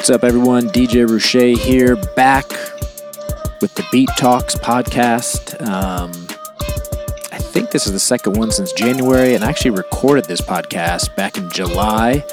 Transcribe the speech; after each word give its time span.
What's 0.00 0.08
up, 0.08 0.24
everyone? 0.24 0.68
DJ 0.68 1.06
Ruche 1.06 1.58
here, 1.58 1.94
back 2.16 2.48
with 3.60 3.74
the 3.74 3.86
Beat 3.92 4.08
Talks 4.16 4.54
podcast. 4.54 5.60
Um, 5.60 6.10
I 7.30 7.36
think 7.36 7.70
this 7.70 7.86
is 7.86 7.92
the 7.92 8.00
second 8.00 8.38
one 8.38 8.50
since 8.50 8.72
January, 8.72 9.34
and 9.34 9.44
I 9.44 9.50
actually 9.50 9.72
recorded 9.72 10.24
this 10.24 10.40
podcast 10.40 11.14
back 11.16 11.36
in 11.36 11.50
July, 11.50 12.24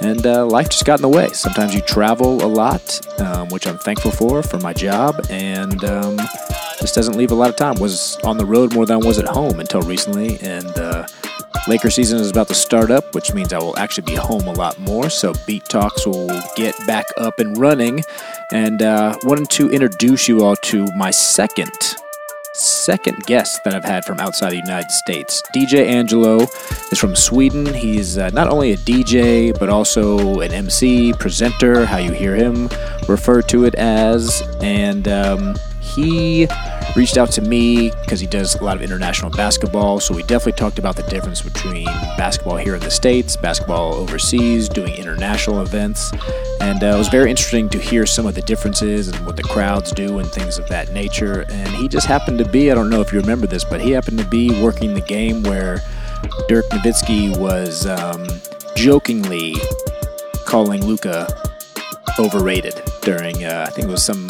and 0.00 0.24
uh, 0.24 0.46
life 0.46 0.68
just 0.68 0.84
got 0.84 1.00
in 1.00 1.02
the 1.02 1.08
way. 1.08 1.26
Sometimes 1.30 1.74
you 1.74 1.80
travel 1.80 2.44
a 2.44 2.46
lot, 2.46 3.20
um, 3.20 3.48
which 3.48 3.66
I'm 3.66 3.78
thankful 3.78 4.12
for 4.12 4.44
for 4.44 4.60
my 4.60 4.72
job, 4.72 5.26
and 5.28 5.84
um, 5.84 6.18
just 6.78 6.94
doesn't 6.94 7.16
leave 7.16 7.32
a 7.32 7.34
lot 7.34 7.50
of 7.50 7.56
time. 7.56 7.74
Was 7.80 8.18
on 8.22 8.36
the 8.38 8.46
road 8.46 8.72
more 8.72 8.86
than 8.86 9.02
I 9.02 9.04
was 9.04 9.18
at 9.18 9.26
home 9.26 9.58
until 9.58 9.82
recently, 9.82 10.38
and 10.42 10.78
uh, 10.78 11.08
Laker 11.68 11.90
season 11.90 12.20
is 12.20 12.30
about 12.30 12.46
to 12.48 12.54
start 12.54 12.92
up, 12.92 13.12
which 13.14 13.34
means 13.34 13.52
I 13.52 13.58
will 13.58 13.76
actually 13.76 14.04
be 14.04 14.14
home 14.14 14.46
a 14.46 14.52
lot 14.52 14.78
more. 14.78 15.10
So 15.10 15.32
Beat 15.46 15.64
Talks 15.64 16.06
will 16.06 16.28
get 16.54 16.74
back 16.86 17.06
up 17.16 17.40
and 17.40 17.58
running. 17.58 18.04
And 18.52 18.82
uh, 18.82 19.16
wanted 19.24 19.50
to 19.50 19.70
introduce 19.70 20.28
you 20.28 20.44
all 20.44 20.54
to 20.56 20.86
my 20.96 21.10
second 21.10 21.72
second 22.58 23.22
guest 23.26 23.62
that 23.64 23.74
I've 23.74 23.84
had 23.84 24.04
from 24.04 24.18
outside 24.18 24.50
the 24.50 24.56
United 24.56 24.90
States. 24.90 25.42
DJ 25.54 25.86
Angelo 25.86 26.46
is 26.90 26.98
from 26.98 27.14
Sweden. 27.14 27.66
He's 27.74 28.16
uh, 28.16 28.30
not 28.30 28.48
only 28.48 28.72
a 28.72 28.76
DJ, 28.78 29.56
but 29.58 29.68
also 29.68 30.40
an 30.40 30.52
MC, 30.52 31.12
presenter, 31.14 31.84
how 31.84 31.98
you 31.98 32.12
hear 32.12 32.34
him 32.34 32.68
refer 33.08 33.42
to 33.42 33.64
it 33.64 33.74
as. 33.74 34.42
And 34.62 35.06
um, 35.08 35.56
he 35.80 36.46
reached 36.96 37.18
out 37.18 37.30
to 37.32 37.42
me 37.42 37.90
because 38.00 38.20
he 38.20 38.26
does 38.26 38.54
a 38.54 38.64
lot 38.64 38.76
of 38.76 38.82
international 38.82 39.30
basketball. 39.30 40.00
So 40.00 40.14
we 40.14 40.22
definitely 40.22 40.52
talked 40.52 40.78
about 40.78 40.96
the 40.96 41.02
difference 41.04 41.42
between 41.42 41.84
basketball 42.16 42.56
here 42.56 42.74
in 42.74 42.80
the 42.80 42.90
States, 42.90 43.36
basketball 43.36 43.94
overseas, 43.94 44.68
doing 44.68 44.94
international 44.94 45.60
events. 45.60 46.10
And 46.60 46.82
uh, 46.82 46.86
it 46.86 46.98
was 46.98 47.08
very 47.08 47.30
interesting 47.30 47.68
to 47.68 47.78
hear 47.78 48.06
some 48.06 48.26
of 48.26 48.34
the 48.34 48.40
differences 48.42 49.08
and 49.08 49.26
what 49.26 49.36
the 49.36 49.42
crowds 49.42 49.92
do 49.92 50.18
and 50.18 50.28
things 50.28 50.58
of 50.58 50.66
that 50.68 50.90
nature. 50.92 51.44
And 51.50 51.68
he 51.68 51.86
just 51.86 52.06
happened 52.06 52.38
to 52.38 52.48
be, 52.48 52.70
I 52.70 52.74
don't 52.74 52.88
know 52.88 53.02
if 53.02 53.12
you 53.12 53.20
remember 53.20 53.46
this, 53.46 53.62
but 53.62 53.80
he 53.80 53.90
happened 53.90 54.18
to 54.18 54.26
be 54.26 54.62
working 54.62 54.94
the 54.94 55.02
game 55.02 55.42
where 55.42 55.82
Dirk 56.48 56.64
Nowitzki 56.70 57.38
was 57.38 57.86
um, 57.86 58.26
jokingly 58.74 59.54
calling 60.46 60.84
Luka 60.86 61.28
overrated 62.18 62.80
during, 63.02 63.44
uh, 63.44 63.66
I 63.68 63.70
think 63.70 63.88
it 63.88 63.90
was 63.90 64.02
some 64.02 64.28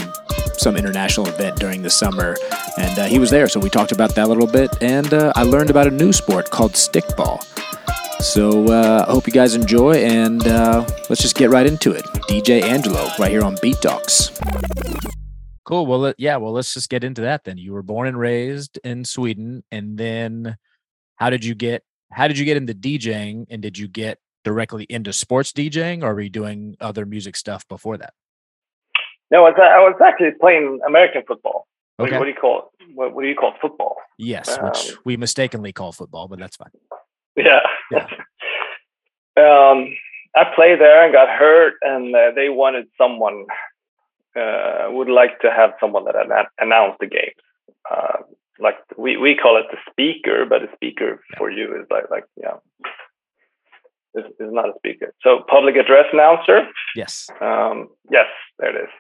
some 0.61 0.77
international 0.77 1.27
event 1.29 1.59
during 1.59 1.83
the 1.83 1.91
summer, 1.91 2.37
and 2.79 2.99
uh, 2.99 3.05
he 3.07 3.19
was 3.19 3.31
there. 3.31 3.49
So 3.49 3.61
we 3.61 3.71
talked 3.71 3.93
about 3.93 4.15
that 4.15 4.27
a 4.27 4.29
little 4.29 4.47
bit, 4.47 4.71
and 4.81 5.13
uh, 5.13 5.33
I 5.37 5.43
learned 5.43 5.71
about 5.71 5.87
a 5.87 5.91
new 5.91 6.13
sport 6.13 6.51
called 6.51 6.73
stickball. 6.73 7.43
So 8.21 8.67
uh, 8.67 9.05
I 9.07 9.13
hope 9.13 9.27
you 9.27 9.33
guys 9.33 9.55
enjoy, 9.55 9.95
and 9.95 10.47
uh, 10.47 10.87
let's 11.09 11.23
just 11.23 11.37
get 11.37 11.51
right 11.51 11.67
into 11.67 11.93
it. 11.93 12.05
DJ 12.29 12.63
Angelo, 12.63 13.09
right 13.19 13.31
here 13.31 13.45
on 13.45 13.57
Beat 13.61 13.81
Talks. 13.83 14.31
Cool. 15.65 15.87
Well, 15.87 16.15
yeah. 16.17 16.37
Well, 16.37 16.53
let's 16.53 16.73
just 16.73 16.89
get 16.89 17.05
into 17.05 17.23
that 17.23 17.45
then. 17.45 17.59
You 17.59 17.73
were 17.73 17.83
born 17.83 18.09
and 18.09 18.19
raised 18.19 18.79
in 18.85 19.05
Sweden, 19.05 19.65
and 19.71 19.99
then 19.99 20.57
how 21.17 21.31
did 21.31 21.45
you 21.45 21.55
get? 21.55 21.83
How 22.13 22.29
did 22.29 22.39
you 22.39 22.45
get 22.45 22.57
into 22.57 22.73
DJing, 22.73 23.47
and 23.51 23.61
did 23.61 23.77
you 23.77 23.89
get 23.89 24.19
directly 24.45 24.87
into 24.89 25.13
sports 25.13 25.53
DJing, 25.53 26.03
or 26.03 26.15
were 26.15 26.21
you 26.21 26.31
doing 26.31 26.77
other 26.81 27.05
music 27.05 27.37
stuff 27.37 27.67
before 27.69 27.99
that? 27.99 28.15
No, 29.31 29.45
I 29.45 29.51
was, 29.51 29.55
I 29.59 29.79
was 29.81 30.01
actually 30.05 30.33
playing 30.41 30.81
American 30.87 31.23
football. 31.27 31.67
Okay. 31.99 32.13
What, 32.13 32.21
what 32.21 32.25
do 32.25 32.31
you 32.31 32.37
call 32.37 32.59
it? 32.59 32.95
What, 32.95 33.15
what, 33.15 33.23
do 33.23 33.29
you 33.29 33.35
call 33.35 33.51
it? 33.51 33.61
Football. 33.61 33.97
Yes, 34.19 34.57
um, 34.59 34.67
which 34.67 34.93
we 35.05 35.17
mistakenly 35.17 35.73
call 35.73 35.93
football, 35.93 36.29
but 36.29 36.39
that's 36.39 36.57
fine. 36.57 36.71
Yeah. 37.37 37.61
yeah. 37.91 38.07
um, 39.37 39.89
I 40.35 40.45
played 40.55 40.81
there 40.81 41.05
and 41.05 41.13
got 41.13 41.29
hurt, 41.29 41.75
and 41.83 42.15
uh, 42.15 42.33
they 42.35 42.51
wanted 42.51 42.87
someone 42.99 43.47
uh, 44.37 44.89
would 44.91 45.09
like 45.09 45.41
to 45.41 45.51
have 45.51 45.73
someone 45.81 46.05
that 46.05 46.15
announced 46.59 46.99
the 47.01 47.07
games. 47.07 47.33
Uh, 47.91 48.19
like 48.59 48.77
we, 48.97 49.17
we 49.17 49.35
call 49.35 49.57
it 49.59 49.67
the 49.71 49.79
speaker, 49.91 50.45
but 50.49 50.63
a 50.63 50.69
speaker 50.75 51.21
yeah. 51.31 51.39
for 51.39 51.51
you 51.51 51.75
is 51.79 51.87
like 51.91 52.11
like 52.11 52.25
yeah, 52.37 52.57
is, 54.15 54.25
is 54.39 54.53
not 54.53 54.69
a 54.69 54.73
speaker. 54.77 55.15
So 55.23 55.45
public 55.49 55.77
address 55.77 56.07
announcer. 56.13 56.69
Yes. 56.95 57.29
Um, 57.41 57.89
yes, 58.11 58.27
there 58.59 58.77
it 58.77 58.85
is. 58.85 58.91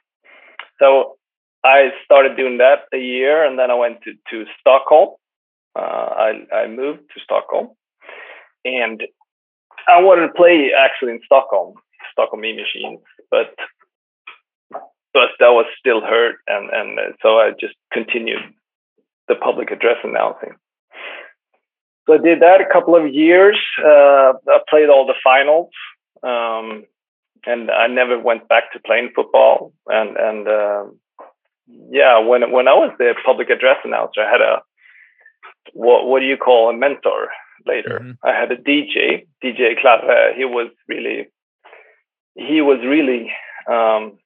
So 0.78 1.16
I 1.64 1.90
started 2.04 2.36
doing 2.36 2.58
that 2.58 2.84
a 2.92 2.98
year, 2.98 3.44
and 3.44 3.58
then 3.58 3.70
I 3.70 3.74
went 3.74 4.02
to 4.02 4.12
to 4.30 4.50
Stockholm. 4.60 5.16
Uh, 5.74 5.80
I 5.80 6.46
I 6.52 6.66
moved 6.68 7.02
to 7.14 7.20
Stockholm, 7.22 7.70
and 8.64 9.02
I 9.88 10.00
wanted 10.00 10.28
to 10.28 10.32
play 10.34 10.70
actually 10.76 11.12
in 11.12 11.20
Stockholm, 11.24 11.74
Stockholm 12.12 12.40
Mean 12.40 12.56
Machines, 12.56 13.00
but 13.30 13.54
but 15.12 15.30
that 15.40 15.52
was 15.58 15.66
still 15.78 16.00
hurt, 16.00 16.36
and 16.46 16.70
and 16.70 16.98
so 17.22 17.38
I 17.38 17.52
just 17.58 17.74
continued 17.92 18.42
the 19.28 19.34
public 19.34 19.70
address 19.70 19.96
announcing. 20.04 20.54
So 22.06 22.14
I 22.14 22.18
did 22.18 22.40
that 22.40 22.60
a 22.60 22.72
couple 22.72 22.94
of 22.94 23.12
years. 23.12 23.58
Uh, 23.78 24.32
I 24.48 24.58
played 24.70 24.88
all 24.88 25.06
the 25.06 25.14
finals. 25.24 25.70
Um, 26.22 26.84
and 27.46 27.70
I 27.70 27.86
never 27.86 28.18
went 28.18 28.48
back 28.48 28.72
to 28.72 28.80
playing 28.80 29.10
football. 29.14 29.72
And 29.86 30.16
and 30.16 30.48
uh, 30.48 30.84
yeah, 31.90 32.18
when 32.18 32.50
when 32.50 32.68
I 32.68 32.74
was 32.74 32.92
the 32.98 33.14
public 33.24 33.50
address 33.50 33.78
announcer, 33.84 34.22
I 34.22 34.30
had 34.30 34.40
a 34.40 34.62
what 35.72 36.06
what 36.06 36.20
do 36.20 36.26
you 36.26 36.36
call 36.36 36.70
a 36.70 36.76
mentor 36.76 37.28
later? 37.66 38.00
Mm-hmm. 38.02 38.26
I 38.26 38.32
had 38.32 38.52
a 38.52 38.56
DJ, 38.56 39.26
DJ 39.42 39.80
Clave. 39.80 40.36
He 40.36 40.44
was 40.44 40.70
really 40.88 41.28
he 42.34 42.60
was 42.60 42.78
really 42.84 43.32
um, 43.70 44.18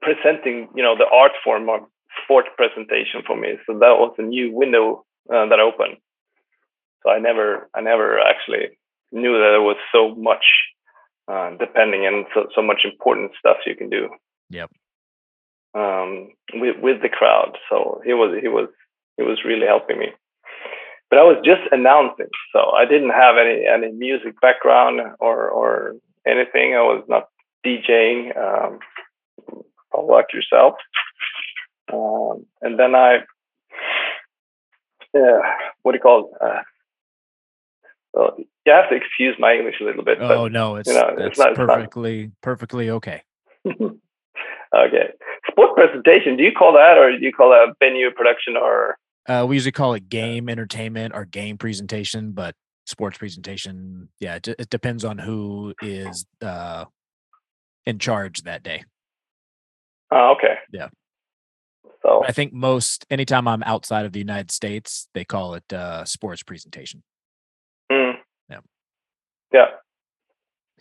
presenting, 0.00 0.68
you 0.74 0.82
know, 0.82 0.96
the 0.96 1.08
art 1.12 1.32
form 1.42 1.68
of 1.68 1.80
sport 2.22 2.46
presentation 2.56 3.22
for 3.26 3.36
me. 3.36 3.58
So 3.66 3.74
that 3.74 3.98
was 3.98 4.14
a 4.18 4.22
new 4.22 4.52
window 4.52 5.04
uh, 5.32 5.46
that 5.46 5.60
opened. 5.60 5.98
So 7.02 7.10
I 7.10 7.18
never 7.18 7.68
I 7.74 7.80
never 7.80 8.18
actually 8.18 8.78
knew 9.12 9.32
that 9.32 9.50
there 9.52 9.62
was 9.62 9.76
so 9.92 10.14
much 10.14 10.44
uh, 11.28 11.50
depending 11.58 12.02
on 12.02 12.26
so, 12.34 12.46
so 12.54 12.62
much 12.62 12.82
important 12.84 13.32
stuff 13.38 13.58
you 13.66 13.76
can 13.76 13.88
do. 13.88 14.08
Yep. 14.50 14.70
Um, 15.74 16.30
with 16.54 16.76
with 16.80 17.02
the 17.02 17.08
crowd, 17.08 17.58
so 17.68 18.00
he 18.04 18.14
was 18.14 18.38
he 18.40 18.48
was 18.48 18.68
he 19.16 19.22
was 19.22 19.38
really 19.44 19.66
helping 19.66 19.98
me. 19.98 20.08
But 21.10 21.18
I 21.18 21.22
was 21.22 21.36
just 21.44 21.62
announcing, 21.70 22.28
so 22.52 22.70
I 22.70 22.84
didn't 22.84 23.10
have 23.10 23.36
any 23.36 23.64
any 23.66 23.92
music 23.92 24.40
background 24.40 25.00
or 25.20 25.48
or 25.48 25.96
anything. 26.26 26.74
I 26.74 26.82
was 26.82 27.04
not 27.08 27.28
DJing, 27.64 28.36
um, 28.36 28.78
like 30.06 30.32
yourself. 30.32 30.74
Um, 31.92 32.46
and 32.60 32.78
then 32.78 32.94
I, 32.94 33.18
yeah, 35.14 35.40
what 35.82 35.92
do 35.92 35.96
you 35.96 36.02
call 36.02 36.30
it? 36.30 36.42
Uh, 36.42 36.62
well, 38.14 38.36
you 38.38 38.72
have 38.72 38.88
to 38.90 38.96
excuse 38.96 39.36
my 39.38 39.54
English 39.54 39.76
a 39.80 39.84
little 39.84 40.04
bit. 40.04 40.18
Oh 40.20 40.44
but, 40.44 40.52
no, 40.52 40.76
it's, 40.76 40.88
you 40.88 40.94
know, 40.94 41.14
it's 41.18 41.38
not, 41.38 41.54
perfectly 41.54 42.24
it's 42.24 42.32
perfectly 42.42 42.90
okay. 42.90 43.22
okay, 43.68 45.08
sport 45.50 45.74
presentation. 45.74 46.36
Do 46.36 46.42
you 46.42 46.52
call 46.52 46.72
that, 46.74 46.98
or 46.98 47.16
do 47.18 47.24
you 47.24 47.32
call 47.32 47.50
that 47.50 47.74
venue 47.80 48.10
production, 48.10 48.56
or? 48.56 48.96
Uh, 49.28 49.44
we 49.46 49.56
usually 49.56 49.72
call 49.72 49.94
it 49.94 50.08
game 50.08 50.48
entertainment 50.48 51.14
or 51.14 51.24
game 51.26 51.58
presentation, 51.58 52.32
but 52.32 52.54
sports 52.86 53.18
presentation, 53.18 54.08
yeah, 54.18 54.36
it, 54.36 54.48
it 54.48 54.70
depends 54.70 55.04
on 55.04 55.18
who 55.18 55.74
is 55.82 56.24
uh, 56.40 56.86
in 57.84 57.98
charge 57.98 58.42
that 58.42 58.62
day. 58.62 58.84
Oh, 60.10 60.34
okay. 60.36 60.54
Yeah. 60.72 60.88
So 62.02 62.24
I 62.24 62.32
think 62.32 62.52
most 62.52 63.04
anytime 63.10 63.46
I'm 63.46 63.62
outside 63.64 64.06
of 64.06 64.12
the 64.12 64.18
United 64.18 64.50
States, 64.50 65.08
they 65.14 65.24
call 65.24 65.54
it 65.54 65.72
uh, 65.72 66.04
sports 66.04 66.42
presentation. 66.42 67.02
Yeah, 69.52 69.66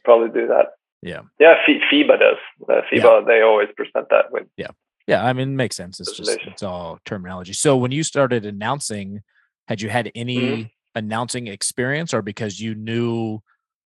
probably 0.03 0.29
do 0.29 0.47
that. 0.47 0.67
Yeah. 1.01 1.21
Yeah, 1.39 1.55
FIBA 1.67 2.19
does. 2.19 2.37
Uh, 2.67 2.81
FIBA, 2.91 3.03
yeah. 3.03 3.21
they 3.25 3.41
always 3.41 3.69
present 3.75 4.07
that 4.09 4.31
with. 4.31 4.47
Yeah. 4.57 4.71
Yeah. 5.05 5.23
I 5.23 5.33
mean, 5.33 5.49
it 5.53 5.55
makes 5.55 5.75
sense. 5.75 5.99
It's 5.99 6.17
just, 6.17 6.37
it's 6.45 6.63
all 6.63 6.99
terminology. 7.05 7.53
So 7.53 7.77
when 7.77 7.91
you 7.91 8.03
started 8.03 8.45
announcing, 8.45 9.21
had 9.67 9.81
you 9.81 9.89
had 9.89 10.11
any 10.15 10.37
mm-hmm. 10.37 10.67
announcing 10.95 11.47
experience 11.47 12.13
or 12.13 12.21
because 12.21 12.59
you 12.59 12.75
knew 12.75 13.39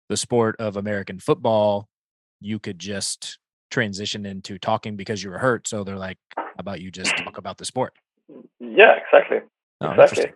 the 0.09 0.17
sport 0.17 0.57
of 0.59 0.77
American 0.77 1.19
football, 1.19 1.89
you 2.41 2.59
could 2.59 2.79
just 2.79 3.39
transition 3.71 4.25
into 4.25 4.59
talking 4.59 4.97
because 4.97 5.23
you 5.23 5.31
were 5.31 5.39
hurt. 5.39 5.67
So 5.67 5.85
they're 5.85 5.97
like, 5.97 6.19
how 6.37 6.45
about 6.59 6.81
you 6.81 6.91
just 6.91 7.17
talk 7.17 7.39
about 7.39 7.59
the 7.59 7.65
sport? 7.65 7.95
Yeah, 8.61 8.97
exactly. 8.97 9.39
Oh, 9.81 9.91
exactly. 9.91 10.33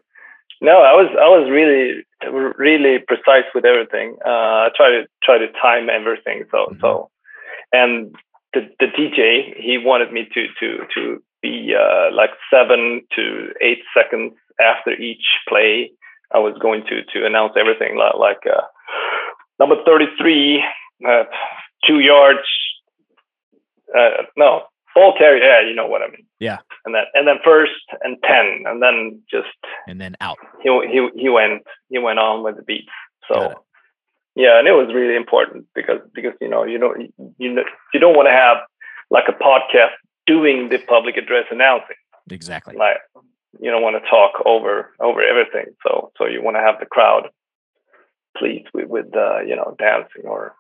No, 0.63 0.79
I 0.83 0.95
was 0.95 1.11
I 1.19 1.29
was 1.29 1.51
really 1.51 2.07
really 2.57 2.99
precise 3.01 3.51
with 3.55 3.65
everything. 3.65 4.17
Uh, 4.25 4.67
I 4.67 4.69
try 4.77 4.91
to 4.91 5.03
try 5.23 5.39
to 5.39 5.51
time 5.61 5.91
everything. 5.91 6.45
So 6.51 6.59
mm-hmm. 6.71 6.81
so, 6.81 7.11
and 7.73 8.15
the 8.55 8.71
the 8.79 8.87
DJ 8.87 9.59
he 9.59 9.79
wanted 9.79 10.13
me 10.13 10.29
to 10.33 10.47
to 10.61 10.87
to 10.95 11.23
be 11.43 11.75
uh, 11.75 12.15
like 12.15 12.31
seven 12.49 13.03
to 13.17 13.51
eight 13.61 13.83
seconds 13.97 14.35
after 14.61 14.93
each 14.93 15.27
play. 15.49 15.91
I 16.33 16.39
was 16.39 16.57
going 16.63 16.85
to 16.89 17.03
to 17.13 17.27
announce 17.27 17.55
everything 17.59 17.99
like, 17.99 18.15
like 18.15 18.47
uh, 18.47 18.63
number 19.59 19.77
thirty 19.85 20.07
three, 20.17 20.63
uh, 21.05 21.25
two 21.85 21.99
yards 21.99 22.47
uh, 23.97 24.25
no, 24.37 24.63
full 24.95 25.15
carry. 25.17 25.41
Yeah, 25.41 25.61
you 25.67 25.75
know 25.75 25.87
what 25.87 26.03
I 26.03 26.09
mean. 26.09 26.27
Yeah. 26.39 26.59
And 26.85 26.95
then 26.95 27.05
and 27.15 27.27
then 27.27 27.37
first 27.45 27.73
and 28.03 28.17
ten, 28.25 28.65
and 28.67 28.83
then 28.83 29.23
just 29.31 29.49
and 29.87 30.01
then 30.01 30.17
out. 30.21 30.39
he 30.63 30.69
he 30.91 31.09
he 31.15 31.29
went 31.29 31.63
he 31.89 31.99
went 31.99 32.19
on 32.19 32.43
with 32.43 32.57
the 32.57 32.63
beats. 32.63 32.93
So 33.33 33.65
yeah, 34.35 34.59
and 34.59 34.67
it 34.67 34.73
was 34.73 34.93
really 34.95 35.17
important 35.17 35.67
because 35.75 36.01
because 36.15 36.33
you 36.41 36.49
know 36.49 36.65
you 36.65 36.79
don't 36.79 37.13
you 37.39 37.53
know 37.53 37.65
you 37.93 38.01
don't 38.01 38.17
want 38.17 38.29
to 38.29 38.33
have 38.33 38.59
like 39.11 39.25
a 39.29 39.33
podcast 39.33 39.93
doing 40.27 40.69
the 40.71 40.79
public 40.89 41.17
address 41.17 41.45
announcing. 41.51 41.97
Exactly. 42.31 42.77
Like 42.77 42.99
you 43.61 43.71
don't 43.71 43.83
want 43.83 44.03
to 44.03 44.09
talk 44.09 44.33
over 44.47 44.93
over 45.01 45.23
everything. 45.23 45.75
So 45.87 46.13
so 46.19 46.27
you 46.27 46.43
want 46.43 46.57
to 46.57 46.61
have 46.61 46.81
the 46.81 46.87
crowd 46.87 47.29
pleased 48.37 48.69
with 48.73 48.89
with 48.89 49.15
uh, 49.15 49.41
you 49.41 49.57
know 49.57 49.75
dancing 49.79 50.25
or 50.25 50.55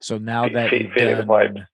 So 0.00 0.18
now 0.18 0.48
that 0.48 0.72
you've 0.72 0.92
feeling 0.92 1.16
the 1.16 1.22
vibe. 1.22 1.54
done, 1.54 1.66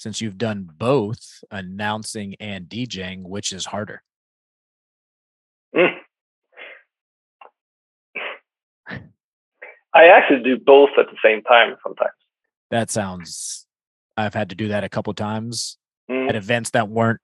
since 0.00 0.22
you've 0.22 0.38
done 0.38 0.66
both 0.78 1.44
announcing 1.50 2.34
and 2.40 2.64
DJing, 2.70 3.24
which 3.24 3.52
is 3.52 3.66
harder? 3.66 4.02
Mm. 5.76 5.94
I 9.92 10.06
actually 10.06 10.42
do 10.42 10.56
both 10.58 10.88
at 10.98 11.06
the 11.10 11.16
same 11.22 11.42
time 11.42 11.76
sometimes. 11.82 12.12
That 12.70 12.90
sounds. 12.90 13.66
I've 14.16 14.32
had 14.32 14.48
to 14.50 14.54
do 14.54 14.68
that 14.68 14.84
a 14.84 14.88
couple 14.88 15.12
times 15.12 15.76
Mm. 16.10 16.30
at 16.30 16.34
events 16.34 16.70
that 16.70 16.88
weren't. 16.88 17.20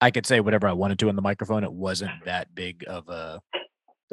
I 0.00 0.10
could 0.10 0.26
say 0.26 0.40
whatever 0.40 0.68
I 0.68 0.72
wanted 0.74 0.98
to 1.00 1.08
on 1.08 1.16
the 1.16 1.22
microphone. 1.22 1.64
It 1.64 1.72
wasn't 1.72 2.24
that 2.26 2.54
big 2.54 2.84
of 2.86 3.08
a 3.08 3.40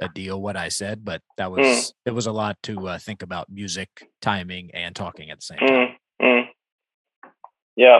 a 0.01 0.09
deal 0.09 0.41
what 0.41 0.57
I 0.57 0.67
said, 0.69 1.03
but 1.05 1.21
that 1.37 1.49
Mm. 1.49 1.57
was 1.57 1.93
it 2.05 2.11
was 2.11 2.25
a 2.25 2.31
lot 2.31 2.57
to 2.63 2.87
uh, 2.87 2.97
think 2.99 3.21
about 3.21 3.49
music, 3.49 3.89
timing, 4.21 4.71
and 4.73 4.95
talking 4.95 5.29
at 5.29 5.39
the 5.39 5.45
same 5.45 5.59
time. 5.59 5.94
Yeah. 7.75 7.99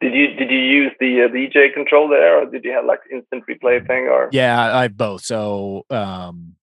Did 0.00 0.14
you 0.14 0.34
did 0.34 0.50
you 0.50 0.58
use 0.58 0.92
the 0.98 1.22
uh, 1.22 1.28
DJ 1.28 1.72
control 1.72 2.08
there, 2.08 2.38
or 2.42 2.46
did 2.46 2.64
you 2.64 2.72
have 2.72 2.84
like 2.86 3.00
instant 3.12 3.44
replay 3.48 3.86
thing, 3.86 4.08
or 4.08 4.28
Yeah, 4.32 4.76
I've 4.76 4.96
both. 4.96 5.22
So 5.24 5.84
um 5.90 6.54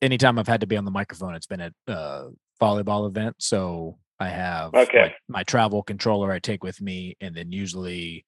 anytime 0.00 0.38
I've 0.38 0.48
had 0.48 0.62
to 0.62 0.66
be 0.66 0.76
on 0.76 0.84
the 0.84 0.90
microphone, 0.90 1.34
it's 1.34 1.46
been 1.46 1.60
at 1.60 1.72
uh 1.86 2.28
volleyball 2.60 3.06
event. 3.06 3.36
So 3.38 3.98
I 4.18 4.28
have 4.30 4.74
Okay. 4.74 5.14
my, 5.28 5.38
my 5.40 5.42
travel 5.44 5.82
controller 5.82 6.32
I 6.32 6.38
take 6.40 6.64
with 6.64 6.80
me, 6.80 7.16
and 7.20 7.34
then 7.34 7.52
usually 7.52 8.24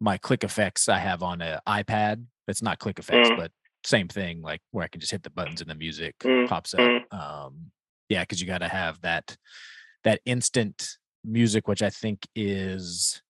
my 0.00 0.16
click 0.16 0.42
effects 0.44 0.88
I 0.88 0.98
have 0.98 1.22
on 1.22 1.40
an 1.42 1.60
iPad. 1.68 2.24
It's 2.48 2.62
not 2.62 2.78
click 2.78 2.98
effects, 2.98 3.28
Mm. 3.30 3.36
but 3.36 3.52
same 3.84 4.08
thing, 4.08 4.42
like 4.42 4.60
where 4.72 4.84
I 4.84 4.88
can 4.88 5.00
just 5.00 5.12
hit 5.12 5.22
the 5.22 5.30
buttons 5.30 5.60
and 5.60 5.70
the 5.70 5.74
music 5.74 6.16
Mm, 6.20 6.48
pops 6.48 6.74
up. 6.74 6.80
mm. 6.80 7.14
Um 7.14 7.70
yeah, 8.08 8.22
because 8.22 8.40
you 8.40 8.46
gotta 8.46 8.68
have 8.68 9.00
that 9.02 9.36
that 10.04 10.20
instant 10.24 10.96
music, 11.28 11.68
which 11.68 11.82
I 11.82 11.90
think 11.90 12.26
is 12.34 13.22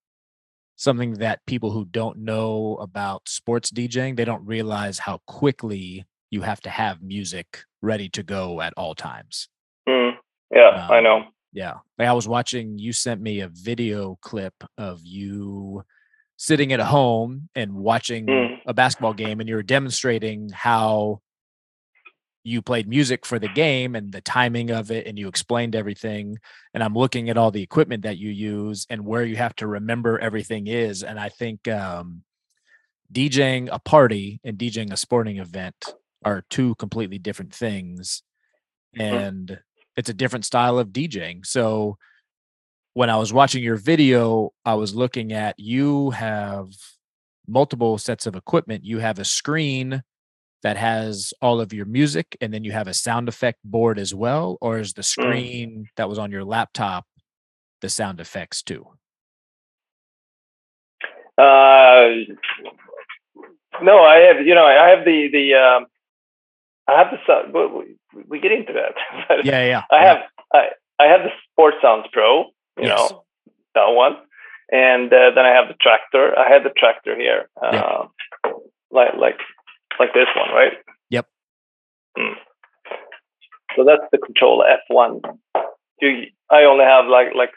something 0.77 1.15
that 1.15 1.45
people 1.47 1.71
who 1.73 1.85
don't 1.85 2.19
know 2.19 2.77
about 2.81 3.29
sports 3.29 3.71
DJing, 3.71 4.17
they 4.17 4.25
don't 4.25 4.47
realize 4.47 4.99
how 5.01 5.21
quickly 5.27 6.07
you 6.31 6.43
have 6.43 6.61
to 6.61 6.71
have 6.71 7.03
music 7.03 7.65
ready 7.83 8.09
to 8.11 8.23
go 8.23 8.61
at 8.61 8.73
all 8.77 8.95
times. 8.95 9.49
Mm. 9.89 10.13
yeah, 10.55 10.87
I 10.91 10.99
Um, 10.99 11.05
know. 11.05 11.25
Yeah. 11.53 11.75
Like 11.99 12.09
I 12.09 12.13
was 12.13 12.29
watching, 12.29 12.79
you 12.79 12.93
sent 12.93 13.21
me 13.21 13.41
a 13.41 13.49
video 13.49 14.19
clip 14.21 14.55
of 14.77 15.01
you 15.03 15.83
sitting 16.37 16.73
at 16.73 16.81
home 16.81 17.49
and 17.55 17.73
watching 17.73 18.27
Mm. 18.27 18.61
a 18.67 18.75
basketball 18.75 19.15
game 19.15 19.41
and 19.41 19.49
you 19.49 19.57
were 19.57 19.63
demonstrating 19.63 20.51
how 20.51 21.21
you 22.45 22.63
played 22.63 22.89
music 22.89 23.27
for 23.27 23.39
the 23.39 23.49
game 23.49 23.95
and 23.95 24.13
the 24.13 24.21
timing 24.21 24.71
of 24.71 24.91
it 24.91 25.07
and 25.07 25.19
you 25.19 25.29
explained 25.29 25.75
everything 25.75 26.39
and 26.75 26.83
i'm 26.83 26.95
looking 26.95 27.29
at 27.29 27.37
all 27.37 27.51
the 27.51 27.63
equipment 27.63 28.03
that 28.03 28.19
you 28.19 28.31
use 28.31 28.87
and 28.91 29.05
where 29.05 29.25
you 29.25 29.37
have 29.37 29.55
to 29.57 29.67
remember 29.67 30.19
everything 30.19 30.67
is 30.67 31.03
and 31.03 31.19
i 31.19 31.29
think 31.29 31.67
um, 31.69 32.23
djing 33.13 33.69
a 33.71 33.79
party 33.79 34.41
and 34.45 34.59
djing 34.59 34.93
a 34.93 34.97
sporting 34.97 35.39
event 35.39 35.95
are 36.25 36.45
two 36.51 36.75
completely 36.77 37.19
different 37.19 37.55
things 37.55 38.23
and 38.95 39.59
it's 39.97 40.09
a 40.09 40.15
different 40.15 40.45
style 40.45 40.79
of 40.79 40.89
djing. 40.89 41.45
So 41.45 41.99
when 42.95 43.11
i 43.11 43.17
was 43.17 43.33
watching 43.33 43.63
your 43.63 43.77
video 43.77 44.51
i 44.65 44.75
was 44.75 44.95
looking 44.95 45.33
at 45.33 45.55
you 45.59 46.11
have 46.11 46.69
multiple 47.49 47.99
sets 47.99 48.27
of 48.27 48.37
equipment. 48.37 48.85
You 48.85 48.99
have 48.99 49.19
a 49.19 49.25
screen 49.25 50.03
that 50.63 50.77
has 50.77 51.33
all 51.41 51.61
of 51.61 51.73
your 51.73 51.87
music 51.87 52.37
and 52.41 52.53
then 52.53 52.65
you 52.65 52.73
have 52.73 52.89
a 52.89 52.95
sound 52.95 53.29
effect 53.29 53.59
board 53.65 53.99
as 53.99 54.15
well 54.15 54.59
or 54.61 54.79
is 54.79 54.93
the 54.95 55.03
screen 55.03 55.89
that 55.97 56.09
was 56.09 56.19
on 56.19 56.31
your 56.31 56.45
laptop 56.45 57.05
the 57.81 57.89
sound 57.89 58.21
effects 58.21 58.63
too 58.63 58.87
Uh, 61.39 62.27
no, 63.81 64.01
I 64.03 64.17
have 64.27 64.45
you 64.45 64.55
know 64.55 64.65
I 64.67 64.89
have 64.89 65.05
the 65.05 65.29
the 65.33 65.55
um, 65.55 65.87
I 66.89 66.99
have 66.99 67.13
the 67.13 67.19
sound. 67.27 67.53
but 67.53 67.69
We, 67.73 67.97
we 68.27 68.41
get 68.41 68.51
into 68.53 68.73
that. 68.73 68.95
Yeah 69.45 69.65
yeah 69.65 69.83
I 69.91 70.03
yeah. 70.03 70.09
have 70.09 70.19
I 70.53 70.61
I 70.99 71.05
have 71.07 71.23
the 71.23 71.31
Sports 71.53 71.77
Sounds 71.81 72.07
Pro. 72.13 72.47
You 72.77 72.89
Yes. 72.89 72.99
know 72.99 73.25
that 73.75 73.87
one, 73.91 74.17
and 74.73 75.13
uh, 75.13 75.31
then 75.35 75.45
I 75.47 75.51
have 75.51 75.69
the 75.69 75.75
Traktor. 75.75 76.37
I 76.37 76.49
had 76.49 76.65
the 76.65 76.71
Traktor 76.71 77.17
here, 77.17 77.49
uh, 77.63 77.71
Yeah. 77.73 78.03
like 78.91 79.15
like 79.15 79.39
like 79.99 80.15
this 80.15 80.29
one, 80.37 80.51
right? 80.55 80.73
Yep. 81.11 81.27
Mm. 82.19 82.35
So 83.77 83.85
that's 83.85 84.03
the 84.13 84.19
Kontrol 84.19 84.63
F1. 84.91 85.21
You, 86.01 86.27
I 86.51 86.65
only 86.65 86.85
have 86.85 87.07
like 87.07 87.35
like 87.35 87.51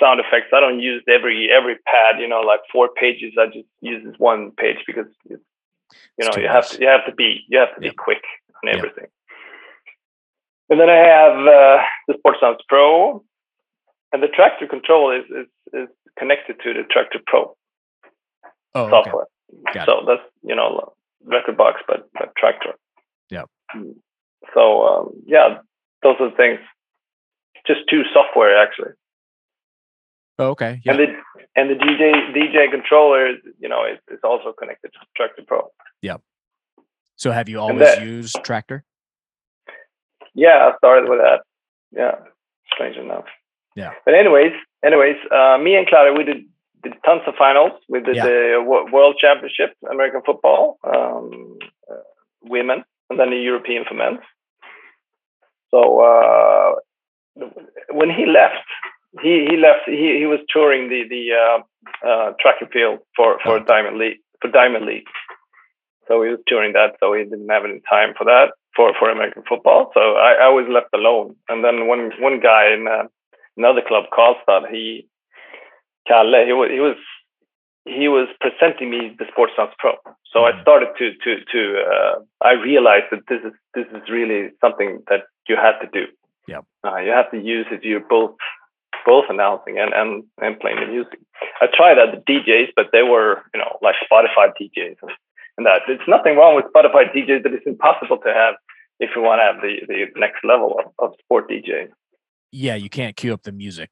sound 0.00 0.20
effects. 0.20 0.48
I 0.52 0.60
don't 0.60 0.80
use 0.80 1.02
every 1.08 1.50
every 1.50 1.76
pad. 1.86 2.20
You 2.20 2.28
know, 2.28 2.40
like 2.40 2.60
four 2.72 2.88
pages. 2.88 3.34
I 3.38 3.46
just 3.46 3.68
use 3.80 4.04
this 4.04 4.14
one 4.18 4.52
page 4.52 4.78
because 4.86 5.06
it's, 5.28 5.42
you 6.18 6.24
know 6.24 6.36
you 6.36 6.48
have 6.48 6.68
to 6.70 6.80
you 6.80 6.88
have 6.88 7.04
to 7.06 7.14
be 7.14 7.44
you 7.48 7.58
have 7.58 7.74
to 7.74 7.80
Yep. 7.80 7.92
be 7.92 7.96
quick 7.96 8.22
on 8.62 8.68
Yep. 8.68 8.76
everything. 8.78 9.06
And 10.70 10.78
then 10.78 10.90
I 10.90 10.96
have 10.96 11.32
uh, 11.32 11.82
the 12.08 12.14
Sports 12.18 12.38
Sounds 12.40 12.60
Pro, 12.68 13.24
and 14.12 14.22
the 14.22 14.28
Traktor 14.28 14.68
Kontrol 14.68 15.18
is 15.18 15.24
is, 15.30 15.46
is 15.72 15.88
connected 16.18 16.56
to 16.62 16.74
the 16.74 16.80
Traktor 16.80 17.24
Pro 17.26 17.56
oh 18.74 18.84
okay 18.84 18.90
software. 18.90 19.26
Got 19.74 19.86
so 19.86 20.04
that's 20.06 20.22
you 20.42 20.54
know 20.54 20.92
rekordbox, 21.26 21.74
but, 21.86 22.08
but 22.14 22.32
Traktor. 22.42 22.72
Yep. 23.30 23.48
Mm. 23.76 23.94
So 24.54 24.82
um, 24.82 25.10
yeah, 25.26 25.58
those 26.02 26.16
are 26.20 26.30
the 26.30 26.36
things. 26.36 26.58
Just 27.66 27.80
two 27.90 28.02
software 28.14 28.56
actually, 28.62 28.92
oh, 30.38 30.48
okay 30.50 30.80
yeah 30.84 30.92
and 30.92 31.00
the 31.00 31.06
and 31.56 31.70
the 31.70 31.74
DJ 31.74 32.32
DJ 32.34 32.70
controller, 32.70 33.30
is, 33.30 33.36
you 33.58 33.68
know, 33.68 33.84
is, 33.84 33.98
is 34.10 34.20
also 34.24 34.52
connected 34.58 34.90
to 34.92 34.98
Traktor 35.20 35.46
Pro. 35.46 35.68
Yeah. 36.00 36.16
So 37.16 37.30
have 37.32 37.48
you 37.48 37.58
always 37.60 37.80
that- 37.80 38.02
used 38.02 38.36
Traktor 38.36 38.82
Yeah, 40.34 40.70
I 40.72 40.76
started 40.78 41.10
with 41.10 41.18
that. 41.18 41.40
Yeah, 41.90 42.14
strange 42.72 42.96
enough. 42.96 43.24
Yeah. 43.74 43.92
But 44.04 44.14
anyways, 44.14 44.52
anyways, 44.84 45.16
uh, 45.30 45.58
me 45.58 45.74
and 45.74 45.86
Clara, 45.86 46.12
we 46.16 46.24
did, 46.24 46.44
did 46.82 46.94
tons 47.04 47.22
of 47.26 47.34
finals. 47.36 47.72
We 47.88 48.00
did 48.00 48.16
Yeah. 48.16 48.24
the 48.26 48.86
World 48.92 49.16
Championship, 49.18 49.70
American 49.90 50.22
football, 50.26 50.78
um, 50.84 51.58
uh, 51.90 52.02
women, 52.42 52.84
and 53.10 53.18
then 53.18 53.30
the 53.30 53.36
European 53.50 53.84
for 53.88 53.94
men. 53.94 54.18
So 55.70 55.80
uh, 56.10 56.74
when 57.90 58.10
he 58.10 58.24
left, 58.26 58.66
he 59.22 59.46
he 59.50 59.56
left. 59.56 59.84
He 59.86 60.18
he 60.20 60.26
was 60.26 60.40
touring 60.52 60.88
the 60.88 61.00
the 61.14 61.22
uh, 61.42 61.58
uh, 62.08 62.32
track 62.40 62.56
and 62.60 62.70
field 62.70 62.98
for 63.16 63.38
for 63.44 63.56
Oh. 63.58 63.64
Diamond 63.64 63.98
League 63.98 64.20
for 64.40 64.48
Diamond 64.50 64.86
League. 64.86 65.08
So 66.06 66.22
he 66.22 66.30
was 66.30 66.40
touring 66.46 66.72
that, 66.72 66.96
so 67.00 67.12
he 67.12 67.24
didn't 67.24 67.50
have 67.50 67.64
any 67.64 67.80
time 67.88 68.14
for 68.16 68.24
that 68.24 68.52
for 68.74 68.94
for 68.98 69.10
American 69.10 69.42
football. 69.48 69.90
So 69.94 70.00
I, 70.00 70.32
I 70.46 70.48
was 70.48 70.66
left 70.68 70.88
alone. 70.94 71.36
And 71.50 71.62
then 71.64 71.86
one 71.86 72.12
one 72.20 72.40
guy 72.40 72.72
in 72.72 72.88
uh, 72.88 73.04
another 73.56 73.82
club, 73.86 74.04
called 74.14 74.36
Karlstad, 74.48 74.70
he 74.70 75.06
Kalle, 76.08 76.44
he 76.46 76.52
was 76.52 76.70
he 76.70 76.80
was 76.80 76.96
he 77.86 78.08
was 78.08 78.28
presenting 78.40 78.90
me 78.90 79.14
the 79.18 79.24
Sports 79.32 79.52
Sounds 79.56 79.72
Pro. 79.78 79.92
So 80.32 80.44
I 80.48 80.52
Mhm. 80.52 80.62
started 80.62 80.88
to 80.98 81.06
to 81.24 81.30
to 81.52 81.60
uh, 81.94 82.14
I 82.50 82.52
realized 82.52 83.08
that 83.12 83.24
this 83.30 83.42
is 83.48 83.54
this 83.76 83.86
is 83.96 84.02
really 84.10 84.50
something 84.60 84.90
that 85.10 85.22
you 85.48 85.56
have 85.56 85.80
to 85.80 85.88
do. 85.98 86.04
Yep. 86.52 86.64
Uh, 86.86 86.96
you 87.04 87.10
have 87.10 87.30
to 87.30 87.38
use 87.38 87.66
it. 87.70 87.84
You're 87.84 88.08
both 88.16 88.36
both 89.06 89.26
announcing 89.28 89.78
and, 89.78 89.92
and 90.00 90.10
and 90.44 90.58
playing 90.60 90.80
the 90.80 90.86
music. 90.96 91.18
I 91.62 91.66
tried 91.78 91.98
at 91.98 92.10
the 92.14 92.20
DJs, 92.28 92.70
but 92.76 92.86
they 92.92 93.02
were 93.02 93.42
you 93.54 93.60
know 93.60 93.72
like 93.86 93.96
Spotify 94.06 94.46
DJs 94.60 94.96
and, 95.02 95.12
and 95.56 95.66
that. 95.66 95.82
There's 95.86 96.06
nothing 96.08 96.36
wrong 96.36 96.54
with 96.56 96.66
Spotify 96.72 97.02
DJs, 97.14 97.42
but 97.44 97.52
it's 97.56 97.66
impossible 97.66 98.18
to 98.26 98.32
have 98.42 98.54
if 99.00 99.10
you 99.14 99.22
want 99.22 99.38
to 99.40 99.44
have 99.48 99.58
the 99.62 99.72
the 99.92 100.20
next 100.24 100.44
level 100.44 100.78
of, 100.80 100.86
of 101.04 101.08
sport 101.22 101.48
DJ. 101.50 101.88
yeah 102.50 102.74
you 102.84 102.90
can't 102.98 103.14
queue 103.16 103.32
up 103.36 103.42
the 103.42 103.52
music 103.52 103.90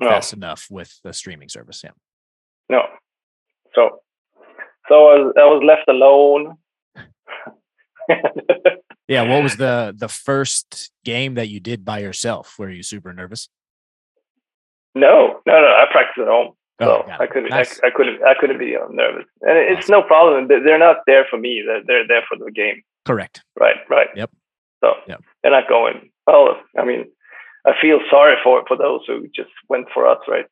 No, 0.00 0.08
fast 0.08 0.32
enough 0.32 0.66
with 0.70 0.98
the 1.04 1.12
streaming 1.12 1.48
service 1.48 1.82
yeah 1.84 1.90
no. 2.68 2.82
So 3.74 4.00
so 4.88 4.94
I 4.94 5.14
was, 5.18 5.34
I 5.36 5.44
was 5.44 5.62
left 5.64 5.88
alone. 5.88 6.56
yeah 9.08 9.22
what 9.22 9.42
was 9.42 9.56
the 9.56 9.94
the 9.96 10.08
first 10.08 10.90
game 11.04 11.34
that 11.34 11.48
you 11.48 11.60
did 11.60 11.84
by 11.84 11.98
yourself 12.00 12.56
were 12.58 12.70
you 12.70 12.82
super 12.82 13.12
nervous 13.12 13.48
No, 14.94 15.40
no, 15.46 15.52
no. 15.60 15.68
I 15.68 15.84
practice 15.92 16.22
at 16.22 16.26
home, 16.28 16.54
Oh, 16.80 17.04
so 17.06 17.12
I 17.20 17.26
couldn't, 17.26 17.50
Nice. 17.50 17.78
I, 17.84 17.88
I 17.88 17.90
couldn't, 17.94 18.22
I 18.24 18.34
couldn't 18.40 18.58
be 18.58 18.74
uh, 18.74 18.88
nervous, 18.90 19.26
and 19.42 19.56
it's 19.78 19.88
no 19.88 20.02
problem. 20.02 20.48
They- 20.48 20.60
They're 20.64 20.78
not 20.88 20.96
there 21.06 21.24
for 21.30 21.38
me. 21.38 21.62
They're, 21.64 21.82
they're 21.86 22.08
there 22.08 22.24
for 22.28 22.36
the 22.42 22.50
game. 22.50 22.82
Correct. 23.06 23.42
Right, 23.58 23.76
right. 23.88 24.08
Yep. 24.16 24.30
So 24.82 24.94
Yep. 25.06 25.20
they're 25.42 25.52
not 25.52 25.68
going. 25.68 26.10
Well, 26.26 26.56
I 26.76 26.84
mean, 26.84 27.04
I 27.66 27.72
feel 27.80 28.00
sorry 28.10 28.36
for 28.42 28.62
for 28.66 28.76
those 28.76 29.00
who 29.06 29.26
just 29.34 29.50
went 29.68 29.86
for 29.92 30.06
us, 30.06 30.18
right? 30.28 30.46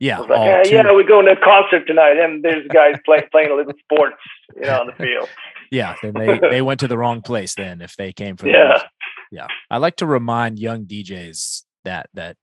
Yeah. 0.00 0.18
Like, 0.20 0.70
"Yeah, 0.70 0.82
we're 0.92 1.02
going 1.06 1.26
to 1.26 1.32
a 1.32 1.36
concert 1.36 1.86
tonight, 1.86 2.16
and 2.18 2.42
there's 2.42 2.66
guys 2.68 2.94
play, 3.04 3.22
playing 3.32 3.50
a 3.50 3.54
little 3.54 3.74
sports, 3.84 4.16
you 4.56 4.62
know, 4.62 4.80
on 4.80 4.86
the 4.86 4.92
field. 4.94 5.28
Yeah, 5.70 5.94
then 6.02 6.14
they 6.14 6.38
they 6.50 6.62
went 6.62 6.80
to 6.80 6.88
the 6.88 6.96
wrong 6.98 7.20
place 7.22 7.54
then 7.54 7.80
if 7.82 7.94
they 7.96 8.12
came 8.12 8.36
for 8.36 8.48
Yeah. 8.48 8.68
music. 8.68 8.88
Yeah. 9.30 9.46
I 9.70 9.76
like 9.76 9.96
to 9.96 10.06
remind 10.06 10.58
young 10.58 10.86
DJs 10.86 11.64
that 11.84 12.08
that 12.14 12.36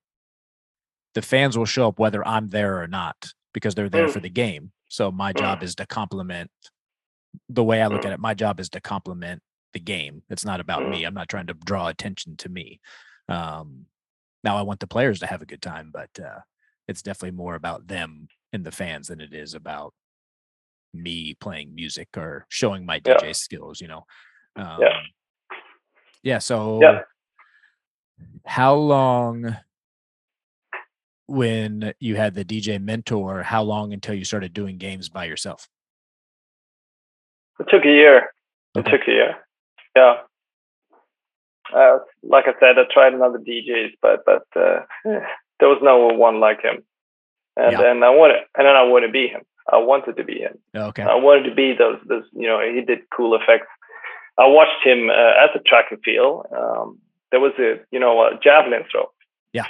the 1.16 1.22
fans 1.22 1.58
will 1.58 1.66
show 1.66 1.88
up 1.88 2.00
whether 2.00 2.26
I'm 2.28 2.50
there 2.50 2.82
or 2.82 2.88
not 2.88 3.34
because 3.54 3.74
they're 3.74 3.90
there 3.90 4.06
Mm. 4.08 4.14
for 4.14 4.20
the 4.20 4.30
game. 4.30 4.72
So 4.90 5.12
my 5.12 5.32
Mm. 5.34 5.40
job 5.40 5.64
is 5.64 5.76
to 5.76 5.86
complement 5.88 6.52
the 7.50 7.64
way 7.64 7.82
I 7.82 7.88
look 7.88 8.02
Mm. 8.04 8.06
at 8.08 8.14
it, 8.14 8.20
my 8.20 8.34
job 8.34 8.60
is 8.60 8.70
to 8.70 8.82
complement 8.82 9.42
the 9.74 9.80
game. 9.80 10.24
It's 10.30 10.46
not 10.46 10.60
about 10.60 10.84
Mm. 10.84 10.90
me. 10.90 11.04
I'm 11.06 11.14
not 11.14 11.28
trying 11.30 11.48
to 11.48 11.54
draw 11.54 11.88
attention 11.88 12.38
to 12.38 12.50
me. 12.50 12.80
Um 13.28 13.88
now 14.46 14.56
I 14.56 14.62
want 14.62 14.80
the 14.80 14.88
players 14.88 15.20
to 15.20 15.26
have 15.26 15.42
a 15.42 15.46
good 15.46 15.62
time, 15.62 15.90
but 15.92 16.10
uh 16.24 16.40
it's 16.88 17.02
definitely 17.02 17.36
more 17.36 17.56
about 17.56 17.88
them 17.88 18.28
and 18.54 18.64
the 18.64 18.72
fans 18.72 19.08
than 19.08 19.20
it 19.20 19.34
is 19.34 19.56
about 19.56 19.92
me 20.94 21.34
playing 21.42 21.74
music 21.74 22.08
or 22.16 22.46
showing 22.48 22.86
my 22.86 23.02
Yeah. 23.04 23.16
DJ 23.18 23.36
skills, 23.36 23.82
you 23.82 23.88
know. 23.88 24.06
Um, 24.56 24.80
Yeah. 24.82 25.00
Yeah. 26.22 26.38
So, 26.38 26.80
Yeah. 26.82 27.02
how 28.46 28.76
long, 28.76 29.58
when 31.28 31.94
you 32.00 32.16
had 32.16 32.36
the 32.36 32.46
DJ 32.46 32.78
mentor, 32.80 33.42
how 33.42 33.64
long 33.64 33.94
until 33.94 34.14
you 34.14 34.24
started 34.24 34.54
doing 34.54 34.78
games 34.78 35.10
by 35.10 35.26
yourself? 35.26 35.68
It 37.60 37.68
took 37.68 37.84
a 37.84 37.92
year. 37.92 38.32
It 38.76 38.86
took 38.86 39.08
a 39.08 39.12
year. 39.12 39.48
Yeah. 39.96 40.22
Uh, 41.74 41.98
like 42.24 42.46
I 42.48 42.54
said, 42.60 42.78
I 42.78 42.84
tried 42.94 43.14
another 43.14 43.40
DJs, 43.40 43.94
but 44.02 44.24
but 44.26 44.44
uh, 44.56 44.82
there 45.60 45.70
was 45.70 45.80
no 45.82 46.08
one 46.08 46.40
like 46.40 46.62
him, 46.62 46.84
and 47.58 47.72
Yeah. 47.74 47.82
then 47.82 48.04
I 48.04 48.10
wanted, 48.10 48.38
and 48.58 48.68
then 48.68 48.76
I 48.76 48.84
wanted 48.84 49.08
to 49.08 49.14
be 49.14 49.28
him. 49.28 49.42
I 49.72 49.78
wanted 49.78 50.16
to 50.18 50.24
be 50.24 50.40
him. 50.40 50.60
Okay. 50.76 51.02
I 51.04 51.16
wanted 51.16 51.50
to 51.50 51.56
be 51.56 51.74
those 51.74 52.00
those 52.08 52.24
you 52.34 52.48
know 52.48 52.60
he 52.62 52.82
did 52.82 53.00
cool 53.16 53.36
effects. 53.36 53.68
I 54.38 54.48
watched 54.48 54.84
him 54.84 55.10
uh, 55.10 55.44
at 55.44 55.52
the 55.54 55.60
track 55.66 55.86
and 55.92 56.00
field. 56.04 56.46
Um, 56.56 57.00
there 57.32 57.40
was 57.40 57.54
a 57.58 57.80
you 57.92 58.00
know 58.00 58.22
a 58.22 58.38
javelin 58.44 58.84
throw. 58.92 59.10
Yeah. 59.54 59.66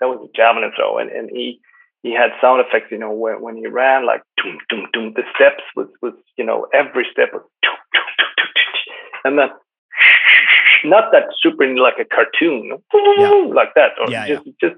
That 0.00 0.06
was 0.08 0.18
a 0.28 0.32
javelin 0.36 0.72
throw, 0.76 0.98
and 0.98 1.10
and 1.10 1.30
he 1.30 1.60
he 2.02 2.12
had 2.12 2.30
sound 2.40 2.60
effects. 2.66 2.90
You 2.90 2.98
know 2.98 3.12
when 3.12 3.40
when 3.40 3.56
he 3.56 3.66
ran 3.68 4.04
like 4.04 4.22
doom 4.42 4.58
doom 4.68 4.86
doom. 4.92 5.12
The 5.14 5.22
steps 5.34 5.62
was 5.76 5.86
was 6.02 6.14
you 6.36 6.44
know 6.44 6.66
every 6.74 7.06
step 7.12 7.30
was 7.32 7.42
doom, 7.62 7.78
doom, 7.94 8.10
doom, 8.18 8.32
doom, 8.36 8.50
doom. 8.56 9.22
and 9.24 9.38
then 9.38 9.48
not 10.84 11.10
that 11.12 11.24
super 11.40 11.66
like 11.76 11.98
a 11.98 12.04
cartoon 12.04 12.78
Yeah. 13.18 13.54
like 13.54 13.74
that 13.74 13.92
or 14.00 14.10
Yeah, 14.10 14.26
just 14.28 14.44
just 14.60 14.76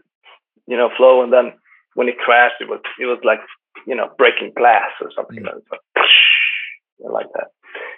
you 0.67 0.77
know 0.77 0.91
flow 0.97 1.23
and 1.23 1.33
then 1.33 1.53
when 1.95 2.09
it 2.09 2.19
crashed 2.19 2.61
it 2.61 2.69
was 2.69 2.81
it 3.01 3.07
was 3.07 3.19
like 3.25 3.41
you 3.87 3.95
know 3.95 4.11
breaking 4.19 4.53
glass 4.57 4.91
or 5.01 5.11
something 5.15 5.43
Mm. 5.43 5.47
like 5.55 5.65
that 5.71 5.81
like 7.19 7.31
that 7.35 7.49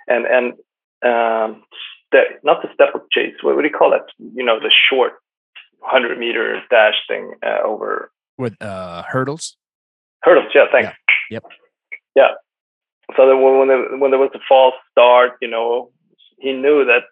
and 0.09 0.27
and 0.27 0.47
um 1.03 1.63
the, 2.13 2.23
not 2.43 2.61
the 2.63 2.69
steeplechase 2.75 3.37
what 3.43 3.55
would 3.57 3.65
you 3.65 3.71
call 3.71 3.91
that 3.91 4.07
you 4.35 4.45
know 4.45 4.59
the 4.61 4.71
short 4.89 5.15
100 5.81 6.19
meter 6.19 6.61
dash 6.71 6.99
thing 7.09 7.35
uh, 7.43 7.61
over 7.65 8.11
With 8.37 8.61
uh, 8.61 9.03
hurdles? 9.09 9.57
hurdles 10.23 10.51
yeah 10.55 10.67
thanks 10.73 10.93
Yep. 11.31 11.45
yeah 12.15 12.33
so 13.17 13.27
that 13.27 13.37
when 13.37 13.59
when 13.59 13.69
there, 13.69 13.97
when 13.99 14.11
there 14.11 14.21
was 14.21 14.31
a 14.35 14.41
false 14.49 14.75
start 14.91 15.33
you 15.41 15.49
know 15.49 15.91
he 16.39 16.53
knew 16.53 16.85
that 16.85 17.05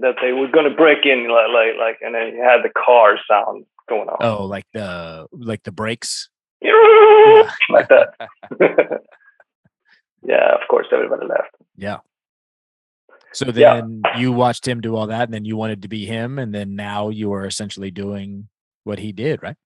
that 0.00 0.16
they 0.20 0.32
were 0.32 0.48
going 0.48 0.68
to 0.68 0.76
break 0.76 1.04
in 1.06 1.28
like, 1.28 1.48
like 1.52 1.76
like 1.78 1.98
and 2.02 2.14
then 2.14 2.32
he 2.32 2.38
had 2.38 2.62
the 2.62 2.70
car 2.76 3.18
sound 3.28 3.64
going 3.88 4.08
on 4.08 4.16
Oh, 4.20 4.44
like 4.44 4.66
the 4.72 5.26
like 5.32 5.62
the 5.62 5.72
brakes? 5.72 6.28
like 7.70 7.88
that 7.88 8.14
yeah 10.22 10.54
of 10.54 10.66
course 10.68 10.86
everybody 10.92 11.26
left 11.26 11.50
Yeah. 11.76 11.98
So 13.32 13.46
Yeah. 13.46 13.74
then 13.80 14.02
you 14.18 14.32
watched 14.32 14.66
him 14.66 14.80
do 14.80 14.96
all 14.96 15.06
that, 15.08 15.24
and 15.24 15.34
then 15.34 15.44
you 15.44 15.56
wanted 15.58 15.82
to 15.82 15.88
be 15.88 16.06
him, 16.06 16.38
and 16.38 16.54
then 16.54 16.74
now 16.74 17.10
you 17.10 17.32
are 17.34 17.44
essentially 17.44 17.90
doing 17.90 18.48
what 18.84 18.98
he 18.98 19.12
did, 19.12 19.42
right? 19.42 19.56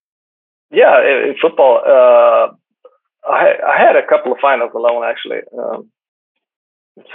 yeah 0.71 0.99
in, 1.01 1.29
in 1.29 1.35
football 1.41 1.81
uh 1.85 2.47
i 3.29 3.53
i 3.73 3.77
had 3.77 3.95
a 3.97 4.07
couple 4.07 4.31
of 4.31 4.37
finals 4.39 4.71
alone 4.73 5.03
actually 5.03 5.41
um 5.57 5.89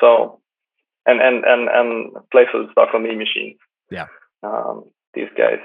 so 0.00 0.40
and 1.07 1.21
and 1.21 1.45
and 1.45 1.69
and 1.69 2.13
play 2.33 2.45
for 2.51 2.63
the 2.63 2.69
stockholm 2.73 3.07
e 3.07 3.15
machines 3.15 3.59
Yeah. 3.91 4.07
um 4.43 4.85
these 5.15 5.29
guys 5.37 5.59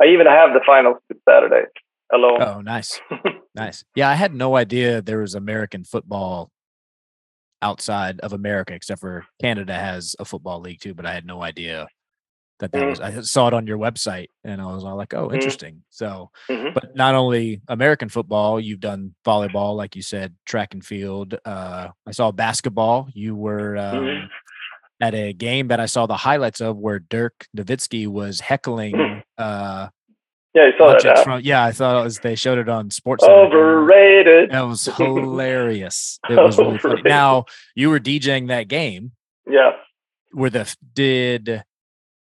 i 0.00 0.06
even 0.06 0.26
have 0.26 0.52
the 0.52 0.60
finals 0.66 0.96
this 1.08 1.18
saturday 1.28 1.66
alone 2.12 2.40
Oh, 2.42 2.60
nice, 2.62 3.00
nice. 3.54 3.84
Yeah, 3.94 4.08
I 4.08 4.14
had 4.14 4.34
no 4.34 4.56
idea 4.56 5.02
there 5.02 5.18
was 5.18 5.34
American 5.34 5.84
football 5.84 6.50
outside 7.60 8.18
of 8.20 8.32
America, 8.32 8.72
except 8.74 9.00
for 9.00 9.26
Canada 9.42 9.74
has 9.74 10.16
a 10.18 10.24
football 10.24 10.60
league 10.60 10.80
too. 10.80 10.94
But 10.94 11.04
I 11.06 11.12
had 11.12 11.26
no 11.26 11.42
idea 11.42 11.86
that 12.60 12.72
that 12.72 12.82
Mm. 12.82 12.90
was. 12.90 13.00
I 13.00 13.20
saw 13.22 13.48
it 13.48 13.54
on 13.54 13.66
your 13.66 13.78
website, 13.78 14.28
and 14.44 14.60
I 14.60 14.66
was 14.66 14.84
all 14.84 14.96
like, 14.96 15.14
"Oh, 15.14 15.28
Mm. 15.28 15.34
interesting." 15.34 15.82
So, 15.90 16.30
Mhm. 16.50 16.74
but 16.74 16.94
not 16.96 17.14
only 17.14 17.60
American 17.68 18.08
football, 18.08 18.58
you've 18.60 18.80
done 18.80 19.14
volleyball, 19.24 19.76
like 19.76 19.94
you 19.96 20.02
said, 20.02 20.34
track 20.46 20.74
and 20.74 20.84
field. 20.84 21.38
Uh, 21.44 21.88
I 22.06 22.10
saw 22.10 22.30
basketball. 22.32 23.08
You 23.14 23.34
were 23.36 23.76
um, 23.76 24.04
Mhm. 24.04 24.28
at 25.00 25.14
a 25.14 25.32
game 25.32 25.68
that 25.68 25.78
I 25.80 25.86
saw 25.86 26.06
the 26.06 26.16
highlights 26.16 26.60
of 26.60 26.76
where 26.76 26.98
Dirk 26.98 27.46
Nowitzki 27.56 28.06
was 28.08 28.40
heckling. 28.40 28.94
Mm. 28.94 29.22
Uh, 29.38 29.88
yeah 30.54 30.66
you 30.66 30.72
saw 30.78 30.96
that 30.98 31.22
from 31.24 31.40
yeah, 31.44 31.62
I 31.62 31.70
thought 31.70 32.00
it 32.00 32.02
was 32.02 32.18
they 32.18 32.34
showed 32.34 32.58
it 32.58 32.68
on 32.68 32.90
Sports. 32.90 33.22
Overrated 33.22 34.50
That 34.50 34.62
was 34.62 34.86
hilarious. 34.96 36.18
It 36.28 36.34
was 36.36 36.58
really 36.58 36.78
funny. 36.78 37.02
Now 37.02 37.44
you 37.76 37.90
were 37.90 38.00
DJing 38.00 38.48
that 38.48 38.66
game. 38.66 39.12
yeah 39.48 39.72
Were 40.34 40.50
the 40.50 40.74
did 40.94 41.62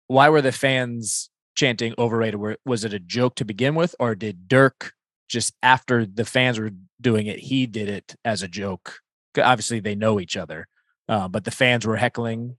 why 0.07 0.29
were 0.29 0.41
the 0.41 0.51
fans 0.51 1.29
chanting 1.55 1.93
overrated? 1.97 2.39
Were, 2.39 2.57
was 2.65 2.83
it 2.85 2.93
a 2.93 2.99
joke 2.99 3.35
to 3.35 3.45
begin 3.45 3.75
with, 3.75 3.95
or 3.99 4.15
did 4.15 4.47
Dirk 4.47 4.93
just 5.27 5.53
after 5.63 6.05
the 6.05 6.25
fans 6.25 6.59
were 6.59 6.71
doing 7.01 7.27
it, 7.27 7.39
he 7.39 7.65
did 7.65 7.89
it 7.89 8.15
as 8.23 8.43
a 8.43 8.47
joke? 8.47 8.99
Obviously, 9.37 9.79
they 9.79 9.95
know 9.95 10.19
each 10.19 10.37
other, 10.37 10.67
uh, 11.09 11.27
but 11.27 11.43
the 11.43 11.51
fans 11.51 11.85
were 11.85 11.97
heckling, 11.97 12.57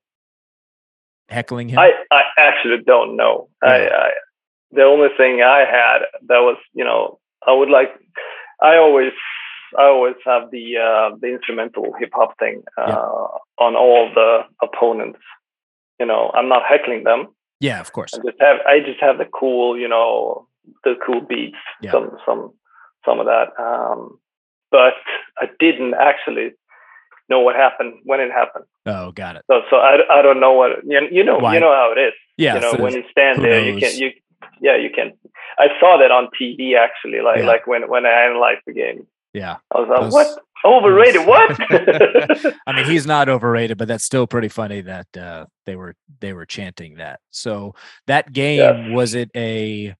heckling 1.28 1.68
him. 1.68 1.78
I, 1.78 1.92
I 2.10 2.22
actually 2.38 2.82
don't 2.86 3.16
know. 3.16 3.48
I, 3.62 3.88
I 3.88 4.10
the 4.72 4.82
only 4.82 5.08
thing 5.16 5.42
I 5.42 5.60
had 5.60 5.98
that 6.28 6.40
was 6.40 6.56
you 6.74 6.84
know 6.84 7.18
I 7.46 7.52
would 7.52 7.70
like 7.70 7.88
I 8.60 8.76
always 8.76 9.12
I 9.78 9.84
always 9.84 10.14
have 10.24 10.50
the 10.50 10.76
uh, 10.76 11.16
the 11.20 11.28
instrumental 11.28 11.94
hip 11.98 12.10
hop 12.14 12.38
thing 12.38 12.62
uh, 12.76 12.84
Yeah. 12.88 13.64
on 13.66 13.74
all 13.76 14.10
the 14.14 14.40
opponents. 14.62 15.20
You 15.98 16.06
know 16.06 16.30
I'm 16.34 16.48
not 16.48 16.62
heckling 16.68 17.04
them. 17.04 17.28
Yeah, 17.60 17.80
of 17.80 17.92
course. 17.92 18.14
I 18.14 18.18
just 18.18 18.40
have 18.40 18.56
I 18.66 18.80
just 18.80 19.00
have 19.00 19.18
the 19.18 19.26
cool 19.26 19.78
you 19.78 19.88
know 19.88 20.46
the 20.84 20.94
cool 21.04 21.20
beats 21.20 21.56
Yeah. 21.82 21.92
some 21.92 22.10
some 22.26 22.52
some 23.04 23.20
of 23.20 23.26
that. 23.26 23.48
Um, 23.58 24.18
but 24.70 24.94
I 25.38 25.46
didn't 25.58 25.94
actually 25.94 26.50
know 27.28 27.40
what 27.40 27.56
happened 27.56 27.94
when 28.04 28.20
it 28.20 28.30
happened. 28.32 28.64
Oh, 28.86 29.10
got 29.12 29.36
it. 29.36 29.42
So 29.50 29.62
so 29.70 29.76
I, 29.76 29.98
I 30.10 30.22
don't 30.22 30.40
know 30.40 30.52
what 30.52 30.84
you, 30.86 31.00
you 31.10 31.24
know 31.24 31.38
Why? 31.38 31.54
you 31.54 31.60
know 31.60 31.72
how 31.72 31.92
it 31.96 32.00
is 32.00 32.12
Yeah, 32.36 32.54
you 32.54 32.60
know 32.60 32.72
so 32.72 32.82
when 32.82 32.92
you 32.94 33.04
stand 33.10 33.42
there 33.44 33.60
you 33.64 33.80
can 33.80 33.96
you 33.96 34.10
yeah 34.60 34.76
you 34.76 34.90
can 34.94 35.12
i 35.58 35.66
saw 35.80 35.96
that 35.98 36.10
on 36.10 36.28
tv 36.40 36.76
actually 36.76 37.20
like 37.20 37.38
Yeah. 37.40 37.46
like 37.46 37.66
when 37.66 37.88
when 37.88 38.06
i 38.06 38.10
analyzed 38.26 38.60
the 38.66 38.72
game 38.72 39.06
yeah. 39.36 39.56
i 39.74 39.78
was 39.80 39.88
like 39.88 40.00
Those- 40.00 40.12
what 40.12 40.28
overrated 40.64 41.26
what 41.30 41.50
I 42.66 42.72
mean, 42.74 42.86
he's 42.86 43.06
not 43.06 43.28
overrated, 43.28 43.76
but 43.78 43.86
that's 43.88 44.04
still 44.04 44.26
pretty 44.26 44.48
funny 44.48 44.80
that 44.80 45.06
uh, 45.16 45.46
they 45.66 45.76
were 45.76 45.94
they 46.20 46.32
were 46.32 46.46
chanting 46.46 46.96
that. 46.96 47.20
So 47.30 47.74
that 48.08 48.32
game 48.32 48.92
was 48.92 49.14
it 49.14 49.30
a 49.36 49.94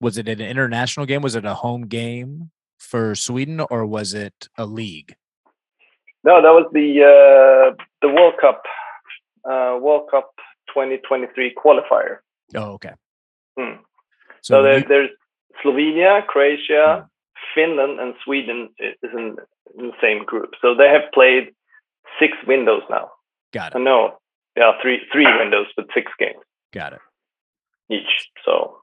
was 0.00 0.18
it 0.18 0.28
an 0.28 0.40
international 0.40 1.06
game? 1.06 1.22
Was 1.22 1.36
it 1.36 1.44
a 1.44 1.54
home 1.54 1.82
game 1.86 2.50
for 2.78 3.14
Sweden, 3.14 3.60
or 3.70 3.86
was 3.86 4.14
it 4.14 4.48
a 4.58 4.66
league? 4.66 5.14
no 6.24 6.40
that 6.42 6.50
was 6.58 6.66
the 6.72 6.88
uh 7.02 7.74
the 8.00 8.08
world 8.08 8.34
cup 8.40 8.62
uh 9.44 9.76
world 9.80 10.08
cup 10.10 10.30
2023 10.74 11.54
qualifier 11.54 12.18
Oh, 12.54 12.72
okay. 12.78 12.94
Hmm. 13.58 13.76
So, 14.42 14.54
so 14.54 14.62
there, 14.62 14.78
you- 14.78 14.88
there's 14.88 15.10
slovenia 15.64 16.26
croatia 16.26 16.84
Hmm. 17.06 17.11
Finland 17.54 18.00
and 18.00 18.14
sweden 18.24 18.68
is 18.78 19.10
in, 19.20 19.36
in 19.78 19.86
the 19.90 19.98
same 20.00 20.24
group 20.24 20.50
so 20.60 20.74
they 20.74 20.88
have 20.88 21.06
played 21.12 21.44
six 22.20 22.32
windows 22.46 22.82
now 22.90 23.10
got 23.52 23.74
Uh, 23.74 23.78
it. 23.78 23.82
no 23.82 23.98
yeah 24.56 24.72
three 24.82 24.98
three 25.12 25.26
windows 25.40 25.66
but 25.76 25.86
six 25.94 26.06
games 26.18 26.42
Got 26.72 26.94
it. 26.94 27.00
each. 27.90 28.12
So 28.46 28.78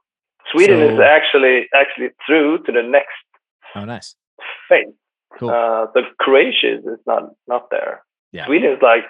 Sweden 0.52 0.80
is 0.90 0.98
actually 1.00 1.66
actually 1.74 2.10
through 2.24 2.62
to 2.64 2.70
the 2.72 2.82
next 2.96 3.24
Oh, 3.74 3.84
nice. 3.84 4.14
phase. 4.68 4.94
Cool. 5.38 5.50
Uh, 5.50 5.86
so 5.92 5.98
Croatia 6.22 6.70
is 6.78 6.84
is 6.94 7.02
not 7.06 7.22
not 7.52 7.64
there. 7.70 8.02
Yeah. 8.32 8.46
Sweden 8.46 8.70
is 8.76 8.82
like 8.90 9.06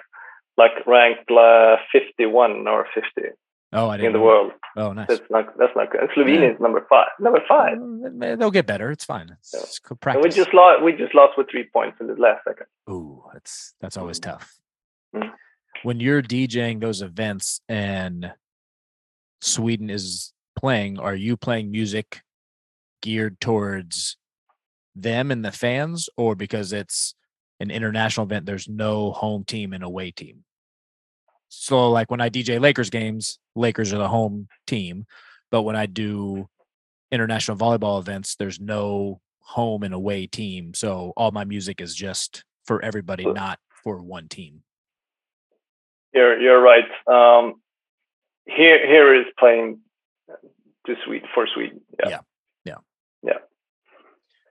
like 0.57 0.75
ranked 0.87 1.29
uh, 1.31 1.77
51 1.91 2.67
or 2.67 2.87
50 2.93 3.29
Oh, 3.73 3.87
I 3.89 3.97
didn't 3.97 4.07
in 4.07 4.13
the 4.13 4.19
know. 4.19 4.25
world. 4.25 4.51
Oh, 4.75 4.93
nice. 4.93 5.07
That's 5.07 5.29
not 5.29 5.57
that's 5.57 5.75
not 5.75 5.91
good. 5.91 6.01
And 6.01 6.09
Slovenia 6.11 6.41
Yeah. 6.41 6.53
is 6.55 6.59
number 6.59 6.85
five. 6.89 7.07
Number 7.19 7.41
five. 7.47 7.77
Uh, 7.77 8.35
They'll 8.35 8.51
get 8.51 8.65
better. 8.67 8.91
It's 8.91 9.05
fine. 9.05 9.29
It's, 9.39 9.53
Yeah. 9.53 9.87
good 9.95 10.13
And 10.15 10.23
we 10.23 10.29
just 10.29 10.53
lost. 10.53 10.83
We 10.83 10.93
just 10.93 11.13
lost 11.15 11.37
with 11.37 11.49
three 11.49 11.67
points 11.71 11.97
in 12.01 12.07
the 12.07 12.15
last 12.15 12.43
second. 12.47 12.67
Ooh, 12.89 13.23
that's 13.33 13.73
that's 13.81 13.97
always 13.97 14.19
Mm. 14.19 14.23
tough. 14.23 14.59
Mm. 15.15 15.31
When 15.83 15.99
you're 15.99 16.21
DJing 16.21 16.79
those 16.81 17.01
events 17.01 17.61
and 17.69 18.33
Sweden 19.41 19.89
is 19.89 20.33
playing, 20.55 20.99
are 20.99 21.15
you 21.15 21.35
playing 21.37 21.71
music 21.71 22.21
geared 23.01 23.39
towards 23.41 24.17
them 24.95 25.31
and 25.31 25.43
the 25.43 25.51
fans, 25.51 26.09
or 26.17 26.35
because 26.35 26.71
it's 26.73 27.15
an 27.59 27.71
international 27.71 28.25
event, 28.25 28.45
there's 28.45 28.67
no 28.69 29.11
home 29.11 29.43
team 29.45 29.73
and 29.73 29.83
away 29.83 30.11
team? 30.11 30.43
So, 31.53 31.89
like 31.89 32.09
when 32.09 32.21
I 32.21 32.29
DJ 32.29 32.61
Lakers 32.61 32.89
games, 32.89 33.37
Lakers 33.57 33.91
are 33.91 33.97
the 33.97 34.07
home 34.07 34.47
team, 34.67 35.05
but 35.51 35.63
when 35.63 35.75
I 35.75 35.85
do 35.85 36.47
international 37.11 37.57
volleyball 37.57 37.99
events, 37.99 38.35
there's 38.35 38.59
no 38.59 39.19
home 39.41 39.83
and 39.83 39.93
away 39.93 40.27
team. 40.27 40.73
So 40.73 41.11
all 41.17 41.31
my 41.31 41.43
music 41.43 41.81
is 41.81 41.93
just 41.93 42.45
for 42.63 42.81
everybody, 42.81 43.25
not 43.25 43.59
for 43.83 44.01
one 44.01 44.29
team. 44.29 44.63
You're 46.13 46.39
you're 46.39 46.61
right. 46.61 46.85
Um, 47.05 47.55
here 48.45 48.85
here 48.87 49.13
is 49.13 49.25
playing 49.37 49.79
to 50.87 50.95
Sweden 51.05 51.27
for 51.33 51.47
Sweden. 51.53 51.81
Yeah. 51.99 52.09
Yeah. 52.09 52.19
Yeah. 52.63 52.75
Yeah. 53.23 53.37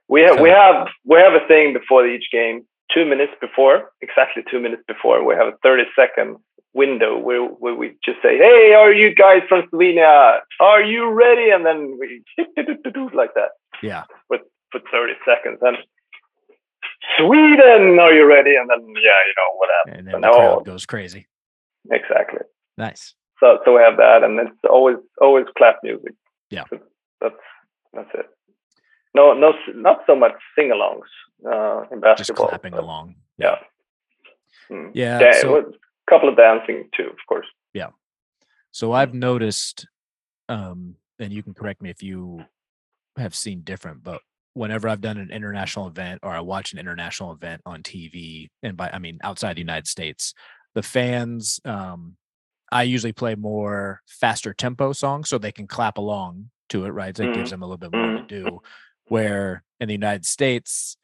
We 0.07 0.21
have 0.21 0.39
we 0.39 0.49
have 0.49 0.87
we 1.03 1.17
have 1.17 1.33
a 1.33 1.47
thing 1.47 1.73
before 1.73 2.07
each 2.07 2.29
game. 2.31 2.67
Two 2.93 3.05
minutes 3.05 3.31
before, 3.39 3.91
exactly 4.01 4.43
two 4.51 4.59
minutes 4.59 4.83
before, 4.87 5.23
we 5.25 5.33
have 5.33 5.47
a 5.47 5.57
thirty 5.63 5.83
second 5.95 6.37
window 6.73 7.17
where, 7.17 7.43
where 7.43 7.75
we 7.75 7.89
just 8.03 8.21
say, 8.21 8.37
"Hey, 8.37 8.73
are 8.73 8.93
you 8.93 9.13
guys 9.13 9.41
from 9.49 9.63
Slovenia? 9.69 10.39
Are 10.59 10.81
you 10.81 11.09
ready?" 11.09 11.49
And 11.51 11.65
then 11.65 11.97
we 11.99 12.23
like 13.13 13.33
that 13.35 13.51
Yeah. 13.81 14.03
for 14.27 14.79
thirty 14.91 15.13
seconds. 15.25 15.59
And 15.61 15.77
Sweden, 17.17 17.99
are 17.99 18.13
you 18.13 18.25
ready? 18.25 18.55
And 18.55 18.69
then 18.69 18.79
yeah, 18.79 19.19
you 19.27 19.33
know 19.37 19.49
what 19.57 19.69
happens. 19.77 19.97
And 19.99 20.07
then 20.07 20.15
And 20.15 20.23
the 20.23 20.29
crowd 20.29 20.65
goes 20.65 20.85
crazy. 20.85 21.27
exactly. 21.91 22.41
Nice. 22.77 23.15
So 23.39 23.59
so 23.65 23.75
we 23.75 23.81
have 23.81 23.97
that, 23.97 24.23
and 24.23 24.39
it's 24.39 24.57
always 24.69 24.97
always 25.19 25.45
clap 25.57 25.77
music. 25.83 26.13
Yeah. 26.49 26.63
So 26.69 26.79
that's 27.19 27.35
that's 27.93 28.09
it. 28.13 28.27
No 29.13 29.33
no 29.33 29.53
not 29.75 30.03
so 30.07 30.15
much 30.15 30.33
sing-alongs 30.55 31.09
uh, 31.45 31.83
in 31.91 32.01
Just 32.17 32.33
clapping 32.35 32.73
along. 32.73 33.15
Yeah. 33.37 33.57
Mm. 34.69 34.91
Yeah. 34.93 35.19
Da- 35.19 35.31
so- 35.41 35.71
a 36.07 36.11
couple 36.11 36.29
of 36.29 36.37
dancing 36.37 36.89
too, 36.95 37.07
of 37.09 37.17
course. 37.27 37.47
Yeah. 37.73 37.89
So 38.71 38.91
I've 38.93 39.13
noticed, 39.13 39.87
um, 40.49 40.95
and 41.19 41.31
you 41.33 41.43
can 41.43 41.53
correct 41.53 41.81
me 41.81 41.89
if 41.89 42.01
you 42.01 42.45
have 43.17 43.35
seen 43.35 43.61
different, 43.61 44.03
but 44.03 44.21
whenever 44.53 44.89
I've 44.89 45.01
done 45.01 45.17
an 45.17 45.31
international 45.31 45.87
event 45.87 46.19
or 46.23 46.31
I 46.31 46.39
watch 46.41 46.73
an 46.73 46.79
international 46.79 47.31
event 47.31 47.61
on 47.65 47.83
TV, 47.83 48.49
and 48.63 48.75
by 48.77 48.89
I 48.91 48.99
mean 48.99 49.19
outside 49.23 49.55
the 49.55 49.61
United 49.61 49.87
States, 49.87 50.33
the 50.73 50.83
fans, 50.83 51.59
um, 51.65 52.15
I 52.71 52.83
usually 52.83 53.11
play 53.13 53.35
more 53.35 54.01
faster 54.07 54.53
tempo 54.53 54.93
songs 54.93 55.29
so 55.29 55.37
they 55.37 55.51
can 55.51 55.67
clap 55.67 55.97
along 55.97 56.49
to 56.69 56.85
it, 56.85 56.89
right? 56.89 57.15
So 57.15 57.23
it 57.23 57.33
gives 57.33 57.49
them 57.49 57.61
a 57.61 57.65
little 57.65 57.77
bit 57.77 57.91
more 57.91 58.11
to 58.11 58.21
Mhm. 58.23 58.27
do. 58.27 58.61
Where 59.09 59.63
in 59.81 59.87
the 59.87 59.93
United 59.93 60.25
States, 60.25 60.95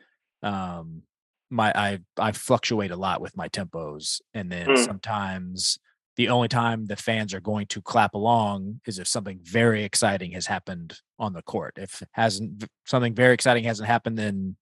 um, 0.41 1.03
my 1.49 1.71
I 1.75 1.99
I 2.17 2.31
fluctuate 2.33 2.91
a 2.91 2.95
lot 2.97 3.21
with 3.21 3.35
my 3.37 3.47
tempos, 3.49 4.21
and 4.33 4.51
then 4.51 4.67
Mm. 4.67 4.77
sometimes 4.85 5.79
the 6.17 6.29
only 6.29 6.47
time 6.47 6.87
the 6.87 6.95
fans 6.95 7.33
are 7.33 7.39
going 7.39 7.67
to 7.67 7.81
clap 7.81 8.13
along 8.15 8.81
is 8.87 8.97
if 8.97 9.07
something 9.07 9.39
very 9.43 9.83
exciting 9.83 10.31
has 10.31 10.47
happened 10.47 10.99
on 11.19 11.33
the 11.33 11.43
court. 11.43 11.73
If 11.77 12.01
hasn't 12.13 12.65
something 12.85 13.13
very 13.13 13.33
exciting 13.35 13.63
hasn't 13.65 13.87
happened, 13.87 14.17
then 14.17 14.55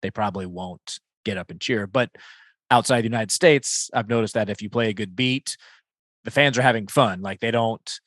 they 0.00 0.10
probably 0.12 0.46
won't 0.46 1.00
get 1.24 1.36
up 1.36 1.50
and 1.50 1.60
cheer. 1.60 1.86
But 1.88 2.10
outside 2.70 3.00
the 3.00 3.08
United 3.08 3.32
States, 3.32 3.90
I've 3.92 4.08
noticed 4.08 4.34
that 4.34 4.48
if 4.48 4.62
you 4.62 4.70
play 4.70 4.88
a 4.90 4.94
good 4.94 5.16
beat, 5.16 5.56
the 6.24 6.30
fans 6.30 6.56
are 6.56 6.62
having 6.62 6.86
fun. 6.86 7.20
Like 7.20 7.40
they 7.40 7.50
don't, 7.50 8.00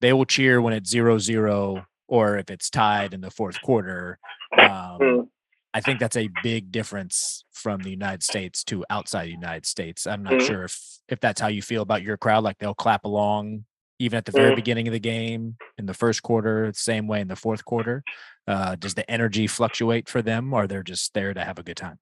they 0.00 0.12
will 0.14 0.24
cheer 0.24 0.62
when 0.62 0.72
it's 0.72 0.88
zero 0.90 1.18
zero 1.18 1.86
or 2.08 2.38
if 2.38 2.50
it's 2.50 2.70
tied 2.70 3.12
in 3.14 3.20
the 3.20 3.30
fourth 3.30 3.60
quarter. 3.62 4.18
Um, 4.58 4.98
Mm. 5.00 5.28
I 5.72 5.80
think 5.80 6.00
that's 6.00 6.16
a 6.16 6.28
big 6.28 6.72
difference 6.72 7.44
from 7.52 7.82
the 7.82 7.90
United 7.90 8.22
States 8.22 8.64
to 8.64 8.84
outside 8.90 9.26
the 9.26 9.32
United 9.32 9.66
States. 9.66 10.06
I'm 10.06 10.22
not 10.22 10.34
Mhm. 10.34 10.46
sure 10.46 10.64
if 10.64 10.78
if 11.08 11.20
that's 11.20 11.40
how 11.40 11.48
you 11.48 11.62
feel 11.62 11.82
about 11.82 12.02
your 12.02 12.16
crowd. 12.16 12.44
Like 12.44 12.58
they'll 12.58 12.74
clap 12.74 13.04
along 13.04 13.64
even 13.98 14.16
at 14.16 14.24
the 14.24 14.32
very 14.32 14.52
Mm. 14.52 14.56
beginning 14.56 14.88
of 14.88 14.92
the 14.92 15.00
game 15.00 15.58
in 15.76 15.86
the 15.86 15.94
first 15.94 16.22
quarter, 16.22 16.72
same 16.72 17.06
way 17.06 17.20
in 17.20 17.28
the 17.28 17.36
fourth 17.36 17.64
quarter. 17.64 18.02
Uh, 18.46 18.74
does 18.76 18.94
the 18.94 19.08
energy 19.10 19.46
fluctuate 19.46 20.08
for 20.08 20.22
them, 20.22 20.52
or 20.54 20.66
they're 20.66 20.82
just 20.82 21.12
there 21.14 21.34
to 21.34 21.44
have 21.44 21.58
a 21.58 21.62
good 21.62 21.76
time? 21.76 21.98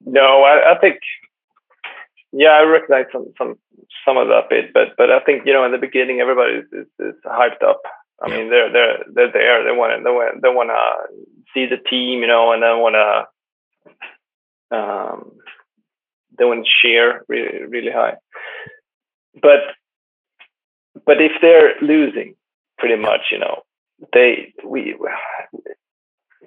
No, 0.00 0.42
I, 0.44 0.74
I 0.74 0.78
think 0.78 1.00
yeah, 2.32 2.50
I 2.50 2.62
recognize 2.62 3.06
some 3.12 3.32
some 3.36 3.58
some 4.04 4.16
of 4.16 4.28
that 4.28 4.48
bit, 4.48 4.72
but 4.72 4.96
but 4.96 5.10
I 5.10 5.20
think 5.20 5.46
you 5.46 5.52
know 5.52 5.64
in 5.64 5.72
the 5.72 5.78
beginning 5.78 6.20
everybody 6.20 6.54
is 6.54 6.66
is, 6.72 6.86
is 6.98 7.14
hyped 7.24 7.62
up. 7.62 7.82
I 8.22 8.28
Yeah. 8.28 8.36
mean 8.36 8.50
they're 8.50 8.72
they're 8.72 8.98
they're 9.12 9.32
there. 9.32 9.64
They 9.64 9.72
want 9.72 9.92
to 9.98 10.04
they 10.04 10.10
want 10.10 10.42
they 10.42 10.48
want 10.48 10.70
to 10.70 11.42
see 11.54 11.66
the 11.66 11.76
team, 11.90 12.20
you 12.20 12.26
know, 12.26 12.52
and 12.52 12.62
they 12.62 12.66
want 12.68 12.96
to 14.70 14.76
um 14.76 15.32
they 16.38 16.44
want 16.44 16.64
to 16.64 16.70
share 16.82 17.24
really 17.28 17.64
really 17.66 17.90
high. 17.92 18.16
But 19.40 19.60
but 21.06 21.20
if 21.20 21.32
they're 21.40 21.74
losing, 21.80 22.34
pretty 22.78 22.96
much, 22.96 23.20
you 23.30 23.38
know, 23.38 23.62
they 24.12 24.52
we 24.64 24.96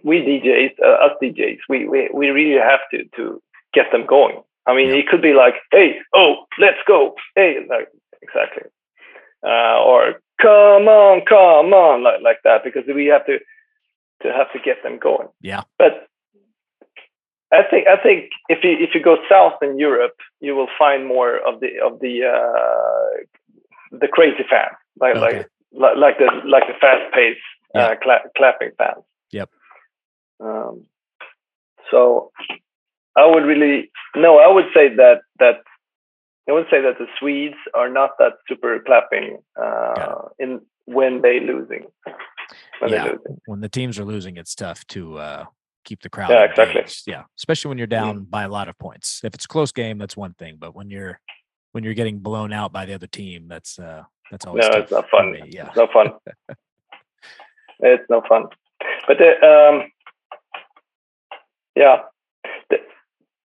we 0.04 0.18
DJs, 0.22 0.74
uh, 0.84 1.06
us 1.06 1.12
DJs, 1.22 1.60
we, 1.70 1.88
we 1.88 2.10
we 2.14 2.30
really 2.30 2.60
have 2.60 2.82
to 2.92 3.06
to 3.16 3.42
get 3.74 3.92
them 3.92 4.06
going. 4.06 4.42
I 4.66 4.76
mean, 4.76 4.90
Yeah. 4.90 4.96
it 4.96 5.08
could 5.08 5.22
be 5.22 5.34
like, 5.34 5.56
hey, 5.72 6.00
oh, 6.14 6.46
let's 6.60 6.78
go, 6.88 7.16
hey, 7.36 7.66
like 7.70 7.88
exactly, 8.22 8.64
uh, 9.46 9.82
or 9.84 10.22
come 10.42 10.88
on, 10.88 11.22
come 11.28 11.74
on, 11.74 12.04
like 12.04 12.22
like 12.22 12.38
that, 12.44 12.64
because 12.64 12.84
we 12.94 13.06
have 13.08 13.26
to 13.26 13.40
to 14.24 14.32
have 14.34 14.52
to 14.54 14.60
get 14.64 14.82
them 14.84 14.98
going. 15.00 15.28
Yeah. 15.42 15.62
But 15.78 16.08
I 17.52 17.64
think 17.70 17.88
I 17.88 17.98
think 18.02 18.30
if 18.50 18.64
you 18.64 18.72
if 18.80 18.96
you 18.96 19.02
go 19.04 19.18
south 19.30 19.62
in 19.62 19.78
Europe, 19.80 20.16
you 20.40 20.56
will 20.56 20.70
find 20.80 21.06
more 21.08 21.38
of 21.38 21.60
the 21.60 21.70
of 21.84 22.00
the 22.00 22.24
uh, 22.26 23.98
the 24.00 24.08
crazy 24.08 24.44
fans, 24.50 24.76
like 25.00 25.16
Okay. 25.16 25.22
like 25.38 25.48
like 25.74 25.98
like 25.98 26.18
the 26.20 26.30
like 26.48 26.68
the 26.68 26.74
fast 26.80 27.14
paced 27.14 27.40
Yeah. 27.76 27.88
uh, 27.88 27.96
cla- 28.04 28.30
clapping 28.38 28.72
fans. 28.78 29.04
Yep. 29.32 29.50
Um, 30.40 30.86
so 31.90 32.32
I 33.18 33.26
would 33.26 33.44
really 33.46 33.92
no, 34.16 34.40
I 34.40 34.48
would 34.52 34.68
say 34.74 34.88
that 34.96 35.22
that 35.40 35.58
I 36.52 36.54
would 36.54 36.66
say 36.70 36.82
that 36.82 36.98
the 37.00 37.08
Swedes 37.18 37.56
are 37.74 37.88
not 37.90 38.12
that 38.20 38.34
super 38.48 38.78
clapping 38.86 39.38
uh, 39.62 40.24
in 40.38 40.60
when 40.86 41.22
they 41.22 41.40
losing. 41.40 41.86
When 42.80 42.92
Yeah. 42.92 43.06
losing. 43.06 43.40
When 43.46 43.62
the 43.62 43.70
teams 43.70 43.98
are 43.98 44.04
losing, 44.04 44.36
it's 44.36 44.54
tough 44.54 44.86
to 44.88 45.18
uh, 45.18 45.46
keep 45.86 46.02
the 46.02 46.10
crowd. 46.10 46.30
Yeah, 46.32 46.44
exactly. 46.44 46.82
engaged. 46.82 47.04
Yeah, 47.08 47.24
especially 47.38 47.70
when 47.70 47.78
you're 47.78 47.88
down 47.88 48.26
by 48.26 48.44
a 48.44 48.50
lot 48.50 48.68
of 48.68 48.78
points. 48.78 49.22
If 49.24 49.34
it's 49.34 49.46
a 49.46 49.48
close 49.48 49.72
game, 49.72 49.98
that's 49.98 50.18
one 50.18 50.34
thing, 50.34 50.58
but 50.60 50.76
when 50.76 50.90
you're 50.90 51.22
when 51.72 51.86
you're 51.86 51.94
getting 51.94 52.20
blown 52.20 52.52
out 52.52 52.74
by 52.74 52.86
the 52.86 52.94
other 52.94 53.08
team, 53.08 53.48
that's 53.48 53.80
uh, 53.80 54.04
that's 54.30 54.46
always 54.46 54.66
No, 54.70 54.80
it's 54.80 54.92
not 54.92 55.10
fun. 55.10 55.32
me, 55.32 55.44
Yeah. 55.48 55.68
It's 55.68 55.78
no 55.78 55.88
fun. 55.94 56.08
it's 57.80 58.10
no 58.10 58.22
fun. 58.28 58.48
But 59.08 59.20
the, 59.20 59.32
um, 59.48 59.90
yeah, 61.78 62.00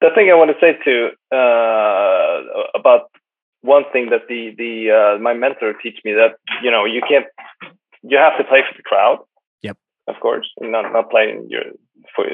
the 0.01 0.09
thing 0.13 0.29
I 0.29 0.35
want 0.35 0.51
to 0.51 0.59
say 0.59 0.77
too 0.83 1.09
uh, 1.35 2.69
about 2.77 3.09
one 3.61 3.83
thing 3.91 4.09
that 4.11 4.27
the 4.29 4.53
the 4.57 4.91
uh, 4.91 5.21
my 5.21 5.33
mentor 5.33 5.73
teach 5.81 5.99
me 6.05 6.13
that 6.13 6.37
you 6.63 6.71
know 6.71 6.85
you 6.85 7.01
can't 7.07 7.25
you 8.03 8.17
have 8.17 8.37
to 8.37 8.43
play 8.43 8.61
for 8.61 8.75
the 8.77 8.83
crowd. 8.83 9.19
Yep. 9.61 9.77
Of 10.07 10.15
course, 10.21 10.49
not 10.59 10.91
not 10.93 11.09
playing 11.09 11.47
your 11.49 11.63
for 12.15 12.25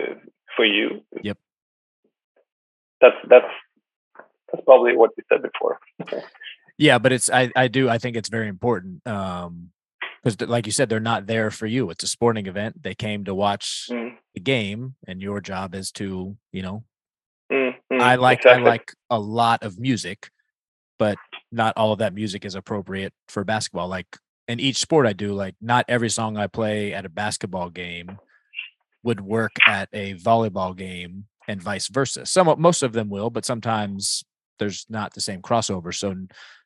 for 0.55 0.65
you. 0.65 1.01
Yep. 1.23 1.37
That's 2.99 3.15
that's 3.29 3.51
that's 4.51 4.63
probably 4.65 4.95
what 4.95 5.11
you 5.17 5.23
said 5.29 5.41
before. 5.41 5.79
Yeah, 6.77 6.99
but 6.99 7.11
it's 7.11 7.29
I 7.29 7.51
I 7.55 7.67
do 7.67 7.89
I 7.89 7.97
think 7.97 8.15
it's 8.17 8.29
very 8.29 8.47
important 8.47 9.05
um 9.07 9.69
because 10.23 10.47
like 10.47 10.65
you 10.65 10.71
said 10.71 10.89
they're 10.89 10.99
not 10.99 11.27
there 11.27 11.51
for 11.51 11.65
you. 11.65 11.89
It's 11.89 12.03
a 12.03 12.07
sporting 12.07 12.47
event. 12.47 12.83
They 12.83 12.93
came 12.93 13.23
to 13.25 13.33
watch 13.33 13.87
Mm, 13.89 14.15
the 14.33 14.39
game 14.41 14.95
and 15.07 15.21
your 15.21 15.41
job 15.41 15.73
is 15.75 15.91
to, 15.93 16.37
you 16.51 16.61
know, 16.61 16.83
mm, 18.01 18.05
mm, 18.05 18.07
I 18.07 18.15
like 18.15 18.39
exactly. 18.39 18.63
I 18.65 18.69
like 18.69 18.93
a 19.09 19.19
lot 19.19 19.63
of 19.63 19.79
music, 19.79 20.29
but 20.99 21.17
not 21.51 21.73
all 21.77 21.91
of 21.91 21.99
that 21.99 22.13
music 22.13 22.45
is 22.45 22.55
appropriate 22.55 23.13
for 23.27 23.43
basketball. 23.43 23.87
Like 23.87 24.17
in 24.47 24.59
each 24.59 24.77
sport 24.77 25.07
I 25.07 25.13
do, 25.13 25.33
like 25.33 25.55
not 25.61 25.85
every 25.87 26.09
song 26.09 26.37
I 26.37 26.47
play 26.47 26.93
at 26.93 27.05
a 27.05 27.09
basketball 27.09 27.69
game 27.69 28.17
would 29.03 29.21
work 29.21 29.51
at 29.65 29.89
a 29.93 30.13
volleyball 30.15 30.75
game 30.75 31.25
and 31.47 31.61
vice 31.61 31.87
versa. 31.87 32.25
Some 32.25 32.53
most 32.59 32.83
of 32.83 32.93
them 32.93 33.09
will, 33.09 33.29
but 33.29 33.45
sometimes 33.45 34.23
there's 34.59 34.85
not 34.89 35.13
the 35.13 35.21
same 35.21 35.41
crossover. 35.41 35.93
So 35.93 36.15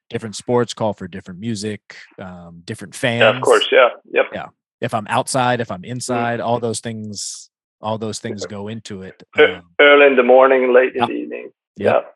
different 0.09 0.35
sports 0.35 0.73
call 0.73 0.93
for 0.93 1.07
different 1.07 1.39
music, 1.39 1.81
um, 2.19 2.61
different 2.65 2.93
fans. 2.93 3.21
Yeah, 3.21 3.29
of 3.37 3.41
course. 3.41 3.67
Yeah. 3.71 3.89
Yep. 4.11 4.25
Yeah. 4.33 4.47
If 4.81 4.93
I'm 4.93 5.07
outside, 5.07 5.61
if 5.61 5.71
I'm 5.71 5.81
Mm-hmm. 5.81 5.91
inside, 5.91 6.39
all 6.41 6.59
those 6.59 6.81
things, 6.81 7.49
all 7.85 7.99
those 7.99 8.17
things 8.19 8.45
go 8.47 8.67
into 8.67 9.03
it. 9.03 9.21
Um, 9.37 9.61
Early 9.79 10.07
in 10.07 10.15
the 10.15 10.23
morning, 10.23 10.73
late 10.73 10.93
in 10.95 11.01
Yep. 11.01 11.07
the 11.07 11.13
evening. 11.13 11.51
Yep. 11.77 12.15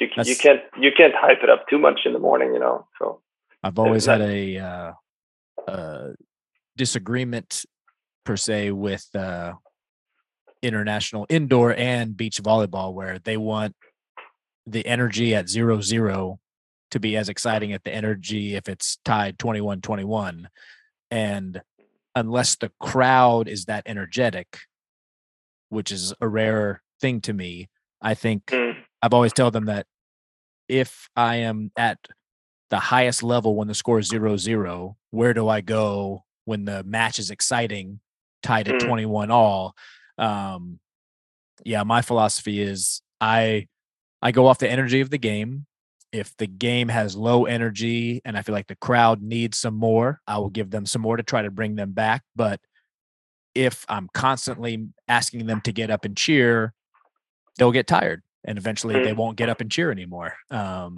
Yeah. 0.00 0.06
You, 0.16 0.24
you 0.24 0.36
can't 0.36 0.62
you 0.80 0.90
can't 0.96 1.12
hype 1.14 1.42
it 1.42 1.50
up 1.50 1.68
too 1.68 1.78
much 1.78 2.00
in 2.06 2.14
the 2.14 2.18
morning, 2.18 2.54
you 2.54 2.58
know. 2.58 2.86
So 2.98 3.20
I've 3.62 3.78
always 3.78 4.06
had 4.06 4.22
a 4.22 4.56
uh, 4.56 4.92
uh, 5.68 6.08
disagreement 6.74 7.66
per 8.24 8.34
se 8.38 8.70
with 8.70 9.06
uh, 9.14 9.52
international 10.62 11.26
indoor 11.28 11.74
and 11.74 12.16
beach 12.16 12.42
volleyball, 12.42 12.94
where 12.94 13.18
they 13.18 13.36
want 13.36 13.76
the 14.66 14.86
energy 14.86 15.34
at 15.34 15.50
zero 15.50 15.82
zero 15.82 16.40
to 16.92 16.98
be 16.98 17.18
as 17.18 17.28
exciting 17.28 17.74
at 17.74 17.84
the 17.84 17.94
energy 17.94 18.54
if 18.54 18.70
it's 18.70 18.96
tied 19.04 19.38
21 19.38 19.82
21. 19.82 20.48
And 21.10 21.60
unless 22.14 22.56
the 22.56 22.72
crowd 22.80 23.48
is 23.48 23.66
that 23.66 23.82
energetic, 23.84 24.46
which 25.70 25.90
is 25.90 26.12
a 26.20 26.28
rare 26.28 26.82
thing 27.00 27.20
to 27.22 27.32
me, 27.32 27.68
I 28.02 28.14
think 28.14 28.46
mm, 28.46 28.76
I've 29.00 29.14
always 29.14 29.32
tell 29.32 29.50
them 29.50 29.64
that 29.66 29.86
if 30.68 31.08
I 31.16 31.36
am 31.36 31.72
at 31.76 31.98
the 32.68 32.78
highest 32.78 33.22
level 33.22 33.56
when 33.56 33.68
the 33.68 33.74
score 33.74 33.98
is 33.98 34.06
zero 34.06 34.36
zero, 34.36 34.96
where 35.10 35.34
do 35.34 35.48
I 35.48 35.60
go 35.62 36.24
when 36.44 36.64
the 36.64 36.84
match 36.84 37.18
is 37.18 37.30
exciting, 37.30 38.00
tied 38.42 38.68
at 38.68 38.80
Mm. 38.80 38.86
21 38.86 39.30
all? 39.30 39.74
Um, 40.18 40.78
yeah, 41.64 41.82
my 41.82 42.02
philosophy 42.02 42.60
is 42.60 43.02
I 43.20 43.66
I 44.22 44.32
go 44.32 44.46
off 44.46 44.58
the 44.58 44.70
energy 44.70 45.00
of 45.00 45.10
the 45.10 45.18
game. 45.18 45.66
If 46.12 46.36
the 46.36 46.46
game 46.46 46.88
has 46.88 47.16
low 47.16 47.44
energy 47.46 48.20
and 48.24 48.36
I 48.36 48.42
feel 48.42 48.52
like 48.54 48.66
the 48.66 48.76
crowd 48.76 49.22
needs 49.22 49.58
some 49.58 49.74
more, 49.74 50.20
I 50.26 50.38
will 50.38 50.50
give 50.50 50.70
them 50.70 50.84
some 50.84 51.02
more 51.02 51.16
to 51.16 51.22
try 51.22 51.42
to 51.42 51.50
bring 51.50 51.76
them 51.76 51.92
back. 51.92 52.22
But 52.34 52.60
if 53.54 53.84
I'm 53.88 54.08
constantly 54.14 54.88
asking 55.08 55.46
them 55.46 55.60
to 55.62 55.72
get 55.72 55.90
up 55.90 56.04
and 56.04 56.16
cheer, 56.16 56.72
they'll 57.58 57.72
get 57.72 57.86
tired 57.86 58.22
and 58.44 58.56
eventually 58.58 58.94
they 59.02 59.12
Mm. 59.12 59.16
won't 59.16 59.36
get 59.36 59.48
up 59.48 59.60
and 59.60 59.70
cheer 59.70 59.90
anymore. 59.90 60.34
Um, 60.50 60.96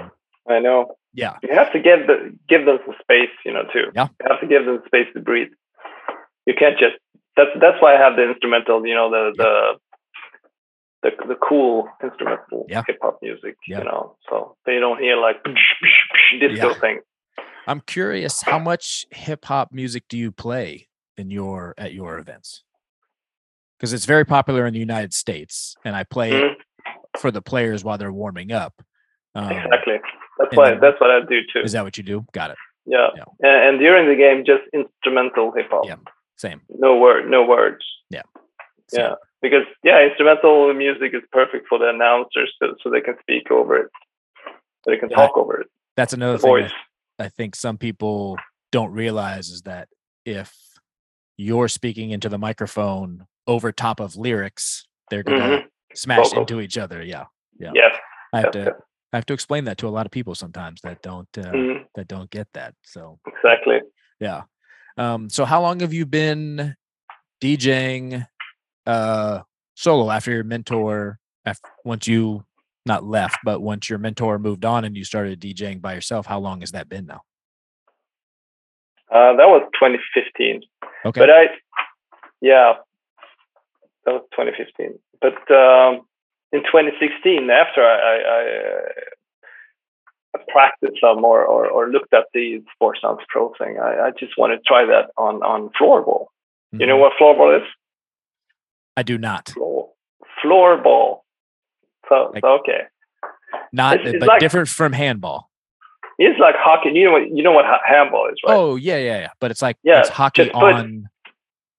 I 0.49 0.59
know 0.59 0.95
yeah, 1.15 1.37
you 1.43 1.55
have 1.55 1.73
to 1.73 1.79
give 1.81 2.07
the 2.07 2.37
give 2.49 2.65
them 2.65 2.79
some 2.87 2.95
space, 3.01 3.31
you 3.45 3.53
know, 3.53 3.65
too. 3.73 3.91
Yeah. 3.95 4.09
You 4.21 4.27
have 4.31 4.41
to 4.41 4.47
give 4.47 4.65
them 4.65 4.83
space 4.87 5.07
to 5.15 5.21
breathe. 5.21 5.51
You 6.47 6.55
can't 6.59 6.79
just 6.79 6.97
that's 7.37 7.51
that's 7.61 7.81
why 7.81 7.95
I 7.95 7.99
have 7.99 8.17
the 8.17 8.29
instrumental, 8.31 8.87
you 8.87 8.95
know, 8.95 9.11
the 9.11 9.33
the 9.37 9.79
the, 11.03 11.27
the 11.29 11.35
cool 11.35 11.89
instrumental 12.03 12.67
Yeah. 12.69 12.83
hip 12.87 12.99
hop 13.03 13.19
music, 13.23 13.57
Yeah. 13.67 13.79
you 13.79 13.85
know, 13.85 14.17
so 14.31 14.57
they 14.67 14.79
don't 14.79 15.01
hear 15.01 15.17
like 15.17 15.43
disco 16.41 16.69
Yeah. 16.69 16.75
thing. 16.81 17.01
I'm 17.67 17.81
curious 17.81 18.43
how 18.43 18.59
much 18.59 19.05
hip 19.11 19.45
hop 19.45 19.73
music 19.73 20.05
do 20.09 20.17
you 20.19 20.33
play 20.33 20.89
in 21.17 21.31
your 21.31 21.75
at 21.79 21.93
your 21.93 22.19
events? 22.19 22.65
Because 23.79 23.93
it's 23.93 24.05
very 24.07 24.25
popular 24.25 24.67
in 24.67 24.73
the 24.73 24.79
United 24.81 25.13
States, 25.13 25.75
and 25.85 25.97
I 25.97 26.05
play 26.05 26.33
it 26.33 26.43
Mhm. 26.45 26.93
for 27.19 27.31
the 27.31 27.43
players 27.43 27.83
while 27.85 27.99
they're 27.99 28.13
warming 28.13 28.53
up. 28.53 28.75
Um, 29.35 29.51
Exactly. 29.51 30.01
That's 30.39 30.57
why 30.57 30.75
that's 30.75 31.01
what 31.01 31.11
I 31.11 31.21
do 31.21 31.41
too. 31.53 31.61
Is 31.65 31.73
that 31.73 31.85
what 31.85 31.97
you 31.97 32.05
do? 32.05 32.25
Got 32.33 32.51
it. 32.53 32.57
yeah. 32.87 33.09
yeah. 33.17 33.25
And, 33.41 33.69
and 33.71 33.79
during 33.79 34.09
the 34.09 34.17
game, 34.17 34.45
just 34.45 34.63
instrumental 34.73 35.53
hip 35.53 35.69
hop. 35.71 35.85
Yeah. 35.87 35.97
Same. 36.37 36.63
No 36.69 36.97
word, 36.97 37.29
no 37.31 37.45
words. 37.45 37.85
Same. 38.13 38.23
Yeah. 38.93 39.15
Because 39.41 39.65
yeah, 39.83 40.07
instrumental 40.07 40.73
music 40.75 41.15
is 41.15 41.23
perfect 41.33 41.67
for 41.69 41.79
the 41.79 41.89
announcers, 41.89 42.53
so, 42.61 42.75
so 42.83 42.91
they 42.91 43.01
can 43.01 43.15
speak 43.21 43.51
over 43.51 43.77
it, 43.77 43.91
so 44.47 44.91
they 44.91 44.99
can 44.99 45.09
Yeah, 45.11 45.17
talk 45.17 45.37
over 45.37 45.61
it. 45.63 45.67
That's 45.97 46.13
another 46.13 46.35
The 46.35 46.39
thing. 46.41 46.51
voice. 46.51 46.73
I, 47.19 47.25
I 47.25 47.29
think 47.29 47.55
some 47.57 47.79
people 47.79 48.37
don't 48.71 48.93
realize 48.93 49.49
is 49.49 49.63
that 49.63 49.89
if 50.27 50.53
you're 51.43 51.69
speaking 51.69 52.11
into 52.11 52.29
the 52.29 52.39
microphone 52.39 53.27
over 53.47 53.73
top 53.73 54.01
of 54.01 54.17
lyrics, 54.17 54.87
they're 55.11 55.23
gonna 55.23 55.59
Mhm. 55.59 55.69
smash 55.95 56.29
Vocals. 56.31 56.33
into 56.51 56.61
each 56.61 56.79
other. 56.79 57.03
Yeah. 57.03 57.25
Yeah. 57.59 57.73
I 58.33 58.41
have 58.41 58.51
to 58.53 58.77
I 59.13 59.17
have 59.19 59.27
to 59.27 59.35
explain 59.35 59.65
that 59.65 59.77
to 59.79 59.89
a 59.89 59.91
lot 59.91 60.07
of 60.07 60.13
people 60.13 60.35
sometimes 60.35 60.81
that 60.83 61.03
don't 61.03 61.29
uh. 61.37 61.43
Mhm. 61.53 61.85
that 61.97 62.09
don't 62.09 62.31
get 62.31 62.49
that. 62.55 62.75
So 62.83 63.19
Exactly. 63.27 63.81
yeah. 64.21 64.43
Um, 64.97 65.29
so 65.29 65.45
how 65.45 65.61
long 65.61 65.81
have 65.81 65.93
you 65.93 66.07
been 66.07 66.77
DJing 67.43 68.27
uh 68.87 69.43
solo 69.75 70.11
after 70.11 70.31
your 70.31 70.45
mentor 70.45 71.19
after, 71.45 71.69
once 71.85 72.07
you 72.07 72.45
not 72.87 73.05
left, 73.05 73.37
but 73.45 73.61
once 73.61 73.89
your 73.91 73.99
mentor 73.99 74.39
moved 74.39 74.65
on 74.65 74.85
and 74.85 74.97
you 74.97 75.05
started 75.05 75.41
DJing 75.41 75.81
by 75.81 75.95
yourself, 75.95 76.27
how 76.27 76.39
long 76.41 76.61
has 76.61 76.73
that 76.73 76.89
been 76.89 77.07
now? 77.07 77.23
Uh, 79.11 79.37
that 79.37 79.47
was 79.47 79.63
2015. 79.79 80.63
Okay. 81.05 81.21
But 81.21 81.31
I, 81.31 81.43
yeah, 82.41 82.75
that 84.05 84.13
was 84.13 84.23
2015. 84.37 84.99
But 85.21 85.35
um, 85.55 86.03
in 86.53 86.61
2016, 86.63 87.49
after 87.51 87.83
I, 87.83 87.97
I, 87.97 88.17
I, 88.27 88.79
uh, 90.39 90.39
practiced 90.49 90.99
some 91.01 91.25
or, 91.25 91.45
or, 91.45 91.67
or 91.69 91.89
looked 91.89 92.13
at 92.15 92.25
the 92.35 92.63
Sports 92.75 93.01
Sounds 93.03 93.21
Pro 93.29 93.53
thing, 93.59 93.79
I, 93.79 94.07
I 94.07 94.11
just 94.19 94.37
wanted 94.39 94.57
to 94.57 94.63
try 94.67 94.85
that 94.87 95.11
on, 95.17 95.37
on 95.43 95.71
floorball. 95.81 96.27
You 96.73 96.87
know 96.87 96.97
Mhm. 96.97 97.01
what 97.01 97.13
floorball 97.21 97.61
is? 97.61 97.69
I 98.97 99.03
do 99.03 99.19
not. 99.19 99.51
Floor, 99.51 99.91
floorball. 100.43 101.21
So, 102.09 102.31
Like- 102.35 102.43
so 102.43 102.49
okay. 102.61 102.83
Not 103.73 103.97
It's- 104.01 104.15
it's 104.15 104.21
but 104.21 104.29
like- 104.29 104.41
different 104.41 104.69
from 104.69 104.93
handball. 104.93 105.51
It's 106.31 106.39
like 106.39 106.55
hockey. 106.59 106.91
You 106.95 107.07
know 107.07 107.13
what? 107.13 107.29
You 107.37 107.43
know 107.43 107.53
what 107.53 107.65
handball 107.87 108.29
is, 108.29 108.37
right? 108.47 108.55
Oh 108.57 108.77
yeah, 108.77 108.97
yeah, 108.99 109.19
yeah. 109.25 109.31
But 109.41 109.51
it's 109.51 109.63
like 109.63 109.77
Yeah, 109.83 110.01
it's 110.01 110.09
hockey 110.09 110.47
put- 110.51 110.55
on 110.75 111.09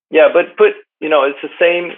Yeah, 0.10 0.28
but 0.34 0.58
put 0.58 0.74
you 1.00 1.10
know, 1.10 1.24
it's 1.24 1.40
the 1.42 1.50
same 1.60 1.92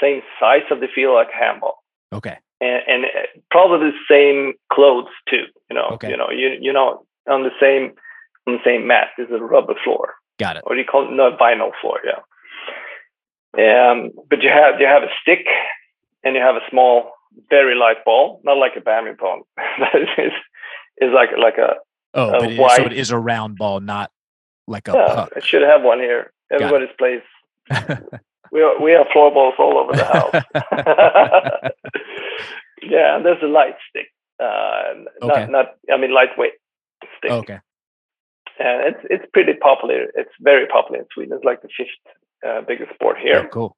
same 0.00 0.22
size 0.40 0.62
of 0.70 0.80
the 0.80 0.88
field 0.94 1.14
like 1.14 1.30
handball. 1.32 1.82
okay. 2.12 2.36
and, 2.60 2.80
and 2.88 3.04
uh, 3.06 3.08
probably 3.50 3.90
the 3.90 4.04
same 4.08 4.54
clothes 4.72 5.12
too. 5.28 5.44
You 5.70 5.74
know, 5.76 5.88
Okay. 5.94 6.10
you 6.10 6.16
know, 6.16 6.30
you 6.30 6.48
you 6.60 6.72
know, 6.72 7.04
on 7.28 7.42
the 7.42 7.54
same 7.60 7.92
on 8.46 8.54
the 8.54 8.64
same 8.64 8.86
mat. 8.86 9.08
This 9.16 9.28
is 9.28 9.34
a 9.40 9.44
rubber 9.54 9.74
floor, 9.84 10.14
Got 10.38 10.56
it. 10.56 10.62
or 10.66 10.74
do 10.74 10.80
you 10.80 10.86
call 10.86 11.04
it? 11.08 11.12
No, 11.12 11.36
vinyl 11.36 11.72
floor. 11.80 11.98
Yeah. 12.04 12.20
Um, 13.58 14.10
but 14.30 14.42
you 14.42 14.48
have 14.50 14.80
you 14.80 14.86
have 14.86 15.02
a 15.02 15.12
stick, 15.20 15.46
and 16.24 16.34
you 16.34 16.40
have 16.42 16.56
a 16.56 16.64
small, 16.70 17.12
very 17.50 17.74
light 17.74 18.04
ball, 18.04 18.40
not 18.44 18.56
like 18.56 18.72
a 18.76 18.80
badminton. 18.80 19.42
it's, 19.94 20.34
it's 21.02 21.14
like 21.14 21.30
like 21.38 21.58
a 21.58 21.74
Oh, 22.14 22.28
a 22.28 22.32
but 22.40 22.50
it 22.50 22.58
is, 22.60 22.76
so 22.76 22.84
it 22.84 22.92
is 22.92 23.10
a 23.10 23.18
round 23.18 23.56
ball, 23.56 23.80
not 23.80 24.10
like 24.66 24.86
a 24.88 24.92
yeah. 24.92 25.14
puck. 25.14 25.32
I 25.36 25.40
should 25.40 25.62
have 25.62 25.82
one 25.82 25.98
here. 25.98 26.32
Everybody's 26.50 26.90
plays. 26.98 27.22
We 28.52 28.60
are, 28.60 28.78
we 28.82 28.90
have 28.92 29.06
floorballs 29.16 29.58
all 29.58 29.78
over 29.78 29.92
the 29.96 30.04
house. 30.04 30.34
yeah, 32.82 33.16
and 33.16 33.24
there's 33.24 33.42
a 33.42 33.46
light 33.46 33.76
stick. 33.88 34.08
Uh, 34.38 34.82
Okay. 35.22 35.46
not, 35.46 35.50
not, 35.50 35.66
I 35.90 35.96
mean, 35.96 36.12
lightweight 36.12 36.52
stick. 37.18 37.30
okay. 37.30 37.60
And 38.58 38.94
it's 38.94 39.00
it's 39.08 39.24
pretty 39.32 39.54
popular. 39.54 40.04
It's 40.14 40.30
very 40.40 40.66
popular 40.66 40.98
in 41.00 41.06
Sweden. 41.14 41.34
It's 41.34 41.44
like 41.44 41.62
the 41.62 41.68
fifth 41.74 41.88
uh, 42.46 42.60
biggest 42.68 42.92
sport 42.94 43.16
Oh, 43.20 43.22
here. 43.24 43.48
cool. 43.50 43.74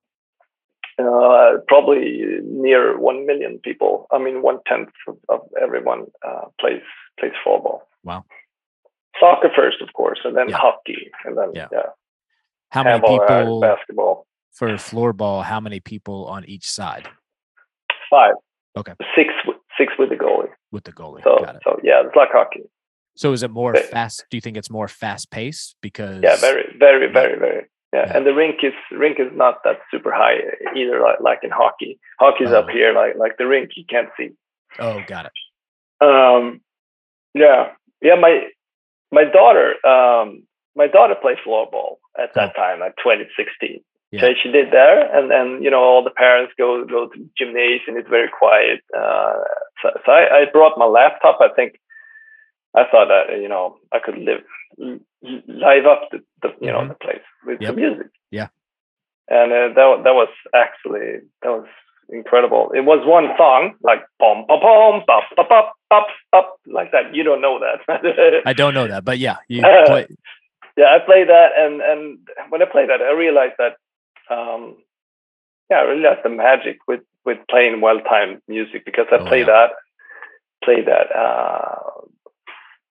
Uh, 0.99 1.59
probably 1.67 2.23
near 2.45 2.97
one 2.99 3.27
million 3.27 3.59
people. 3.65 4.07
I 4.13 4.19
mean, 4.19 4.43
one 4.43 4.59
tenth 4.67 4.91
of, 5.09 5.17
of 5.29 5.41
everyone 5.61 6.07
uh, 6.27 6.47
plays 6.61 6.83
plays 7.19 7.33
floorball. 7.45 7.81
Wow. 8.05 8.25
Soccer 9.21 9.51
first, 9.57 9.79
of 9.83 9.93
course, 9.93 10.21
and 10.25 10.37
then 10.37 10.49
Yeah. 10.49 10.57
hockey, 10.57 11.11
and 11.25 11.37
then 11.39 11.51
Yeah. 11.55 11.69
yeah, 11.73 11.89
How 12.71 12.83
many 12.85 12.93
handball, 12.93 13.21
uh, 13.23 13.27
people 13.27 13.61
basketball. 13.61 14.27
for 14.53 14.69
floorball? 14.75 15.43
How 15.45 15.61
many 15.61 15.81
people 15.81 16.27
on 16.27 16.45
each 16.45 16.69
side 16.71 17.09
Five. 18.11 18.35
Okay. 18.77 18.93
Six 19.17 19.31
with, 19.47 19.57
six 19.79 19.93
with 19.99 20.11
the 20.11 20.17
goalie. 20.17 20.51
with 20.71 20.85
the 20.85 20.93
goalie? 20.93 21.23
So 21.25 21.39
so 21.65 21.81
yeah, 21.83 22.03
it's 22.07 22.15
like 22.15 22.31
hockey. 22.33 22.63
So 23.17 23.33
is 23.33 23.43
it 23.43 23.51
more 23.51 23.73
But- 23.73 23.85
fast? 23.87 24.27
Do 24.31 24.37
you 24.37 24.41
think 24.41 24.57
it's 24.57 24.71
more 24.71 24.87
fast 24.89 25.31
paced 25.31 25.77
because? 25.81 26.21
Yeah, 26.23 26.37
very, 26.37 26.65
very, 26.79 27.07
Yeah. 27.07 27.13
very, 27.13 27.39
very. 27.39 27.67
Yeah. 27.95 28.11
And 28.15 28.27
the 28.27 28.35
rink 28.35 28.57
is 28.65 28.75
rink 28.91 29.21
is 29.21 29.31
not 29.33 29.63
that 29.65 29.79
super 29.91 30.13
high 30.13 30.39
either, 30.75 30.99
like, 31.01 31.21
like 31.21 31.41
in 31.45 31.51
hockey. 31.51 32.01
Hockey's 32.19 32.51
up 32.51 32.67
Oh. 32.69 32.73
here, 32.73 32.93
like 32.93 33.15
like 33.17 33.35
the 33.39 33.47
rink 33.47 33.71
you 33.77 33.85
can't 33.89 34.09
see. 34.17 34.31
Oh, 34.81 35.01
got 35.07 35.27
it. 35.31 35.33
Um, 36.01 36.61
yeah, 37.35 37.71
yeah. 38.03 38.17
My 38.17 38.49
my 39.13 39.25
daughter, 39.25 39.67
um, 39.87 40.43
my 40.75 40.89
daughter 40.89 41.15
played 41.15 41.39
floorball 41.47 41.99
at 42.19 42.35
that 42.35 42.57
time, 42.57 42.81
like 42.81 42.97
2016. 42.97 43.79
Yeah. 44.11 44.21
So 44.21 44.27
she 44.43 44.51
did 44.51 44.73
there, 44.73 44.99
and 45.17 45.31
then 45.31 45.63
you 45.63 45.71
know 45.71 45.83
all 45.83 46.03
the 46.03 46.11
parents 46.25 46.53
go 46.59 46.85
go 46.85 47.07
to 47.09 47.19
gymnasium. 47.39 47.97
It's 47.97 48.09
very 48.09 48.29
quiet. 48.37 48.81
Uh, 48.97 49.39
so 49.83 49.91
so 50.05 50.11
I, 50.13 50.43
I 50.43 50.45
brought 50.53 50.79
my 50.79 50.87
laptop. 50.87 51.39
I 51.41 51.49
think 51.55 51.79
I 52.75 52.85
thought 52.91 53.09
that 53.09 53.41
you 53.41 53.49
know 53.49 53.77
I 53.93 53.99
could 54.05 54.19
live 54.19 54.43
live 54.79 55.87
up 55.87 56.09
the, 56.11 56.19
the 56.43 56.49
you 56.61 56.73
know 56.73 56.81
Mhm. 56.81 56.89
the 56.89 56.95
place 57.07 57.23
with 57.47 57.61
Yep. 57.61 57.75
the 57.75 57.81
music. 57.81 58.07
Yeah. 58.31 58.49
and 59.29 59.53
uh, 59.53 59.69
that 59.77 60.03
that 60.05 60.15
was 60.15 60.29
actually 60.55 61.21
that 61.43 61.51
was 61.51 61.67
incredible. 62.11 62.71
It 62.75 62.85
was 62.85 63.01
one 63.07 63.29
song 63.39 63.75
like 63.83 64.03
pom 64.21 64.45
pom 64.47 64.61
pom 64.61 65.03
pop 65.07 65.25
pop 65.37 65.49
pop 65.49 65.73
pop 65.91 66.07
pop 66.33 66.61
like 66.67 66.91
that. 66.93 67.15
You 67.15 67.23
don't 67.23 67.41
know 67.41 67.59
that. 67.61 68.43
I 68.47 68.53
don't 68.53 68.75
know 68.75 68.87
that, 68.89 69.05
but 69.05 69.19
yeah, 69.19 69.37
you 69.49 69.63
play, 69.87 70.07
yeah, 70.77 70.87
I 70.97 70.99
played 70.99 71.29
that, 71.29 71.51
and 71.57 71.81
and 71.81 72.19
when 72.51 72.61
I 72.61 72.67
played 72.67 72.91
that, 72.91 73.01
I 73.01 73.13
realized 73.13 73.55
that, 73.59 73.77
um, 74.35 74.77
yeah, 75.71 75.79
I 75.79 75.83
realized 75.85 76.21
the 76.25 76.29
magic 76.31 76.79
with 76.87 77.01
with 77.25 77.39
playing 77.49 77.81
well 77.81 78.01
timed 78.01 78.43
music 78.49 78.85
because 78.85 79.07
I 79.11 79.17
Oh, 79.21 79.25
played 79.27 79.47
yeah. 79.47 79.55
that, 79.57 79.71
play 80.65 80.83
that 80.83 81.07
uh, 81.17 82.03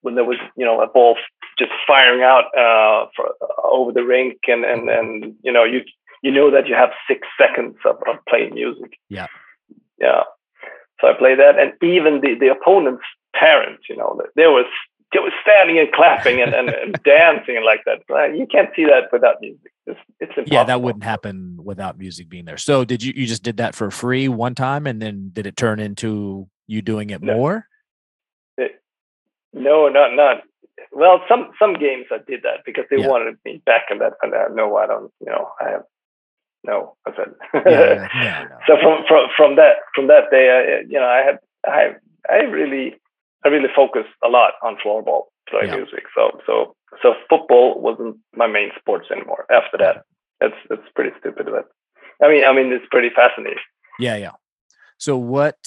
when 0.04 0.14
there 0.14 0.24
was 0.24 0.38
you 0.56 0.64
know 0.64 0.80
a 0.80 0.86
ball 0.86 1.16
just 1.58 1.72
firing 1.86 2.22
out 2.22 2.46
uh, 2.56 3.06
for, 3.16 3.32
over 3.64 3.92
the 3.92 4.04
rink, 4.04 4.38
and 4.46 4.64
and 4.64 4.88
and 4.88 5.34
you 5.42 5.52
know 5.52 5.64
you 5.64 5.80
you 6.22 6.30
know 6.30 6.50
that 6.50 6.68
you 6.68 6.74
have 6.74 6.90
six 7.08 7.26
seconds 7.40 7.76
of, 7.84 7.96
of 8.06 8.16
playing 8.28 8.54
music. 8.54 8.92
Yeah. 9.08 9.26
yeah. 10.00 10.22
So 11.00 11.08
I 11.08 11.14
played 11.18 11.38
that, 11.38 11.58
and 11.58 11.72
even 11.82 12.20
the 12.20 12.34
the 12.38 12.48
opponent's 12.48 13.04
parents, 13.34 13.84
you 13.88 13.96
know, 13.96 14.20
they 14.36 14.46
was 14.46 14.66
they 15.12 15.20
were 15.20 15.32
standing 15.42 15.78
and 15.78 15.92
clapping 15.92 16.40
and, 16.42 16.52
and, 16.54 16.68
and 16.68 17.00
dancing 17.04 17.56
and 17.56 17.64
like 17.64 17.80
that. 17.86 18.02
But 18.08 18.36
you 18.36 18.46
can't 18.46 18.70
see 18.74 18.84
that 18.84 19.12
without 19.12 19.36
music. 19.40 19.72
It's, 19.86 20.00
it's 20.20 20.30
impossible. 20.30 20.54
yeah, 20.54 20.64
that 20.64 20.82
wouldn't 20.82 21.04
happen 21.04 21.58
without 21.62 21.98
music 21.98 22.28
being 22.28 22.44
there. 22.44 22.58
So 22.58 22.84
did 22.84 23.02
you 23.02 23.12
you 23.16 23.26
just 23.26 23.42
did 23.42 23.58
that 23.58 23.74
for 23.74 23.90
free 23.90 24.28
one 24.28 24.54
time 24.54 24.86
and 24.86 25.00
then 25.00 25.30
did 25.32 25.46
it 25.46 25.56
turn 25.56 25.78
into 25.78 26.48
you 26.66 26.82
doing 26.82 27.10
it 27.10 27.22
No. 27.22 27.36
more? 27.36 27.68
No, 29.54 29.88
not 29.88 30.14
not. 30.14 30.42
Well, 30.92 31.22
some 31.28 31.50
some 31.58 31.74
games 31.74 32.06
I 32.10 32.18
did 32.26 32.42
that 32.42 32.60
because 32.66 32.84
they 32.90 32.98
Yeah. 32.98 33.08
wanted 33.08 33.36
me 33.44 33.62
back 33.64 33.86
in 33.90 33.98
that. 33.98 34.14
And 34.22 34.34
uh, 34.34 34.48
no, 34.52 34.76
I 34.76 34.86
don't. 34.86 35.10
You 35.20 35.30
know, 35.32 35.50
I 35.60 35.70
have 35.70 35.82
no. 36.64 36.96
I 37.06 37.10
said. 37.16 37.32
Yeah, 37.54 38.08
yeah, 38.22 38.46
no, 38.50 38.56
so 38.66 38.76
from 38.82 39.04
from 39.08 39.28
from 39.36 39.56
that 39.56 39.76
from 39.94 40.08
that 40.08 40.30
day, 40.30 40.50
I, 40.50 40.80
you 40.88 40.98
know, 40.98 41.06
I 41.06 41.22
had 41.22 41.38
I 41.66 41.94
I 42.28 42.42
really 42.42 42.96
I 43.44 43.48
really 43.48 43.68
focused 43.74 44.10
a 44.24 44.28
lot 44.28 44.54
on 44.62 44.76
floorball 44.84 45.24
playing 45.48 45.70
music. 45.76 46.04
So 46.14 46.40
so 46.46 46.74
so 47.02 47.14
football 47.28 47.80
wasn't 47.80 48.16
my 48.34 48.46
main 48.46 48.70
sports 48.78 49.06
anymore. 49.10 49.46
After 49.50 49.78
that, 49.78 50.04
that's 50.40 50.56
that's 50.68 50.88
pretty 50.94 51.12
stupid, 51.20 51.46
but 51.46 51.68
I 52.24 52.28
mean 52.30 52.44
I 52.44 52.52
mean 52.52 52.72
it's 52.72 52.86
pretty 52.90 53.10
fascinating. 53.14 53.58
Yeah, 53.98 54.16
yeah. 54.16 54.32
So 54.98 55.16
what 55.16 55.58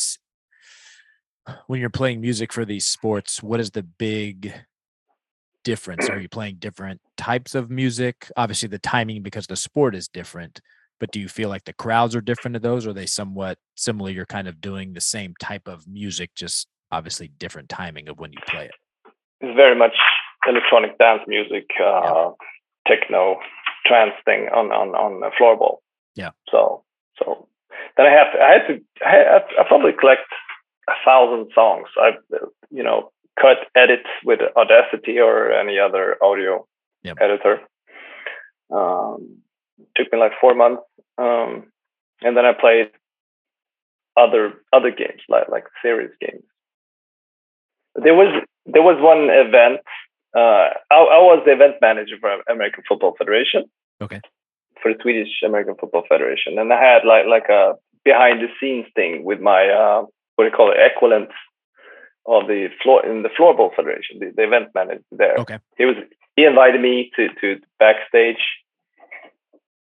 when 1.67 1.79
you're 1.79 1.89
playing 1.89 2.21
music 2.21 2.53
for 2.53 2.65
these 2.65 2.85
sports, 2.85 3.41
what 3.41 3.59
is 3.59 3.71
the 3.71 3.83
big 3.83 4.53
difference? 5.63 6.09
Are 6.09 6.19
you 6.19 6.29
playing 6.29 6.55
different 6.59 7.01
types 7.17 7.55
of 7.55 7.69
music? 7.69 8.31
Obviously 8.37 8.69
the 8.69 8.79
timing 8.79 9.21
because 9.21 9.47
the 9.47 9.55
sport 9.55 9.95
is 9.95 10.07
different, 10.07 10.61
but 10.99 11.11
do 11.11 11.19
you 11.19 11.27
feel 11.27 11.49
like 11.49 11.65
the 11.65 11.73
crowds 11.73 12.15
are 12.15 12.21
different 12.21 12.53
to 12.55 12.59
those? 12.59 12.85
Or 12.85 12.91
are 12.91 12.93
they 12.93 13.05
somewhat 13.05 13.57
similar? 13.75 14.09
You're 14.09 14.25
kind 14.25 14.47
of 14.47 14.61
doing 14.61 14.93
the 14.93 15.01
same 15.01 15.33
type 15.39 15.67
of 15.67 15.87
music, 15.87 16.31
just 16.35 16.67
obviously 16.91 17.29
different 17.37 17.69
timing 17.69 18.07
of 18.07 18.19
when 18.19 18.31
you 18.31 18.39
play 18.47 18.65
it. 18.65 18.71
It's 19.41 19.55
very 19.55 19.75
much 19.75 19.93
electronic 20.47 20.97
dance 20.97 21.21
music, 21.27 21.65
uh, 21.83 22.31
techno, 22.87 23.37
trance 23.85 24.13
thing 24.25 24.47
on 24.53 24.71
on 24.71 24.95
on 24.95 25.21
a 25.23 25.31
floorball. 25.41 25.77
Yeah. 26.15 26.31
So 26.49 26.83
so 27.19 27.47
then 27.97 28.05
I 28.05 28.11
have 28.11 28.33
to, 28.33 28.39
I 28.39 28.51
had 28.51 28.67
to 28.67 28.81
I, 29.05 29.61
I 29.61 29.67
probably 29.67 29.91
collect 29.99 30.21
a 30.87 30.93
thousand 31.05 31.51
songs. 31.53 31.87
I've 32.01 32.21
you 32.71 32.83
know 32.83 33.11
cut 33.39 33.57
edits 33.75 34.09
with 34.23 34.39
Audacity 34.55 35.19
or 35.19 35.51
any 35.51 35.79
other 35.79 36.17
audio 36.23 36.65
Yep. 37.03 37.17
editor. 37.21 37.59
Um, 38.73 39.37
took 39.95 40.11
me 40.11 40.19
like 40.19 40.33
four 40.41 40.53
months, 40.55 40.81
um, 41.17 41.71
and 42.21 42.35
then 42.35 42.45
I 42.45 42.53
played 42.53 42.89
other 44.17 44.53
other 44.73 44.91
games 44.91 45.21
like 45.29 45.47
like 45.49 45.65
serious 45.81 46.11
games. 46.19 46.43
There 47.95 48.15
was 48.15 48.43
there 48.65 48.81
was 48.81 48.97
one 48.99 49.29
event. 49.29 49.81
Uh, 50.35 50.73
I, 50.91 50.97
I 51.17 51.19
was 51.29 51.43
the 51.45 51.53
event 51.53 51.75
manager 51.81 52.15
for 52.19 52.29
American 52.51 52.83
Football 52.87 53.15
Federation. 53.17 53.63
Okay. 54.01 54.19
For 54.81 54.93
the 54.93 54.99
Swedish 55.01 55.29
American 55.45 55.75
Football 55.79 56.03
Federation, 56.09 56.59
and 56.59 56.71
I 56.73 56.79
had 56.81 57.05
like 57.05 57.25
like 57.27 57.49
a 57.49 57.73
behind 58.03 58.41
the 58.41 58.47
scenes 58.59 58.87
thing 58.95 59.23
with 59.23 59.39
my 59.39 59.69
uh, 59.69 60.03
what 60.37 60.45
do 60.45 60.49
you 60.51 60.55
call 60.55 60.71
it 60.71 60.77
equivalent 60.79 61.29
of 62.27 62.47
the 62.47 62.67
floor 62.83 63.05
in 63.05 63.23
the 63.23 63.29
floorball 63.29 63.75
federation, 63.75 64.19
the, 64.19 64.31
the 64.35 64.43
event 64.43 64.69
manager 64.75 65.03
there. 65.11 65.35
Okay. 65.39 65.59
He 65.77 65.85
was 65.85 65.95
he 66.35 66.45
invited 66.45 66.79
me 66.79 67.11
to 67.15 67.29
to 67.41 67.59
backstage, 67.79 68.43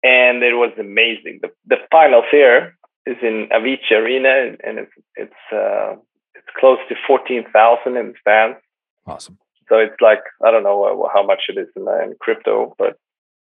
and 0.02 0.42
it 0.44 0.54
was 0.54 0.72
amazing. 0.80 1.40
The 1.42 1.50
the 1.68 1.78
final 1.92 2.24
here 2.32 2.78
is 3.06 3.18
in 3.22 3.50
Avicii 3.52 3.92
Arena, 3.92 4.56
and 4.64 4.80
it's 4.80 4.92
it's 5.16 5.44
uh, 5.52 5.96
it's 6.36 6.48
close 6.58 6.80
to 6.90 6.96
fourteen 7.06 7.44
thousand 7.52 7.98
in 7.98 8.14
fans. 8.24 8.56
Awesome. 9.06 9.38
So 9.68 9.78
it's 9.78 10.00
like 10.00 10.24
I 10.44 10.52
don't 10.52 10.64
know 10.64 10.84
uh, 10.84 11.10
how 11.14 11.26
much 11.26 11.44
it 11.50 11.58
is 11.58 11.68
in, 11.76 11.88
uh, 11.88 12.04
in 12.04 12.16
crypto, 12.20 12.76
but 12.78 12.98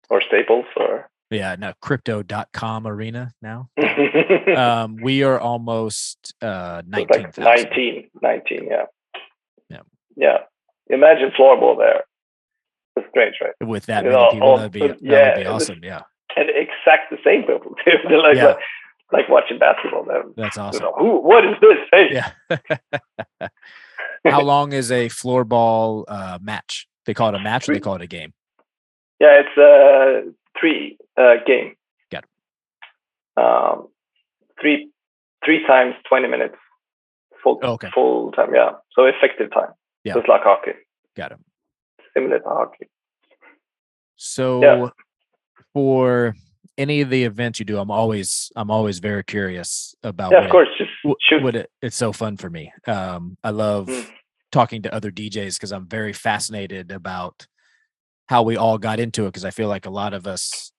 or 0.09 0.21
staples 0.21 0.65
or. 0.75 1.09
Yeah, 1.31 1.55
no, 1.57 1.73
crypto.com 1.81 2.87
arena 2.87 3.31
now. 3.41 3.69
uh, 3.81 3.85
Um, 4.55 4.97
we 5.01 5.23
are 5.23 5.39
almost 5.39 6.33
uh 6.41 6.81
like 6.87 7.09
19, 7.37 8.09
19, 8.21 8.67
yeah. 8.69 8.83
Yeah. 9.69 9.79
Yeah. 10.15 10.37
Imagine 10.89 11.31
floorball 11.37 11.77
there. 11.77 12.03
It's 12.95 13.07
strange, 13.09 13.35
right? 13.41 13.67
with 13.67 13.87
that 13.87 14.03
You 14.05 14.11
many 14.11 14.21
know, 14.23 14.31
people. 14.31 14.47
all- 14.47 14.57
That'd 14.57 14.71
be 14.71 14.79
that 14.87 15.01
yeah, 15.01 15.29
would 15.35 15.43
be 15.43 15.47
awesome. 15.47 15.79
Yeah, 15.83 16.01
And 16.37 16.49
exact 16.49 17.09
the 17.11 17.17
same 17.25 17.41
people 17.41 17.75
too. 17.85 17.91
They're 18.07 18.19
like, 18.21 18.35
Yeah. 18.37 18.45
like, 18.45 18.57
like 19.11 19.29
watching 19.29 19.57
basketball. 19.59 20.05
They're, 20.05 20.23
that's 20.37 20.55
you 20.57 20.61
awesome. 20.63 20.83
know, 20.83 20.93
who? 20.97 21.21
What 21.21 21.43
is 21.45 21.55
this? 21.59 21.77
Hey, 21.91 22.07
Yeah. 22.13 23.47
How 24.25 24.41
long 24.41 24.73
is 24.73 24.91
a 24.91 25.07
floorball 25.09 26.05
uh, 26.07 26.39
match? 26.41 26.87
They 27.05 27.13
call 27.13 27.29
it 27.29 27.35
a 27.35 27.39
match 27.39 27.69
or 27.69 27.73
they 27.73 27.79
call 27.79 27.95
it 27.95 28.01
a 28.01 28.07
game? 28.07 28.33
yeah, 29.19 29.41
it's 29.41 29.57
a 29.57 30.23
three 30.59 30.97
uh, 31.17 31.35
game. 31.45 31.75
Got 32.11 32.23
it. 32.25 33.41
Um, 33.41 33.87
three 34.61 34.89
three 35.43 35.65
times 35.67 35.95
twenty 36.07 36.27
minutes. 36.27 36.55
Full 37.43 37.59
Oh, 37.63 37.73
okay. 37.73 37.89
full 37.93 38.31
time. 38.31 38.53
Yeah. 38.55 38.71
So 38.93 39.05
effective 39.05 39.51
time. 39.51 39.69
Yeah. 40.03 40.13
Just 40.15 40.27
like 40.29 40.41
hockey, 40.43 40.71
Got 41.15 41.31
it. 41.33 41.39
similar 42.15 42.39
to 42.39 42.45
hockey. 42.47 42.87
So 44.15 44.61
yeah. 44.61 44.87
for 45.73 46.35
any 46.77 47.01
of 47.01 47.09
the 47.09 47.23
events 47.23 47.59
you 47.59 47.65
do, 47.65 47.77
I'm 47.79 47.91
always 47.91 48.51
I'm 48.55 48.71
always 48.71 48.99
very 48.99 49.23
curious 49.23 49.95
about 50.03 50.31
Yeah, 50.31 50.37
what 50.37 50.43
of 50.45 50.49
it- 50.49 50.51
course. 50.51 50.67
Just 50.77 50.89
what, 51.03 51.17
shoot. 51.27 51.43
what 51.43 51.55
it, 51.55 51.69
it's 51.81 51.95
so 51.95 52.11
fun 52.13 52.37
for 52.37 52.49
me. 52.49 52.71
Um, 52.87 53.37
I 53.43 53.49
love 53.51 53.87
Mm. 53.87 54.09
talking 54.51 54.81
to 54.83 54.93
other 54.93 55.11
DJs 55.11 55.55
because 55.55 55.71
I'm 55.71 55.87
very 55.87 56.13
fascinated 56.13 56.91
about 56.91 57.45
how 58.27 58.43
we 58.43 58.57
all 58.57 58.77
got 58.77 58.99
into 58.99 59.23
it. 59.23 59.27
Because 59.29 59.45
I 59.45 59.51
feel 59.51 59.67
like 59.67 59.85
a 59.85 59.89
lot 59.91 60.13
of 60.13 60.25
us, 60.27 60.71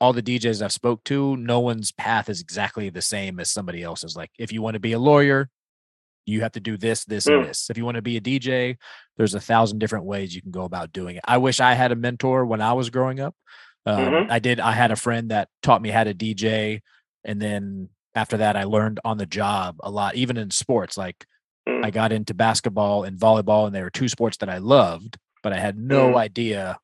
all 0.00 0.12
the 0.12 0.22
DJs 0.22 0.62
I've 0.62 0.72
spoke 0.72 1.02
to, 1.04 1.36
no 1.36 1.60
one's 1.60 1.92
path 1.92 2.28
is 2.28 2.40
exactly 2.40 2.90
the 2.90 3.02
same 3.02 3.40
as 3.40 3.50
somebody 3.50 3.82
else's. 3.82 4.16
Like 4.16 4.30
if 4.38 4.52
you 4.52 4.62
want 4.62 4.74
to 4.74 4.80
be 4.80 4.92
a 4.92 4.98
lawyer, 4.98 5.48
you 6.26 6.40
have 6.42 6.52
to 6.52 6.60
do 6.60 6.76
this, 6.76 7.04
this, 7.04 7.26
and 7.28 7.42
Mm. 7.42 7.46
this. 7.46 7.70
If 7.70 7.78
you 7.78 7.84
want 7.84 7.94
to 7.96 8.02
be 8.02 8.16
a 8.16 8.20
DJ, 8.20 8.76
there's 9.16 9.34
a 9.34 9.40
thousand 9.40 9.78
different 9.78 10.04
ways 10.06 10.34
you 10.34 10.42
can 10.42 10.50
go 10.50 10.64
about 10.64 10.92
doing 10.92 11.16
it. 11.16 11.22
I 11.26 11.38
wish 11.38 11.60
I 11.60 11.74
had 11.74 11.92
a 11.92 11.96
mentor 11.96 12.44
when 12.44 12.60
I 12.60 12.72
was 12.72 12.90
growing 12.90 13.20
up. 13.20 13.34
Um, 13.86 14.12
Mhm. 14.12 14.26
I 14.30 14.38
did. 14.40 14.58
I 14.58 14.72
had 14.72 14.90
a 14.90 14.96
friend 14.96 15.30
that 15.30 15.48
taught 15.62 15.80
me 15.80 15.90
how 15.90 16.02
to 16.02 16.12
DJ, 16.12 16.82
and 17.24 17.40
then 17.40 17.90
after 18.16 18.38
that, 18.38 18.56
I 18.56 18.64
learned 18.64 18.98
on 19.04 19.18
the 19.18 19.26
job 19.26 19.76
a 19.80 19.90
lot, 19.90 20.16
even 20.16 20.36
in 20.36 20.50
sports. 20.50 20.96
Like 20.96 21.24
Mm. 21.68 21.84
I 21.84 21.90
got 21.90 22.10
into 22.12 22.34
basketball 22.34 23.04
and 23.04 23.18
volleyball, 23.18 23.66
and 23.66 23.74
they 23.74 23.82
were 23.82 23.90
two 23.90 24.08
sports 24.08 24.36
that 24.38 24.48
I 24.48 24.58
loved, 24.58 25.18
but 25.46 25.52
I 25.52 25.60
had 25.60 25.78
no 25.78 26.14
Mm. 26.14 26.18
idea 26.18 26.76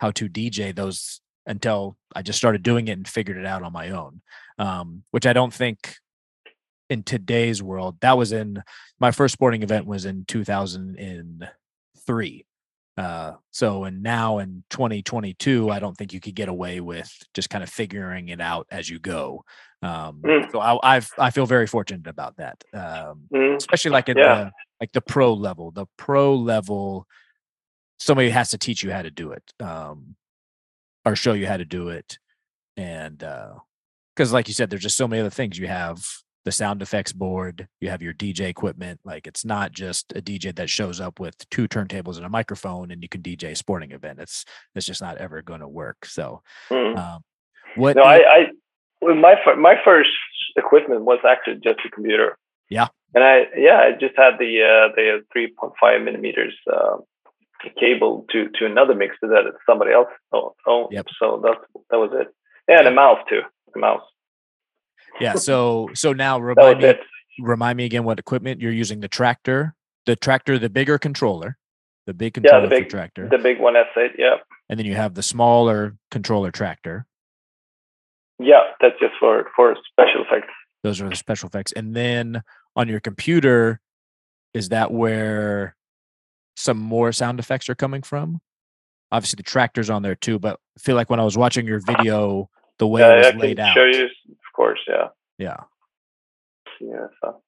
how 0.00 0.10
to 0.10 0.28
DJ 0.28 0.74
those 0.74 1.20
until 1.46 1.96
I 2.16 2.22
just 2.22 2.36
started 2.36 2.64
doing 2.64 2.88
it 2.88 2.98
and 2.98 3.06
figured 3.06 3.36
it 3.36 3.46
out 3.46 3.62
on 3.62 3.72
my 3.72 3.90
own. 3.90 4.22
Um, 4.58 5.04
which 5.12 5.24
I 5.24 5.32
don't 5.32 5.54
think 5.54 5.94
in 6.90 7.04
today's 7.04 7.62
world 7.62 8.00
that 8.00 8.18
was 8.18 8.32
in 8.32 8.60
my 8.98 9.12
first 9.12 9.34
sporting 9.34 9.62
event 9.62 9.86
was 9.86 10.04
in 10.04 10.24
2003. 10.24 12.44
Uh, 12.96 13.34
so 13.52 13.84
and 13.84 14.02
now 14.02 14.38
in 14.38 14.64
2022, 14.70 15.70
I 15.70 15.78
don't 15.78 15.96
think 15.96 16.12
you 16.12 16.18
could 16.18 16.34
get 16.34 16.48
away 16.48 16.80
with 16.80 17.08
just 17.34 17.50
kind 17.50 17.62
of 17.62 17.70
figuring 17.70 18.30
it 18.30 18.40
out 18.40 18.66
as 18.72 18.90
you 18.90 18.98
go. 18.98 19.44
Um, 19.80 20.22
Mm. 20.24 20.50
so 20.50 20.58
I, 20.58 20.96
I've 20.96 21.08
I 21.16 21.30
feel 21.30 21.46
very 21.46 21.68
fortunate 21.68 22.08
about 22.08 22.38
that. 22.38 22.64
Um, 22.74 23.28
Mm. 23.32 23.54
especially 23.58 23.92
like 23.92 24.08
at 24.08 24.16
Yeah. 24.16 24.46
the 24.46 24.50
like 24.80 24.90
the 24.90 25.00
pro 25.00 25.32
level 25.34 25.70
the 25.70 25.86
pro 25.96 26.34
level 26.34 27.06
somebody 27.98 28.30
has 28.30 28.50
to 28.50 28.58
teach 28.58 28.82
you 28.82 28.90
how 28.90 29.02
to 29.02 29.10
do 29.10 29.32
it 29.32 29.42
um 29.60 30.14
or 31.04 31.16
show 31.16 31.32
you 31.32 31.46
how 31.46 31.56
to 31.56 31.64
do 31.64 31.88
it 31.88 32.18
and 32.76 33.22
uh 33.22 33.54
because 34.14 34.32
like 34.32 34.48
you 34.48 34.54
said 34.54 34.70
there's 34.70 34.82
just 34.82 34.96
so 34.96 35.08
many 35.08 35.20
other 35.20 35.30
things 35.30 35.58
you 35.58 35.66
have 35.68 36.04
the 36.44 36.52
sound 36.52 36.80
effects 36.80 37.12
board, 37.12 37.68
you 37.78 37.90
have 37.90 38.00
your 38.00 38.14
DJ 38.14 38.48
equipment. 38.48 38.98
Like 39.04 39.26
it's 39.26 39.44
not 39.44 39.70
just 39.72 40.12
a 40.16 40.22
DJ 40.22 40.54
that 40.56 40.70
shows 40.70 40.98
up 40.98 41.20
with 41.20 41.36
two 41.50 41.68
turntables 41.68 42.16
and 42.16 42.24
a 42.24 42.30
microphone 42.30 42.90
and 42.90 43.02
you 43.02 43.08
can 43.08 43.20
DJ 43.20 43.50
a 43.50 43.54
sporting 43.54 43.90
event. 43.90 44.18
It's 44.18 44.46
it's 44.74 44.86
just 44.86 45.02
not 45.02 45.18
ever 45.18 45.42
going 45.42 45.60
to 45.60 45.68
work. 45.68 46.06
So, 46.06 46.42
Mhm. 46.70 46.96
um, 46.96 47.20
what? 47.76 47.96
No, 47.96 48.02
I, 48.02 48.16
I 48.16 48.46
well, 49.02 49.14
my 49.14 49.34
my 49.58 49.74
first 49.84 50.08
equipment 50.56 51.02
was 51.02 51.18
actually 51.28 51.56
just 51.56 51.80
a 51.84 51.90
computer. 51.90 52.38
Yeah. 52.70 52.88
And 53.14 53.22
I 53.22 53.48
yeah 53.54 53.78
I 53.80 53.92
just 53.92 54.16
had 54.16 54.38
the 54.38 54.62
uh, 54.62 54.94
the 54.96 55.24
3.5 55.36 56.04
millimeters 56.04 56.54
uh, 56.72 56.96
cable 57.80 58.26
to 58.32 58.48
to 58.58 58.66
another 58.66 58.94
mixer 58.94 59.28
that 59.28 59.44
somebody 59.68 59.92
else 59.92 60.08
o- 60.32 60.54
owned. 60.66 60.88
Yep. 60.92 61.06
So 61.20 61.40
that's 61.44 61.58
that 61.90 61.96
was 61.98 62.10
it. 62.14 62.28
Yeah, 62.68 62.78
and 62.80 62.88
a 62.88 62.90
mouse 62.92 63.18
too. 63.28 63.40
A 63.74 63.78
mouse. 63.78 64.02
yeah. 65.20 65.34
So 65.34 65.88
so 65.94 66.12
now 66.12 66.38
remind 66.40 66.78
me 66.80 66.86
it. 66.88 67.00
remind 67.40 67.76
me 67.76 67.84
again 67.84 68.04
what 68.04 68.18
equipment 68.18 68.60
you're 68.60 68.72
using. 68.72 69.00
The 69.00 69.08
Traktor, 69.08 69.72
the 70.06 70.16
Traktor, 70.16 70.60
the 70.60 70.68
bigger 70.70 70.98
controller, 70.98 71.56
the 72.06 72.14
big 72.14 72.36
Yeah, 72.36 72.42
controller 72.42 72.68
the 72.68 72.76
for 72.76 72.82
big 72.82 72.88
Traktor, 72.90 73.30
the 73.30 73.38
big 73.38 73.58
one 73.60 73.74
S8. 73.74 74.10
Yeah. 74.18 74.36
and 74.68 74.78
then 74.78 74.86
you 74.86 74.94
have 74.94 75.14
the 75.14 75.22
smaller 75.22 75.96
controller 76.10 76.50
Traktor. 76.52 77.04
Yeah, 78.38 78.60
that's 78.80 78.98
just 79.00 79.14
for 79.18 79.48
for 79.56 79.74
special 79.90 80.22
effects. 80.24 80.52
Those 80.84 81.00
are 81.00 81.08
the 81.08 81.16
special 81.16 81.48
effects. 81.48 81.72
And 81.72 81.94
then 81.96 82.42
on 82.76 82.86
your 82.88 83.00
computer, 83.00 83.80
is 84.54 84.68
that 84.68 84.92
where 84.92 85.74
some 86.58 86.78
more 86.78 87.12
sound 87.12 87.38
effects 87.38 87.68
are 87.68 87.74
coming 87.74 88.02
from? 88.02 88.40
Obviously, 89.12 89.36
the 89.36 89.42
Traktor's 89.44 89.88
on 89.88 90.02
there 90.02 90.14
too, 90.14 90.38
but 90.38 90.58
I 90.76 90.80
feel 90.80 90.96
like 90.96 91.08
when 91.08 91.20
I 91.20 91.24
was 91.24 91.36
watching 91.38 91.66
your 91.66 91.80
video, 91.86 92.50
the 92.78 92.86
way 92.86 93.00
yeah, 93.00 93.14
it 93.14 93.18
was 93.18 93.26
I 93.26 93.30
laid 93.38 93.60
out. 93.60 93.74
show 93.74 93.84
you, 93.84 94.04
of 94.04 94.52
course. 94.54 94.80
Yeah. 94.88 95.08
Yeah. 95.38 95.56
Yeah. 96.80 97.06
So. 97.22 97.40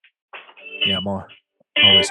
Yeah. 0.86 0.96
I'm 0.98 1.06
always. 1.06 2.10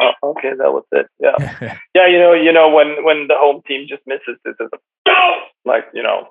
Oh, 0.00 0.12
okay, 0.30 0.50
that 0.58 0.72
was 0.72 0.84
it. 0.92 1.06
Yeah. 1.20 1.76
Yeah, 1.94 2.06
you 2.08 2.18
know, 2.18 2.32
you 2.32 2.52
know, 2.52 2.70
when 2.70 3.04
when 3.04 3.26
the 3.28 3.34
home 3.36 3.60
team 3.68 3.86
just 3.88 4.02
misses, 4.06 4.38
this 4.44 4.54
is 4.60 4.68
a, 4.72 5.10
like 5.66 5.84
you 5.92 6.02
know, 6.02 6.28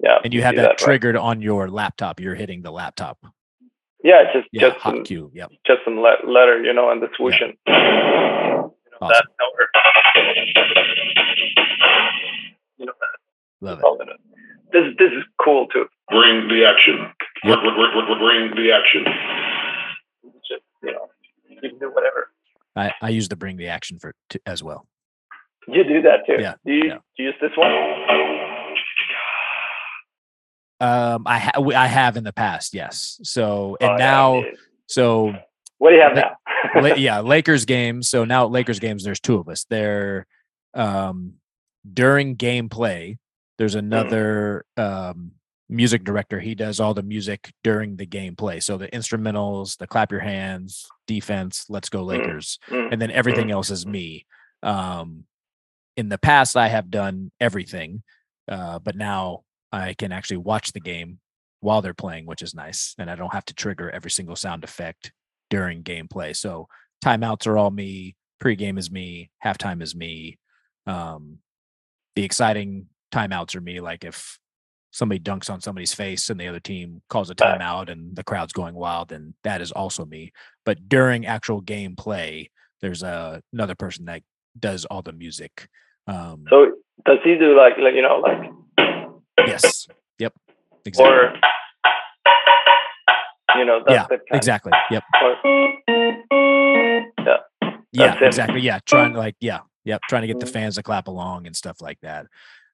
yeah. 0.00 0.18
and 0.24 0.32
you 0.32 0.40
have 0.42 0.52
see 0.54 0.60
that, 0.60 0.68
right? 0.68 0.78
triggered 0.78 1.16
on 1.16 1.42
your 1.42 1.68
laptop. 1.68 2.20
You're 2.20 2.34
hitting 2.36 2.62
the 2.62 2.70
laptop. 2.70 3.18
Yeah, 4.04 4.22
just 4.32 4.46
Yeah. 4.52 4.68
just 4.68 4.76
hot 4.78 4.94
some 4.94 5.04
cue. 5.04 5.30
Yep. 5.34 5.50
just 5.66 5.80
some 5.84 5.98
le- 5.98 6.22
letter, 6.26 6.62
you 6.62 6.72
know, 6.72 6.90
and 6.90 7.02
the 7.02 7.08
swooshing. 7.18 7.56
You 7.66 7.74
know, 9.00 9.06
Awesome. 9.06 9.26
that 9.26 9.26
number. 9.40 10.76
You 12.78 12.86
know, 12.86 12.92
Love 13.60 13.80
it. 14.00 14.08
it. 14.08 14.20
This 14.72 14.94
this 14.98 15.12
is 15.12 15.24
cool 15.42 15.66
too. 15.68 15.86
Bring 16.10 16.48
the 16.48 16.64
action. 16.66 16.98
Yep. 17.44 17.58
Bring, 17.60 17.74
bring, 17.74 18.18
bring 18.18 18.50
the 18.56 18.72
action. 18.72 19.04
Just 20.48 20.62
you 20.82 20.92
know, 20.92 21.08
you 21.48 21.60
can 21.70 21.78
do 21.78 21.90
whatever. 21.90 22.28
I, 22.74 22.92
I 23.00 23.08
use 23.10 23.28
the 23.28 23.36
bring 23.36 23.56
the 23.56 23.68
action 23.68 23.98
for 23.98 24.14
t- 24.28 24.40
as 24.44 24.62
well. 24.62 24.86
You 25.68 25.82
do 25.84 26.02
that 26.02 26.26
too. 26.26 26.36
Yeah, 26.38 26.54
Do 26.64 26.72
you, 26.72 26.82
yeah. 26.86 26.94
do 27.16 27.22
you 27.22 27.24
use 27.26 27.34
this 27.40 27.50
one? 27.56 27.72
Um, 30.78 31.22
I 31.26 31.38
ha- 31.38 31.50
w- 31.54 31.76
I 31.76 31.86
have 31.86 32.16
in 32.18 32.24
the 32.24 32.34
past, 32.34 32.74
yes. 32.74 33.18
So 33.22 33.76
and 33.80 33.92
Oh, 33.92 33.96
now, 33.96 34.34
yeah. 34.40 34.50
so 34.86 35.34
what 35.78 35.90
do 35.90 35.96
you 35.96 36.02
have 36.02 36.14
La- 36.16 36.22
now? 36.74 36.80
La- 36.88 36.94
yeah, 36.96 37.20
Lakers 37.20 37.64
games. 37.64 38.08
So 38.08 38.24
now 38.24 38.44
at 38.46 38.50
Lakers 38.50 38.78
games, 38.80 39.04
there's 39.04 39.20
two 39.20 39.36
of 39.38 39.48
us. 39.48 39.64
They're 39.68 40.26
um, 40.74 41.34
during 41.92 42.36
gameplay. 42.36 43.18
There's 43.58 43.74
Mm. 43.74 43.78
another 43.78 44.64
um, 44.76 45.32
music 45.68 46.04
director. 46.04 46.38
He 46.40 46.54
does 46.54 46.78
all 46.80 46.94
the 46.94 47.02
music 47.02 47.52
during 47.64 47.96
the 47.96 48.06
gameplay. 48.06 48.62
So 48.62 48.76
the 48.76 48.88
instrumentals, 48.88 49.78
the 49.78 49.86
clap 49.86 50.10
your 50.12 50.20
hands, 50.20 50.86
defense, 51.06 51.64
let's 51.68 51.88
go 51.88 52.02
Lakers, 52.04 52.58
Mm. 52.68 52.92
and 52.92 53.02
then 53.02 53.10
everything 53.10 53.50
else 53.50 53.70
is 53.70 53.86
me. 53.86 54.26
Um, 54.62 55.24
in 55.96 56.08
the 56.10 56.18
past, 56.18 56.56
I 56.56 56.68
have 56.68 56.90
done 56.90 57.30
everything, 57.40 58.02
uh, 58.48 58.78
but 58.78 58.96
now 58.96 59.42
I 59.72 59.94
can 59.94 60.12
actually 60.12 60.36
watch 60.38 60.72
the 60.72 60.80
game 60.80 61.18
while 61.60 61.80
they're 61.82 61.94
playing, 61.94 62.26
which 62.26 62.42
is 62.42 62.54
nice, 62.54 62.94
and 62.98 63.10
I 63.10 63.14
don't 63.16 63.32
have 63.32 63.46
to 63.46 63.54
trigger 63.54 63.90
every 63.90 64.10
single 64.10 64.36
sound 64.36 64.62
effect 64.62 65.10
during 65.50 65.82
gameplay. 65.82 66.34
So 66.36 66.68
timeouts 67.04 67.46
are 67.46 67.56
all 67.56 67.70
me, 67.70 68.16
pregame 68.42 68.78
is 68.78 68.90
me, 68.90 69.30
halftime 69.44 69.82
is 69.82 69.94
me. 69.94 70.38
Um, 70.86 71.38
the 72.14 72.24
exciting 72.24 72.86
timeouts 73.12 73.54
are 73.54 73.60
me, 73.60 73.80
like 73.80 74.04
if 74.04 74.38
somebody 74.90 75.20
dunks 75.20 75.50
on 75.50 75.60
somebody's 75.60 75.92
face 75.92 76.30
and 76.30 76.40
the 76.40 76.48
other 76.48 76.60
team 76.60 77.02
calls 77.10 77.28
a 77.28 77.34
timeout 77.34 77.90
and 77.90 78.16
the 78.16 78.24
crowd's 78.24 78.52
going 78.52 78.74
wild, 78.74 79.08
then 79.08 79.34
that 79.44 79.60
is 79.60 79.72
also 79.72 80.06
me. 80.06 80.32
But 80.64 80.88
during 80.88 81.26
actual 81.26 81.62
gameplay, 81.62 82.48
there's 82.80 83.02
a, 83.02 83.42
another 83.52 83.74
person 83.74 84.06
that 84.06 84.22
does 84.58 84.84
all 84.86 85.02
the 85.02 85.12
music. 85.12 85.68
Um, 86.06 86.44
So 86.48 86.72
does 87.04 87.18
he 87.24 87.36
do 87.36 87.56
like 87.56 87.74
like 87.78 87.94
you 87.94 88.02
know 88.02 88.20
like 88.20 88.50
yes, 89.46 89.86
yep, 90.18 90.32
exactly, 90.84 91.12
or 91.12 91.34
you 93.58 93.64
know 93.64 93.80
Yeah, 93.88 94.06
exactly, 94.32 94.72
yep. 94.90 95.02
Or, 95.22 95.36
Yeah, 97.92 98.16
it. 98.16 98.22
exactly. 98.22 98.60
Yeah, 98.60 98.78
trying 98.84 99.12
to 99.12 99.18
like, 99.18 99.36
yeah, 99.40 99.60
yep, 99.84 100.00
trying 100.08 100.22
to 100.22 100.28
get 100.28 100.40
the 100.40 100.46
fans 100.46 100.74
to 100.74 100.82
clap 100.82 101.08
along 101.08 101.46
and 101.46 101.56
stuff 101.56 101.80
like 101.80 101.98
that. 102.02 102.26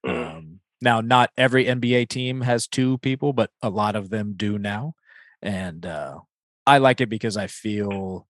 Mm. 0.05 0.35
Um, 0.37 0.59
now, 0.81 0.99
not 0.99 1.31
every 1.37 1.65
NBA 1.65 2.09
team 2.09 2.41
has 2.41 2.67
two 2.67 2.97
people, 2.97 3.31
but 3.31 3.49
a 3.61 3.69
lot 3.69 3.95
of 3.95 4.09
them 4.09 4.33
do 4.35 4.59
now, 4.59 4.95
and 5.41 5.85
uh, 5.85 6.19
I 6.67 6.79
like 6.79 6.99
it 6.99 7.09
because 7.09 7.37
I 7.37 7.47
feel 7.47 8.27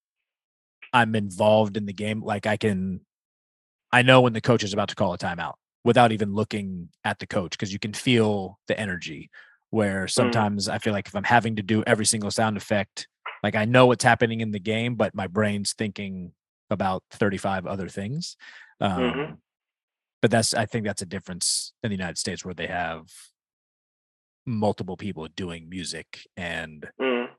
I'm 0.93 1.15
involved 1.15 1.77
in 1.77 1.87
the 1.87 1.93
game. 1.93 2.21
Like 2.21 2.45
I 2.45 2.57
can, 2.57 3.01
I 3.91 4.03
know 4.03 4.21
when 4.21 4.33
the 4.33 4.41
coach 4.41 4.63
is 4.63 4.73
about 4.73 4.89
to 4.89 4.95
call 4.95 5.13
a 5.13 5.17
timeout 5.17 5.53
without 5.83 6.11
even 6.11 6.33
looking 6.33 6.89
at 7.03 7.19
the 7.19 7.27
coach 7.27 7.51
because 7.51 7.73
you 7.73 7.79
can 7.79 7.93
feel 7.93 8.59
the 8.67 8.79
energy. 8.79 9.31
Where 9.73 10.07
sometimes 10.07 10.69
I 10.69 10.77
feel 10.77 10.93
like 10.93 11.07
if 11.07 11.15
I'm 11.15 11.23
having 11.23 11.55
to 11.55 11.63
do 11.63 11.83
every 11.87 12.05
single 12.05 12.29
sound 12.29 12.57
effect, 12.57 13.07
like 13.41 13.55
I 13.55 13.65
know 13.65 13.87
what's 13.87 14.03
happening 14.03 14.39
in 14.41 14.51
the 14.51 14.59
game, 14.59 14.93
but 14.93 15.15
my 15.15 15.25
brain's 15.25 15.73
thinking 15.73 16.33
about 16.69 17.01
35 17.09 17.65
other 17.65 17.89
things. 17.89 18.37
Um, 18.79 18.99
Mhm. 19.01 19.37
But 20.21 20.29
that's, 20.29 20.53
I 20.53 20.67
think 20.67 20.85
that's 20.85 21.01
a 21.01 21.07
difference 21.07 21.73
in 21.81 21.89
the 21.89 21.95
United 21.95 22.19
States 22.19 22.45
where 22.45 22.53
they 22.53 22.67
have 22.67 23.09
multiple 24.45 24.95
people 24.95 25.27
doing 25.27 25.69
music 25.69 26.27
and, 26.37 26.87
Mm. 27.01 27.29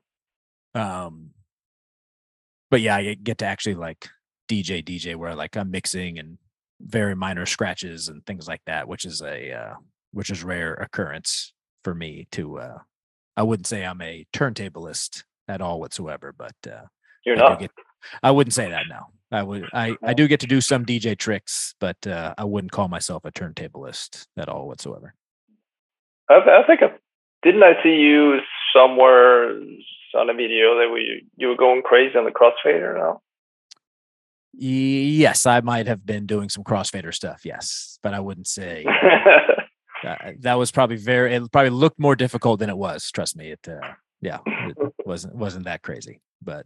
um, 0.73 1.33
but 2.69 2.81
yeah, 2.81 2.97
I 2.97 3.13
get 3.13 3.37
to 3.37 3.45
actually 3.45 3.75
like 3.75 4.09
DJ, 4.49 4.81
DJ, 4.83 5.15
where 5.15 5.35
like 5.35 5.55
I'm 5.55 5.71
mixing 5.71 6.19
and 6.19 6.37
very 6.81 7.15
minor 7.15 7.45
scratches 7.45 8.09
and 8.09 8.25
things 8.25 8.45
like 8.45 8.61
that, 8.65 8.89
which 8.89 9.05
is 9.05 9.21
a, 9.21 9.53
uh, 9.53 9.75
which 10.11 10.29
is 10.29 10.43
rare 10.43 10.73
occurrence 10.73 11.53
for 11.85 11.95
me 11.95 12.27
to, 12.31 12.57
uh, 12.59 12.79
I 13.37 13.43
wouldn't 13.43 13.67
say 13.67 13.85
I'm 13.85 14.01
a 14.01 14.25
turntablist 14.33 15.23
at 15.47 15.61
all 15.61 15.79
whatsoever, 15.79 16.33
but, 16.37 16.55
uh, 16.67 16.81
You're 17.25 17.37
I 17.37 17.49
not. 17.49 17.59
get- 17.59 17.71
I 18.21 18.31
wouldn't 18.31 18.53
say 18.53 18.69
that. 18.69 18.87
now. 18.89 19.07
I 19.31 19.41
would. 19.41 19.67
I 19.73 19.95
I 20.03 20.13
do 20.13 20.27
get 20.27 20.39
to 20.41 20.47
do 20.47 20.61
some 20.61 20.85
DJ 20.85 21.15
tricks, 21.17 21.73
but 21.79 22.05
uh, 22.05 22.35
I 22.37 22.43
wouldn't 22.43 22.71
call 22.71 22.87
myself 22.87 23.25
a 23.25 23.31
turntablist 23.31 24.27
at 24.37 24.47
all 24.47 24.67
whatsoever. 24.67 25.15
I, 26.29 26.35
I 26.35 26.63
think 26.67 26.81
I, 26.83 26.91
didn't 27.41 27.63
I 27.63 27.81
see 27.83 27.95
you 27.95 28.37
somewhere 28.75 29.49
on 30.15 30.29
a 30.29 30.33
video 30.33 30.77
that 30.79 30.89
we 30.93 31.25
you 31.37 31.47
were 31.47 31.57
going 31.57 31.81
crazy 31.81 32.15
on 32.17 32.25
the 32.25 32.31
crossfader 32.31 32.95
now? 32.95 33.21
Yes, 34.53 35.45
I 35.47 35.59
might 35.61 35.87
have 35.87 36.05
been 36.05 36.27
doing 36.27 36.49
some 36.49 36.63
crossfader 36.63 37.13
stuff. 37.13 37.41
Yes, 37.43 37.97
but 38.03 38.13
I 38.13 38.19
wouldn't 38.19 38.47
say 38.47 38.85
uh, 40.05 40.31
that 40.39 40.55
was 40.55 40.71
probably 40.71 40.97
very. 40.97 41.33
It 41.33 41.51
probably 41.51 41.71
looked 41.71 41.99
more 41.99 42.15
difficult 42.15 42.59
than 42.59 42.69
it 42.69 42.77
was. 42.77 43.09
Trust 43.11 43.35
me. 43.35 43.51
It. 43.51 43.67
Uh, 43.67 43.93
yeah, 44.21 44.39
it 44.45 44.77
wasn't 45.05 45.35
wasn't 45.35 45.65
that 45.65 45.81
crazy. 45.81 46.21
But 46.41 46.65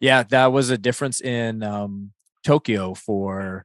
yeah, 0.00 0.22
that 0.24 0.52
was 0.52 0.70
a 0.70 0.78
difference 0.78 1.20
in 1.20 1.62
um, 1.62 2.12
Tokyo 2.44 2.94
for 2.94 3.64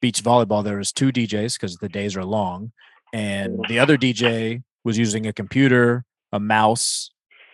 beach 0.00 0.22
volleyball. 0.22 0.64
There 0.64 0.78
was 0.78 0.92
two 0.92 1.12
DJs 1.12 1.54
because 1.54 1.76
the 1.76 1.88
days 1.88 2.16
are 2.16 2.24
long, 2.24 2.72
and 3.12 3.58
the 3.68 3.78
other 3.78 3.96
DJ 3.96 4.62
was 4.84 4.98
using 4.98 5.26
a 5.26 5.32
computer, 5.32 6.04
a 6.32 6.40
mouse, 6.40 7.10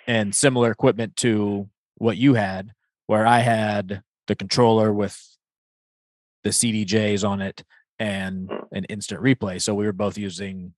and 0.06 0.34
similar 0.34 0.70
equipment 0.70 1.16
to 1.16 1.68
what 1.96 2.16
you 2.16 2.34
had, 2.34 2.72
where 3.06 3.26
I 3.26 3.40
had 3.40 4.02
the 4.26 4.34
controller 4.34 4.92
with 4.92 5.20
the 6.42 6.50
CDJs 6.50 7.28
on 7.28 7.40
it 7.40 7.62
and 7.98 8.48
Mm. 8.48 8.66
an 8.72 8.84
instant 8.84 9.20
replay. 9.22 9.60
So 9.60 9.74
we 9.74 9.84
were 9.84 9.92
both 9.92 10.16
using 10.16 10.72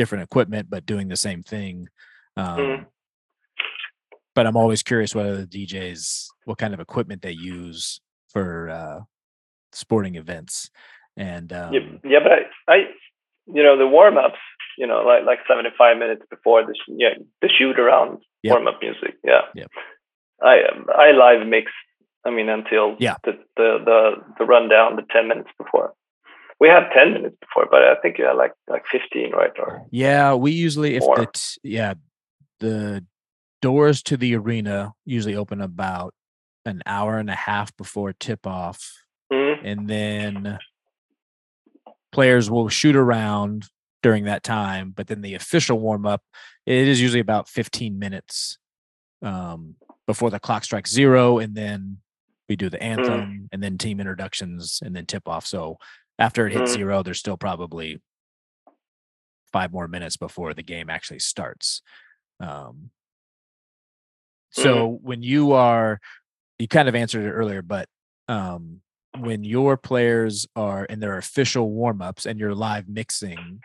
different 0.00 0.24
equipment 0.28 0.64
but 0.72 0.86
doing 0.92 1.06
the 1.08 1.16
same 1.28 1.42
thing. 1.52 1.74
Um, 2.36 2.58
Mm. 2.58 2.86
But 4.34 4.46
I'm 4.46 4.56
always 4.56 4.82
curious 4.90 5.14
what 5.14 5.26
other 5.26 5.44
DJs, 5.44 6.26
what 6.44 6.56
kind 6.58 6.72
of 6.72 6.80
equipment 6.80 7.20
they 7.22 7.32
use 7.56 8.00
for 8.32 8.70
uh, 8.70 9.00
sporting 9.72 10.14
events. 10.14 10.70
And 11.16 11.52
um, 11.52 11.74
yeah, 11.74 11.80
yeah, 12.12 12.18
but 12.22 12.32
I, 12.32 12.72
I, 12.74 12.76
you 13.46 13.62
know, 13.64 13.76
the 13.76 13.86
warm 13.96 14.16
ups, 14.16 14.38
you 14.78 14.86
know, 14.86 15.02
like 15.10 15.24
like 15.26 15.40
seventy 15.48 15.70
five 15.76 15.98
minutes 15.98 16.22
before 16.30 16.64
the 16.64 16.74
sh- 16.74 16.94
yeah 16.96 17.14
the 17.42 17.48
shoot 17.56 17.78
around 17.78 18.18
Yep. 18.42 18.52
warm 18.54 18.68
up 18.68 18.78
music. 18.80 19.14
Yeah. 19.24 19.42
Yep. 19.54 19.70
I 20.42 20.54
I 21.06 21.08
live 21.12 21.46
mix. 21.46 21.66
I 22.24 22.30
mean, 22.30 22.48
until 22.48 22.96
Yeah. 22.98 23.16
the, 23.24 23.32
the 23.58 23.68
the 23.88 24.00
the 24.38 24.44
rundown, 24.46 24.96
the 24.96 25.02
ten 25.14 25.28
minutes 25.28 25.50
before. 25.58 25.92
We 26.60 26.68
had 26.68 26.90
ten 26.92 27.14
minutes 27.14 27.36
before, 27.40 27.66
but 27.70 27.82
I 27.82 27.94
think 28.02 28.18
you 28.18 28.26
had 28.26 28.36
like 28.36 28.52
like 28.68 28.84
fifteen, 28.86 29.32
right? 29.32 29.50
Or 29.58 29.86
Yeah, 29.90 30.34
we 30.34 30.52
usually 30.52 30.94
if 30.96 31.02
More. 31.02 31.26
t- 31.26 31.58
yeah 31.64 31.94
the 32.60 33.04
doors 33.62 34.02
to 34.02 34.16
the 34.18 34.36
arena 34.36 34.92
usually 35.06 35.34
open 35.36 35.60
about 35.62 36.14
an 36.66 36.82
hour 36.84 37.16
and 37.18 37.30
a 37.30 37.34
half 37.34 37.74
before 37.76 38.12
tip 38.12 38.46
off, 38.46 38.92
Mhm. 39.32 39.60
and 39.64 39.88
then 39.88 40.58
players 42.12 42.50
will 42.50 42.68
shoot 42.68 42.96
around 42.96 43.64
during 44.02 44.24
that 44.24 44.42
time. 44.42 44.90
But 44.94 45.06
then 45.06 45.22
the 45.22 45.34
official 45.34 45.78
warm 45.78 46.06
up 46.06 46.22
it 46.66 46.88
is 46.88 47.00
usually 47.00 47.20
about 47.20 47.48
fifteen 47.48 47.98
minutes 47.98 48.58
um, 49.22 49.76
before 50.06 50.30
the 50.30 50.40
clock 50.40 50.64
strikes 50.64 50.90
zero, 50.92 51.38
and 51.38 51.54
then 51.54 51.98
we 52.48 52.56
do 52.56 52.68
the 52.68 52.82
anthem, 52.82 53.48
and 53.52 53.62
then 53.62 53.78
team 53.78 54.00
introductions, 54.00 54.80
and 54.84 54.94
then 54.96 55.06
tip 55.06 55.28
off. 55.28 55.46
So 55.46 55.78
after 56.20 56.46
it 56.46 56.52
hits 56.52 56.70
Mm. 56.72 56.74
zero, 56.74 57.02
there's 57.02 57.18
still 57.18 57.36
probably 57.36 58.00
five 59.52 59.72
more 59.72 59.88
minutes 59.88 60.16
before 60.16 60.54
the 60.54 60.62
game 60.62 60.88
actually 60.88 61.18
starts. 61.18 61.82
Um, 62.38 62.90
so 64.50 64.86
when 65.02 65.22
you 65.22 65.52
are, 65.52 66.00
you 66.58 66.68
kind 66.68 66.88
of 66.88 66.94
answered 66.94 67.24
it 67.24 67.30
earlier, 67.32 67.62
but 67.62 67.88
um, 68.28 68.80
when 69.18 69.42
your 69.44 69.76
players 69.76 70.46
are 70.54 70.84
in 70.84 71.00
their 71.00 71.16
official 71.18 71.70
warmups 71.70 72.26
and 72.26 72.38
you're 72.38 72.54
live 72.54 72.88
mixing, 72.88 73.60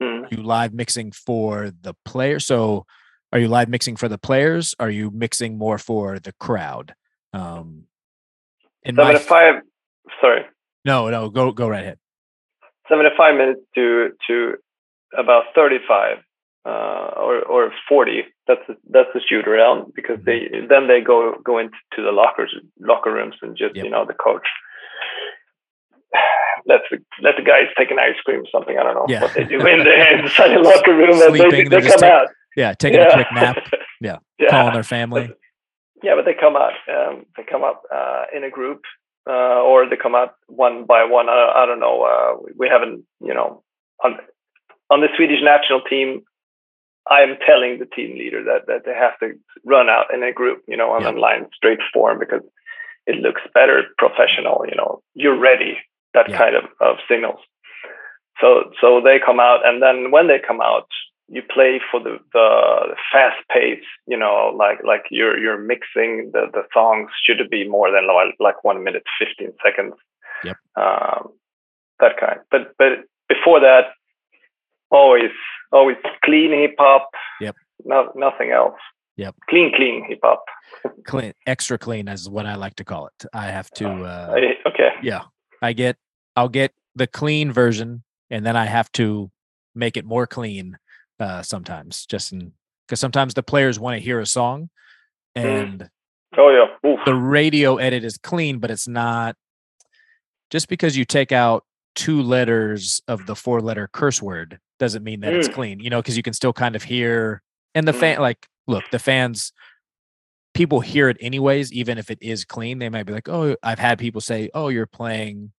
Mhm. 0.00 0.30
you 0.30 0.42
live 0.42 0.72
mixing 0.72 1.12
for 1.12 1.70
the 1.70 1.94
player. 2.04 2.38
So 2.38 2.86
are 3.32 3.38
you 3.38 3.48
live 3.48 3.68
mixing 3.68 3.96
for 3.96 4.08
the 4.08 4.18
players? 4.18 4.74
Are 4.78 4.90
you 4.90 5.10
mixing 5.10 5.58
more 5.58 5.76
for 5.78 6.18
the 6.18 6.32
crowd? 6.34 6.94
Um, 7.32 7.86
in 8.84 8.94
my 8.94 9.12
f- 9.14 9.22
seventy-five. 9.26 9.62
Sorry, 10.20 10.46
no, 10.84 11.08
no, 11.10 11.28
go 11.30 11.52
go 11.52 11.68
right 11.68 11.82
ahead. 11.82 11.98
seventy-five 12.88 13.34
minutes 13.36 13.60
to 13.74 14.10
to 14.28 14.54
about 15.16 15.44
thirty-five 15.54 16.18
uh, 16.66 17.10
or 17.16 17.42
or 17.44 17.72
forty. 17.88 18.22
That's 18.46 18.60
the, 18.68 18.76
that's 18.90 19.08
the 19.14 19.20
shoot 19.28 19.46
around 19.46 19.92
because 19.94 20.18
they 20.24 20.48
then 20.68 20.88
they 20.88 21.00
go 21.00 21.34
go 21.44 21.58
into 21.58 21.74
the 21.98 22.12
lockers 22.12 22.54
locker 22.80 23.12
rooms 23.12 23.34
and 23.42 23.56
just 23.56 23.76
Yep. 23.76 23.84
you 23.84 23.90
know 23.90 24.04
the 24.06 24.14
coach. 24.14 24.46
Let 26.66 26.80
the 26.90 26.98
let 27.22 27.34
the 27.36 27.42
guys 27.42 27.66
take 27.78 27.90
an 27.90 27.98
ice 27.98 28.16
cream 28.24 28.40
or 28.40 28.46
something. 28.52 28.76
I 28.78 28.82
don't 28.82 28.94
know 28.94 29.06
Yeah. 29.08 29.22
what 29.22 29.34
they 29.34 29.44
do 29.44 29.58
in 29.66 29.84
the 29.84 30.18
inside 30.24 30.48
the 30.54 30.60
locker 30.60 30.94
room, 30.94 31.10
and 31.22 31.34
they, 31.34 31.38
Sleeping, 31.38 31.70
they're 31.70 31.80
they 31.80 31.88
come 31.88 31.98
take- 32.00 32.10
out. 32.10 32.28
Yeah, 32.56 32.74
taking 32.74 33.00
a 33.00 33.12
quick 33.12 33.26
nap, 33.32 33.56
Yeah. 34.00 34.16
yeah. 34.38 34.48
calling 34.50 34.74
their 34.74 34.82
family. 34.82 35.30
Yeah, 36.02 36.14
but 36.16 36.24
they 36.24 36.34
come 36.34 36.56
out. 36.56 36.72
Um, 36.90 37.24
they 37.36 37.44
come 37.48 37.62
up 37.62 37.82
uh, 37.94 38.24
in 38.36 38.42
a 38.44 38.50
group, 38.50 38.82
uh, 39.28 39.60
or 39.62 39.88
they 39.88 39.96
come 39.96 40.14
out 40.14 40.34
one 40.46 40.84
by 40.86 41.04
one. 41.04 41.28
I, 41.28 41.62
I 41.62 41.66
don't 41.66 41.80
know. 41.80 42.02
Uh, 42.02 42.50
we- 42.56 42.68
haven't, 42.68 43.04
you 43.20 43.34
know, 43.34 43.62
on 44.04 44.16
on 44.90 45.00
the 45.00 45.08
Swedish 45.16 45.40
national 45.42 45.82
team. 45.82 46.22
I 47.10 47.22
am 47.22 47.36
telling 47.46 47.78
the 47.78 47.86
team 47.86 48.18
leader 48.18 48.42
that 48.44 48.66
that 48.66 48.84
they 48.84 48.94
have 48.94 49.18
to 49.20 49.38
run 49.64 49.88
out 49.88 50.12
in 50.14 50.22
a 50.22 50.32
group, 50.32 50.62
you 50.66 50.76
know, 50.76 50.90
on 50.90 51.02
Yeah. 51.02 51.10
a 51.10 51.12
line 51.12 51.46
straight 51.54 51.80
form 51.92 52.18
because 52.18 52.42
it 53.06 53.16
looks 53.16 53.40
better, 53.54 53.84
professional. 53.96 54.64
You 54.68 54.76
know, 54.76 55.02
you're 55.14 55.38
ready. 55.38 55.78
That 56.14 56.28
Yeah. 56.28 56.38
kind 56.38 56.56
of, 56.56 56.64
of 56.80 56.96
signals. 57.08 57.40
So 58.40 58.70
so 58.80 59.00
they 59.00 59.18
come 59.24 59.40
out, 59.40 59.66
and 59.66 59.82
then 59.82 60.10
when 60.10 60.26
they 60.28 60.38
come 60.38 60.60
out, 60.60 60.88
you 61.28 61.42
play 61.42 61.80
for 61.90 62.00
the 62.00 62.18
the 62.32 62.94
fast 63.12 63.36
pace. 63.52 63.84
You 64.06 64.16
know, 64.16 64.52
like 64.56 64.78
like 64.84 65.04
you're 65.10 65.38
you're 65.38 65.58
mixing 65.58 66.30
the 66.32 66.46
the 66.52 66.62
songs 66.72 67.10
should 67.24 67.48
be 67.50 67.68
more 67.68 67.90
than 67.90 68.08
like, 68.40 68.64
one 68.64 68.82
minute 68.82 69.04
fifteen 69.18 69.52
seconds. 69.64 69.94
Yep. 70.44 70.56
Um, 70.76 71.28
that 72.00 72.18
kind. 72.18 72.40
But 72.50 72.74
but 72.78 73.04
before 73.28 73.60
that, 73.60 73.86
always 74.90 75.30
always 75.72 75.96
clean 76.24 76.52
hip 76.52 76.74
hop. 76.78 77.10
Yep. 77.40 77.56
No, 77.84 78.10
nothing 78.16 78.50
else. 78.50 78.78
Yep. 79.16 79.34
Clean 79.50 79.72
clean 79.74 80.04
hip 80.08 80.20
hop. 80.22 80.44
Clean, 81.04 81.32
extra 81.46 81.78
clean 81.78 82.08
is 82.08 82.28
what 82.28 82.44
I 82.44 82.54
like 82.54 82.76
to 82.76 82.84
call 82.84 83.06
it. 83.06 83.24
I 83.32 83.46
have 83.46 83.70
to. 83.72 83.88
Uh, 83.88 84.34
I- 84.36 84.68
okay. 84.68 84.90
yeah, 85.02 85.22
I 85.62 85.72
get. 85.72 85.96
I'll 86.36 86.50
get 86.50 86.72
the 86.94 87.06
clean 87.06 87.50
version, 87.50 88.04
and 88.30 88.44
then 88.44 88.54
I 88.54 88.66
have 88.66 88.92
to 88.92 89.30
make 89.74 89.96
it 89.96 90.04
more 90.04 90.26
clean 90.26 90.76
uh, 91.20 91.42
sometimes, 91.42 92.06
just 92.06 92.32
in 92.32 92.52
because 92.86 93.00
sometimes 93.00 93.34
the 93.34 93.42
players 93.42 93.78
want 93.78 93.96
to 93.96 94.00
hear 94.04 94.20
a 94.20 94.26
song, 94.26 94.70
Mm. 95.36 95.42
and 95.44 95.90
Oh 96.36 96.50
yeah. 96.50 96.90
Oof. 96.90 97.00
the 97.04 97.14
radio 97.14 97.76
edit 97.76 98.04
is 98.04 98.18
clean, 98.18 98.58
but 98.58 98.70
it's 98.70 98.88
not. 98.88 99.36
Just 100.50 100.68
because 100.68 100.96
you 100.96 101.04
take 101.04 101.32
out 101.32 101.64
two 101.94 102.22
letters 102.22 103.02
of 103.08 103.26
the 103.26 103.34
four 103.36 103.60
letter 103.60 103.88
curse 103.92 104.22
word 104.22 104.58
doesn't 104.78 105.02
mean 105.04 105.20
that 105.20 105.34
it's 105.34 105.48
Mm. 105.48 105.54
clean, 105.54 105.80
you 105.80 105.90
know, 105.90 106.00
because 106.00 106.16
you 106.16 106.22
can 106.22 106.32
still 106.32 106.52
kind 106.52 106.76
of 106.76 106.82
hear 106.84 107.42
and 107.74 107.86
the 107.86 107.92
Mm. 107.92 108.00
fan 108.00 108.20
like 108.20 108.46
look, 108.66 108.88
the 108.90 108.98
fans 108.98 109.52
people 110.54 110.80
hear 110.80 111.08
it 111.08 111.16
anyways, 111.20 111.72
even 111.72 111.98
if 111.98 112.10
it 112.10 112.18
is 112.20 112.44
clean. 112.44 112.78
They 112.78 112.88
might 112.88 113.04
be 113.04 113.12
like, 113.12 113.28
Oh, 113.28 113.56
I've 113.62 113.78
had 113.78 113.98
people 113.98 114.20
say, 114.20 114.50
Oh, 114.54 114.68
you're 114.68 114.86
playing 114.86 115.52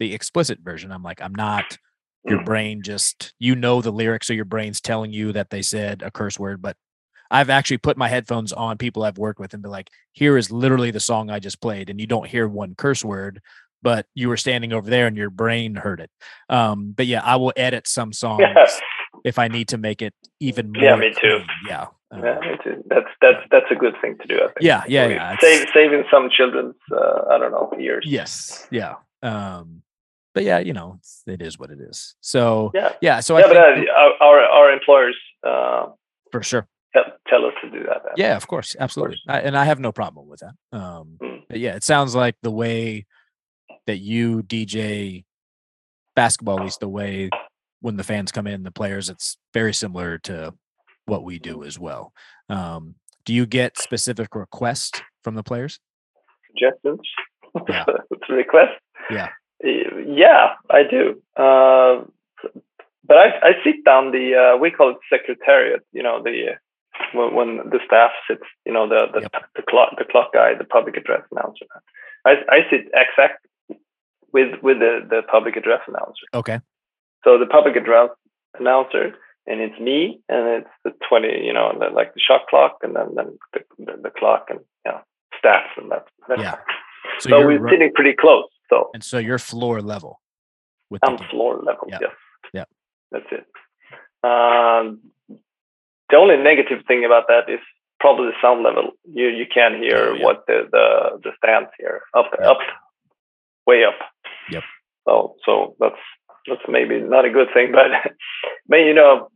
the 0.00 0.12
explicit 0.14 0.58
version. 0.60 0.90
I'm 0.92 1.02
like, 1.02 1.20
I'm 1.22 1.34
not. 1.34 1.78
Your 2.24 2.40
Mm. 2.40 2.44
brain 2.44 2.82
just 2.82 3.34
you 3.38 3.54
know 3.56 3.80
the 3.82 3.90
lyrics, 3.90 4.26
so 4.28 4.32
your 4.32 4.44
brain's 4.44 4.80
telling 4.80 5.12
you 5.12 5.32
that 5.32 5.50
they 5.50 5.62
said 5.62 6.02
a 6.02 6.10
curse 6.10 6.38
word, 6.38 6.62
but 6.62 6.76
I've 7.30 7.50
actually 7.50 7.78
put 7.78 7.96
my 7.96 8.08
headphones 8.08 8.52
on 8.52 8.76
people 8.78 9.02
I've 9.02 9.18
worked 9.18 9.40
with 9.40 9.54
and 9.54 9.62
be 9.62 9.68
like, 9.68 9.88
here 10.12 10.36
is 10.36 10.50
literally 10.52 10.90
the 10.90 11.00
song 11.00 11.30
I 11.30 11.38
just 11.40 11.60
played, 11.60 11.90
and 11.90 12.00
you 12.00 12.06
don't 12.06 12.26
hear 12.28 12.46
one 12.46 12.74
curse 12.76 13.04
word, 13.04 13.40
but 13.82 14.06
you 14.14 14.28
were 14.28 14.36
standing 14.36 14.72
over 14.72 14.88
there 14.88 15.06
and 15.08 15.16
your 15.16 15.30
brain 15.30 15.74
heard 15.74 15.98
it. 16.00 16.10
Um, 16.48 16.92
but 16.96 17.06
yeah, 17.06 17.22
I 17.24 17.36
will 17.36 17.52
edit 17.56 17.88
some 17.88 18.12
songs 18.12 18.42
Yeah. 18.42 18.66
if 19.24 19.38
I 19.38 19.48
need 19.48 19.68
to 19.68 19.78
make 19.78 20.02
it 20.02 20.14
even 20.40 20.72
more. 20.72 20.82
Yeah, 20.84 20.96
me 20.96 21.10
too. 21.10 21.38
clean. 21.38 21.46
Yeah. 21.68 21.86
um, 22.12 22.22
Yeah, 22.22 22.38
me 22.40 22.56
too. 22.62 22.84
That's 22.88 23.08
that's 23.20 23.38
that's 23.50 23.70
a 23.70 23.74
good 23.74 23.94
thing 24.00 24.18
to 24.18 24.26
do. 24.28 24.36
I 24.36 24.46
think. 24.48 24.56
yeah, 24.60 24.84
yeah, 24.86 25.08
yeah. 25.08 25.36
Save, 25.40 25.66
saving 25.74 26.04
some 26.10 26.28
children's, 26.30 26.76
uh, 26.92 27.22
I 27.30 27.38
don't 27.38 27.50
know, 27.50 27.72
years. 27.78 28.04
yes, 28.06 28.68
yeah. 28.70 28.96
Um, 29.22 29.82
but 30.34 30.44
yeah, 30.44 30.58
you 30.58 30.72
know, 30.72 30.96
it's, 30.98 31.22
it 31.26 31.42
is 31.42 31.58
what 31.58 31.70
it 31.70 31.78
is. 31.80 32.14
So 32.20 32.70
Yeah. 32.74 32.92
yeah, 33.00 33.20
so 33.20 33.38
yeah, 33.38 33.44
I 33.44 33.48
but 33.48 33.74
think 33.76 33.88
uh, 33.88 34.24
our, 34.24 34.40
our 34.40 34.72
employers 34.72 35.16
uh, 35.46 35.86
for 36.30 36.42
sure. 36.42 36.66
tell, 36.94 37.04
tell 37.28 37.44
us 37.46 37.52
to 37.62 37.70
do 37.70 37.84
that. 37.84 38.02
Yeah, 38.16 38.36
of 38.36 38.46
course, 38.46 38.74
absolutely, 38.78 39.18
I, 39.28 39.40
and 39.40 39.56
I 39.56 39.64
have 39.64 39.78
no 39.80 39.92
problem 39.92 40.28
with 40.28 40.40
that. 40.40 40.54
Um, 40.78 41.18
Mm. 41.22 41.42
but 41.48 41.58
yeah, 41.60 41.74
it 41.76 41.84
sounds 41.84 42.14
like 42.14 42.36
the 42.42 42.50
way 42.50 43.06
that 43.86 43.98
you 43.98 44.42
DJ 44.42 45.24
basketball, 46.14 46.58
at 46.58 46.64
least 46.64 46.80
the 46.80 46.88
way 46.88 47.28
when 47.80 47.96
the 47.96 48.04
fans 48.04 48.30
come 48.30 48.46
in, 48.46 48.62
the 48.62 48.70
players, 48.70 49.08
it's 49.10 49.36
very 49.52 49.74
similar 49.74 50.16
to 50.18 50.54
what 51.06 51.24
we 51.24 51.38
do 51.40 51.64
as 51.64 51.78
well. 51.78 52.12
Um, 52.48 52.94
do 53.24 53.32
you 53.34 53.44
get 53.44 53.76
specific 53.78 54.34
requests 54.36 55.00
from 55.24 55.34
the 55.34 55.42
players? 55.42 55.80
Suggestions, 56.50 57.00
Yeah. 57.68 57.84
requests. 58.28 58.78
Yeah. 59.10 59.30
Yeah, 59.62 60.54
I 60.70 60.82
do. 60.82 61.20
Uh, 61.36 62.04
but 63.04 63.16
I, 63.16 63.28
I 63.42 63.52
sit 63.64 63.84
down 63.84 64.12
the 64.12 64.54
uh, 64.54 64.58
we 64.58 64.70
call 64.70 64.90
it 64.90 64.96
secretariat. 65.10 65.82
You 65.92 66.02
know 66.02 66.22
the 66.22 66.56
when, 67.14 67.34
when 67.34 67.56
the 67.70 67.80
staff 67.86 68.10
sits. 68.28 68.42
You 68.66 68.72
know 68.72 68.88
the 68.88 69.06
the, 69.12 69.20
Yep. 69.22 69.32
the 69.56 69.62
clock 69.62 69.90
the 69.98 70.04
clock 70.04 70.32
guy, 70.32 70.54
the 70.54 70.64
public 70.64 70.96
address 70.96 71.22
announcer. 71.30 71.66
I 72.24 72.32
I 72.48 72.58
sit 72.70 72.88
exact 72.94 73.46
with 74.32 74.60
with 74.62 74.78
the 74.78 75.06
the 75.08 75.22
public 75.30 75.56
address 75.56 75.80
announcer. 75.86 76.26
Okay. 76.34 76.60
So 77.24 77.38
the 77.38 77.46
public 77.46 77.76
address 77.76 78.10
announcer, 78.58 79.14
and 79.46 79.60
it's 79.60 79.78
me, 79.78 80.20
and 80.28 80.62
it's 80.62 80.70
the 80.84 80.92
twenty, 81.08 81.44
you 81.44 81.52
know, 81.52 81.72
like 81.94 82.14
the 82.14 82.20
shot 82.20 82.46
clock, 82.48 82.78
and 82.82 82.96
then 82.96 83.14
then 83.14 83.38
the, 83.52 83.60
the, 83.78 84.02
the 84.04 84.10
clock, 84.10 84.46
and 84.50 84.60
yeah, 84.84 85.00
staff, 85.38 85.66
and 85.76 85.90
that's, 85.90 86.08
that's 86.28 86.40
Yeah. 86.40 86.56
So, 87.18 87.30
So, 87.30 87.46
we're 87.46 87.68
sitting 87.68 87.92
pretty 87.94 88.14
close. 88.14 88.48
So 88.72 88.90
and 88.94 89.04
so 89.04 89.18
you're 89.18 89.38
floor 89.38 89.82
level 89.82 90.20
with 90.90 91.00
I'm 91.06 91.18
floor 91.30 91.60
level. 91.62 91.86
Yeah. 91.88 91.98
Yes. 92.00 92.10
Yeah. 92.58 92.64
That's 93.12 93.30
it. 93.38 93.46
Um, 94.24 95.00
the 96.10 96.16
only 96.16 96.36
negative 96.36 96.80
thing 96.88 97.04
about 97.04 97.24
that 97.28 97.50
is 97.52 97.60
probably 98.00 98.26
the 98.28 98.38
sound 98.40 98.62
level. 98.62 98.92
You 99.04 99.28
you 99.28 99.46
can't 99.56 99.76
hear 99.76 99.98
Oh, 100.10 100.14
yeah. 100.14 100.24
what 100.24 100.44
the 100.46 100.58
the 100.70 100.86
the 101.24 101.30
stands 101.38 101.70
here 101.78 102.00
up 102.14 102.30
up 102.42 102.58
way 103.66 103.84
up. 103.84 103.98
Yep. 104.50 104.64
So 105.06 105.36
so 105.44 105.76
that's 105.80 106.02
that's 106.48 106.62
maybe 106.68 107.00
not 107.00 107.24
a 107.24 107.30
good 107.30 107.48
thing, 107.54 107.72
but 107.72 107.90
but 108.68 108.76
you 108.88 108.94
know 108.94 109.28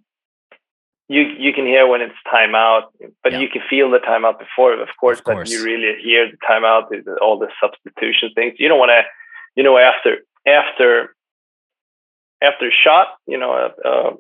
you 1.09 1.22
you 1.39 1.53
can 1.53 1.66
hear 1.66 1.87
when 1.87 2.01
it's 2.01 2.14
timeout, 2.32 2.84
but 3.22 3.32
you 3.41 3.49
can 3.49 3.62
feel 3.70 3.91
the 3.91 3.99
timeout 3.99 4.39
before, 4.39 4.72
of 4.80 4.89
course. 5.01 5.18
Of 5.20 5.24
but 5.26 5.32
course. 5.34 5.51
you 5.53 5.62
really 5.64 5.93
hear 6.03 6.28
the 6.30 6.37
timeout, 6.49 6.84
all 7.22 7.39
the 7.39 7.49
substitution 7.62 8.30
things. 8.34 8.55
You 8.59 8.68
don't 8.68 8.78
want 8.80 8.91
to, 8.91 9.03
you 9.57 9.62
know, 9.62 9.78
after 9.78 10.18
after 10.46 11.16
after 12.42 12.70
shot, 12.70 13.09
you 13.26 13.38
know, 13.38 13.52
a, 13.52 13.88
a 13.88 14.12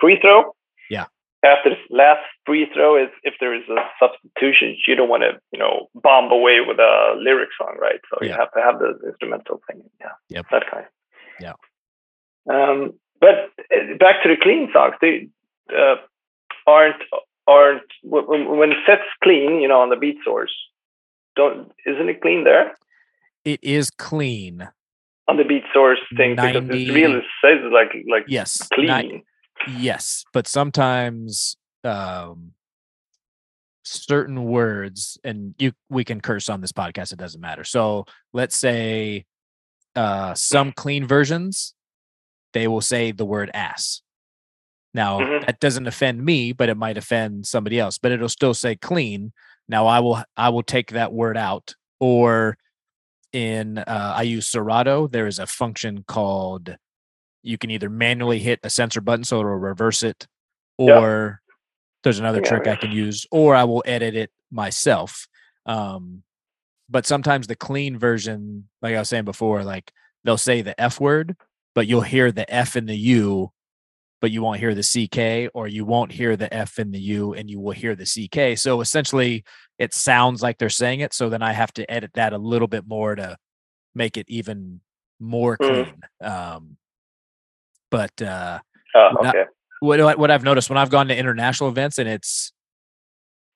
free 0.00 0.18
throw. 0.20 0.54
Yeah. 0.90 1.06
after 1.44 1.70
the 1.70 1.96
last 1.96 2.20
free 2.44 2.68
throw 2.74 3.02
is 3.02 3.08
if 3.22 3.34
there 3.40 3.54
is 3.54 3.62
a 3.68 3.76
substitution, 3.98 4.76
you 4.86 4.94
don't 4.94 5.08
want 5.08 5.22
to, 5.22 5.40
you 5.52 5.58
know, 5.58 5.88
bomb 5.94 6.30
away 6.30 6.58
with 6.66 6.78
a 6.78 7.14
lyric 7.18 7.48
song, 7.58 7.76
right? 7.80 8.00
So 8.10 8.24
you 8.24 8.32
have 8.32 8.52
to 8.52 8.60
have 8.60 8.78
the 8.78 8.98
instrumental 9.06 9.62
thing. 9.66 9.82
Yeah. 10.00 10.12
Yep. 10.28 10.46
That 10.50 10.64
kind. 10.70 10.86
Yeah. 11.40 11.54
Um, 12.50 12.94
but 13.20 13.52
uh, 13.72 13.96
back 13.98 14.22
to 14.24 14.28
the 14.28 14.36
clean 14.40 14.68
songs, 14.72 14.94
they 15.00 15.28
uh, 15.74 15.96
aren't 16.66 17.02
aren't 17.46 17.90
when 18.02 18.72
it 18.72 18.78
sets 18.86 19.02
clean, 19.22 19.60
you 19.60 19.68
know, 19.68 19.80
on 19.80 19.90
the 19.90 19.96
Beatsource. 19.96 20.54
Don't 21.36 21.72
isn't 21.86 22.08
it 22.08 22.20
clean 22.20 22.44
there 22.44 22.74
It 23.44 23.60
is 23.62 23.90
clean. 23.90 24.68
on 25.28 25.36
the 25.36 25.44
beat 25.44 25.62
source 25.72 25.98
thing 26.16 26.34
because 26.34 26.54
90 26.54 26.90
it 26.90 26.94
really 26.94 27.22
says 27.44 27.58
like 27.72 27.92
like 28.10 28.24
Yes. 28.26 28.68
clean. 28.72 29.22
yes, 29.78 30.24
but 30.32 30.46
sometimes 30.46 31.56
um 31.84 32.52
certain 33.84 34.44
words 34.44 35.18
and 35.24 35.54
you 35.58 35.72
we 35.90 36.04
can 36.04 36.20
curse 36.20 36.48
on 36.48 36.60
this 36.60 36.72
podcast 36.72 37.12
it 37.12 37.18
doesn't 37.18 37.40
matter. 37.40 37.64
So, 37.64 38.04
let's 38.32 38.56
say 38.56 39.24
uh 39.96 40.34
some 40.34 40.72
clean 40.72 41.06
versions 41.06 41.74
they 42.52 42.68
will 42.68 42.80
say 42.82 43.12
the 43.12 43.24
word 43.24 43.50
ass. 43.54 44.02
Now, 44.94 45.20
Mhm. 45.20 45.46
that 45.46 45.58
doesn't 45.58 45.86
offend 45.86 46.22
me, 46.22 46.52
but 46.52 46.68
it 46.68 46.76
might 46.76 46.98
offend 46.98 47.46
somebody 47.46 47.78
else, 47.80 47.96
but 47.96 48.12
it'll 48.12 48.28
still 48.28 48.52
say 48.52 48.76
clean. 48.76 49.32
Now, 49.68 49.86
I 49.86 50.00
will 50.00 50.22
I 50.36 50.50
will 50.50 50.62
take 50.62 50.90
that 50.90 51.12
word 51.14 51.36
out 51.38 51.74
or 51.98 52.58
in 53.32 53.78
uh, 53.78 54.14
I 54.16 54.22
use 54.22 54.48
Serato, 54.48 55.06
there 55.06 55.26
is 55.26 55.38
a 55.38 55.46
function 55.46 56.04
called 56.06 56.76
you 57.42 57.58
can 57.58 57.70
either 57.70 57.90
manually 57.90 58.38
hit 58.38 58.60
a 58.62 58.70
censor 58.70 59.00
button 59.00 59.24
so 59.24 59.40
it'll 59.40 59.56
reverse 59.56 60.02
it, 60.02 60.26
or 60.78 61.40
there's 62.04 62.18
another 62.20 62.40
Yeah, 62.40 62.48
trick 62.48 62.66
I 62.68 62.76
can 62.76 62.92
use, 62.92 63.26
or 63.30 63.54
I 63.54 63.64
will 63.64 63.82
edit 63.86 64.14
it 64.14 64.30
myself. 64.50 65.26
Um, 65.66 66.22
but 66.88 67.06
sometimes 67.06 67.46
the 67.46 67.56
clean 67.56 67.98
version, 67.98 68.68
like 68.80 68.94
I 68.94 68.98
was 68.98 69.08
saying 69.08 69.24
before, 69.24 69.64
like 69.64 69.92
they'll 70.24 70.38
say 70.38 70.62
the 70.62 70.80
F 70.80 71.00
word, 71.00 71.36
but 71.74 71.86
you'll 71.86 72.02
hear 72.02 72.30
the 72.30 72.52
F 72.52 72.76
and 72.76 72.88
the 72.88 72.96
U, 72.96 73.50
but 74.22 74.30
you 74.30 74.40
won't 74.40 74.60
hear 74.60 74.72
the 74.74 74.82
CK, 74.84 75.50
or 75.52 75.66
you 75.66 75.84
won't 75.84 76.12
hear 76.12 76.36
the 76.36 76.52
F 76.54 76.78
and 76.78 76.94
the 76.94 77.00
U, 77.00 77.34
and 77.34 77.50
you 77.50 77.58
will 77.60 77.72
hear 77.72 77.96
the 77.96 78.04
CK. 78.06 78.56
So 78.56 78.80
essentially, 78.80 79.42
it 79.78 79.92
sounds 79.92 80.40
like 80.42 80.58
they're 80.58 80.68
saying 80.70 81.00
it. 81.00 81.12
So 81.12 81.28
then 81.28 81.42
I 81.42 81.52
have 81.52 81.72
to 81.74 81.90
edit 81.90 82.12
that 82.14 82.32
a 82.32 82.38
little 82.38 82.68
bit 82.68 82.86
more 82.86 83.16
to 83.16 83.36
make 83.96 84.16
it 84.16 84.26
even 84.28 84.80
more 85.18 85.58
Mm. 85.58 85.66
clean. 85.66 86.00
Um, 86.22 86.76
but 87.90 88.22
uh, 88.22 88.60
Oh, 88.94 89.10
Not- 89.20 89.34
okay. 89.34 89.50
what 89.80 90.18
what 90.18 90.30
I've 90.30 90.44
noticed 90.44 90.68
when 90.70 90.78
I've 90.78 90.90
gone 90.90 91.08
to 91.08 91.16
international 91.16 91.68
events 91.68 91.98
and 91.98 92.08
it's 92.08 92.52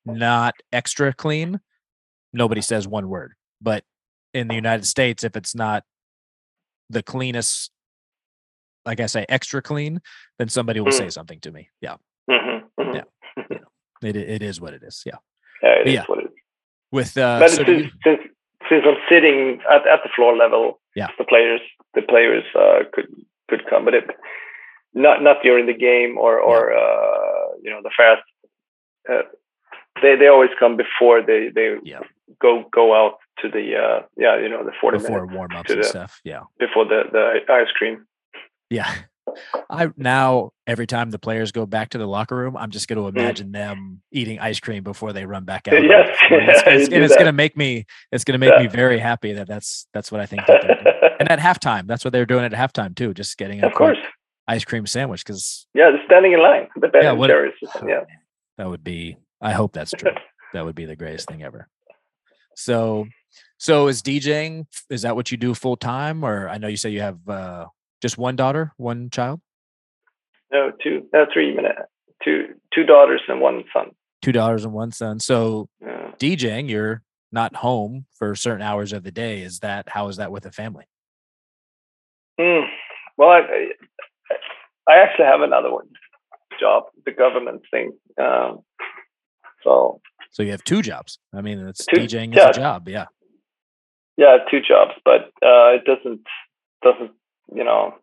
not 0.04 0.54
extra 0.72 1.12
clean, 1.12 1.60
nobody 2.32 2.60
says 2.60 2.88
one 2.88 3.08
word. 3.08 3.34
But 3.60 3.84
in 4.34 4.48
the 4.48 4.54
United 4.54 4.86
States, 4.86 5.22
if 5.24 5.36
it's 5.36 5.54
not 5.54 5.84
the 6.90 7.02
cleanest, 7.02 7.70
like 8.86 9.00
I 9.00 9.06
say, 9.06 9.26
extra 9.28 9.60
clean, 9.60 10.00
then 10.38 10.48
somebody 10.48 10.80
will 10.80 10.92
say 10.92 11.10
something 11.10 11.40
to 11.40 11.50
me. 11.50 11.68
Yeah, 11.80 11.96
hmm 12.30 12.58
hmm 12.80 12.94
Yeah. 12.94 13.58
it 14.02 14.16
it 14.16 14.42
is 14.42 14.60
what 14.60 14.72
it 14.74 14.82
is. 14.82 15.02
Yeah. 15.04 15.18
Yeah, 15.62 15.80
it 15.80 15.86
is 15.88 15.94
Yeah. 15.94 16.04
what 16.06 16.18
it 16.20 16.26
is. 16.26 16.30
With 16.92 17.16
uh, 17.18 17.40
but 17.40 17.50
so 17.50 17.64
since, 17.64 17.92
since 18.04 18.20
since 18.68 18.84
I'm 18.86 18.96
sitting 19.08 19.60
at, 19.70 19.86
at 19.86 20.00
the 20.04 20.10
floor 20.14 20.36
level, 20.36 20.80
Yeah. 20.94 21.08
the 21.18 21.24
players 21.24 21.60
the 21.94 22.02
players 22.02 22.44
uh, 22.54 22.84
could 22.92 23.08
could 23.48 23.62
come, 23.68 23.84
but 23.84 23.94
it 23.94 24.04
not 24.94 25.22
not 25.22 25.42
during 25.42 25.66
the 25.66 25.74
game 25.88 26.16
or 26.18 26.38
or 26.38 26.72
uh, 26.72 27.46
you 27.62 27.70
know 27.70 27.80
the 27.82 27.90
fast. 27.96 28.22
Uh, 29.10 29.22
they 30.02 30.14
they 30.16 30.28
always 30.28 30.50
come 30.60 30.76
before 30.76 31.22
they 31.22 31.48
they 31.54 31.76
Yeah. 31.82 32.00
go 32.40 32.64
go 32.72 32.94
out 32.94 33.14
to 33.40 33.48
the 33.48 33.64
uh, 33.84 34.02
yeah 34.16 34.38
you 34.42 34.48
know 34.48 34.62
the 34.64 34.72
forty 34.80 34.98
before 34.98 35.20
minutes 35.26 35.36
warm 35.36 35.52
ups 35.58 35.70
and 35.70 35.80
the- 35.82 35.84
stuff. 35.94 36.20
Yeah. 36.24 36.42
before 36.58 36.84
the 36.84 37.00
the 37.12 37.52
ice 37.52 37.72
cream. 37.78 38.06
Yeah. 38.70 38.92
I 39.68 39.90
now 39.96 40.50
every 40.66 40.86
time 40.86 41.10
the 41.10 41.18
players 41.18 41.52
go 41.52 41.66
back 41.66 41.90
to 41.90 41.98
the 41.98 42.06
locker 42.06 42.34
room, 42.36 42.56
I'm 42.56 42.70
just 42.70 42.88
going 42.88 42.98
Mm. 43.00 43.12
to 43.14 43.20
imagine 43.20 43.52
them 43.52 44.00
eating 44.10 44.38
ice 44.40 44.60
cream 44.60 44.82
before 44.82 45.12
they 45.12 45.26
run 45.26 45.44
back 45.44 45.68
out. 45.68 45.74
Yes. 45.82 46.16
And 46.30 46.48
it's, 46.48 46.62
it's, 46.66 46.88
and 46.94 47.04
it's 47.04 47.14
going 47.14 47.26
to 47.26 47.32
make 47.32 47.56
me 47.56 47.84
it's 48.12 48.24
going 48.24 48.38
to 48.40 48.44
make 48.46 48.58
me 48.58 48.66
very 48.66 48.98
happy 48.98 49.32
that 49.34 49.46
that's 49.46 49.86
that's 49.92 50.10
what 50.10 50.20
I 50.20 50.26
think 50.26 50.46
that 50.46 50.62
they're 50.62 50.74
doing. 50.82 50.92
And 51.18 51.30
at 51.30 51.38
halftime, 51.38 51.86
that's 51.86 52.04
what 52.04 52.12
they 52.12 52.18
were 52.18 52.26
doing 52.26 52.44
at 52.44 52.52
halftime 52.52 52.94
too, 52.94 53.14
just 53.14 53.38
getting 53.38 53.62
a 53.62 53.66
of 53.68 53.72
course, 53.72 53.96
ice 54.46 54.64
cream 54.66 54.86
sandwich 54.86 55.24
because 55.24 55.66
yeah, 55.74 55.90
they're 55.90 56.04
standing 56.04 56.32
in 56.34 56.40
line. 56.42 56.68
The 56.76 56.90
Yeah, 56.94 57.12
what- 57.12 57.28
Jerry's. 57.28 57.54
Yeah. 57.86 58.00
that 58.58 58.68
would 58.68 58.84
be. 58.84 59.16
I 59.40 59.52
hope 59.52 59.72
that's 59.72 59.92
true. 59.92 60.10
that 60.52 60.64
would 60.66 60.74
be 60.74 60.84
the 60.84 60.94
greatest 60.94 61.26
thing 61.28 61.42
ever. 61.42 61.68
So, 62.54 63.06
so 63.58 63.86
is 63.88 64.02
DJing? 64.02 64.66
Is 64.90 65.02
that 65.02 65.16
what 65.16 65.30
you 65.30 65.36
do 65.38 65.54
full 65.54 65.76
time, 65.76 66.22
or 66.24 66.48
I 66.50 66.58
know 66.58 66.68
you 66.68 66.76
say 66.76 66.90
you 66.90 67.00
have 67.00 67.18
uh, 67.28 67.66
just 68.02 68.18
one 68.18 68.36
daughter, 68.36 68.72
one 68.76 69.10
child, 69.10 69.40
No, 70.52 70.70
two, 70.82 71.06
no, 71.12 71.26
three 71.32 71.54
minutes. 71.54 71.78
Two 72.24 72.54
two 72.74 72.84
daughters 72.84 73.20
and 73.28 73.40
one 73.40 73.64
son. 73.72 73.90
two 74.22 74.32
daughters 74.32 74.64
and 74.64 74.72
one 74.74 74.90
son. 74.92 75.20
So 75.20 75.68
Yeah. 75.80 76.12
DJing, 76.18 76.68
you're 76.70 77.02
not 77.32 77.56
home 77.56 78.06
for 78.18 78.34
certain 78.34 78.62
hours 78.62 78.92
of 78.92 79.02
the 79.04 79.10
day. 79.10 79.42
Is 79.42 79.60
that 79.60 79.88
how 79.88 80.08
is 80.08 80.16
that 80.16 80.32
with 80.32 80.46
a 80.46 80.52
family? 80.52 80.86
Mm. 82.40 82.66
Well, 83.16 83.30
I, 83.30 83.40
I 83.40 84.36
I 84.88 84.96
actually 84.98 85.26
have 85.26 85.40
another 85.42 85.70
one 85.72 85.88
job, 86.60 86.84
the 87.04 87.12
government 87.12 87.62
thing. 87.70 87.92
Um, 88.20 88.60
so 89.62 90.00
So 90.30 90.42
you 90.42 90.50
have 90.52 90.64
two 90.64 90.80
jobs. 90.82 91.18
I 91.34 91.40
mean, 91.42 91.58
it's 91.66 91.84
Two- 91.86 91.96
DJing 92.00 92.34
yeah. 92.34 92.50
is 92.50 92.56
a 92.56 92.60
job. 92.60 92.88
Yeah. 92.88 93.06
yeah, 94.16 94.38
two 94.50 94.60
jobs, 94.60 94.92
but 95.04 95.22
uh, 95.44 95.74
it 95.76 95.84
doesn't 95.84 96.20
doesn't 96.82 97.10
you 97.54 97.64
know. 97.64 97.94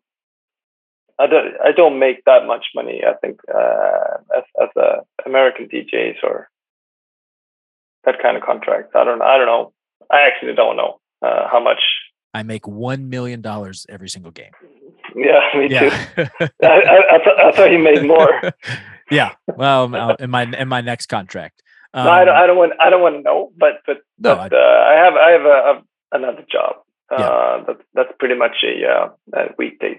I 1.18 1.28
don't. 1.28 1.54
I 1.64 1.70
don't 1.70 1.98
make 2.00 2.24
that 2.24 2.44
much 2.46 2.66
money. 2.74 3.02
I 3.06 3.14
think 3.14 3.38
uh, 3.48 4.18
as 4.36 4.42
as 4.60 4.68
a 4.76 4.96
American 5.24 5.68
DJs 5.68 6.16
or 6.24 6.48
that 8.04 8.16
kind 8.20 8.36
of 8.36 8.42
contract. 8.42 8.94
I 8.96 9.04
don't. 9.04 9.22
I 9.22 9.36
don't 9.38 9.46
know. 9.46 9.72
I 10.10 10.22
actually 10.22 10.54
don't 10.54 10.76
know 10.76 11.00
uh, 11.22 11.48
how 11.50 11.62
much. 11.62 11.78
I 12.32 12.42
make 12.42 12.66
one 12.66 13.08
million 13.10 13.40
dollars 13.42 13.86
every 13.88 14.08
single 14.08 14.32
game. 14.32 14.50
Yeah, 15.14 15.40
me 15.56 15.68
too. 15.68 15.90
I, 16.18 16.66
I, 16.66 17.14
I, 17.14 17.18
th- 17.18 17.38
I 17.38 17.52
thought 17.52 17.70
you 17.70 17.78
made 17.78 18.04
more. 18.04 18.52
yeah. 19.10 19.32
Well, 19.46 19.94
uh, 19.94 20.16
in 20.18 20.30
my 20.30 20.42
in 20.42 20.68
my 20.68 20.80
next 20.80 21.06
contract. 21.06 21.62
no, 21.94 22.10
I 22.10 22.24
don't, 22.24 22.34
Um, 22.36 22.42
I 22.42 22.46
don't 22.46 22.56
want. 22.56 22.72
I 22.80 22.90
don't 22.90 23.02
want 23.02 23.16
to 23.16 23.22
know. 23.22 23.52
But 23.56 23.82
but 23.86 23.98
No, 24.18 24.34
but, 24.34 24.52
uh, 24.52 24.56
I 24.56 24.94
have 24.94 25.14
I 25.14 25.30
have 25.30 25.42
a, 25.42 25.46
a 25.46 25.82
another 26.12 26.44
job. 26.50 26.76
Uh, 27.14 27.18
Yeah. 27.58 27.64
that, 27.66 27.76
that's 27.94 28.12
pretty 28.18 28.34
much 28.34 28.56
a, 28.64 28.86
uh, 28.86 29.08
a 29.34 29.54
weekdays. 29.58 29.98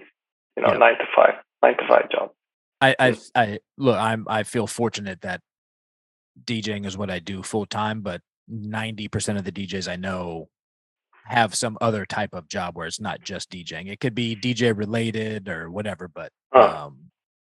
You 0.56 0.62
know, 0.62 0.72
Yeah. 0.72 0.78
nine 0.78 0.98
to 0.98 1.04
five, 1.14 1.34
nine 1.62 1.76
to 1.78 1.86
five 1.88 2.10
job. 2.10 2.30
I, 2.80 2.94
I 2.98 3.16
I 3.34 3.58
look. 3.78 3.96
I'm 3.96 4.26
I 4.28 4.42
feel 4.42 4.66
fortunate 4.66 5.22
that 5.22 5.40
DJing 6.44 6.84
is 6.86 6.96
what 6.98 7.10
I 7.10 7.18
do 7.18 7.42
full 7.42 7.66
time, 7.66 8.00
but 8.02 8.20
ninety 8.48 9.08
percent 9.08 9.38
of 9.38 9.44
the 9.44 9.52
DJs 9.52 9.90
I 9.90 9.96
know 9.96 10.48
have 11.24 11.54
some 11.54 11.76
other 11.80 12.06
type 12.06 12.34
of 12.34 12.48
job 12.48 12.76
where 12.76 12.86
it's 12.86 13.00
not 13.00 13.20
just 13.22 13.50
DJing. 13.50 13.90
It 13.90 13.98
could 14.00 14.14
be 14.14 14.36
DJ 14.36 14.76
related 14.76 15.48
or 15.48 15.70
whatever, 15.70 16.06
but 16.08 16.30
Huh. 16.52 16.86
um, 16.86 16.98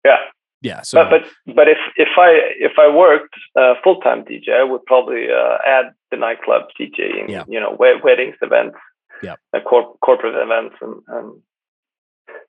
Yeah, 0.04 0.18
yeah. 0.60 0.82
So 0.82 1.02
but 1.02 1.22
but 1.46 1.54
but 1.56 1.68
if 1.68 1.78
if 1.96 2.08
I 2.18 2.30
if 2.58 2.72
I 2.78 2.88
worked 2.94 3.34
uh, 3.58 3.74
full 3.82 4.00
time 4.00 4.24
DJ, 4.24 4.50
I 4.60 4.64
would 4.64 4.84
probably 4.86 5.28
uh, 5.32 5.58
add 5.66 5.94
the 6.10 6.16
nightclub 6.18 6.62
DJing. 6.78 7.28
Yeah. 7.30 7.44
You 7.48 7.58
know, 7.58 7.74
wed- 7.78 8.02
weddings, 8.04 8.36
events, 8.42 8.76
Yep. 9.22 9.38
uh, 9.54 9.60
cor- 9.60 9.96
corporate 10.04 10.34
events, 10.34 10.76
and, 10.80 11.02
and 11.08 11.40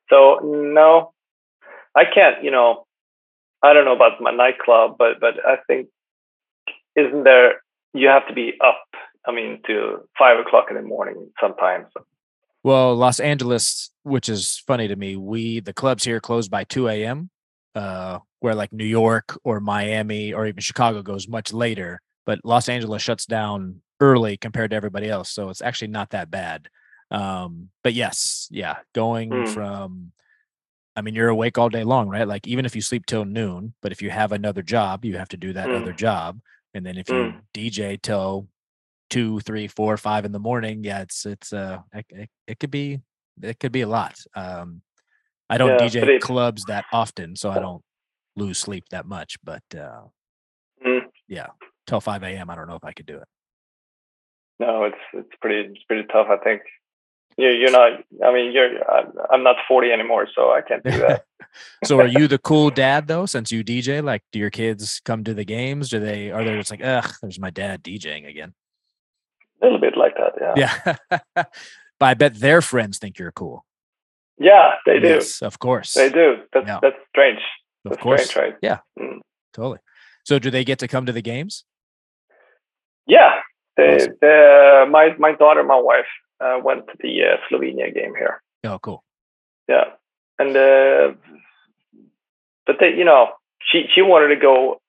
so 0.10 0.40
no, 0.44 1.14
I 1.96 2.04
can't. 2.06 2.44
You 2.44 2.52
know, 2.52 2.86
I 3.62 3.74
don't 3.74 3.86
know 3.86 3.96
about 3.96 4.22
my 4.22 4.32
nightclub, 4.32 4.96
but 4.98 5.20
but 5.20 5.36
I 5.46 5.58
think 5.68 5.88
isn't 6.96 7.24
there? 7.24 7.62
You 7.94 8.08
have 8.08 8.28
to 8.28 8.34
be 8.34 8.54
up. 8.64 8.84
I 9.26 9.32
mean, 9.32 9.62
to 9.68 10.00
five 10.18 10.40
o'clock 10.40 10.66
in 10.70 10.76
the 10.76 10.82
morning 10.82 11.30
sometimes. 11.40 11.88
Well, 12.64 12.96
Los 12.96 13.20
Angeles, 13.20 13.92
which 14.04 14.30
is 14.30 14.62
funny 14.66 14.88
to 14.88 14.96
me, 14.96 15.16
we 15.16 15.60
the 15.60 15.74
clubs 15.74 16.04
here 16.04 16.20
close 16.20 16.48
by 16.48 16.64
2 16.64 16.88
a.m. 16.88 17.30
Uh, 17.76 18.20
where 18.40 18.56
like 18.56 18.72
New 18.72 18.86
York 18.86 19.38
or 19.44 19.60
Miami 19.60 20.34
or 20.34 20.46
even 20.46 20.62
Chicago 20.62 21.02
goes 21.02 21.28
much 21.28 21.52
later, 21.54 22.02
but 22.26 22.40
Los 22.44 22.70
Angeles 22.70 23.02
shuts 23.02 23.26
down 23.26 23.82
early 24.04 24.36
compared 24.38 24.72
to 24.72 24.76
everybody 24.76 25.10
else, 25.10 25.30
so 25.30 25.50
it's 25.50 25.62
actually 25.62 25.88
not 25.88 26.10
that 26.12 26.30
bad. 26.30 26.68
Um, 27.10 27.70
but 27.84 27.94
yes, 27.94 28.48
yeah, 28.52 28.78
going 28.94 29.32
Mm. 29.32 29.48
from, 29.48 30.12
I 30.96 31.02
mean, 31.02 31.16
you're 31.16 31.30
awake 31.30 31.58
all 31.58 31.70
day 31.70 31.84
long, 31.84 32.10
right? 32.10 32.28
Like 32.28 32.46
even 32.48 32.66
if 32.66 32.76
you 32.76 32.82
sleep 32.82 33.06
till 33.06 33.26
noon, 33.26 33.74
but 33.82 33.92
if 33.92 34.02
you 34.02 34.10
have 34.10 34.32
another 34.34 34.62
job, 34.62 35.06
you 35.06 35.18
have 35.18 35.30
to 35.30 35.38
do 35.38 35.54
that 35.54 35.70
Mm. 35.70 35.76
other 35.82 35.94
job, 35.94 36.40
and 36.74 36.86
then 36.86 36.98
if 36.98 37.10
you 37.10 37.16
Mm. 37.16 37.42
DJ 37.54 37.98
till 38.02 38.48
two, 39.10 39.40
three, 39.42 39.68
four, 39.68 39.96
five 39.98 40.26
in 40.26 40.32
the 40.32 40.40
morning, 40.40 40.84
yeah, 40.84 41.02
it's 41.02 41.26
it's 41.26 41.54
uh 41.54 41.80
it, 41.94 42.06
it, 42.10 42.30
it 42.48 42.60
could 42.60 42.72
be 42.72 43.00
it 43.42 43.60
could 43.60 43.72
be 43.72 43.82
a 43.82 43.88
lot. 43.88 44.16
Um 44.36 44.82
I 45.50 45.58
don't 45.58 45.70
Yeah, 45.80 45.88
DJ 45.88 46.16
it- 46.16 46.22
clubs 46.22 46.66
that 46.66 46.86
often, 46.92 47.36
so 47.36 47.50
I 47.52 47.60
don't 47.60 47.84
lose 48.36 48.58
sleep 48.58 48.86
that 48.90 49.06
much, 49.06 49.38
but 49.44 49.64
uh, 49.76 50.02
Mm. 50.86 51.02
yeah, 51.28 51.48
till 51.86 52.02
five 52.02 52.24
a.m. 52.24 52.50
I 52.50 52.56
don't 52.56 52.68
know 52.68 52.76
if 52.76 52.84
I 52.84 52.94
could 52.94 53.06
do 53.06 53.18
it. 53.18 53.28
No, 54.60 54.84
it's 54.86 54.98
it's 55.14 55.36
pretty 55.42 55.72
it's 55.72 55.84
pretty 55.86 56.08
tough. 56.12 56.28
I 56.30 56.38
think 56.38 56.62
you 57.38 57.50
you're 57.50 57.72
not. 57.72 58.04
I 58.24 58.34
mean, 58.34 58.52
you're. 58.52 58.70
I'm, 59.32 59.44
not 59.44 59.56
40 59.68 59.92
anymore, 59.92 60.28
so 60.34 60.52
I 60.52 60.62
can't 60.62 60.84
do 60.84 60.92
that. 60.92 61.26
so, 61.84 62.00
are 62.00 62.08
you 62.08 62.28
the 62.28 62.38
cool 62.38 62.70
dad 62.70 63.08
though? 63.08 63.26
Since 63.26 63.52
you 63.52 63.64
DJ, 63.64 64.04
like, 64.04 64.22
do 64.32 64.40
your 64.40 64.52
kids 64.52 65.02
come 65.04 65.24
to 65.24 65.34
the 65.34 65.44
games? 65.44 65.90
Do 65.90 66.00
they? 66.00 66.32
Are 66.32 66.44
they 66.44 66.56
just 66.56 66.72
like, 66.72 66.84
ugh, 66.84 67.12
there's 67.22 67.40
my 67.40 67.50
dad 67.50 67.84
DJing 67.84 68.28
again? 68.28 68.54
A 69.62 69.66
little 69.66 69.80
bit 69.80 69.98
like 69.98 70.14
that, 70.16 70.34
yeah. 70.56 70.96
Yeah, 71.10 71.18
but 71.36 72.06
I 72.06 72.14
bet 72.14 72.36
their 72.36 72.62
friends 72.62 73.00
think 73.00 73.18
you're 73.18 73.32
cool. 73.32 73.66
Yeah, 74.38 74.74
they 74.86 75.00
do. 75.00 75.08
Yes, 75.08 75.42
of 75.42 75.60
course. 75.60 75.94
They 75.94 76.10
do. 76.10 76.38
That's 76.54 76.68
Yeah. 76.68 76.80
that's 76.82 76.98
strange. 77.10 77.40
Of 77.86 77.92
That's 77.92 78.02
course. 78.04 78.30
strange, 78.30 78.54
right? 78.54 78.60
Yeah. 78.62 78.80
Mm. 79.00 79.20
Totally. 79.54 79.80
So, 80.24 80.40
do 80.40 80.50
they 80.50 80.64
get 80.64 80.80
to 80.80 80.88
come 80.88 81.06
to 81.06 81.12
the 81.12 81.22
games? 81.22 81.66
Yeah. 83.08 83.40
They, 83.78 83.96
Awesome. 83.96 84.14
the, 84.22 84.86
my 84.90 85.16
my 85.18 85.32
daughter, 85.34 85.64
my 85.64 85.80
wife, 85.80 86.06
uh, 86.40 86.60
went 86.64 86.88
to 86.88 86.94
the 87.00 87.24
uh, 87.24 87.38
Slovenia 87.50 87.94
game 87.94 88.14
here. 88.16 88.42
Oh, 88.66 88.78
cool. 88.80 89.04
Yeah, 89.68 89.86
and 90.40 90.56
uh, 90.56 91.14
but 92.68 92.76
they, 92.80 92.90
you 92.96 93.06
know, 93.06 93.30
she 93.72 93.86
she 93.94 94.02
wanted 94.02 94.34
to 94.36 94.40
go 94.40 94.80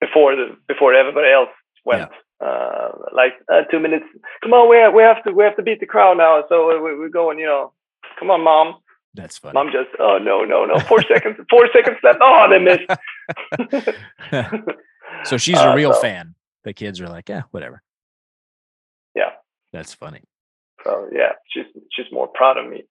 before 0.00 0.34
the 0.36 0.56
before 0.68 0.94
everybody 0.94 1.30
else 1.30 1.50
went. 1.84 2.10
Uh, 2.44 2.88
like 3.14 3.34
uh, 3.52 3.62
two 3.70 3.78
minutes. 3.78 4.04
Come 4.42 4.52
on, 4.52 4.68
we 4.68 4.76
have, 4.78 4.92
we 4.92 5.02
have 5.02 5.22
to 5.24 5.30
we 5.32 5.44
have 5.44 5.54
to 5.56 5.62
beat 5.62 5.78
the 5.78 5.86
crowd 5.86 6.18
now. 6.18 6.42
So 6.48 6.66
we, 6.82 6.98
we're 6.98 7.08
going. 7.08 7.38
You 7.38 7.46
know, 7.46 7.72
come 8.18 8.30
on, 8.32 8.42
mom. 8.42 8.74
That's 9.14 9.38
funny. 9.38 9.54
Mom 9.54 9.68
just, 9.70 9.90
oh 10.00 10.18
no 10.18 10.42
no 10.44 10.64
no, 10.64 10.80
four 10.80 11.00
seconds, 11.12 11.36
four 11.48 11.68
seconds 11.72 11.98
left. 12.02 12.18
Oh, 12.20 12.48
they 12.50 12.58
missed. 12.58 12.88
so 15.24 15.36
she's 15.36 15.58
a 15.58 15.70
Uh, 15.70 15.74
real 15.76 15.92
so- 15.92 16.00
fan. 16.00 16.34
The 16.64 16.72
kids 16.72 17.00
are 17.00 17.08
like, 17.08 17.28
yeah, 17.28 17.42
whatever. 17.50 17.82
That's 19.72 19.94
funny. 19.94 20.20
So 20.84 21.08
yeah, 21.12 21.32
she's 21.48 21.64
she's 21.92 22.06
more 22.12 22.28
proud 22.28 22.58
of 22.58 22.68
me. 22.68 22.82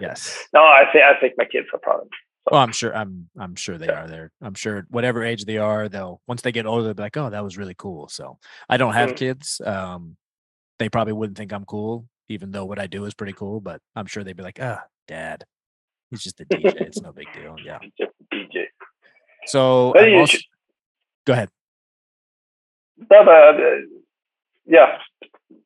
Yes. 0.00 0.46
No, 0.54 0.60
I 0.60 0.84
think 0.92 1.04
I 1.04 1.18
think 1.20 1.34
my 1.38 1.44
kids 1.44 1.66
are 1.72 1.78
proud 1.80 2.00
of 2.00 2.04
me. 2.04 2.10
Oh, 2.52 2.56
I'm 2.56 2.72
sure. 2.72 2.94
I'm. 2.96 3.28
I'm 3.38 3.54
sure 3.54 3.78
they 3.78 3.86
Yeah. 3.86 4.04
are 4.04 4.08
there. 4.08 4.30
I'm 4.42 4.54
sure 4.54 4.84
whatever 4.90 5.22
age 5.22 5.44
they 5.44 5.58
are, 5.58 5.88
they'll 5.88 6.20
once 6.26 6.42
they 6.42 6.52
get 6.52 6.66
older, 6.66 6.82
they'll 6.84 6.94
be 6.94 7.02
like, 7.02 7.16
"Oh, 7.16 7.30
that 7.30 7.44
was 7.44 7.56
really 7.58 7.74
cool." 7.76 8.08
So 8.08 8.38
I 8.68 8.76
don't 8.76 8.94
have 8.94 9.10
Mhm. 9.10 9.16
kids. 9.16 9.60
Um, 9.64 10.16
they 10.78 10.88
probably 10.88 11.12
wouldn't 11.12 11.36
think 11.38 11.52
I'm 11.52 11.64
cool, 11.66 12.06
even 12.28 12.50
though 12.50 12.64
what 12.64 12.78
I 12.78 12.86
do 12.86 13.04
is 13.04 13.14
pretty 13.14 13.34
cool. 13.34 13.60
But 13.60 13.80
I'm 13.94 14.06
sure 14.06 14.24
they'd 14.24 14.36
be 14.36 14.42
like, 14.42 14.58
"Ah, 14.60 14.82
dad, 15.06 15.44
he's 16.10 16.22
just 16.22 16.40
a 16.40 16.44
DJ. 16.46 16.80
it's 16.80 17.00
no 17.02 17.12
big 17.12 17.32
deal." 17.32 17.56
Yeah. 17.64 17.78
Just 17.98 18.12
a 18.20 18.34
DJ. 18.34 18.64
So 19.46 19.92
But 19.94 20.04
I'm 20.04 20.14
also- 20.18 20.32
should- 20.38 20.44
go 21.26 21.32
ahead. 21.34 21.50
No, 22.96 23.24
but, 23.24 23.60
uh, 23.60 23.76
yeah, 24.66 24.98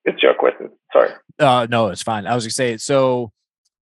it's 0.04 0.22
your 0.22 0.34
question. 0.34 0.70
Sorry. 0.92 1.10
Uh, 1.38 1.66
no, 1.68 1.88
it's 1.88 2.02
fine. 2.02 2.26
I 2.26 2.34
was 2.34 2.44
gonna 2.44 2.52
say 2.52 2.76
so. 2.76 3.32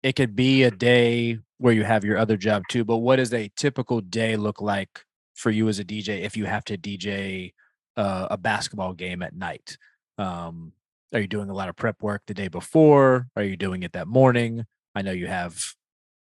It 0.02 0.16
could 0.16 0.34
be 0.34 0.64
a 0.64 0.70
day 0.70 1.38
where 1.58 1.72
you 1.72 1.84
have 1.84 2.04
your 2.04 2.18
other 2.18 2.36
job 2.36 2.64
too, 2.68 2.84
but 2.84 2.98
what 2.98 3.16
does 3.16 3.32
a 3.32 3.50
typical 3.56 4.00
day 4.00 4.36
look 4.36 4.60
like 4.60 5.04
for 5.34 5.50
you 5.50 5.68
as 5.68 5.78
a 5.78 5.84
DJ 5.84 6.22
if 6.22 6.36
you 6.36 6.44
have 6.44 6.64
to 6.64 6.76
DJ 6.76 7.52
uh, 7.96 8.26
a 8.30 8.36
basketball 8.36 8.94
game 8.94 9.22
at 9.22 9.34
night? 9.34 9.76
Um, 10.18 10.72
are 11.14 11.20
you 11.20 11.28
doing 11.28 11.50
a 11.50 11.54
lot 11.54 11.68
of 11.68 11.76
prep 11.76 12.02
work 12.02 12.22
the 12.26 12.34
day 12.34 12.48
before? 12.48 13.28
Are 13.36 13.44
you 13.44 13.56
doing 13.56 13.82
it 13.82 13.92
that 13.92 14.08
morning? 14.08 14.64
I 14.94 15.02
know 15.02 15.12
you 15.12 15.26
have 15.26 15.62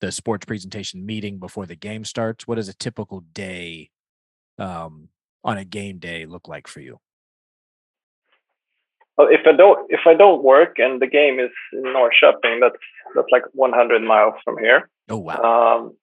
the 0.01 0.11
sports 0.11 0.45
presentation 0.45 1.05
meeting 1.05 1.39
before 1.39 1.65
the 1.65 1.75
game 1.75 2.05
starts. 2.05 2.47
What 2.47 2.55
does 2.55 2.69
a 2.69 2.73
typical 2.73 3.21
day 3.33 3.89
um, 4.57 5.09
on 5.43 5.57
a 5.57 5.65
game 5.65 5.97
day 5.97 6.25
look 6.25 6.47
like 6.47 6.67
for 6.67 6.79
you? 6.79 6.99
Well, 9.17 9.27
if 9.31 9.41
I 9.47 9.53
don't 9.53 9.79
if 9.89 10.01
I 10.05 10.13
don't 10.13 10.43
work 10.43 10.77
and 10.77 11.01
the 11.01 11.07
game 11.07 11.39
is 11.39 11.51
in 11.73 11.83
Norrköping, 11.83 12.59
that's 12.61 12.75
that's 13.15 13.27
like 13.31 13.43
100 13.53 14.01
miles 14.01 14.33
from 14.43 14.57
here. 14.57 14.89
Oh 15.09 15.17
wow, 15.17 15.41
Um, 15.41 15.95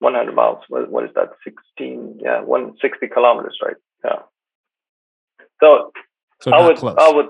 100 0.00 0.34
miles. 0.34 0.62
What, 0.68 0.90
what 0.90 1.04
is 1.04 1.10
that? 1.14 1.30
16? 1.44 2.18
Yeah, 2.20 2.40
160 2.40 3.08
kilometers, 3.08 3.58
right? 3.64 3.76
Yeah. 4.04 4.20
So 5.62 5.92
so 6.42 6.52
I 6.52 6.66
would 6.66 6.76
close. 6.76 6.96
I 6.98 7.10
would 7.12 7.28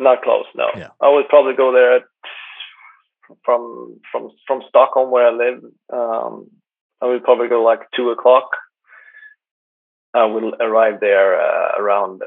not 0.00 0.22
close. 0.22 0.46
No, 0.54 0.68
Yeah. 0.76 0.88
I 1.00 1.08
would 1.08 1.28
probably 1.28 1.54
go 1.54 1.72
there 1.72 1.96
at, 1.96 2.02
from 3.44 3.98
from 4.10 4.30
from 4.46 4.62
Stockholm 4.68 5.10
where 5.10 5.26
I 5.28 5.30
live. 5.32 5.60
Um, 5.92 6.50
I 7.00 7.06
would 7.06 7.24
probably 7.24 7.48
go 7.48 7.62
like 7.64 7.80
two 7.96 8.10
o'clock. 8.10 8.50
I 10.14 10.24
will 10.26 10.54
arrive 10.60 11.00
there 11.00 11.40
uh, 11.40 11.72
around 11.80 12.22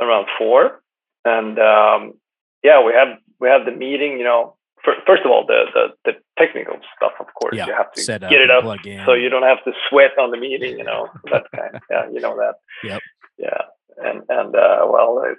around 0.00 0.26
four, 0.38 0.82
and 1.24 1.58
um, 1.58 2.14
yeah, 2.62 2.84
we 2.84 2.92
have 2.92 3.18
we 3.40 3.48
have 3.48 3.64
the 3.64 3.72
meeting. 3.72 4.18
You 4.18 4.24
know, 4.24 4.56
fir- 4.84 5.02
first 5.06 5.22
of 5.24 5.30
all, 5.30 5.44
the 5.46 5.64
the, 5.74 5.88
the 6.04 6.12
technical 6.38 6.76
stuff. 6.96 7.12
Of 7.20 7.26
course, 7.34 7.56
yeah, 7.56 7.66
you 7.66 7.74
have 7.74 7.92
to 7.92 8.18
get 8.18 8.40
it 8.40 8.50
up 8.50 8.64
so 9.06 9.14
you 9.14 9.28
don't 9.28 9.42
have 9.42 9.62
to 9.64 9.72
sweat 9.88 10.18
on 10.18 10.30
the 10.30 10.38
meeting. 10.38 10.78
You 10.78 10.84
know, 10.84 11.08
that 11.32 11.44
kind. 11.54 11.80
yeah, 11.90 12.08
you 12.10 12.20
know 12.20 12.36
that. 12.36 12.54
Yep. 12.84 13.00
Yeah, 13.38 13.62
and 13.98 14.22
and 14.28 14.54
uh, 14.54 14.86
well, 14.88 15.24
it, 15.24 15.38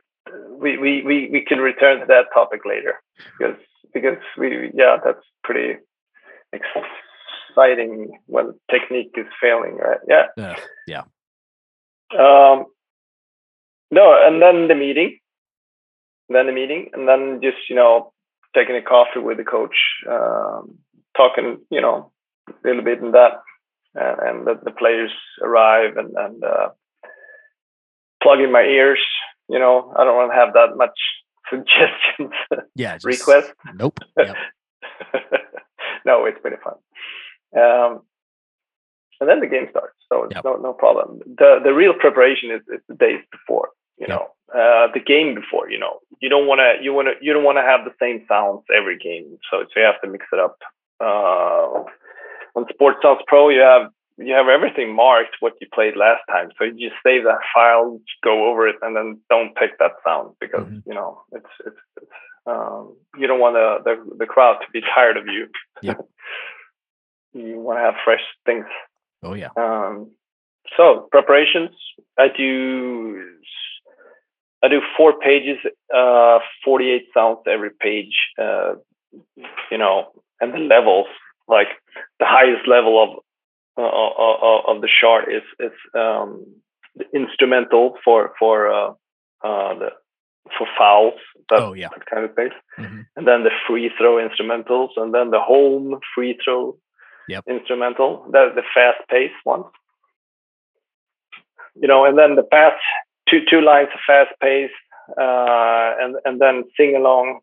we, 0.59 0.77
we 0.77 1.03
we 1.03 1.29
we 1.31 1.45
can 1.45 1.59
return 1.59 1.99
to 1.99 2.05
that 2.07 2.25
topic 2.33 2.61
later 2.65 2.95
because 3.37 3.57
because 3.93 4.17
we 4.37 4.71
yeah 4.73 4.97
that's 5.03 5.23
pretty 5.43 5.75
exciting 6.53 8.19
when 8.27 8.53
technique 8.69 9.11
is 9.15 9.25
failing, 9.41 9.77
right? 9.77 9.99
Yeah. 10.07 10.27
Ugh, 10.37 10.59
yeah. 10.87 11.03
Um, 12.13 12.65
no, 13.89 14.17
and 14.25 14.41
then 14.41 14.67
the 14.67 14.75
meeting, 14.75 15.19
then 16.35 16.47
the 16.47 16.51
meeting, 16.53 16.89
and 16.93 17.07
then 17.07 17.39
just 17.41 17.69
you 17.69 17.75
know 17.75 18.13
taking 18.55 18.75
a 18.75 18.81
coffee 18.81 19.19
with 19.19 19.37
the 19.37 19.43
coach, 19.43 19.75
um, 20.09 20.77
talking 21.15 21.59
you 21.69 21.81
know 21.81 22.11
a 22.49 22.53
little 22.67 22.83
bit 22.83 22.99
in 22.99 23.11
that, 23.11 23.41
and, 23.95 24.19
and 24.19 24.47
the, 24.47 24.59
the 24.63 24.71
players 24.71 25.11
arrive 25.41 25.97
and 25.97 26.13
and 26.17 26.43
uh, 26.43 26.69
plugging 28.23 28.51
my 28.51 28.61
ears. 28.63 29.01
You 29.49 29.59
know, 29.59 29.93
I 29.97 30.03
don't 30.03 30.15
want 30.15 30.31
to 30.31 30.35
have 30.37 30.53
that 30.53 30.77
much 30.77 30.97
suggestions 31.49 32.31
Yeah. 32.75 32.97
just- 32.97 33.05
request. 33.05 33.53
Nope. 33.75 33.99
Yep. 34.17 34.35
no, 36.05 36.25
it's 36.25 36.39
pretty 36.41 36.57
fun. 36.63 36.75
Um, 37.55 38.01
and 39.19 39.29
then 39.29 39.39
the 39.39 39.47
game 39.47 39.67
starts, 39.69 39.95
so 40.11 40.23
it's 40.23 40.35
Yep. 40.35 40.43
no 40.45 40.55
no 40.55 40.73
problem. 40.73 41.19
The 41.25 41.59
the 41.63 41.73
real 41.73 41.93
preparation 41.93 42.49
is, 42.51 42.61
is 42.73 42.81
the 42.87 42.95
days 42.95 43.19
before. 43.31 43.69
You 44.01 44.07
Yep. 44.07 44.09
know, 44.09 44.25
uh, 44.61 44.87
the 44.95 44.99
game 45.13 45.35
before. 45.41 45.69
You 45.73 45.79
know, 45.83 45.99
you 46.21 46.29
don't 46.33 46.47
want 46.49 46.59
to 46.65 46.83
you 46.83 46.91
want 46.97 47.07
to 47.09 47.13
you 47.25 47.31
don't 47.33 47.43
want 47.49 47.57
to 47.61 47.67
have 47.71 47.81
the 47.85 47.93
same 48.03 48.25
sounds 48.27 48.63
every 48.79 48.97
game, 48.97 49.37
so 49.49 49.53
so 49.63 49.73
you 49.79 49.85
have 49.85 50.01
to 50.01 50.09
mix 50.09 50.25
it 50.33 50.39
up. 50.39 50.57
Uh, 50.99 51.83
on 52.55 52.65
Sports 52.73 52.99
Sounds 53.03 53.21
Pro, 53.27 53.49
you 53.49 53.61
have 53.61 53.85
you 54.17 54.33
have 54.33 54.47
everything 54.47 54.93
marked 54.95 55.35
what 55.39 55.53
you 55.61 55.67
played 55.73 55.95
last 55.95 56.21
time, 56.33 56.49
so 56.57 56.63
you 56.65 56.73
just 56.89 56.99
save 57.05 57.23
that 57.29 57.39
file, 57.53 57.99
go 58.23 58.49
over 58.49 58.67
it, 58.67 58.75
and 58.81 58.95
then 58.95 59.19
don't 59.29 59.55
pick 59.55 59.77
that 59.79 59.93
sound 60.05 60.35
because 60.39 60.65
Mhm. 60.67 60.83
you 60.85 60.93
know 60.95 61.21
it's 61.31 61.53
it's, 61.67 61.81
it's 62.01 62.11
um, 62.47 62.95
you 63.19 63.27
don't 63.27 63.39
want 63.39 63.55
the, 63.55 63.69
the 63.87 63.95
the 64.21 64.25
crowd 64.33 64.57
to 64.61 64.71
be 64.73 64.81
tired 64.95 65.17
of 65.17 65.27
you. 65.27 65.47
Yep. 65.81 65.97
you 67.33 67.59
want 67.59 67.77
to 67.79 67.83
have 67.83 67.95
fresh 68.03 68.25
things. 68.47 68.65
Oh 69.23 69.33
yeah. 69.35 69.49
Um, 69.55 70.11
so 70.77 71.07
preparations, 71.11 71.71
I 72.17 72.27
do 72.35 73.37
I 74.63 74.67
do 74.67 74.81
four 74.95 75.13
pages, 75.19 75.57
uh, 75.93 76.39
48 76.63 77.07
sounds 77.13 77.39
every 77.47 77.71
page. 77.71 78.15
Uh, 78.37 78.75
you 79.71 79.77
know, 79.77 80.11
and 80.39 80.53
the 80.53 80.59
levels, 80.59 81.07
like 81.47 81.67
the 82.19 82.25
highest 82.25 82.67
level 82.67 83.01
of 83.03 83.09
uh, 83.77 83.87
of, 83.87 84.75
of 84.77 84.81
the 84.81 84.89
chart 84.99 85.25
is 85.31 85.43
is 85.59 85.71
um, 85.95 86.45
the 86.95 87.05
instrumental 87.13 87.97
for 88.05 88.33
for 88.39 88.71
uh, 88.71 88.89
uh, 89.43 89.73
the 89.79 89.89
for 90.57 90.67
fouls, 90.77 91.19
that, 91.49 91.59
Oh 91.61 91.73
yeah. 91.73 91.89
that 91.89 92.05
kind 92.07 92.25
of 92.25 92.35
thing 92.35 92.49
Mhm. 92.79 93.05
and 93.15 93.27
then 93.27 93.43
the 93.43 93.51
free 93.67 93.89
throw 93.97 94.15
instrumentals, 94.17 94.89
and 94.97 95.13
then 95.13 95.29
the 95.31 95.39
home 95.39 95.99
free 96.15 96.37
throw 96.43 96.77
Yep. 97.27 97.43
instrumental, 97.47 98.25
the 98.31 98.51
the 98.55 98.63
fast 98.73 98.99
paced 99.09 99.33
one. 99.43 99.63
You 101.75 101.87
know, 101.87 102.05
and 102.05 102.17
then 102.17 102.35
the 102.35 102.43
pass 102.43 102.73
two 103.31 103.39
two 103.49 103.61
lines 103.61 103.89
of 103.93 103.99
fast 104.05 104.31
pace, 104.41 104.71
uh, 105.17 105.89
and 106.01 106.15
and 106.25 106.39
then 106.41 106.63
sing 106.77 106.95
along 106.95 107.39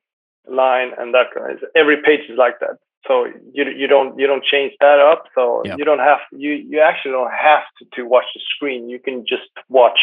line, 0.47 0.91
and 0.99 1.15
that 1.15 1.27
kind 1.35 1.59
every 1.75 1.97
page 2.05 2.21
is 2.31 2.39
like 2.39 2.61
that. 2.61 2.77
So 3.07 3.27
you 3.53 3.65
you 3.77 3.87
don't 3.87 4.19
you 4.19 4.27
don't 4.27 4.45
change 4.45 4.73
that 4.81 4.99
up. 5.01 5.25
So 5.35 5.63
Yep. 5.65 5.79
you 5.79 5.85
don't 5.85 5.99
have 6.11 6.21
you 6.33 6.53
you 6.53 6.81
actually 6.81 7.13
don't 7.13 7.33
have 7.33 7.63
to, 7.79 7.87
to 7.97 8.03
watch 8.05 8.27
the 8.35 8.41
screen. 8.55 8.89
You 8.91 8.99
can 9.01 9.25
just 9.27 9.49
watch 9.69 10.01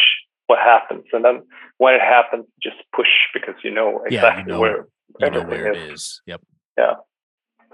what 0.48 0.58
happens, 0.58 1.04
and 1.12 1.24
then 1.24 1.42
when 1.78 1.94
it 1.94 2.00
happens, 2.00 2.46
just 2.62 2.76
push 2.94 3.08
because 3.34 3.54
you 3.64 3.70
know 3.70 4.02
Yeah, 4.10 4.10
you 4.10 4.16
exactly 4.18 4.52
know- 4.52 4.60
where 4.60 4.86
You 5.20 5.30
know 5.30 5.42
where 5.42 5.72
it 5.72 5.76
is. 5.92 5.92
is. 6.02 6.22
Yep. 6.26 6.40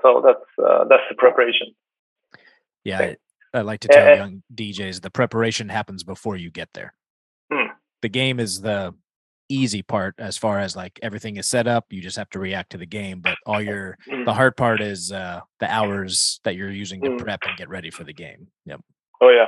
So 0.02 0.20
that's 0.24 0.48
uh, 0.58 0.84
that's 0.90 1.02
the 1.08 1.14
preparation. 1.16 1.68
Yeah. 2.84 2.98
I, 3.00 3.16
I 3.54 3.60
like 3.60 3.80
to 3.80 3.88
tell 3.88 4.06
eh. 4.08 4.14
young 4.16 4.42
DJs 4.52 5.02
the 5.02 5.10
preparation 5.10 5.68
happens 5.68 6.02
before 6.02 6.36
you 6.36 6.50
get 6.50 6.70
there. 6.74 6.94
The 8.02 8.08
game 8.08 8.38
is 8.40 8.60
the 8.60 8.94
easy 9.48 9.82
part 9.82 10.14
as 10.18 10.38
far 10.38 10.58
as 10.58 10.74
like 10.76 10.98
everything 11.02 11.36
is 11.36 11.48
set 11.48 11.66
up. 11.66 11.86
You 11.90 12.00
just 12.00 12.16
have 12.16 12.30
to 12.30 12.38
react 12.38 12.70
to 12.72 12.78
the 12.78 12.86
game, 12.86 13.20
but 13.20 13.36
all 13.46 13.60
your 13.70 13.96
Mm. 14.08 14.24
the 14.24 14.32
hard 14.34 14.56
part 14.56 14.80
is 14.80 15.12
uh 15.12 15.40
the 15.60 15.70
hours 15.72 16.40
that 16.44 16.56
you're 16.56 16.70
using 16.70 17.00
to 17.02 17.10
Mm. 17.10 17.18
prep 17.18 17.40
and 17.46 17.56
get 17.56 17.68
ready 17.68 17.90
for 17.90 18.04
the 18.04 18.12
game. 18.12 18.48
Yep. 18.66 18.80
Oh 19.20 19.30
yeah. 19.30 19.46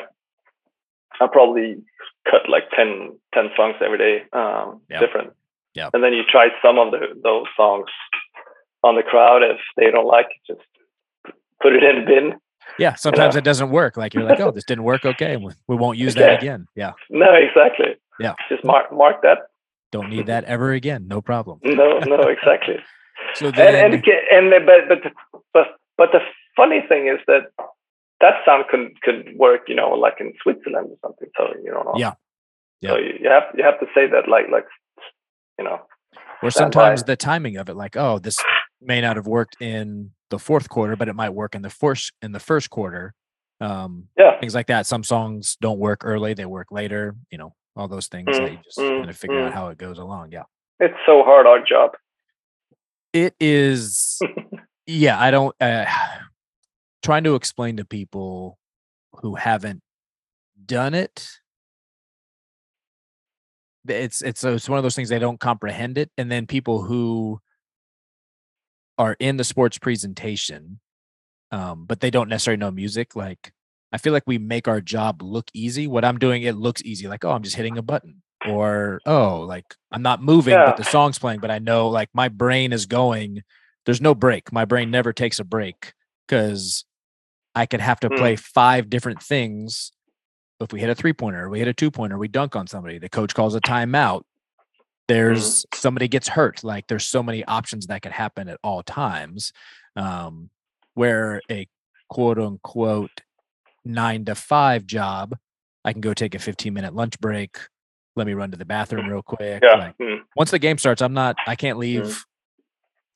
I 1.21 1.27
probably 1.29 1.77
cut 2.29 2.49
like 2.49 2.65
10, 2.77 3.17
10 3.35 3.51
songs 3.57 3.77
every 3.85 3.99
day, 3.99 4.25
um, 4.33 4.81
Yeah. 4.91 4.99
different. 5.01 5.33
Yeah. 5.75 5.91
And 5.93 6.03
then 6.03 6.13
you 6.13 6.23
try 6.31 6.49
some 6.63 6.79
of 6.79 6.91
the, 6.91 7.01
those 7.23 7.47
songs 7.57 7.87
on 8.83 8.97
the 8.97 9.03
crowd. 9.03 9.43
If 9.43 9.59
they 9.77 9.91
don't 9.91 10.07
like 10.07 10.27
it, 10.27 10.53
just 10.55 10.67
put 11.63 11.73
it 11.75 11.83
in 11.85 12.05
bin. 12.05 12.35
Yeah, 12.79 12.95
sometimes 12.95 13.35
know? 13.35 13.39
it 13.39 13.45
doesn't 13.45 13.71
work. 13.71 13.97
Like 13.97 14.15
you're 14.15 14.25
like, 14.25 14.41
oh, 14.41 14.51
this 14.51 14.65
didn't 14.65 14.85
work. 14.85 15.05
Okay, 15.05 15.37
we, 15.37 15.53
we 15.69 15.77
won't 15.77 15.99
use 16.07 16.15
that 16.17 16.43
again. 16.43 16.67
Yeah, 16.75 16.93
No, 17.11 17.33
exactly. 17.35 17.95
Yeah. 18.21 18.35
Just 18.49 18.65
mark 18.65 18.93
mark 18.93 19.23
that. 19.23 19.39
don't 19.93 20.11
need 20.11 20.27
that 20.27 20.45
ever 20.45 20.73
again. 20.73 21.07
No 21.09 21.21
problem. 21.21 21.59
No, 21.65 21.99
no, 22.01 22.21
exactly. 22.37 22.77
So 23.35 23.47
and 23.47 23.55
then, 23.57 23.93
and 23.95 24.05
ca- 24.05 24.27
and 24.33 24.53
the- 24.53 24.61
but 24.67 24.89
but 24.89 25.03
the- 25.05 25.39
but 25.55 25.67
but 25.97 26.09
the 26.13 26.21
funny 26.57 26.81
thing 26.89 27.07
is 27.09 27.19
that 27.27 27.43
that 28.21 28.35
sound 28.47 28.65
could 28.71 29.01
could 29.03 29.37
work, 29.37 29.63
you 29.69 29.75
know, 29.77 29.91
like 29.91 30.15
in 30.21 30.33
Switzerland 30.43 30.89
or 30.91 30.97
something. 31.05 31.29
So 31.37 31.43
you 31.65 31.71
don't 31.71 31.85
know. 31.87 31.95
Yeah. 31.97 32.15
yeah. 32.81 32.91
So 32.91 32.97
you, 32.99 33.13
you 33.23 33.29
have 33.31 33.45
you 33.57 33.65
have 33.65 33.79
to 33.81 33.87
say 33.95 34.07
that 34.09 34.29
like 34.29 34.47
like 34.51 34.67
you 35.59 35.65
know. 35.65 35.79
or 36.43 36.51
stand 36.51 36.73
by. 36.73 36.81
sometimes 36.81 37.05
the 37.05 37.17
timing 37.17 37.57
of 37.57 37.69
it, 37.69 37.77
like, 37.77 37.97
oh, 37.97 38.19
this 38.19 38.37
may 38.83 39.01
not 39.01 39.15
have 39.17 39.27
worked 39.29 39.57
in 39.61 40.11
the 40.31 40.39
fourth 40.39 40.69
quarter, 40.69 40.97
but 40.97 41.09
it 41.09 41.15
might 41.15 41.31
work 41.31 41.55
in 41.55 41.63
the 41.63 41.71
first 41.71 42.13
in 42.21 42.33
the 42.33 42.41
first 42.41 42.69
quarter. 42.71 43.15
Um, 43.61 44.09
Yeah. 44.19 44.39
things 44.41 44.55
like 44.55 44.67
that. 44.67 44.87
Some 44.87 45.05
songs 45.05 45.57
don't 45.61 45.79
work 45.79 46.01
early; 46.05 46.35
they 46.35 46.47
work 46.47 46.69
later. 46.73 47.15
You 47.31 47.39
know, 47.39 47.55
all 47.77 47.89
those 47.89 48.07
things 48.07 48.27
that 48.39 48.51
you 48.51 48.59
just 48.65 48.79
mm, 48.79 48.99
kind 48.99 49.11
of 49.11 49.17
figure 49.17 49.41
out 49.41 49.53
mm. 49.53 49.55
how 49.55 49.69
it 49.69 49.79
goes 49.79 49.99
along. 49.99 50.33
Yeah, 50.33 50.45
It's 50.81 50.95
so 51.07 51.23
hard 51.23 51.47
our 51.47 51.65
job. 51.65 51.93
it 53.13 53.35
is. 53.41 54.21
yeah, 54.87 55.21
I 55.21 55.31
don't. 55.31 55.55
Uh, 55.61 55.87
trying 57.03 57.25
to 57.25 57.35
explain 57.35 57.77
to 57.77 57.85
people 57.85 58.59
who 59.21 59.35
haven't 59.35 59.83
done 60.67 60.95
it 60.95 61.29
it's 63.89 64.23
it's 64.23 64.45
it's 64.45 64.69
one 64.69 64.79
of 64.79 64.83
those 64.83 64.97
things 64.97 65.09
they 65.09 65.19
don't 65.19 65.41
comprehend 65.41 65.99
it 65.99 66.11
and 66.17 66.31
then 66.31 66.47
people 66.47 66.83
who 66.83 67.41
are 68.97 69.17
in 69.19 69.37
the 69.37 69.45
sports 69.45 69.79
presentation 69.79 70.81
um 71.51 71.85
but 71.85 72.01
they 72.01 72.11
don't 72.11 72.29
necessarily 72.29 72.59
know 72.59 72.71
music 72.71 73.15
like 73.15 73.53
i 73.95 73.99
feel 73.99 74.13
like 74.13 74.25
we 74.27 74.37
make 74.37 74.67
our 74.69 74.81
job 74.83 75.23
look 75.23 75.49
easy 75.55 75.87
what 75.87 76.05
i'm 76.05 76.19
doing 76.19 76.43
it 76.43 76.57
looks 76.57 76.83
easy 76.83 77.07
like 77.09 77.25
oh 77.25 77.31
i'm 77.31 77.43
just 77.43 77.57
hitting 77.57 77.79
a 77.79 77.83
button 77.83 78.21
or 78.51 79.01
oh 79.07 79.41
like 79.41 79.65
i'm 79.93 80.03
not 80.03 80.23
moving 80.23 80.53
Yeah. 80.53 80.67
but 80.67 80.77
the 80.77 80.85
song's 80.85 81.19
playing 81.19 81.41
but 81.41 81.51
i 81.51 81.59
know 81.59 81.89
like 81.89 82.11
my 82.13 82.29
brain 82.29 82.73
is 82.73 82.85
going 82.87 83.43
there's 83.87 84.01
no 84.03 84.15
break 84.15 84.53
my 84.53 84.65
brain 84.67 84.91
never 84.91 85.13
takes 85.13 85.39
a 85.41 85.45
break 85.45 85.95
because 86.27 86.85
i 87.55 87.65
could 87.65 87.81
have 87.81 88.01
to 88.01 88.09
Hmm. 88.09 88.17
play 88.17 88.37
five 88.37 88.91
different 88.91 89.23
things 89.23 89.93
if 90.61 90.73
we 90.73 90.81
hit 90.81 90.89
a 90.89 90.95
three 90.95 91.13
pointer, 91.13 91.51
we 91.51 91.59
hit 91.59 91.69
a 91.69 91.75
two 91.75 91.91
pointer, 91.91 92.17
we 92.17 92.29
dunk 92.29 92.55
on 92.57 92.67
somebody, 92.67 92.99
the 92.99 93.09
coach 93.09 93.35
calls 93.35 93.55
a 93.57 93.61
timeout. 93.61 94.23
There's 95.09 95.67
somebody 95.75 96.09
gets 96.09 96.29
hurt. 96.29 96.63
Like 96.65 96.87
there's 96.87 97.07
so 97.07 97.23
many 97.23 97.45
options 97.45 97.89
that 97.89 98.01
could 98.03 98.13
happen 98.13 98.49
at 98.49 98.59
all 98.63 98.83
times. 98.83 99.53
Um, 99.97 100.49
where 100.95 101.43
a 101.51 101.69
quote 102.09 102.39
unquote 102.39 103.11
nine 103.85 104.25
to 104.27 104.35
five 104.35 104.87
job, 104.87 105.37
I 105.85 105.93
can 105.93 106.01
go 106.01 106.15
take 106.15 106.35
a 106.35 106.39
15 106.39 106.73
minute 106.73 106.95
lunch 106.95 107.19
break. 107.21 107.59
Let 108.17 108.27
me 108.27 108.35
run 108.35 108.51
to 108.53 108.57
the 108.57 108.65
bathroom 108.65 109.09
real 109.09 109.23
quick. 109.23 109.63
Yeah. 109.63 109.77
Like, 109.77 109.99
mm. 109.99 110.21
once 110.37 110.51
the 110.51 110.59
game 110.59 110.79
starts, 110.79 111.03
I'm 111.03 111.15
not, 111.15 111.37
I 111.47 111.57
can't 111.57 111.79
leave 111.79 112.25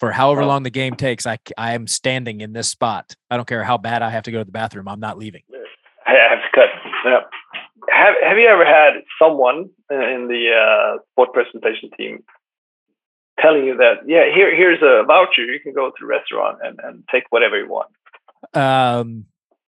for 0.01 0.11
however 0.11 0.45
long 0.45 0.65
the 0.65 0.71
game 0.71 0.95
takes. 0.95 1.27
I, 1.27 1.39
I 1.57 1.75
am 1.75 1.87
standing 1.87 2.41
in 2.41 2.53
this 2.53 2.69
spot. 2.69 3.15
I 3.31 3.37
don't 3.37 3.47
care 3.47 3.63
how 3.63 3.79
bad 3.79 4.03
I 4.03 4.11
have 4.11 4.25
to 4.25 4.33
go 4.33 4.39
to 4.39 4.45
the 4.45 4.53
bathroom. 4.53 4.89
I'm 4.89 5.01
not 5.01 5.17
leaving. 5.19 5.43
I 6.07 6.15
have 6.31 6.39
to 6.39 6.49
cut. 6.55 6.69
Yeah. 7.05 7.21
Have 7.91 8.15
Have 8.23 8.39
you 8.39 8.49
ever 8.49 8.65
had 8.65 9.03
someone 9.21 9.71
in 9.91 10.29
the 10.29 10.51
uh, 10.53 10.99
sport 11.13 11.33
presentation 11.33 11.91
team 11.97 12.25
telling 13.41 13.65
you 13.65 13.77
that 13.77 13.99
yeah 14.07 14.25
here 14.35 14.55
here's 14.55 14.83
a 14.83 15.05
voucher 15.07 15.45
you 15.45 15.61
can 15.61 15.73
go 15.73 15.91
to 15.91 15.97
the 16.01 16.07
restaurant 16.07 16.59
and, 16.63 16.79
and 16.83 17.05
take 17.11 17.25
whatever 17.31 17.57
you 17.59 17.69
want 17.69 17.89
Um, 18.55 19.27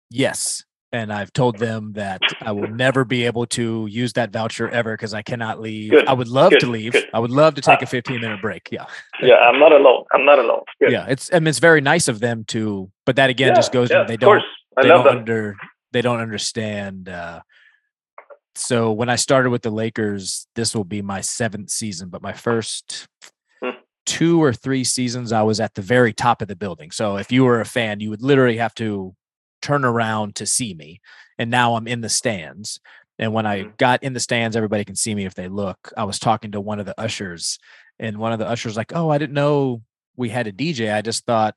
yes. 0.10 0.64
And 0.92 1.14
I've 1.14 1.32
told 1.34 1.60
them 1.60 1.94
that 1.94 2.20
I 2.42 2.52
will 2.52 2.68
never 2.68 3.06
be 3.06 3.26
able 3.28 3.46
to 3.48 3.86
use 3.88 4.14
that 4.14 4.32
voucher 4.32 4.68
ever 4.70 4.94
because 4.94 5.14
I 5.14 5.22
cannot 5.22 5.62
leave. 5.62 5.92
Good, 5.92 6.08
I 6.08 6.14
would 6.14 6.28
love 6.28 6.52
to 6.60 6.66
leave. 6.66 6.94
good. 6.94 7.08
I 7.14 7.20
would 7.20 7.30
love 7.30 7.54
to 7.56 7.62
take 7.62 7.80
Ah. 7.82 7.84
a 7.84 7.86
15 7.86 8.20
minute 8.20 8.42
break. 8.42 8.70
Yeah. 8.72 8.86
yeah 9.22 9.36
I'm 9.36 9.60
not 9.60 9.72
alone 9.72 10.06
I'm 10.12 10.26
not 10.26 10.40
alone 10.40 10.64
Good. 10.82 10.92
Yeah. 10.92 11.06
It's, 11.08 11.32
I 11.32 11.38
mean, 11.40 11.48
it's 11.48 11.60
very 11.60 11.82
nice 11.82 12.08
of 12.08 12.20
them 12.20 12.44
to, 12.46 12.90
but 13.06 13.18
that 13.18 13.30
again 13.30 13.54
just 13.54 13.72
goes, 13.72 13.92
yeah, 13.92 14.04
they 14.04 14.18
don't, 14.18 14.42
they 14.82 14.90
love 14.90 15.04
don't 15.06 15.18
under, 15.18 15.56
they 15.92 16.02
don't 16.02 16.20
understand. 16.22 17.08
Uh, 17.08 17.42
so 18.56 18.92
when 18.92 19.10
I 19.10 19.16
started 19.16 19.52
with 19.52 19.62
the 19.62 19.70
Lakers, 19.70 20.48
this 20.56 20.76
will 20.76 20.84
be 20.84 21.02
my 21.04 21.22
seventh 21.22 21.70
season, 21.70 22.10
but 22.10 22.22
my 22.24 22.34
first 22.34 23.08
Hmm. 23.62 23.72
two 24.08 24.42
or 24.42 24.54
three 24.54 24.84
seasons, 24.84 25.32
I 25.32 25.44
was 25.44 25.60
at 25.60 25.76
the 25.76 25.82
very 25.84 26.14
top 26.14 26.42
of 26.42 26.48
the 26.48 26.56
building. 26.56 26.90
So 26.90 27.18
if 27.18 27.32
you 27.32 27.44
were 27.46 27.62
a 27.62 27.66
fan, 27.66 28.00
you 28.00 28.10
would 28.10 28.24
literally 28.24 28.58
have 28.58 28.74
to 28.76 29.14
turn 29.62 29.84
around 29.86 30.36
to 30.36 30.46
see 30.46 30.74
me. 30.74 31.02
And 31.38 31.50
now 31.50 31.76
I'm 31.76 31.88
in 31.88 32.02
the 32.02 32.10
stands. 32.10 32.80
And 33.18 33.34
when 33.34 33.46
I 33.46 33.64
Mhm. 33.64 33.78
got 33.78 34.04
in 34.04 34.14
the 34.14 34.20
stands, 34.20 34.56
everybody 34.56 34.86
can 34.86 34.96
see 34.96 35.14
me 35.14 35.26
if 35.26 35.36
they 35.36 35.48
look. 35.48 35.92
I 35.98 36.06
was 36.06 36.20
talking 36.20 36.52
to 36.52 36.62
one 36.62 36.80
of 36.80 36.86
the 36.86 37.00
ushers, 37.00 37.60
and 38.00 38.18
one 38.18 38.32
of 38.32 38.40
the 38.40 38.48
ushers 38.48 38.78
like, 38.78 38.94
"Oh, 38.96 39.10
I 39.10 39.18
didn't 39.18 39.34
know 39.34 39.82
we 40.16 40.30
had 40.30 40.48
a 40.48 40.52
DJ. 40.54 40.92
I 40.94 41.02
just 41.02 41.26
thought 41.26 41.56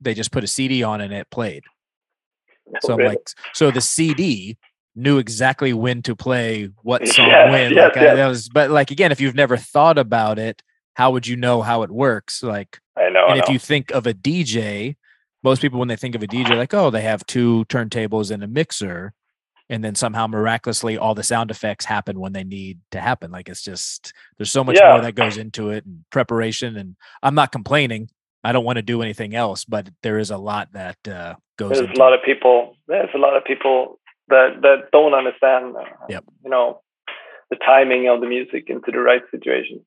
they 0.00 0.14
just 0.14 0.32
put 0.32 0.44
a 0.44 0.48
CD 0.48 0.82
on 0.82 1.00
and 1.00 1.12
it 1.12 1.30
played." 1.30 1.62
So 2.82 2.94
I'm 2.94 2.98
Really? 2.98 3.10
like, 3.16 3.30
so 3.52 3.70
the 3.70 3.80
CD 3.80 4.56
knew 4.96 5.18
exactly 5.18 5.72
when 5.72 6.02
to 6.02 6.16
play 6.16 6.70
what 6.82 7.06
song 7.08 7.28
Yes, 7.28 7.50
when. 7.50 7.72
yes, 7.72 7.84
like 7.84 7.96
I, 7.96 8.14
that 8.14 8.26
was, 8.28 8.48
but 8.48 8.70
like 8.70 8.90
again, 8.90 9.12
if 9.12 9.20
you've 9.20 9.34
never 9.34 9.56
thought 9.56 9.98
about 9.98 10.38
it, 10.38 10.62
how 10.94 11.12
would 11.12 11.26
you 11.26 11.36
know 11.36 11.62
how 11.62 11.82
it 11.82 11.90
works? 11.90 12.42
Like, 12.42 12.80
I 12.96 13.10
know 13.10 13.26
I 13.26 13.30
and 13.30 13.38
if 13.38 13.48
you 13.48 13.58
think 13.58 13.90
of 13.92 14.06
a 14.06 14.14
DJ, 14.14 14.96
most 15.44 15.60
people 15.62 15.78
when 15.78 15.88
they 15.88 15.96
think 15.96 16.14
of 16.14 16.22
a 16.22 16.26
DJ, 16.26 16.56
like, 16.56 16.74
oh, 16.74 16.90
they 16.90 17.02
have 17.02 17.24
two 17.26 17.64
turntables 17.66 18.30
and 18.30 18.42
a 18.42 18.48
mixer, 18.48 19.12
and 19.68 19.84
then 19.84 19.94
somehow 19.94 20.26
miraculously 20.26 20.96
all 20.98 21.14
the 21.14 21.22
sound 21.22 21.50
effects 21.50 21.84
happen 21.84 22.18
when 22.18 22.32
they 22.32 22.44
need 22.44 22.80
to 22.90 23.00
happen. 23.00 23.30
Like 23.30 23.48
it's 23.48 23.62
just 23.62 24.12
there's 24.38 24.50
so 24.50 24.64
much 24.64 24.76
Yeah. 24.80 24.90
more 24.92 25.00
that 25.02 25.14
goes 25.14 25.36
into 25.36 25.70
it 25.70 25.84
and 25.86 26.04
preparation. 26.10 26.76
And 26.76 26.96
I'm 27.22 27.34
not 27.34 27.52
complaining. 27.52 28.08
I 28.42 28.52
don't 28.52 28.64
want 28.64 28.76
to 28.76 28.82
do 28.82 29.00
anything 29.02 29.34
else, 29.34 29.64
but 29.64 29.88
there 30.02 30.18
is 30.18 30.30
a 30.30 30.36
lot 30.36 30.72
that 30.72 30.98
uh, 31.08 31.34
goes. 31.58 31.70
there's 31.70 31.88
into 31.88 31.98
a 31.98 32.02
lot 32.02 32.12
it. 32.12 32.20
of 32.20 32.24
people 32.26 32.76
there's 32.88 33.08
a 33.14 33.18
lot 33.18 33.36
of 33.36 33.44
people 33.44 33.98
that 34.28 34.60
that 34.62 34.90
don't 34.92 35.14
understand 35.14 35.76
uh, 35.76 35.84
Yep. 36.08 36.24
you 36.44 36.50
know 36.50 36.80
the 37.50 37.56
timing 37.56 38.08
of 38.08 38.20
the 38.20 38.26
music 38.26 38.64
into 38.68 38.90
the 38.90 38.98
right 39.00 39.22
situation 39.30 39.84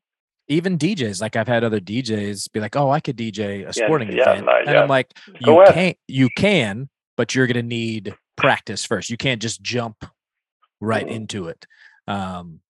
even 0.48 0.78
DJs, 0.78 1.22
like 1.22 1.36
I've 1.36 1.48
had 1.48 1.64
other 1.64 1.80
DJs 1.80 2.52
be 2.52 2.60
like, 2.60 2.76
"Oh, 2.76 2.90
I 2.90 3.00
could 3.00 3.18
DJ 3.18 3.68
a 3.68 3.74
sporting 3.74 4.12
yeah, 4.12 4.32
event," 4.32 4.46
no, 4.46 4.58
and 4.58 4.70
yeah. 4.70 4.82
I'm 4.82 4.88
like, 4.88 5.14
"You 5.40 5.56
can't, 5.74 5.98
you 6.08 6.30
can, 6.30 6.90
but 7.18 7.36
you're 7.36 7.48
gonna 7.48 7.64
need 7.64 8.16
practice 8.36 8.86
first. 8.86 9.10
You 9.10 9.18
can't 9.18 9.42
just 9.42 9.62
jump 9.62 10.06
right 10.80 11.06
Mhm. 11.06 11.12
into 11.12 11.48
it." 11.48 11.66
Um, 12.08 12.62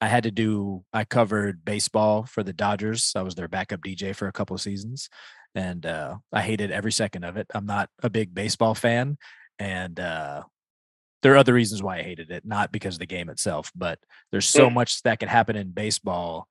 I 0.00 0.06
had 0.06 0.22
to 0.24 0.30
do. 0.30 0.84
I 0.92 1.04
covered 1.04 1.64
baseball 1.64 2.24
for 2.24 2.44
the 2.44 2.52
Dodgers. 2.52 3.12
I 3.16 3.22
was 3.22 3.34
their 3.34 3.48
backup 3.48 3.80
DJ 3.82 4.12
for 4.14 4.28
a 4.28 4.32
couple 4.32 4.54
of 4.54 4.60
seasons, 4.60 5.08
and 5.56 5.84
uh, 5.84 6.18
I 6.32 6.42
hated 6.42 6.70
every 6.70 6.92
second 6.92 7.24
of 7.24 7.36
it. 7.36 7.48
I'm 7.52 7.66
not 7.66 7.90
a 8.02 8.08
big 8.10 8.32
baseball 8.32 8.76
fan, 8.76 9.18
and 9.58 9.98
uh, 9.98 10.44
there 11.22 11.32
are 11.32 11.36
other 11.36 11.54
reasons 11.54 11.82
why 11.82 11.98
I 11.98 12.02
hated 12.04 12.30
it, 12.30 12.44
not 12.46 12.70
because 12.70 12.94
of 12.94 13.00
the 13.00 13.06
game 13.06 13.28
itself, 13.28 13.72
but 13.74 13.98
there's 14.30 14.46
so 14.46 14.70
Mm. 14.70 14.74
much 14.74 15.02
that 15.02 15.18
can 15.18 15.28
happen 15.28 15.56
in 15.56 15.72
baseball. 15.72 16.46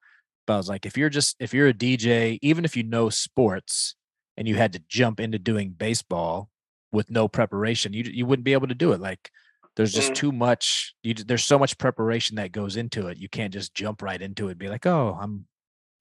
But 0.48 0.54
I 0.54 0.58
was 0.58 0.70
like, 0.70 0.86
if 0.86 0.98
you're 0.98 1.10
just 1.10 1.36
if 1.40 1.54
you're 1.54 1.68
a 1.68 1.74
DJ, 1.74 2.40
even 2.42 2.66
if 2.66 2.76
you 2.78 2.84
know 2.84 3.10
sports 3.10 3.96
and 4.38 4.48
you 4.48 4.56
had 4.56 4.74
to 4.74 4.84
jump 4.88 5.20
into 5.20 5.38
doing 5.38 5.72
baseball 5.72 6.50
with 6.92 7.12
no 7.12 7.28
preparation, 7.28 7.94
you 7.94 8.04
you 8.06 8.26
wouldn't 8.26 8.46
be 8.46 8.54
able 8.54 8.68
to 8.70 8.74
do 8.74 8.94
it. 8.94 9.02
Like 9.02 9.30
there's 9.76 9.94
just 9.94 10.14
Mm. 10.14 10.16
too 10.16 10.32
much. 10.32 10.96
You 11.04 11.14
there's 11.14 11.44
so 11.44 11.60
much 11.60 11.78
preparation 11.78 12.38
that 12.38 12.52
goes 12.54 12.78
into 12.78 13.08
it. 13.08 13.18
You 13.18 13.30
can't 13.30 13.54
just 13.54 13.76
jump 13.76 14.02
right 14.02 14.22
into 14.22 14.48
it. 14.48 14.52
and 14.52 14.60
Be 14.60 14.70
like, 14.70 14.86
oh, 14.86 15.18
I'm. 15.22 15.46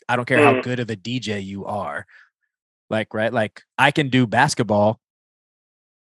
I 0.08 0.14
don't 0.14 0.26
care 0.26 0.38
how 0.38 0.54
Mm. 0.54 0.62
good 0.62 0.78
of 0.80 0.88
a 0.90 0.96
DJ 0.96 1.40
you 1.40 1.66
are. 1.66 2.06
Like 2.88 3.12
right, 3.12 3.32
like 3.32 3.62
I 3.76 3.90
can 3.90 4.08
do 4.10 4.28
basketball, 4.28 5.00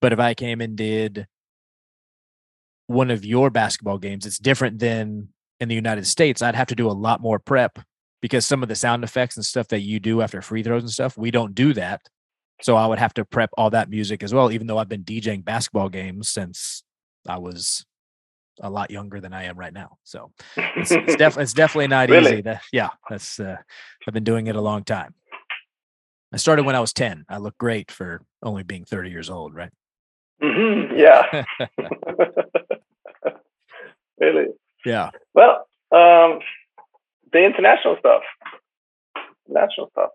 but 0.01 0.11
if 0.11 0.19
I 0.19 0.33
came 0.33 0.59
and 0.59 0.75
did 0.75 1.27
one 2.87 3.09
of 3.09 3.23
your 3.23 3.49
basketball 3.49 3.97
games, 3.97 4.25
it's 4.25 4.37
different 4.37 4.79
than 4.79 5.29
in 5.61 5.69
the 5.69 5.75
United 5.75 6.05
States. 6.05 6.41
I'd 6.41 6.55
have 6.55 6.67
to 6.67 6.75
do 6.75 6.89
a 6.89 6.91
lot 6.91 7.21
more 7.21 7.39
prep 7.39 7.79
because 8.23 8.45
some 8.45 8.63
of 8.63 8.69
the 8.69 8.75
sound 8.75 9.03
effects 9.03 9.35
and 9.35 9.45
stuff 9.45 9.67
that 9.67 9.81
you 9.81 9.99
do 9.99 10.21
after 10.21 10.41
free 10.41 10.63
throws 10.63 10.81
and 10.81 10.89
stuff, 10.89 11.17
we 11.17 11.29
don't 11.29 11.53
do 11.53 11.73
that. 11.73 11.99
So 12.61 12.77
I 12.77 12.87
would 12.87 12.97
have 12.97 13.13
to 13.15 13.25
prep 13.25 13.49
all 13.57 13.69
that 13.71 13.89
music 13.89 14.23
as 14.23 14.33
well, 14.33 14.49
even 14.49 14.65
though 14.65 14.77
I've 14.77 14.87
been 14.87 15.03
DJing 15.03 15.43
basketball 15.43 15.89
games 15.89 16.29
since 16.29 16.83
I 17.27 17.37
was 17.37 17.85
a 18.61 18.69
lot 18.69 18.91
younger 18.91 19.19
than 19.19 19.33
I 19.33 19.43
am 19.43 19.57
right 19.59 19.73
now. 19.73 19.97
So 20.05 20.31
it's, 20.77 20.91
it's, 20.91 21.17
def- 21.17 21.37
it's 21.37 21.51
definitely 21.51 21.87
not 21.89 22.09
Really? 22.09 22.35
easy. 22.35 22.43
To, 22.43 22.61
yeah, 22.71 22.91
that's 23.09 23.41
uh, 23.41 23.57
I've 24.07 24.13
been 24.13 24.23
doing 24.23 24.47
it 24.47 24.55
a 24.55 24.61
long 24.61 24.85
time. 24.85 25.13
I 26.31 26.37
started 26.37 26.63
when 26.63 26.77
I 26.77 26.79
was 26.79 26.93
10. 26.93 27.25
I 27.27 27.39
look 27.39 27.57
great 27.57 27.91
for 27.91 28.21
only 28.41 28.63
being 28.63 28.85
30 28.85 29.09
years 29.09 29.29
old, 29.29 29.53
right? 29.53 29.71
Mhm, 30.41 30.97
Yeah. 30.97 31.43
really. 34.17 34.45
yeah. 34.85 35.09
Well, 35.33 35.67
um, 35.91 36.39
the 37.33 37.43
international 37.43 37.97
stuff, 37.99 38.21
national 39.47 39.89
stuff. 39.91 40.09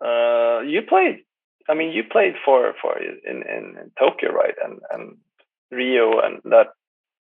Uh, 0.00 0.60
you 0.60 0.82
played. 0.82 1.24
I 1.68 1.74
mean, 1.74 1.92
you 1.92 2.02
played 2.10 2.34
for 2.44 2.74
for 2.80 2.98
in 2.98 3.18
in, 3.26 3.76
in 3.78 3.90
Tokyo, 3.98 4.32
right? 4.32 4.54
And 4.62 4.80
and 4.90 5.16
Rio 5.70 6.20
and 6.20 6.40
that. 6.44 6.68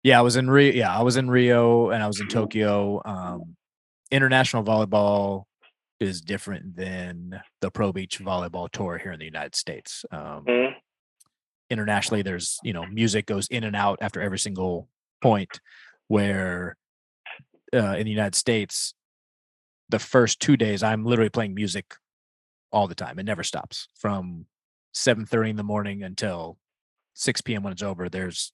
Yeah, 0.03 0.19
I 0.19 0.21
was 0.21 0.35
in 0.35 0.49
Rio. 0.49 0.73
Yeah, 0.73 0.95
I 0.95 1.01
was 1.01 1.17
in 1.17 1.29
Rio 1.29 1.89
and 1.89 2.03
I 2.03 2.07
was 2.07 2.19
in 2.19 2.27
Tokyo. 2.27 3.01
Um, 3.05 3.55
international 4.11 4.63
volleyball 4.63 5.45
is 5.99 6.21
different 6.21 6.75
than 6.75 7.41
the 7.61 7.71
Pro 7.71 7.91
Beach 7.91 8.19
Volleyball 8.19 8.69
Tour 8.69 8.97
here 8.97 9.11
in 9.13 9.19
the 9.19 9.25
United 9.25 9.55
States. 9.55 10.05
Um, 10.11 10.45
Mm, 10.47 10.73
internationally, 11.71 12.21
there's 12.21 12.59
you 12.63 12.73
know 12.73 12.85
music 12.85 13.25
goes 13.25 13.47
in 13.47 13.63
and 13.63 13.75
out 13.75 13.97
after 14.01 14.21
every 14.21 14.39
single 14.39 14.87
point. 15.21 15.59
Where 16.07 16.77
uh, 17.73 17.95
in 17.97 18.05
the 18.05 18.11
United 18.11 18.35
States, 18.35 18.93
the 19.89 19.99
first 19.99 20.39
two 20.39 20.57
days 20.57 20.83
I'm 20.83 21.05
literally 21.05 21.29
playing 21.29 21.53
music 21.53 21.95
all 22.71 22.87
the 22.87 22.95
time. 22.95 23.19
It 23.19 23.25
never 23.25 23.43
stops 23.43 23.87
from 23.95 24.45
7:30 24.93 25.51
in 25.51 25.55
the 25.55 25.63
morning 25.63 26.03
until 26.03 26.57
6 27.13 27.41
p.m. 27.41 27.63
when 27.63 27.73
it's 27.73 27.83
over. 27.83 28.09
There's 28.09 28.51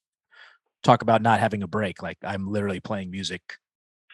talk 0.84 1.02
about 1.02 1.22
not 1.22 1.40
having 1.40 1.64
a 1.64 1.68
break. 1.68 2.02
Like 2.02 2.18
I'm 2.24 2.48
literally 2.48 2.80
playing 2.80 3.12
music 3.12 3.42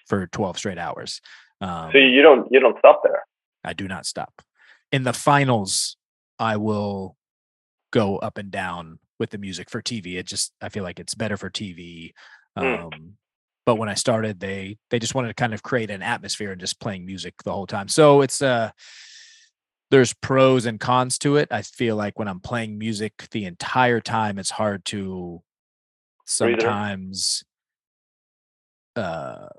for 0.06 0.28
12 0.28 0.58
straight 0.58 0.78
hours. 0.78 1.22
Um, 1.62 1.92
so 1.92 1.98
you 1.98 2.22
don't 2.22 2.48
you 2.52 2.60
don't 2.60 2.78
stop 2.80 3.02
there. 3.04 3.24
I 3.64 3.74
do 3.74 3.88
not 3.88 4.06
stop. 4.06 4.42
In 4.92 5.04
the 5.04 5.14
finals, 5.14 5.98
I 6.40 6.58
will 6.58 7.18
go 7.92 8.18
up 8.18 8.38
and 8.38 8.52
down 8.52 9.00
with 9.20 9.32
the 9.32 9.38
music 9.38 9.70
for 9.70 9.82
TV. 9.82 10.18
It 10.18 10.28
just 10.28 10.54
I 10.62 10.70
feel 10.70 10.84
like 10.84 11.00
it's 11.00 11.16
better 11.16 11.38
for 11.38 11.50
TV. 11.50 12.14
Mm. 12.58 13.14
But 13.68 13.76
when 13.76 13.90
I 13.90 13.96
started, 13.96 14.40
they 14.40 14.78
they 14.92 14.98
just 14.98 15.14
wanted 15.14 15.28
to 15.28 15.34
kind 15.34 15.54
of 15.54 15.62
create 15.62 15.92
an 15.92 16.02
atmosphere 16.02 16.54
and 16.54 16.60
just 16.62 16.80
playing 16.80 17.06
music 17.06 17.34
the 17.44 17.52
whole 17.52 17.68
time. 17.68 17.90
So 17.90 18.22
it's 18.22 18.42
uh 18.42 18.72
there's 19.92 20.14
pros 20.14 20.66
and 20.66 20.80
cons 20.80 21.18
to 21.20 21.36
it. 21.36 21.50
I 21.52 21.64
feel 21.64 21.98
like 21.98 22.18
when 22.18 22.30
I'm 22.30 22.40
playing 22.40 22.78
music 22.78 23.28
the 23.32 23.44
entire 23.44 24.00
time, 24.00 24.40
it's 24.40 24.52
hard 24.52 24.86
to 24.86 25.44
sometimes 26.26 27.44
uh 28.96 29.50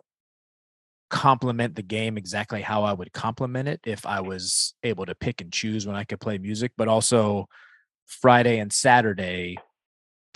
complement 1.10 1.74
the 1.74 1.82
game 1.82 2.16
exactly 2.16 2.62
how 2.62 2.84
I 2.84 2.94
would 2.94 3.12
complement 3.12 3.68
it 3.68 3.80
if 3.84 4.06
I 4.06 4.22
was 4.22 4.72
able 4.82 5.04
to 5.04 5.14
pick 5.14 5.42
and 5.42 5.52
choose 5.52 5.86
when 5.86 5.96
I 5.96 6.04
could 6.04 6.18
play 6.18 6.38
music. 6.38 6.72
But 6.78 6.88
also 6.88 7.46
Friday 8.06 8.58
and 8.58 8.72
Saturday, 8.72 9.58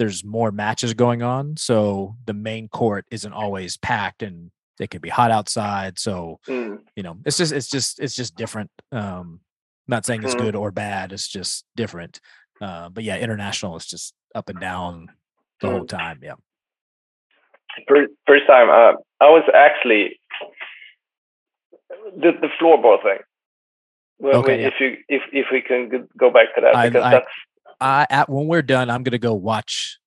there's 0.03 0.25
more 0.25 0.51
matches 0.51 0.95
going 0.95 1.23
on. 1.23 1.57
So 1.57 2.17
the 2.27 2.35
main 2.35 2.67
court 2.67 3.07
isn't 3.13 3.33
always 3.33 3.77
packed 3.77 4.25
and 4.25 4.51
it 4.81 4.91
could 4.91 5.01
be 5.01 5.09
hot 5.09 5.31
outside. 5.31 5.97
So, 5.97 6.41
Mm, 6.49 6.81
you 6.97 7.05
know, 7.05 7.19
it's 7.25 7.37
just 7.39 7.53
it's 7.53 7.69
just 7.69 8.01
it's 8.01 8.17
just 8.17 8.35
different. 8.35 8.71
Um 8.91 9.41
not 9.87 10.05
saying 10.05 10.25
it's 10.25 10.35
Mhm. 10.35 10.39
good 10.45 10.57
or 10.57 10.73
bad, 10.73 11.13
it's 11.13 11.29
just 11.29 11.65
different. 11.77 12.21
Uh, 12.61 12.89
but 12.89 13.05
yeah, 13.05 13.17
international 13.17 13.77
is 13.77 13.87
just 13.87 14.13
up 14.35 14.49
and 14.49 14.59
down 14.61 15.07
the 15.61 15.69
whole 15.71 15.85
Mm. 15.87 15.89
time. 15.89 16.19
Yeah. 16.23 16.35
first, 17.89 18.11
first 18.27 18.47
time 18.49 18.69
uh, 18.69 18.95
I 19.21 19.29
was 19.31 19.45
actually 19.55 20.19
the 22.23 22.33
the 22.45 22.49
floorball 22.61 23.01
thing. 23.05 23.21
When 24.19 24.35
Okay, 24.37 24.57
we- 24.57 24.63
yeah. 24.63 24.69
If 24.69 24.75
you 24.81 24.97
if 25.09 25.23
if 25.33 25.47
we 25.53 25.61
can 25.61 26.09
go 26.19 26.29
back 26.31 26.49
to 26.57 26.61
that 26.63 26.75
I- 26.75 26.89
because 26.89 27.05
I- 27.05 27.11
that's 27.13 27.37
I 27.83 28.07
at 28.11 28.29
when 28.29 28.47
we're 28.47 28.63
done, 28.63 28.91
I'm 28.91 29.03
gonna 29.03 29.19
go 29.19 29.35
watch 29.35 29.99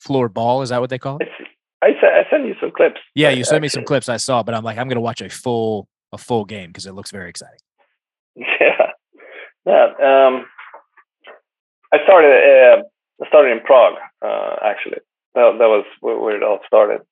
floor 0.00 0.28
ball. 0.28 0.62
Is 0.62 0.70
that 0.70 0.80
what 0.80 0.90
they 0.90 0.98
call 0.98 1.18
it? 1.18 1.28
I 1.82 1.88
sent 2.00 2.14
I 2.14 2.30
sent 2.30 2.46
you 2.46 2.54
some 2.60 2.70
clips. 2.70 3.00
Yeah, 3.14 3.30
you 3.30 3.44
sent 3.44 3.62
me 3.62 3.68
some 3.68 3.84
clips 3.84 4.08
I 4.08 4.16
saw, 4.16 4.42
but 4.42 4.54
I'm 4.54 4.64
like, 4.64 4.78
I'm 4.78 4.88
gonna 4.88 5.00
watch 5.00 5.20
a 5.20 5.28
full 5.28 5.88
a 6.12 6.18
full 6.18 6.44
game 6.44 6.68
because 6.68 6.86
it 6.86 6.92
looks 6.92 7.10
very 7.10 7.28
exciting. 7.30 7.58
Yeah, 8.64 8.88
yeah. 9.66 10.26
Um, 10.26 10.46
I 11.92 11.98
started. 12.04 12.32
Uh, 12.32 12.82
I 13.22 13.28
started 13.28 13.52
in 13.52 13.60
Prague. 13.60 13.94
Uh, 14.24 14.56
actually, 14.64 14.98
that, 15.34 15.56
that 15.58 15.68
was 15.68 15.84
where, 16.00 16.36
it 16.36 16.42
all 16.42 16.60
started. 16.66 17.02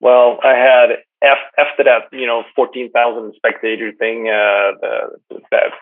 Well, 0.00 0.38
I 0.42 0.54
had 0.54 0.90
af- 1.22 1.52
after 1.58 1.84
that, 1.84 2.08
you 2.10 2.26
know, 2.26 2.42
fourteen 2.56 2.90
thousand 2.90 3.34
spectator 3.36 3.92
thing. 3.92 4.28
Uh, 4.28 4.72
the, 4.80 4.98
the 5.30 5.40
that, 5.50 5.72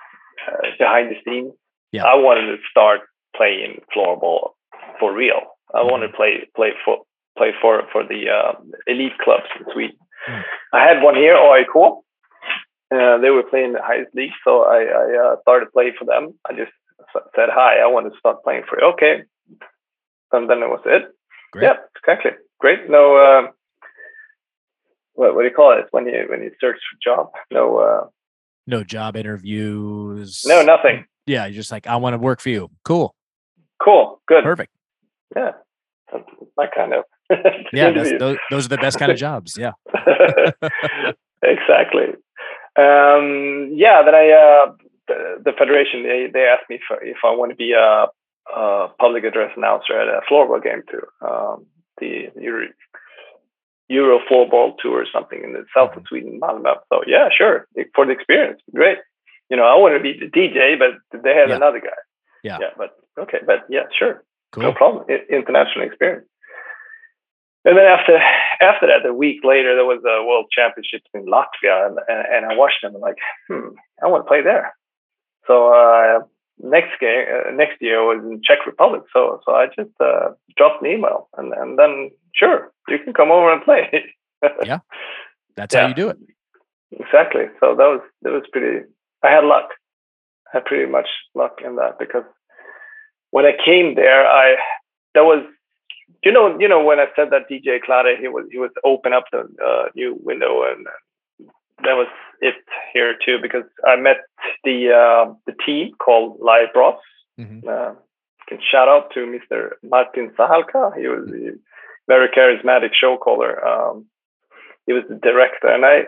uh, 0.47 0.66
behind 0.78 1.11
the 1.11 1.16
scenes. 1.24 1.53
Yeah. 1.93 2.05
I 2.05 2.16
wanted 2.16 2.47
to 2.47 2.57
start 2.70 3.01
playing 3.37 3.81
floorball 3.95 4.51
for 4.99 5.14
real. 5.14 5.41
I 5.74 5.83
wanted 5.83 6.09
to 6.09 6.16
play 6.16 6.49
play 6.57 6.70
for 6.85 6.99
play 7.39 7.51
for 7.61 7.83
for 7.93 8.03
the 8.07 8.28
uh, 8.28 8.53
elite 8.87 9.18
clubs 9.22 9.47
in 9.59 9.66
Sweden. 9.72 9.97
Mm. 10.28 10.43
I 10.72 10.85
had 10.85 11.03
one 11.03 11.14
here, 11.14 11.35
AIK. 11.37 11.74
Uh, 12.93 13.18
they 13.18 13.31
were 13.31 13.45
playing 13.45 13.72
the 13.74 13.83
highest 13.83 14.12
league, 14.14 14.33
so 14.45 14.62
I, 14.62 14.83
I 14.83 15.33
uh, 15.33 15.37
started 15.43 15.72
playing 15.72 15.95
for 15.99 16.05
them. 16.05 16.35
I 16.49 16.53
just 16.55 16.72
said 17.37 17.49
hi. 17.53 17.78
I 17.81 17.87
want 17.87 18.12
to 18.12 18.18
start 18.18 18.43
playing 18.43 18.62
for 18.68 18.81
you. 18.81 18.87
Okay, 18.95 19.22
and 20.33 20.51
then 20.51 20.59
it 20.59 20.68
was 20.68 20.83
it. 20.87 21.03
Great. 21.53 21.64
Yeah, 21.64 21.74
exactly. 21.97 22.33
Great. 22.59 22.91
No, 22.91 23.16
uh, 23.16 23.51
what 25.14 25.35
what 25.35 25.43
do 25.43 25.49
you 25.49 25.55
call 25.55 25.78
it 25.78 25.87
when 25.93 26.07
you 26.07 26.26
when 26.28 26.43
you 26.43 26.51
search 26.61 26.76
for 26.76 26.99
job? 27.14 27.31
No, 27.53 27.78
uh, 27.78 28.07
No 28.66 28.83
job 28.85 29.16
interviews. 29.16 30.43
no, 30.45 30.62
nothing. 30.62 31.05
Yeah, 31.26 31.47
you're 31.47 31.55
just 31.55 31.70
like, 31.70 31.87
I 31.87 31.97
want 31.97 32.14
to 32.14 32.18
work 32.18 32.41
for 32.41 32.49
you. 32.49 32.70
Cool. 32.85 33.14
Cool. 33.83 34.20
Good. 34.28 34.45
Perfect. 34.45 34.72
Yeah, 35.37 35.53
that's 36.12 36.24
my 36.57 36.66
kind 36.74 36.95
of. 36.95 37.05
Yeah, 37.72 37.93
those, 37.93 38.39
those 38.51 38.66
are 38.66 38.68
the 38.68 38.78
best 38.78 38.99
kind 38.99 39.12
of 39.12 39.16
jobs. 39.18 39.57
Yeah. 39.57 39.72
exactly. 41.43 42.09
Um, 42.76 43.70
yeah, 43.72 44.03
then 44.05 44.14
I 44.14 44.31
uh, 44.31 44.72
the, 45.09 45.43
the 45.45 45.53
federation 45.57 46.03
they, 46.03 46.26
they 46.33 46.45
asked 46.47 46.68
me 46.68 46.76
if, 46.76 46.83
if 47.03 47.18
I 47.24 47.31
want 47.31 47.51
to 47.51 47.57
be 47.57 47.72
a, 47.72 48.07
a 48.55 48.89
public 48.99 49.24
address 49.24 49.53
announcer 49.57 49.99
at 50.01 50.09
a 50.09 50.20
floorball 50.31 50.62
game 50.62 50.83
too. 50.91 51.03
Um, 51.26 51.66
the 52.01 52.31
Euro, 52.41 52.68
Euro 53.89 54.18
floorball 54.31 54.74
tour 54.83 55.03
or 55.03 55.07
something 55.12 55.43
in 55.45 55.53
the 55.53 55.64
south 55.76 55.97
of 55.97 56.05
Sweden, 56.09 56.41
Malmö. 56.41 56.74
So 56.93 57.03
yeah, 57.07 57.28
sure, 57.37 57.66
for 57.95 58.07
the 58.07 58.12
experience, 58.12 58.61
great. 58.74 58.99
You 59.51 59.57
know, 59.57 59.64
I 59.64 59.74
want 59.76 59.95
to 59.97 60.03
be 60.03 60.18
the 60.18 60.26
DJ, 60.31 60.78
but 60.78 61.22
they 61.22 61.35
had 61.35 61.49
Yeah. 61.49 61.57
another 61.57 61.81
guy. 61.81 61.99
Yeah. 62.43 62.59
Yeah, 62.61 62.70
but 62.76 62.97
okay, 63.23 63.39
but 63.47 63.61
yeah, 63.68 63.85
sure. 63.97 64.23
No 64.57 64.73
problem. 64.73 65.05
I- 65.09 65.27
international 65.33 65.85
experience. 65.87 66.27
And 67.64 67.77
then 67.77 67.85
after 67.87 68.16
after 68.61 68.87
that, 68.87 69.07
a 69.09 69.12
week 69.14 69.41
later, 69.45 69.75
there 69.77 69.85
was 69.85 70.03
a 70.05 70.25
World 70.27 70.47
Championships 70.51 71.09
in 71.14 71.27
Latvia, 71.27 71.87
and, 71.87 71.99
and, 72.09 72.27
and 72.35 72.47
I 72.53 72.57
watched 72.57 72.81
them. 72.83 72.95
and 72.95 73.03
like, 73.03 73.18
hmm, 73.49 73.68
I 74.03 74.09
want 74.09 74.25
to 74.25 74.29
play 74.29 74.43
there. 74.43 74.73
So 75.47 75.73
uh, 75.73 76.21
next 76.59 76.99
game, 77.01 77.27
uh, 77.29 77.51
next 77.53 77.77
year 77.83 78.03
was 78.03 78.25
in 78.25 78.41
Czech 78.43 78.64
Republic. 78.66 79.03
So 79.12 79.41
so 79.45 79.53
I 79.55 79.66
just 79.66 79.91
uh, 80.01 80.31
dropped 80.57 80.83
an 80.83 80.91
email, 80.91 81.29
and 81.37 81.53
and 81.53 81.79
then 81.79 82.11
sure, 82.35 82.73
you 82.89 82.99
can 82.99 83.12
come 83.12 83.31
over 83.31 83.53
and 83.53 83.62
play. 83.62 83.85
Yeah, 84.64 84.79
that's 85.55 85.75
Yeah. 85.75 85.83
how 85.83 85.89
you 85.89 85.95
do 85.95 86.09
it. 86.09 86.16
exactly. 86.93 87.45
So 87.61 87.75
that 87.77 87.89
was 87.95 88.01
that 88.23 88.33
was 88.33 88.45
pretty. 88.51 88.87
I 89.23 89.31
had 89.31 89.45
luck. 89.45 89.68
I 90.49 90.57
had 90.57 90.64
pretty 90.64 90.91
much 90.91 91.09
luck 91.35 91.61
in 91.62 91.77
that 91.77 91.99
because 91.99 92.25
when 93.31 93.45
I 93.47 93.53
came 93.64 93.95
there, 93.95 94.26
I 94.26 94.57
that 95.14 95.24
was 95.24 95.45
you 96.24 96.33
know 96.33 96.59
you 96.59 96.68
know 96.68 96.83
when 96.85 96.99
I 97.01 97.07
said 97.16 97.31
that 97.31 97.49
DJ 97.51 97.81
Clade 97.83 98.18
he 98.20 98.28
was 98.28 98.47
he 98.51 98.59
was 98.59 98.70
open 98.85 99.12
up 99.12 99.24
the 99.33 99.41
uh, 99.64 99.89
new 99.95 100.18
window 100.22 100.62
and 100.64 100.87
that 101.83 101.95
was 101.95 102.09
it 102.41 102.55
here 102.93 103.14
too 103.24 103.39
because 103.41 103.64
I 103.87 103.97
met 103.97 104.18
the 104.64 104.93
uh, 104.93 105.33
the 105.47 105.55
team 105.64 105.93
called 105.99 106.39
Live 106.41 106.72
Bros. 106.72 106.95
Mhm. 107.39 107.66
Uh, 107.66 107.95
can 108.49 108.59
shout 108.61 108.89
out 108.89 109.12
to 109.14 109.20
Mr. 109.20 109.70
Martin 109.83 110.31
Sahalka. 110.37 110.93
He 110.99 111.07
was 111.07 111.31
a 111.31 111.53
very 112.09 112.28
charismatic 112.28 112.93
show 112.93 113.16
caller. 113.16 113.64
Um, 113.64 114.07
he 114.87 114.93
was 114.93 115.05
the 115.09 115.14
director, 115.14 115.68
and 115.68 115.87
I 115.87 116.07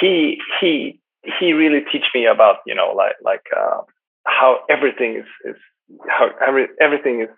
he 0.00 0.40
he 0.60 0.98
he 1.38 1.52
really 1.52 1.82
teach 1.92 2.06
me 2.14 2.26
about 2.26 2.56
you 2.66 2.74
know 2.74 2.92
like 2.96 3.16
like 3.22 3.44
uh, 3.56 3.82
how 4.26 4.60
everything 4.70 5.16
is 5.16 5.26
is 5.44 5.60
how 6.08 6.30
every, 6.46 6.66
everything 6.80 7.22
is 7.22 7.28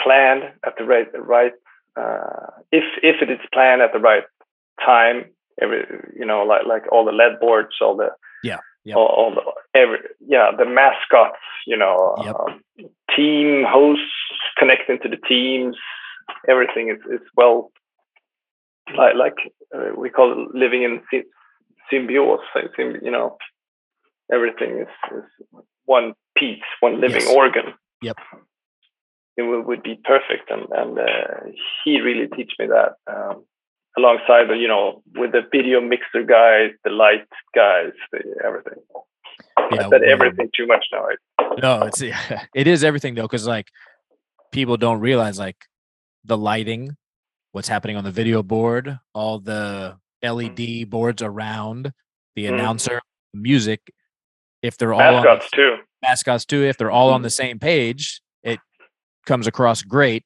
planned 0.00 0.42
at 0.66 0.74
the 0.78 0.84
right 0.84 1.08
right 1.18 1.52
uh, 1.96 2.46
if 2.70 2.84
if 3.02 3.16
it 3.22 3.30
is 3.30 3.38
planned 3.52 3.82
at 3.82 3.92
the 3.92 3.98
right 3.98 4.24
time 4.84 5.24
every 5.60 5.84
you 6.18 6.24
know 6.26 6.42
like 6.42 6.64
like 6.66 6.84
all 6.90 7.04
the 7.04 7.12
lead 7.12 7.38
boards 7.40 7.74
all 7.80 7.96
the 7.96 8.08
Yeah, 8.42 8.58
yeah. 8.84 8.94
all, 8.96 9.06
all 9.06 9.30
the 9.34 9.42
every 9.78 9.98
yeah 10.26 10.50
the 10.56 10.64
mascots 10.64 11.38
you 11.66 11.76
know 11.76 12.16
Yep. 12.24 12.36
um, 12.36 12.60
team 13.14 13.64
hosts 13.66 14.12
connecting 14.58 14.98
to 15.02 15.08
the 15.08 15.18
teams 15.28 15.76
everything 16.48 16.88
is, 16.88 16.98
is 17.12 17.20
well, 17.36 17.70
like 18.96 19.14
like 19.14 19.36
uh, 19.74 19.90
we 19.96 20.10
call 20.10 20.32
it 20.32 20.54
living 20.54 20.82
in 20.82 21.00
symbiose. 21.92 22.40
You 23.02 23.10
know, 23.10 23.36
everything 24.32 24.78
is, 24.80 24.88
is 25.16 25.24
one 25.84 26.14
piece, 26.36 26.62
one 26.80 27.00
living 27.00 27.22
Yes. 27.22 27.30
organ. 27.34 27.74
Yep. 28.02 28.16
It 29.36 29.42
would, 29.42 29.64
would 29.66 29.82
be 29.82 29.98
perfect, 30.04 30.50
and 30.50 30.66
and 30.72 30.98
uh, 30.98 31.50
he 31.84 32.00
really 32.00 32.28
teach 32.28 32.52
me 32.58 32.66
that. 32.66 32.96
Um, 33.10 33.44
alongside 33.96 34.48
the, 34.48 34.54
you 34.54 34.68
know, 34.68 35.02
with 35.14 35.32
the 35.32 35.42
video 35.50 35.80
mixer 35.80 36.22
guys, 36.22 36.70
the 36.84 36.90
light 36.90 37.26
guys, 37.54 37.92
the 38.10 38.20
everything. 38.44 38.82
I 39.58 39.68
Yeah, 39.70 39.88
said 39.90 40.02
everything 40.02 40.50
too 40.56 40.66
much 40.66 40.86
now. 40.92 41.04
Right? 41.04 41.18
No, 41.62 41.82
it's 41.84 42.02
it 42.54 42.66
is 42.66 42.84
everything 42.84 43.14
though, 43.14 43.22
because 43.22 43.46
like 43.46 43.68
people 44.50 44.76
don't 44.76 45.00
realize 45.00 45.38
like 45.38 45.56
the 46.24 46.36
lighting, 46.36 46.96
what's 47.52 47.68
happening 47.68 47.96
on 47.96 48.04
the 48.04 48.10
video 48.10 48.42
board, 48.42 48.98
all 49.14 49.38
the 49.38 49.96
LED 50.22 50.88
boards 50.88 51.22
around, 51.22 51.92
the 52.36 52.44
Mhm. 52.44 52.54
announcer, 52.54 53.00
music. 53.34 53.80
If 54.62 54.78
they're 54.78 54.92
all 54.92 55.16
on 55.16 55.24
Mascots 55.24 55.50
too. 55.50 55.76
Mascots 56.02 56.44
too, 56.44 56.64
if 56.64 56.76
they're 56.76 56.90
all 56.90 57.10
on 57.10 57.22
the 57.22 57.30
same 57.30 57.58
page, 57.58 58.20
it 58.42 58.58
comes 59.26 59.46
across 59.46 59.82
great, 59.82 60.24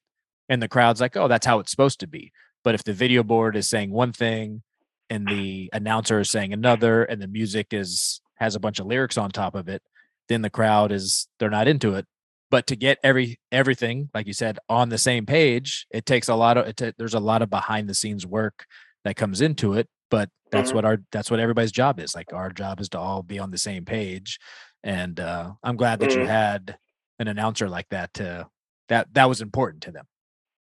and 0.49 0.61
the 0.61 0.67
crowd's 0.67 1.01
like, 1.01 1.15
"Oh, 1.15 1.27
that's 1.27 1.45
how 1.45 1.59
it's 1.59 1.71
supposed 1.71 1.99
to 2.01 2.07
be." 2.07 2.31
But 2.63 2.75
if 2.75 2.83
the 2.83 2.93
video 2.93 3.23
board 3.23 3.55
is 3.55 3.69
saying 3.69 3.91
one 3.91 4.11
thing, 4.13 4.63
and 5.09 5.27
the 5.27 5.69
announcer 5.73 6.19
is 6.19 6.29
saying 6.31 6.51
another, 6.53 7.03
and 7.03 7.21
the 7.21 7.27
music 7.27 7.67
is 7.71 8.21
has 8.37 8.55
a 8.55 8.59
bunch 8.59 8.79
of 8.79 8.85
lyrics 8.85 9.17
on 9.17 9.31
top 9.31 9.55
of 9.55 9.67
it, 9.67 9.81
then 10.29 10.41
the 10.41 10.49
crowd 10.49 10.91
is 10.91 11.27
they're 11.39 11.49
not 11.49 11.67
into 11.67 11.95
it. 11.95 12.05
But 12.51 12.67
to 12.67 12.75
get 12.75 12.97
every 13.03 13.39
everything, 13.51 14.09
like 14.13 14.27
you 14.27 14.33
said, 14.33 14.59
on 14.69 14.89
the 14.89 14.97
same 14.97 15.25
page, 15.25 15.85
it 15.91 16.05
takes 16.05 16.27
a 16.29 16.35
lot 16.35 16.57
of 16.57 16.67
it 16.67 16.77
ta- 16.77 16.91
there's 16.97 17.13
a 17.13 17.19
lot 17.19 17.41
of 17.41 17.49
behind 17.49 17.89
the 17.89 17.93
scenes 17.93 18.25
work 18.25 18.65
that 19.03 19.15
comes 19.15 19.41
into 19.41 19.73
it. 19.73 19.87
But 20.09 20.29
that's 20.51 20.71
Mhm. 20.71 20.75
what 20.75 20.85
our 20.85 20.97
that's 21.11 21.29
what 21.31 21.39
everybody's 21.41 21.71
job 21.73 21.99
is. 21.99 22.15
Like 22.15 22.31
our 22.33 22.49
job 22.51 22.79
is 22.79 22.89
to 22.89 22.99
all 22.99 23.21
be 23.23 23.39
on 23.39 23.51
the 23.51 23.57
same 23.57 23.83
page. 23.85 24.39
And 24.83 25.19
uh, 25.19 25.53
I'm 25.63 25.75
glad 25.75 25.99
that 25.99 26.13
you 26.13 26.21
Mhm. 26.21 26.27
had 26.27 26.77
an 27.19 27.27
announcer 27.27 27.67
like 27.67 27.89
that 27.89 28.13
to 28.15 28.47
that 28.89 29.13
that 29.13 29.25
was 29.27 29.41
important 29.41 29.83
to 29.83 29.91
them. 29.91 30.07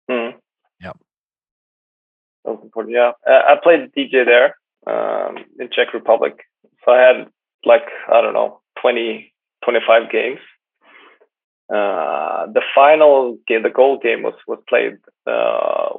Mm. 0.10 0.34
Yep. 0.82 0.98
That 2.44 2.52
was 2.52 2.64
important. 2.64 2.96
Yeah, 2.96 3.12
I 3.28 3.56
played 3.62 3.92
DJ 3.94 4.24
there 4.26 4.58
um, 4.88 5.38
in 5.60 5.70
Czech 5.72 5.94
Republic, 5.94 6.44
so 6.84 6.92
I 6.92 7.00
had 7.00 7.28
like 7.64 7.88
I 8.12 8.22
don't 8.22 8.34
know 8.34 8.62
20, 8.82 9.34
25 9.64 10.10
games. 10.12 10.40
Uh, 11.70 12.48
the 12.48 12.62
final 12.76 13.38
game, 13.48 13.64
the 13.64 13.70
gold 13.70 14.02
game, 14.02 14.24
was 14.24 14.34
was 14.48 14.60
played 14.68 14.98
uh, 15.26 15.90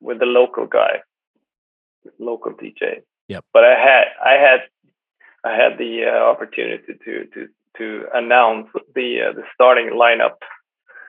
with 0.00 0.18
the 0.18 0.24
local 0.26 0.66
guy, 0.66 1.02
local 2.18 2.52
DJ. 2.52 3.02
Yep. 3.28 3.44
But 3.52 3.64
I 3.64 3.74
had 3.78 4.04
I 4.24 4.34
had 4.34 4.60
I 5.44 5.52
had 5.54 5.78
the 5.78 6.04
uh, 6.06 6.30
opportunity 6.32 6.94
to 7.04 7.24
to 7.34 7.48
to 7.78 8.06
announce 8.14 8.68
the 8.94 9.08
uh, 9.28 9.32
the 9.32 9.42
starting 9.54 9.90
lineup 9.90 10.36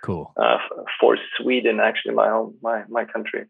Cool. 0.04 0.34
uh, 0.38 0.58
for 1.00 1.18
Sweden, 1.38 1.80
actually 1.80 2.14
my 2.16 2.30
home, 2.30 2.56
my 2.62 2.84
my 2.90 3.06
country. 3.06 3.46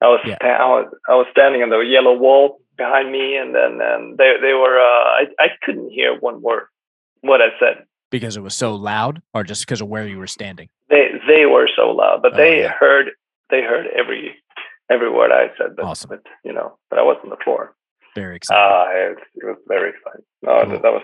I 0.00 0.06
was 0.08 0.20
Yeah. 0.26 0.36
I 0.40 0.66
was 0.66 0.86
I 1.08 1.14
was 1.14 1.26
standing 1.30 1.62
on 1.62 1.70
the 1.70 1.78
yellow 1.80 2.14
wall 2.16 2.60
behind 2.76 3.12
me, 3.12 3.36
and 3.36 3.54
then 3.54 3.80
and 3.80 4.16
they 4.18 4.34
they 4.40 4.54
were 4.54 4.78
uh, 4.78 5.04
I 5.20 5.26
I 5.38 5.48
couldn't 5.62 5.90
hear 5.90 6.18
one 6.18 6.40
word 6.42 6.66
what 7.20 7.40
I 7.40 7.50
said. 7.60 7.84
Because 8.10 8.36
it 8.36 8.42
was 8.42 8.54
so 8.54 8.74
loud, 8.74 9.22
or 9.32 9.42
just 9.42 9.62
because 9.64 9.80
of 9.80 9.88
where 9.88 10.06
you 10.06 10.18
were 10.18 10.26
standing. 10.26 10.68
They 10.90 11.12
they 11.26 11.46
were 11.46 11.68
so 11.74 11.90
loud, 11.90 12.20
but 12.22 12.34
Oh, 12.34 12.36
they 12.36 12.60
yeah. 12.62 12.72
heard 12.78 13.06
they 13.50 13.62
heard 13.62 13.86
every 13.94 14.36
every 14.90 15.10
word 15.10 15.30
I 15.32 15.50
said. 15.56 15.76
But, 15.76 15.84
Awesome. 15.86 16.10
but 16.10 16.22
you 16.44 16.52
know, 16.52 16.76
but 16.90 16.98
I 16.98 17.02
was 17.02 17.16
on 17.24 17.30
the 17.30 17.36
floor. 17.44 17.74
Very 18.14 18.36
exciting. 18.36 18.62
Ah, 18.62 18.86
it, 18.90 19.18
it 19.36 19.44
was 19.44 19.56
very 19.68 19.90
exciting. 19.90 20.24
No, 20.42 20.60
Cool. 20.62 20.70
that, 20.72 20.82
that 20.82 20.92
was 20.92 21.02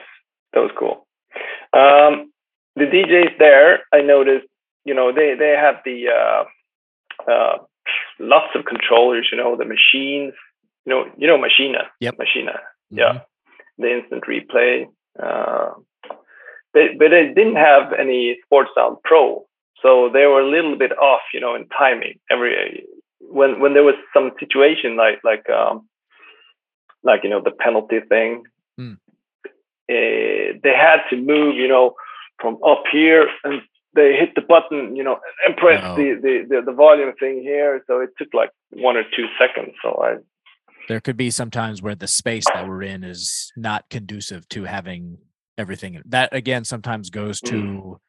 that 0.53 0.61
was 0.61 0.71
cool. 0.79 1.07
Um, 1.73 2.33
the 2.77 2.85
DJs 2.85 3.39
there, 3.39 3.81
I 3.93 4.01
noticed, 4.03 4.47
you 4.85 4.95
know, 4.95 5.13
they 5.13 5.35
they 5.39 5.55
have 5.59 5.77
the 5.85 6.07
uh, 6.09 7.31
uh, 7.31 7.57
lots 8.19 8.55
of 8.55 8.65
controllers. 8.65 9.29
You 9.33 9.39
know, 9.39 9.57
the 9.57 9.65
machines. 9.65 10.35
You 10.87 10.95
know, 10.95 11.05
you 11.19 11.27
know, 11.27 11.37
Machina. 11.37 11.91
Yep. 12.01 12.15
Machina. 12.19 12.61
Yeah, 12.91 13.13
Mhm. 13.13 13.25
the 13.79 13.91
instant 13.99 14.25
replay. 14.25 14.87
Uh, 15.23 15.75
they, 16.75 16.89
but 16.99 17.09
they 17.11 17.29
didn't 17.35 17.57
have 17.57 17.93
any 17.93 18.39
Sports 18.45 18.71
Sound 18.75 18.97
Pro, 19.05 19.45
so 19.83 20.09
they 20.13 20.25
were 20.27 20.41
a 20.41 20.49
little 20.51 20.77
bit 20.77 20.93
off. 20.99 21.21
You 21.35 21.41
know, 21.41 21.55
in 21.55 21.69
timing. 21.69 22.19
Every 22.31 22.85
when 23.21 23.61
when 23.61 23.75
there 23.75 23.83
was 23.85 23.97
some 24.15 24.31
situation 24.41 24.97
like 24.97 25.21
like 25.25 25.45
um, 25.51 25.87
like 27.03 27.21
you 27.25 27.31
know 27.31 27.41
the 27.43 27.51
penalty 27.53 28.01
thing. 28.09 28.45
Mm. 28.81 28.99
eh, 29.89 30.53
they 30.63 30.75
had 30.75 31.01
to 31.11 31.17
move, 31.17 31.57
you 31.57 31.67
know, 31.69 31.95
from 32.41 32.59
up 32.65 32.85
here, 32.93 33.27
and 33.45 33.63
they 33.95 34.15
hit 34.15 34.35
the 34.35 34.41
button, 34.43 34.95
you 34.95 35.03
know, 35.03 35.19
and 35.47 35.57
press 35.57 35.83
Oh. 35.83 35.97
the, 35.97 36.15
the, 36.23 36.47
the 36.49 36.63
the 36.67 36.73
volume 36.73 37.13
thing 37.19 37.43
here. 37.43 37.83
So 37.87 38.01
it 38.01 38.11
took 38.19 38.33
like 38.35 38.51
one 38.71 38.97
or 38.97 39.03
two 39.17 39.27
seconds. 39.39 39.75
So 39.83 40.01
I 40.03 40.17
There 40.89 41.01
could 41.01 41.17
be 41.17 41.31
some 41.31 41.51
times 41.51 41.83
where 41.83 41.95
the 41.95 42.07
space 42.07 42.45
that 42.53 42.69
we're 42.69 42.83
in 42.83 43.03
is 43.03 43.51
not 43.57 43.89
conducive 43.91 44.49
to 44.51 44.65
having 44.65 45.19
everything. 45.57 46.01
That 46.07 46.33
again 46.33 46.65
sometimes 46.65 47.11
goes 47.11 47.41
to 47.43 48.01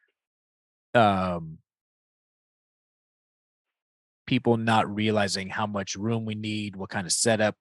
um 0.93 1.57
people 4.27 4.57
not 4.57 4.93
realizing 4.93 5.49
how 5.49 5.65
much 5.65 5.95
room 5.95 6.23
we 6.25 6.35
need, 6.35 6.75
what 6.75 6.89
kind 6.89 7.07
of 7.07 7.13
setup 7.13 7.55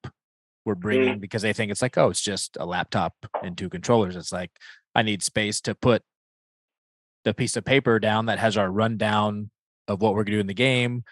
we're 0.69 0.75
bringing 0.75 1.19
because 1.19 1.41
they 1.41 1.51
think 1.51 1.71
it's 1.71 1.81
like, 1.81 1.97
oh, 1.97 2.09
it's 2.09 2.21
just 2.21 2.55
a 2.59 2.65
laptop 2.65 3.15
and 3.43 3.57
two 3.57 3.69
controllers. 3.69 4.15
It's 4.15 4.31
like 4.31 4.51
I 4.93 5.01
need 5.01 5.23
space 5.23 5.59
to 5.61 5.73
put 5.75 6.03
the 7.25 7.33
piece 7.33 7.57
of 7.57 7.65
paper 7.65 7.99
down 7.99 8.27
that 8.27 8.39
has 8.39 8.55
our 8.55 8.71
rundown 8.71 9.49
of 9.87 10.01
what 10.01 10.13
we're 10.13 10.23
gonna 10.23 10.37
do 10.37 10.41
in 10.41 10.47
the 10.47 10.53
game. 10.53 11.03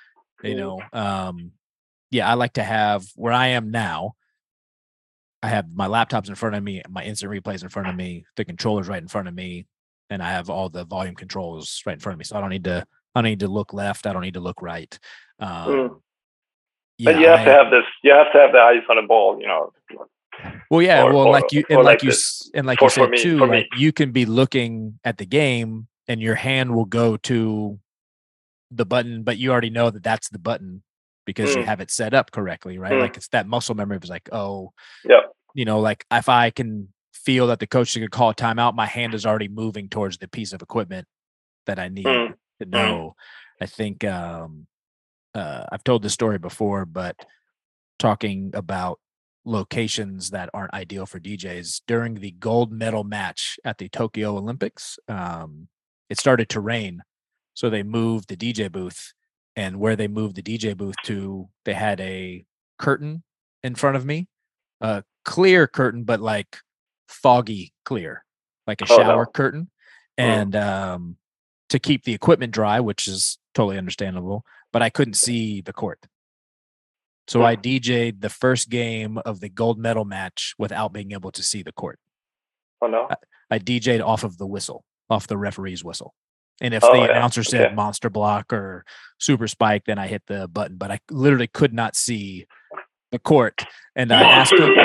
You 0.44 0.54
Mm. 0.54 0.58
know, 0.58 0.82
um, 0.94 1.52
yeah, 2.12 2.30
I 2.30 2.36
like 2.36 2.54
to 2.54 2.64
have 2.64 3.06
where 3.16 3.34
I 3.34 3.48
am 3.48 3.72
now. 3.72 4.14
I 5.42 5.50
have 5.50 5.66
my 5.74 5.88
laptops 5.88 6.30
in 6.30 6.36
front 6.36 6.56
of 6.56 6.64
me, 6.64 6.82
my 6.90 7.04
instant 7.04 7.32
replays 7.32 7.64
in 7.64 7.70
front 7.70 7.90
of 7.90 7.96
me, 7.96 8.26
the 8.36 8.46
controllers 8.46 8.88
right 8.88 9.02
in 9.02 9.08
front 9.08 9.28
of 9.28 9.34
me, 9.34 9.66
and 10.10 10.22
I 10.22 10.30
have 10.30 10.50
all 10.50 10.70
the 10.70 10.86
volume 10.86 11.16
controls 11.16 11.82
right 11.86 11.94
in 11.94 12.00
front 12.00 12.14
of 12.14 12.20
me. 12.20 12.26
So 12.26 12.38
I 12.38 12.42
don't 12.42 12.50
need 12.50 12.64
to 12.66 12.86
I 13.16 13.22
don't 13.22 13.30
need 13.30 13.40
to 13.40 13.48
look 13.48 13.74
left. 13.74 14.06
I 14.06 14.14
don't 14.14 14.22
need 14.22 14.36
to 14.36 14.40
look 14.40 14.62
right. 14.62 14.98
Um, 15.40 16.02
but 17.06 17.20
you 17.20 17.28
have 17.28 17.46
to 17.46 17.52
have 17.52 17.72
this. 17.72 17.84
You 18.04 18.14
have 18.14 18.32
to 18.34 18.38
have 18.40 18.52
the 18.52 18.60
eyes 18.60 18.84
on 18.90 18.96
the 18.98 19.04
ball. 19.08 19.40
You 19.40 19.48
know. 19.48 19.72
well, 20.70 20.82
yeah, 20.82 21.04
or- 21.04 21.14
well, 21.14 21.28
or- 21.28 21.32
like 21.32 21.52
you 21.52 21.64
and 21.70 21.78
like, 21.84 22.04
like 22.04 22.04
you 22.04 22.12
and 22.54 22.66
like 22.68 22.80
For- 22.80 22.86
you 22.86 22.90
said 22.90 23.10
me- 23.12 23.18
too, 23.22 23.38
like 23.46 23.68
you 23.78 23.92
can 23.92 24.12
be 24.12 24.26
looking 24.26 25.00
at 25.04 25.18
the 25.18 25.26
game 25.26 25.88
and 26.08 26.22
your 26.22 26.36
hand 26.36 26.74
will 26.76 26.86
go 26.86 27.18
to 27.18 27.80
the 28.72 28.86
button, 28.86 29.24
but 29.24 29.38
you 29.38 29.52
already 29.52 29.70
know 29.70 29.90
that 29.90 30.04
that's 30.04 30.30
the 30.30 30.40
button 30.40 30.84
because 31.26 31.56
you 31.56 31.62
Mm. 31.62 31.66
have 31.66 31.80
it 31.82 31.92
set 31.92 32.14
up 32.14 32.32
correctly, 32.32 32.78
right? 32.78 32.94
Mm. 32.94 33.02
Like 33.02 33.18
it's 33.18 33.28
that 33.30 33.48
muscle 33.48 33.76
memory. 33.76 33.98
Was 33.98 34.10
like, 34.10 34.30
oh, 34.32 34.72
yeah. 35.06 35.22
you 35.54 35.66
know, 35.66 35.80
like 35.80 36.06
if 36.12 36.30
I 36.30 36.50
can 36.52 36.94
feel 37.14 37.48
that 37.48 37.60
the 37.60 37.68
coach 37.68 37.90
is 37.90 37.96
going 37.98 38.08
to 38.10 38.10
call 38.18 38.30
a 38.30 38.36
timeout, 38.36 38.74
my 38.76 38.86
hand 38.86 39.14
is 39.14 39.26
already 39.26 39.48
moving 39.50 39.90
towards 39.90 40.18
the 40.18 40.28
piece 40.28 40.54
of 40.54 40.62
equipment 40.62 41.08
that 41.66 41.80
I 41.80 41.90
need 41.90 42.06
Mm. 42.06 42.34
to 42.62 42.66
know. 42.66 43.16
I 43.60 43.66
think 43.66 44.04
um, 44.06 44.68
uh, 45.38 45.66
I've 45.72 45.84
told 45.84 46.02
this 46.04 46.14
story 46.14 46.38
before, 46.40 46.86
but 46.86 47.16
talking 48.00 48.52
about 48.54 49.00
locations 49.46 50.32
that 50.32 50.50
aren't 50.54 50.74
ideal 50.74 51.06
for 51.06 51.20
DJs 51.20 51.82
during 51.88 52.16
the 52.16 52.32
gold 52.32 52.72
medal 52.72 53.04
match 53.04 53.58
at 53.64 53.78
the 53.78 53.88
Tokyo 53.90 54.36
Olympics, 54.38 55.00
um, 55.08 55.68
it 56.10 56.20
started 56.20 56.50
to 56.50 56.60
rain, 56.60 57.04
so 57.54 57.70
they 57.70 57.84
moved 57.84 58.28
the 58.30 58.36
DJ 58.38 58.72
booth, 58.72 59.14
and 59.56 59.80
where 59.80 59.96
they 59.96 60.08
moved 60.08 60.36
the 60.36 60.44
DJ 60.44 60.76
booth 60.76 60.96
to, 61.04 61.50
they 61.66 61.74
had 61.74 62.00
a 62.02 62.46
curtain 62.78 63.24
in 63.64 63.76
front 63.76 63.96
of 63.96 64.06
me, 64.06 64.28
a 64.82 65.04
clear 65.26 65.68
curtain, 65.68 66.04
but 66.04 66.20
like 66.20 66.58
foggy 67.08 67.74
clear, 67.86 68.24
like 68.68 68.82
a 68.82 68.86
Oh, 68.92 68.98
no. 68.98 69.04
shower 69.04 69.26
curtain, 69.26 69.70
Mm. 70.20 70.24
and 70.24 70.56
um, 70.56 71.18
to 71.70 71.80
keep 71.80 72.04
the 72.04 72.14
equipment 72.14 72.52
dry, 72.54 72.80
which 72.80 73.08
is 73.08 73.38
totally 73.54 73.78
understandable. 73.78 74.44
But 74.74 74.82
I 74.82 74.90
couldn't 74.90 75.16
see 75.16 75.62
the 75.62 75.74
court, 75.74 76.00
so 77.28 77.44
I 77.44 77.56
DJ'd 77.56 78.22
the 78.22 78.30
first 78.30 78.70
game 78.70 79.18
of 79.20 79.40
the 79.40 79.50
gold 79.50 79.78
medal 79.80 80.06
match 80.06 80.54
without 80.58 80.94
being 80.94 81.12
able 81.14 81.32
to 81.32 81.42
see 81.44 81.64
the 81.64 81.72
court. 81.72 82.00
Oh 82.82 82.88
no. 82.88 83.08
I 83.50 83.60
DJ'd 83.60 84.02
off 84.02 84.24
of 84.24 84.38
the 84.38 84.46
whistle, 84.46 84.84
off 85.10 85.28
the 85.28 85.38
referee's 85.38 85.84
whistle. 85.84 86.14
And 86.60 86.74
if 86.74 86.84
Oh, 86.84 86.92
the 86.92 87.00
yeah. 87.00 87.06
announcer 87.12 87.44
said 87.44 87.68
Okay. 87.68 87.76
monster 87.76 88.10
block 88.10 88.52
or 88.52 88.84
super 89.20 89.48
spike, 89.48 89.84
then 89.86 89.98
I 89.98 90.08
hit 90.08 90.24
the 90.28 90.48
button. 90.48 90.76
But 90.78 90.92
I 90.92 91.00
literally 91.10 91.48
could 91.48 91.74
not 91.74 91.96
see 91.96 92.46
the 93.12 93.20
court. 93.20 93.64
And 93.96 94.12
I 94.12 94.24
asked 94.24 94.54
him 94.54 94.76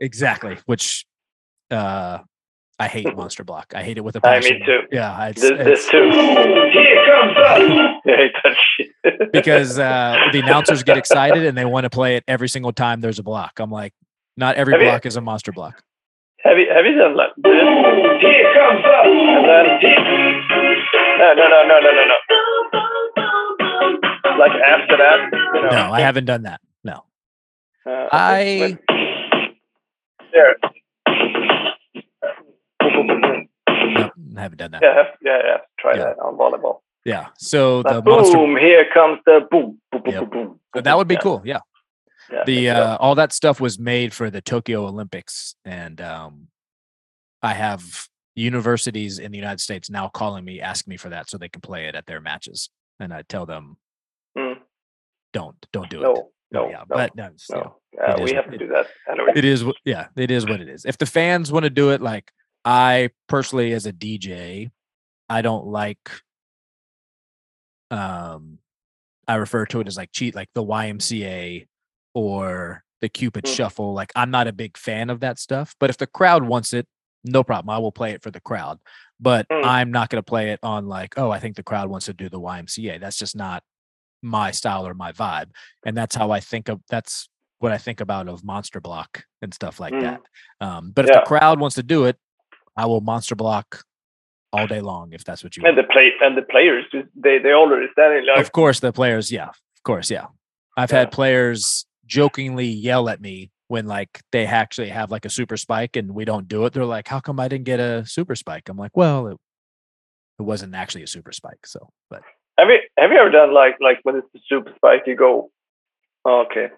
exactly, 0.00 0.56
which 0.66 1.04
uh 1.70 2.20
I 2.80 2.86
hate 2.86 3.14
monster 3.16 3.42
block. 3.44 3.72
I 3.74 3.82
hate 3.82 3.98
it 3.98 4.02
with 4.04 4.14
a 4.16 4.20
passion. 4.22 4.56
I, 4.56 4.58
me 4.60 4.64
too. 4.66 4.80
Yeah, 4.92 5.26
it's, 5.28 5.40
This, 5.42 5.50
it's- 5.50 5.66
this 5.66 5.88
too. 5.90 6.10
Here 6.10 7.06
comes 7.06 7.36
us. 7.36 7.44
I 8.06 8.16
hate 8.16 8.32
that 8.44 8.56
shit. 8.76 9.32
because 9.32 9.78
uh, 9.78 10.16
the 10.32 10.40
announcers 10.40 10.82
get 10.84 10.96
excited 10.96 11.44
and 11.44 11.56
they 11.58 11.64
want 11.64 11.84
to 11.84 11.90
play 11.90 12.16
it 12.16 12.24
every 12.28 12.48
single 12.48 12.72
time 12.72 13.00
there's 13.00 13.18
a 13.18 13.22
block. 13.22 13.58
I'm 13.58 13.70
like, 13.70 13.92
not 14.36 14.54
every 14.56 14.74
Have 14.74 14.82
you- 14.82 14.88
block 14.88 15.06
is 15.06 15.16
a 15.16 15.20
monster 15.20 15.50
block. 15.52 15.82
have 16.44 16.56
you 16.56 16.68
have 16.72 16.84
you 16.86 16.94
done 16.96 17.16
like 17.16 17.30
this? 17.36 17.52
Here 17.52 18.54
comes 18.54 18.84
us. 18.84 19.06
And 19.06 19.44
then 19.48 19.66
no 21.18 21.34
no 21.34 21.48
no 21.48 21.62
no 21.66 21.80
no 21.80 21.90
no 21.92 22.04
no. 22.06 22.16
Like 24.38 24.52
after 24.52 24.96
that, 24.96 25.30
you 25.54 25.62
know. 25.62 25.68
No, 25.70 25.92
I 25.92 26.00
haven't 26.00 26.26
done 26.26 26.42
that. 26.44 26.60
No. 26.84 27.02
Uh, 27.84 28.08
I- 28.12 28.78
there. 30.32 30.56
I 34.38 34.42
haven't 34.42 34.58
done 34.58 34.70
that. 34.70 34.82
Yeah, 34.82 35.02
yeah, 35.22 35.38
yeah. 35.44 35.56
Try 35.78 35.94
Yeah. 35.96 36.04
that 36.04 36.18
on 36.20 36.36
volleyball. 36.36 36.80
Yeah. 37.04 37.26
So 37.38 37.82
the 37.82 37.94
Like, 37.96 38.04
monster 38.04 38.36
boom! 38.38 38.56
Here 38.56 38.86
comes 38.92 39.18
the 39.26 39.46
boom, 39.50 39.80
boom, 39.90 40.02
boom, 40.02 40.12
Yep. 40.14 40.20
boom, 40.20 40.30
boom. 40.30 40.60
But 40.72 40.84
that 40.84 40.96
would 40.96 41.08
be 41.08 41.14
Yeah, 41.14 41.20
cool. 41.20 41.42
Yeah. 41.44 41.60
yeah, 42.30 42.44
The 42.44 42.66
it 42.68 42.76
uh, 42.76 42.96
all 43.00 43.14
that 43.16 43.32
stuff 43.32 43.60
was 43.60 43.78
made 43.78 44.12
for 44.14 44.30
the 44.30 44.40
Tokyo 44.40 44.86
Olympics, 44.86 45.56
and 45.64 46.00
um, 46.00 46.48
I 47.42 47.54
have 47.54 48.08
universities 48.34 49.18
in 49.18 49.32
the 49.32 49.38
United 49.38 49.60
States 49.60 49.90
now 49.90 50.08
calling 50.08 50.44
me, 50.44 50.60
asking 50.60 50.90
me 50.92 50.96
for 50.96 51.08
that 51.08 51.28
so 51.28 51.38
they 51.38 51.48
can 51.48 51.60
play 51.60 51.86
it 51.88 51.94
at 51.96 52.06
their 52.06 52.20
matches, 52.20 52.70
and 53.00 53.12
I 53.12 53.22
tell 53.22 53.46
them, 53.46 53.76
Mm. 54.36 54.58
don't, 55.32 55.56
don't 55.72 55.90
do 55.90 56.00
it. 56.00 56.02
no, 56.04 56.14
Oh, 56.16 56.30
no, 56.52 56.68
yeah, 56.70 56.78
no, 56.78 56.84
but 56.88 57.16
no, 57.16 57.24
you 57.24 57.30
no. 57.56 57.76
Uh, 58.00 58.20
we 58.22 58.32
have 58.32 58.46
to 58.46 58.54
it- 58.54 58.58
do 58.58 58.68
that 58.68 58.86
anyway. 59.10 59.32
it 59.34 59.44
is 59.44 59.64
yeah 59.84 60.06
it 60.16 60.30
is 60.30 60.46
what 60.46 60.60
it 60.60 60.68
is 60.68 60.84
if 60.84 60.96
the 60.98 61.04
fans 61.06 61.50
want 61.50 61.64
to 61.64 61.70
do 61.70 61.90
it 61.90 62.00
like 62.00 62.30
i 62.68 63.08
personally 63.28 63.72
as 63.72 63.86
a 63.86 63.92
dj 63.92 64.70
i 65.30 65.40
don't 65.40 65.66
like 65.66 66.10
um 67.90 68.58
i 69.26 69.34
refer 69.36 69.64
to 69.64 69.80
it 69.80 69.86
as 69.88 69.96
like 69.96 70.10
cheat 70.12 70.34
like 70.34 70.50
the 70.54 70.62
ymca 70.64 71.66
or 72.14 72.84
the 73.00 73.08
cupid 73.08 73.44
Mm. 73.44 73.54
shuffle 73.54 73.94
like 73.94 74.12
i'm 74.14 74.30
not 74.30 74.46
a 74.48 74.52
big 74.52 74.76
fan 74.76 75.08
of 75.08 75.20
that 75.20 75.38
stuff 75.38 75.74
but 75.80 75.88
if 75.88 75.96
the 75.96 76.06
crowd 76.06 76.44
wants 76.44 76.74
it 76.74 76.86
no 77.24 77.42
problem 77.42 77.70
i 77.74 77.78
will 77.78 77.92
play 77.92 78.12
it 78.12 78.22
for 78.22 78.30
the 78.30 78.40
crowd 78.40 78.78
but 79.18 79.48
Mm. 79.48 79.64
i'm 79.64 79.90
not 79.90 80.10
going 80.10 80.18
to 80.22 80.30
play 80.30 80.50
it 80.50 80.60
on 80.62 80.86
like 80.86 81.14
oh 81.16 81.30
i 81.30 81.38
think 81.38 81.56
the 81.56 81.62
crowd 81.62 81.88
wants 81.88 82.06
to 82.06 82.12
do 82.12 82.28
the 82.28 82.38
ymca 82.38 83.00
that's 83.00 83.16
just 83.18 83.34
not 83.34 83.62
my 84.22 84.50
style 84.50 84.86
or 84.86 84.92
my 84.94 85.12
vibe 85.12 85.48
and 85.86 85.96
that's 85.96 86.14
how 86.16 86.30
i 86.32 86.40
think 86.40 86.68
of 86.68 86.80
that's 86.90 87.28
what 87.60 87.72
i 87.72 87.78
think 87.78 88.00
about 88.00 88.28
of 88.28 88.44
monster 88.44 88.80
block 88.80 89.24
and 89.42 89.54
stuff 89.54 89.80
like 89.80 89.94
Mm. 89.94 90.00
that 90.02 90.20
um, 90.60 90.90
but 90.94 91.04
if 91.06 91.10
Yeah. 91.10 91.20
the 91.20 91.26
crowd 91.26 91.60
wants 91.60 91.76
to 91.76 91.82
do 91.82 92.04
it 92.04 92.18
i 92.78 92.86
will 92.86 93.02
monster 93.02 93.34
block 93.34 93.84
all 94.54 94.66
day 94.66 94.80
long 94.80 95.12
if 95.12 95.24
that's 95.24 95.44
what 95.44 95.54
you 95.56 95.62
and 95.66 95.76
want 95.76 95.86
the 95.86 95.92
play 95.92 96.10
and 96.22 96.36
the 96.36 96.42
players, 96.42 96.84
just- 96.90 97.08
they 97.14 97.38
they 97.38 97.52
already 97.52 97.86
standing 97.92 98.26
like 98.26 98.40
of 98.40 98.52
course 98.52 98.80
the 98.80 98.92
players 98.92 99.30
yeah 99.30 99.48
of 99.48 99.82
course 99.84 100.10
yeah 100.10 100.26
i've 100.78 100.90
Yeah. 100.90 101.00
had 101.00 101.12
players 101.12 101.84
jokingly 102.06 102.66
yell 102.68 103.10
at 103.10 103.20
me 103.20 103.50
when 103.66 103.86
like 103.86 104.22
they 104.32 104.46
actually 104.46 104.88
have 104.88 105.10
like 105.10 105.26
a 105.26 105.30
super 105.30 105.58
spike 105.58 105.96
and 105.96 106.14
we 106.14 106.24
don't 106.24 106.48
do 106.48 106.64
it 106.64 106.72
they're 106.72 106.86
like 106.86 107.06
how 107.08 107.20
come 107.20 107.38
i 107.38 107.48
didn't 107.48 107.66
get 107.66 107.80
a 107.80 108.06
super 108.06 108.34
spike 108.34 108.70
i'm 108.70 108.78
like 108.78 108.96
well 108.96 109.26
it, 109.26 109.36
it 110.38 110.42
wasn't 110.42 110.74
actually 110.74 111.02
a 111.02 111.06
super 111.06 111.32
spike 111.32 111.66
so 111.66 111.90
but 112.08 112.22
Have 112.58 112.68
you 112.70 112.78
have 112.96 113.12
you 113.12 113.18
ever 113.18 113.30
done 113.30 113.52
like 113.54 113.76
like 113.80 114.00
when 114.02 114.16
it's 114.16 114.26
a 114.34 114.40
super 114.48 114.72
spike? 114.74 115.02
You 115.06 115.14
go, 115.14 115.50
oh, 116.24 116.44
okay. 116.50 116.68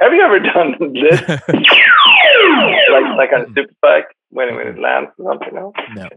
Have 0.00 0.12
you 0.14 0.22
ever 0.22 0.40
done 0.54 0.76
this 0.94 1.20
like 2.88 3.08
like 3.20 3.32
on 3.34 3.42
a 3.42 3.46
mm. 3.46 3.54
super 3.54 3.72
spike 3.76 4.06
when 4.34 4.54
when 4.56 4.66
it 4.66 4.78
lands 4.78 5.10
or 5.18 5.32
something? 5.32 5.54
No. 5.54 5.72
No. 5.94 6.08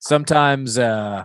Sometimes 0.00 0.78
uh 0.78 1.24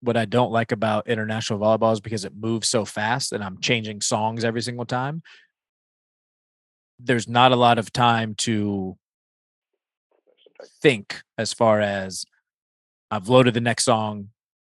what 0.00 0.16
I 0.16 0.24
don't 0.24 0.52
like 0.52 0.70
about 0.70 1.08
international 1.08 1.58
volleyball 1.58 1.92
is 1.92 2.00
because 2.00 2.24
it 2.24 2.32
moves 2.34 2.68
so 2.68 2.84
fast 2.84 3.32
and 3.32 3.42
I'm 3.42 3.58
changing 3.60 4.00
songs 4.00 4.44
every 4.44 4.62
single 4.62 4.86
time. 4.86 5.22
There's 7.00 7.28
not 7.28 7.50
a 7.50 7.56
lot 7.56 7.78
of 7.78 7.92
time 7.92 8.36
to 8.38 8.96
think 10.80 11.20
as 11.36 11.52
far 11.52 11.80
as 11.80 12.24
I've 13.10 13.28
loaded 13.28 13.54
the 13.54 13.60
next 13.60 13.84
song, 13.84 14.28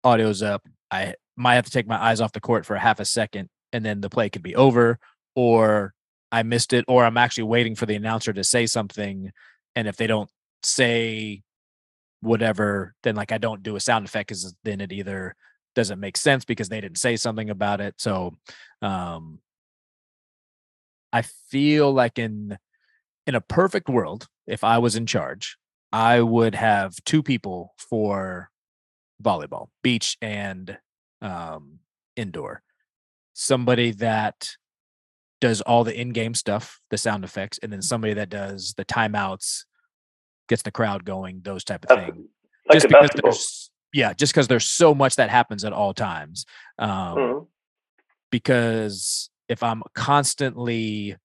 audio's 0.04 0.42
up. 0.42 0.62
I 0.90 1.14
might 1.36 1.56
have 1.56 1.66
to 1.66 1.70
take 1.70 1.86
my 1.86 2.02
eyes 2.02 2.22
off 2.22 2.32
the 2.32 2.40
court 2.40 2.64
for 2.64 2.74
a 2.74 2.80
half 2.80 2.98
a 2.98 3.04
second 3.04 3.50
and 3.74 3.84
then 3.84 4.00
the 4.00 4.10
play 4.10 4.30
could 4.30 4.42
be 4.42 4.56
over 4.56 4.98
or 5.34 5.92
I 6.32 6.44
missed 6.44 6.72
it 6.72 6.84
or 6.88 7.04
I'm 7.04 7.18
actually 7.18 7.44
waiting 7.44 7.74
for 7.74 7.84
the 7.84 7.94
announcer 7.94 8.32
to 8.32 8.44
say 8.44 8.66
something 8.66 9.32
and 9.76 9.86
if 9.86 9.96
they 9.96 10.06
don't 10.06 10.30
say 10.62 11.42
whatever 12.20 12.94
then 13.02 13.16
like 13.16 13.32
I 13.32 13.38
don't 13.38 13.62
do 13.62 13.76
a 13.76 13.80
sound 13.80 14.04
effect 14.04 14.28
cuz 14.28 14.54
then 14.62 14.80
it 14.80 14.92
either 14.92 15.34
doesn't 15.74 16.00
make 16.00 16.16
sense 16.16 16.44
because 16.44 16.68
they 16.68 16.80
didn't 16.80 16.98
say 16.98 17.16
something 17.16 17.48
about 17.50 17.80
it. 17.80 17.94
So 17.98 18.36
um 18.82 19.40
I 21.12 21.22
feel 21.22 21.92
like 21.92 22.18
in 22.18 22.58
in 23.26 23.34
a 23.34 23.40
perfect 23.40 23.88
world 23.88 24.28
if 24.46 24.64
I 24.64 24.78
was 24.78 24.96
in 24.96 25.06
charge 25.06 25.56
I 25.92 26.20
would 26.20 26.54
have 26.54 26.94
two 27.04 27.22
people 27.22 27.74
for 27.76 28.50
volleyball, 29.22 29.68
beach 29.82 30.16
and 30.20 30.78
um, 31.20 31.80
indoor. 32.16 32.62
Somebody 33.32 33.92
that 33.92 34.50
does 35.40 35.60
all 35.62 35.84
the 35.84 35.98
in-game 35.98 36.34
stuff, 36.34 36.80
the 36.90 36.98
sound 36.98 37.24
effects, 37.24 37.58
and 37.62 37.72
then 37.72 37.82
somebody 37.82 38.14
that 38.14 38.28
does 38.28 38.74
the 38.76 38.84
timeouts, 38.84 39.64
gets 40.50 40.62
the 40.62 40.70
crowd 40.72 41.04
going, 41.06 41.40
those 41.42 41.64
type 41.64 41.86
of 41.88 41.96
things. 41.96 42.26
like 42.68 42.76
just 42.76 42.88
because 42.88 43.02
basketball. 43.08 43.30
there's 43.32 43.70
yeah, 43.92 44.12
just 44.12 44.32
because 44.32 44.46
there's 44.48 44.68
so 44.68 44.94
much 44.94 45.16
that 45.16 45.30
happens 45.30 45.64
at 45.64 45.72
all 45.72 45.94
times. 45.94 46.44
Um, 46.78 47.16
Mhm. 47.16 47.46
because 48.30 49.30
if 49.48 49.62
I'm 49.62 49.82
constantly 49.94 51.16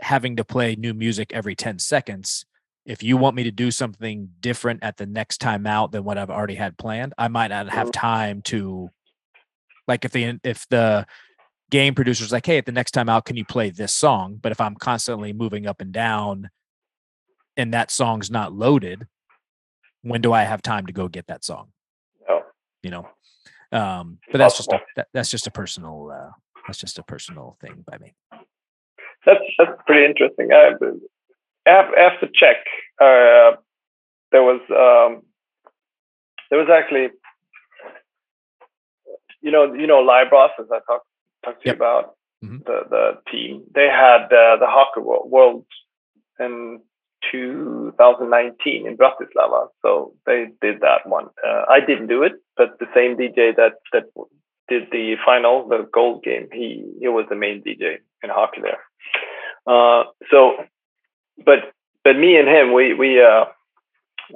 having 0.00 0.36
to 0.36 0.44
play 0.44 0.74
new 0.76 0.94
music 0.94 1.32
every 1.32 1.54
10 1.54 1.78
seconds, 1.78 2.44
if 2.84 3.02
you 3.02 3.16
want 3.16 3.36
me 3.36 3.44
to 3.44 3.50
do 3.50 3.70
something 3.70 4.30
different 4.40 4.82
at 4.82 4.96
the 4.96 5.06
next 5.06 5.38
time 5.38 5.66
out 5.66 5.92
than 5.92 6.04
what 6.04 6.18
I've 6.18 6.30
already 6.30 6.56
had 6.56 6.76
planned, 6.76 7.14
I 7.18 7.28
might 7.28 7.48
not 7.48 7.68
have 7.70 7.88
Mhm. 7.88 7.92
time 7.92 8.42
to 8.42 8.90
like 9.88 10.04
if 10.04 10.12
the 10.12 10.38
if 10.44 10.68
the 10.68 11.06
game 11.70 11.94
producer's 11.94 12.30
like, 12.32 12.46
hey, 12.46 12.58
at 12.58 12.66
the 12.66 12.72
next 12.72 12.90
time 12.92 13.08
out, 13.08 13.24
can 13.24 13.36
you 13.36 13.44
play 13.44 13.70
this 13.70 13.92
song? 13.94 14.36
But 14.40 14.52
if 14.52 14.60
I'm 14.60 14.74
constantly 14.76 15.32
moving 15.32 15.66
up 15.66 15.80
and 15.80 15.92
down 15.92 16.50
and 17.56 17.72
that 17.74 17.90
song's 17.90 18.30
not 18.30 18.52
loaded, 18.52 19.06
when 20.02 20.20
do 20.20 20.32
I 20.32 20.42
have 20.42 20.62
time 20.62 20.86
to 20.86 20.92
go 20.92 21.08
get 21.08 21.26
that 21.28 21.44
song? 21.44 21.68
Oh. 22.28 22.42
You 22.82 22.90
know? 22.90 23.08
Um, 23.72 24.18
but 24.30 24.38
that's 24.38 24.56
just 24.58 24.72
a 24.72 24.80
that, 24.96 25.08
that's 25.14 25.30
just 25.30 25.46
a 25.46 25.50
personal 25.50 26.10
uh 26.12 26.30
that's 26.66 26.78
just 26.78 26.98
a 26.98 27.02
personal 27.02 27.56
thing 27.60 27.84
by 27.90 27.96
me. 27.98 28.12
That's 29.24 29.40
that's 29.58 29.72
pretty 29.86 30.04
interesting. 30.04 30.52
I, 30.52 30.72
af- 31.66 31.94
after 31.96 32.28
Czech. 32.34 32.56
uh, 33.00 33.56
there 34.30 34.42
was 34.42 34.60
um, 34.70 35.22
there 36.50 36.58
was 36.58 36.68
actually, 36.70 37.08
you 39.40 39.50
know, 39.50 39.72
you 39.74 39.86
know, 39.86 40.00
Libros 40.00 40.50
as 40.58 40.66
I 40.72 40.78
talked 40.86 41.06
talked 41.44 41.62
to 41.62 41.68
Yep. 41.68 41.76
you 41.76 41.84
about 41.84 42.14
Mhm. 42.44 42.64
the 42.64 42.82
the 42.90 43.30
team. 43.30 43.64
They 43.74 43.86
had 43.88 44.24
uh, 44.32 44.56
the 44.56 44.66
hockey 44.66 45.00
world 45.00 45.64
in 46.38 46.80
2019 47.30 48.86
in 48.86 48.96
Bratislava, 48.96 49.68
so 49.82 50.12
they 50.26 50.46
did 50.60 50.80
that 50.80 51.06
one. 51.06 51.28
Uh, 51.46 51.62
I 51.68 51.80
didn't 51.80 52.08
do 52.08 52.22
it, 52.22 52.32
but 52.56 52.78
the 52.78 52.86
same 52.94 53.16
DJ 53.16 53.54
that 53.56 53.74
that 53.92 54.04
did 54.68 54.88
the 54.90 55.16
final, 55.24 55.68
the 55.68 55.88
gold 55.92 56.22
game, 56.24 56.48
he 56.52 56.84
he 57.00 57.08
was 57.08 57.26
the 57.28 57.36
main 57.36 57.62
DJ 57.62 57.98
in 58.22 58.30
hockey 58.30 58.60
there. 58.62 58.80
Uh, 59.66 60.04
so, 60.30 60.56
but 61.44 61.72
but 62.04 62.16
me 62.16 62.36
and 62.36 62.48
him, 62.48 62.72
we 62.72 62.94
we 62.94 63.22
uh, 63.22 63.44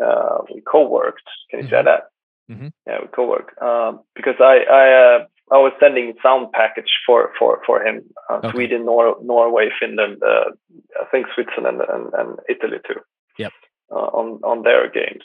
uh, 0.03 0.39
we 0.53 0.61
co-worked. 0.61 1.29
Can 1.51 1.61
you 1.61 1.69
say 1.69 1.77
Mhm. 1.77 1.85
that? 1.85 2.03
Mhm. 2.51 2.71
Yeah, 2.87 2.99
we 3.03 3.09
co-worked 3.09 3.61
um, 3.63 4.01
because 4.15 4.37
I 4.41 4.57
I 4.83 4.85
uh, 5.05 5.19
I 5.57 5.59
was 5.59 5.73
sending 5.81 6.15
sound 6.23 6.53
package 6.53 6.93
for 7.07 7.33
for 7.39 7.61
for 7.67 7.83
him. 7.87 7.97
Uh, 8.31 8.39
Okay. 8.39 8.51
Sweden, 8.51 8.85
Nor- 8.85 9.19
Norway, 9.23 9.71
Finland, 9.81 10.23
uh, 10.23 10.51
I 11.03 11.05
think 11.11 11.27
Switzerland 11.35 11.81
and, 11.95 12.05
and 12.15 12.39
Italy 12.49 12.79
too. 12.89 13.01
Yep. 13.39 13.53
Uh, 13.91 14.09
on 14.21 14.27
on 14.43 14.63
their 14.63 14.89
games. 14.91 15.25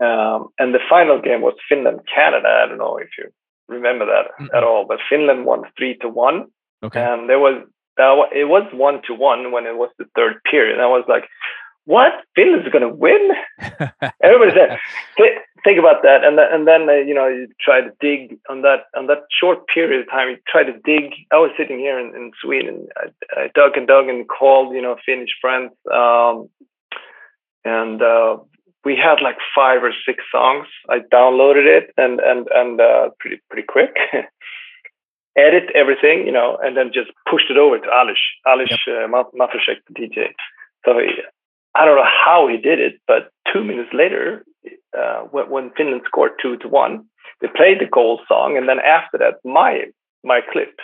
Um, 0.00 0.48
and 0.58 0.74
the 0.74 0.80
final 0.90 1.20
game 1.20 1.40
was 1.40 1.54
Finland 1.68 2.00
Canada. 2.14 2.48
I 2.62 2.66
don't 2.68 2.78
know 2.78 2.96
if 2.98 3.10
you 3.18 3.26
remember 3.68 4.04
that 4.06 4.26
Mm-mm. 4.40 4.56
at 4.56 4.64
all, 4.64 4.84
but 4.86 4.98
Finland 5.08 5.44
won 5.46 5.62
three 5.78 5.96
to 5.98 6.08
one 6.08 6.46
Okay. 6.82 7.00
and 7.02 7.28
there 7.30 7.38
was 7.38 7.56
uh, 8.02 8.16
it 8.32 8.44
was 8.48 8.66
one 8.72 9.00
to 9.06 9.14
one 9.14 9.52
when 9.52 9.66
it 9.66 9.76
was 9.76 9.90
the 9.98 10.06
third 10.16 10.34
period. 10.50 10.74
And 10.74 10.82
I 10.82 10.86
was 10.88 11.04
like, 11.08 11.26
"What? 11.84 12.12
Finland's 12.34 12.68
going 12.68 12.88
to 12.88 12.94
win?" 12.94 13.30
Everybody 14.22 14.52
said, 14.54 14.78
Th- 15.16 15.38
"Think 15.64 15.78
about 15.78 16.02
that." 16.02 16.24
And 16.24 16.38
then, 16.38 16.46
and 16.52 16.66
then 16.66 16.88
uh, 16.88 16.92
you 16.92 17.14
know, 17.14 17.28
you 17.28 17.48
try 17.60 17.80
to 17.80 17.90
dig 18.00 18.38
on 18.48 18.62
that 18.62 18.86
on 18.96 19.06
that 19.06 19.24
short 19.30 19.66
period 19.68 20.00
of 20.00 20.10
time. 20.10 20.30
You 20.30 20.36
try 20.48 20.64
to 20.64 20.72
dig. 20.84 21.12
I 21.32 21.36
was 21.36 21.50
sitting 21.58 21.78
here 21.78 21.98
in, 21.98 22.14
in 22.14 22.32
Sweden. 22.42 22.86
I, 22.96 23.42
I 23.42 23.50
dug 23.54 23.76
and 23.76 23.86
dug 23.86 24.08
and 24.08 24.28
called, 24.28 24.74
you 24.74 24.82
know, 24.82 24.96
Finnish 25.04 25.30
friends. 25.40 25.72
Um, 25.92 26.48
and 27.64 28.02
uh, 28.02 28.36
we 28.84 28.96
had 28.96 29.22
like 29.22 29.36
five 29.54 29.82
or 29.82 29.92
six 30.06 30.22
songs. 30.30 30.66
I 30.88 30.98
downloaded 31.12 31.66
it 31.66 31.92
and 31.96 32.20
and 32.20 32.46
and 32.54 32.80
uh, 32.80 33.10
pretty 33.18 33.40
pretty 33.48 33.66
quick. 33.66 33.96
Edit 35.36 35.64
everything, 35.74 36.26
you 36.26 36.32
know, 36.32 36.56
and 36.62 36.76
then 36.76 36.92
just 36.94 37.10
pushed 37.28 37.50
it 37.50 37.56
over 37.56 37.76
to 37.78 37.86
Alish, 37.88 38.22
Alish 38.46 38.70
yep. 38.70 38.78
uh, 38.86 39.08
the 39.88 39.94
DJ. 39.94 40.28
So 40.84 40.92
I 41.74 41.84
don't 41.84 41.96
know 41.96 42.04
how 42.24 42.48
he 42.48 42.56
did 42.56 42.78
it, 42.78 43.00
but 43.06 43.30
two 43.52 43.64
minutes 43.64 43.90
later, 43.92 44.44
uh, 44.96 45.22
when, 45.30 45.50
when 45.50 45.70
Finland 45.76 46.02
scored 46.06 46.32
two 46.40 46.56
to 46.58 46.68
one, 46.68 47.06
they 47.40 47.48
played 47.48 47.80
the 47.80 47.86
goal 47.86 48.20
song, 48.28 48.56
and 48.56 48.68
then 48.68 48.78
after 48.78 49.18
that, 49.18 49.34
my 49.44 49.84
my 50.22 50.40
clip. 50.52 50.74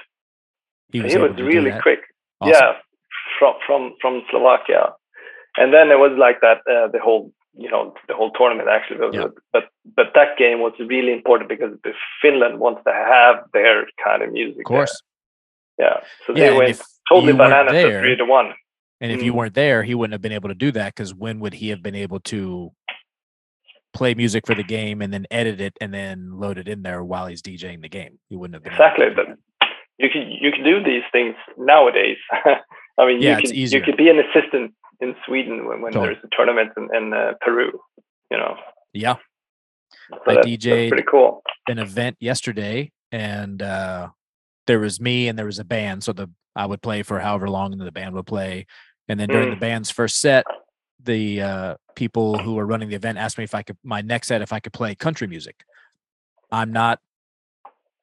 He 0.93 1.01
was, 1.01 1.13
he 1.13 1.19
was 1.19 1.37
really 1.39 1.73
quick. 1.81 2.01
Awesome. 2.41 2.53
Yeah, 2.53 2.73
from 3.39 3.55
from 3.67 3.95
from 4.01 4.23
Slovakia, 4.31 4.95
and 5.57 5.73
then 5.73 5.91
it 5.91 5.99
was 5.99 6.13
like 6.19 6.41
that. 6.41 6.59
Uh, 6.69 6.89
the 6.89 6.99
whole 6.99 7.33
you 7.55 7.71
know 7.71 7.95
the 8.09 8.15
whole 8.15 8.33
tournament 8.33 8.69
actually 8.69 8.99
was, 8.99 9.15
yeah. 9.15 9.29
but 9.53 9.65
but 9.97 10.07
that 10.15 10.37
game 10.39 10.61
was 10.61 10.73
really 10.79 11.13
important 11.13 11.49
because 11.49 11.73
Finland 12.21 12.59
wants 12.59 12.83
to 12.85 12.93
have 12.93 13.37
their 13.53 13.87
kind 14.05 14.23
of 14.23 14.33
music. 14.33 14.61
Of 14.61 14.65
course. 14.65 15.03
There. 15.79 15.87
Yeah. 15.87 16.01
So 16.27 16.35
yeah, 16.35 16.51
they 16.51 16.57
went 16.57 16.83
totally 17.09 17.33
bananas 17.33 17.73
there, 17.73 18.01
three 18.03 18.17
to 18.17 18.25
one. 18.25 18.55
And 19.01 19.11
if 19.13 19.21
mm. 19.21 19.25
you 19.25 19.35
weren't 19.35 19.55
there, 19.55 19.83
he 19.83 19.95
wouldn't 19.95 20.13
have 20.13 20.21
been 20.21 20.33
able 20.33 20.49
to 20.51 20.55
do 20.55 20.73
that 20.73 20.95
because 20.95 21.15
when 21.15 21.41
would 21.41 21.55
he 21.55 21.69
have 21.71 21.83
been 21.83 21.95
able 21.95 22.21
to 22.21 22.71
play 23.93 24.15
music 24.15 24.47
for 24.47 24.55
the 24.55 24.63
game 24.63 25.03
and 25.03 25.13
then 25.13 25.27
edit 25.31 25.61
it 25.61 25.77
and 25.81 25.93
then 25.93 26.39
load 26.39 26.59
it 26.59 26.69
in 26.69 26.83
there 26.83 27.03
while 27.03 27.27
he's 27.27 27.43
DJing 27.43 27.81
the 27.81 27.89
game? 27.89 28.19
He 28.29 28.37
wouldn't 28.37 28.55
have 28.55 28.63
been 28.63 28.73
exactly. 28.73 29.07
But 29.15 29.39
you 29.99 30.09
can 30.11 30.31
you 30.31 30.53
can 30.53 30.65
do 30.65 30.83
these 30.83 31.03
things 31.13 31.35
nowadays. 31.57 32.19
I 32.99 33.07
mean, 33.07 33.23
yeah, 33.23 33.39
you 33.39 33.43
can 33.43 33.55
you 33.55 33.81
could 33.83 33.97
be 33.97 34.11
an 34.11 34.19
assistant 34.19 34.75
in 35.01 35.15
Sweden 35.27 35.67
when, 35.67 35.81
when 35.81 35.93
totally. 35.93 36.15
there's 36.15 36.25
a 36.25 36.37
tournament 36.37 36.71
in, 36.77 36.89
in 36.95 37.15
uh, 37.15 37.33
Peru. 37.41 37.73
You 38.31 38.39
know. 38.39 38.57
Yeah. 38.93 39.17
So 40.11 40.19
I 40.27 40.35
that's, 40.35 40.47
DJed 40.47 40.89
pretty 40.89 41.07
cool. 41.11 41.43
An 41.69 41.79
event 41.79 42.17
yesterday, 42.21 42.93
and 43.13 43.63
uh, 43.63 44.09
there 44.67 44.79
was 44.79 45.01
me 45.01 45.29
and 45.29 45.39
there 45.39 45.47
was 45.47 45.59
a 45.59 45.65
band. 45.65 46.05
So 46.05 46.13
the 46.13 46.31
I 46.57 46.67
would 46.67 46.83
play 46.83 47.03
for 47.03 47.21
however 47.21 47.49
long 47.49 47.77
the 47.77 47.93
band 47.93 48.15
would 48.15 48.27
play, 48.27 48.67
and 49.11 49.19
then 49.19 49.29
during 49.29 49.49
mm. 49.49 49.55
the 49.55 49.61
band's 49.61 49.91
first 49.91 50.21
set, 50.21 50.45
the 51.03 51.43
uh, 51.43 51.75
people 51.97 52.39
who 52.39 52.55
were 52.55 52.65
running 52.65 52.89
the 52.89 52.95
event 52.95 53.19
asked 53.19 53.39
me 53.39 53.45
if 53.45 53.57
I 53.57 53.63
could 53.63 53.77
my 53.83 54.03
next 54.03 54.29
set 54.29 54.41
if 54.41 54.53
I 54.53 54.61
could 54.61 54.73
play 54.73 54.95
country 54.95 55.27
music. 55.27 55.65
I'm 56.53 56.73
not 56.73 57.01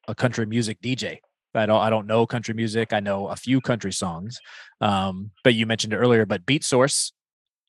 a 0.05 0.13
country 0.13 0.45
music 0.45 0.81
DJ. 0.81 1.19
I 1.55 1.65
don't 1.65 1.79
I 1.79 1.89
don't 1.89 2.07
know 2.07 2.27
country 2.27 2.53
music. 2.53 2.91
I 2.91 2.99
know 2.99 3.29
a 3.29 3.37
few 3.37 3.61
country 3.61 3.93
songs. 3.93 4.37
Um, 4.81 5.31
but 5.45 5.53
you 5.53 5.65
mentioned 5.65 5.93
it 5.93 5.97
earlier, 5.97 6.25
but 6.25 6.45
Beatsource 6.45 7.13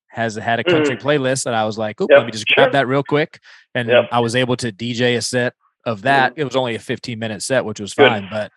has 0.08 0.34
had 0.34 0.58
a 0.58 0.64
country 0.64 0.96
mm. 0.96 1.00
playlist 1.00 1.44
that 1.44 1.54
I 1.54 1.64
was 1.64 1.78
like, 1.78 2.00
yep, 2.00 2.08
let 2.10 2.26
me 2.26 2.32
just 2.32 2.48
grab 2.48 2.72
that 2.72 2.88
real 2.88 3.04
quick. 3.04 3.38
And 3.72 3.88
yep. 3.88 4.08
I 4.10 4.18
was 4.18 4.34
able 4.34 4.56
to 4.56 4.72
DJ 4.72 5.16
a 5.16 5.22
set 5.22 5.54
of 5.86 6.02
that. 6.02 6.34
Mm. 6.34 6.38
It 6.38 6.44
was 6.44 6.56
only 6.56 6.74
a 6.74 6.80
15 6.80 7.16
minute 7.20 7.42
set, 7.42 7.64
which 7.64 7.78
was 7.78 7.92
fine. 7.92 8.26
But 8.28 8.50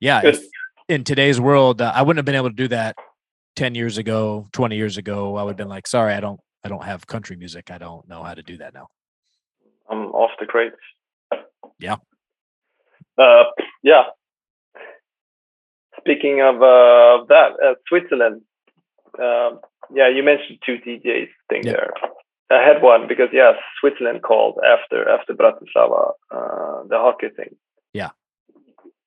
yeah, 0.00 0.20
if, 0.24 0.44
in 0.88 1.04
today's 1.04 1.40
world, 1.40 1.80
uh, 1.80 1.92
I 1.94 2.02
wouldn't 2.02 2.18
have 2.18 2.24
been 2.24 2.34
able 2.34 2.50
to 2.50 2.56
do 2.56 2.68
that 2.68 2.96
10 3.56 3.74
years 3.74 3.98
ago, 3.98 4.46
20 4.52 4.76
years 4.76 4.98
ago, 4.98 5.36
I 5.36 5.42
would 5.42 5.50
have 5.50 5.56
been 5.56 5.68
like, 5.68 5.86
sorry, 5.86 6.12
I 6.12 6.20
don't, 6.20 6.38
I 6.62 6.68
don't 6.68 6.84
have 6.84 7.06
country 7.06 7.36
music. 7.36 7.70
I 7.70 7.78
don't 7.78 8.06
know 8.08 8.22
how 8.22 8.34
to 8.34 8.42
do 8.42 8.58
that 8.58 8.74
now. 8.74 8.88
I'm 9.90 10.12
off 10.12 10.30
the 10.38 10.46
crates. 10.46 10.76
Yeah. 11.78 11.96
Uh, 13.18 13.44
yeah. 13.82 14.04
Speaking 16.00 16.40
of 16.40 16.56
uh, 16.56 17.24
that, 17.28 17.52
uh, 17.64 17.74
Switzerland. 17.88 18.42
Um, 19.18 19.60
yeah, 19.94 20.08
you 20.08 20.22
mentioned 20.22 20.58
two 20.64 20.76
DJs 20.76 21.28
thing 21.48 21.62
yeah. 21.64 21.72
there. 21.72 21.92
I 22.50 22.62
had 22.62 22.82
one 22.82 23.08
because 23.08 23.28
yes, 23.32 23.54
Switzerland 23.80 24.22
called 24.22 24.58
after 24.64 25.08
after 25.08 25.34
Bratislava, 25.34 26.12
uh, 26.30 26.82
the 26.88 26.98
hockey 26.98 27.28
thing. 27.34 27.56
Yeah. 27.92 28.10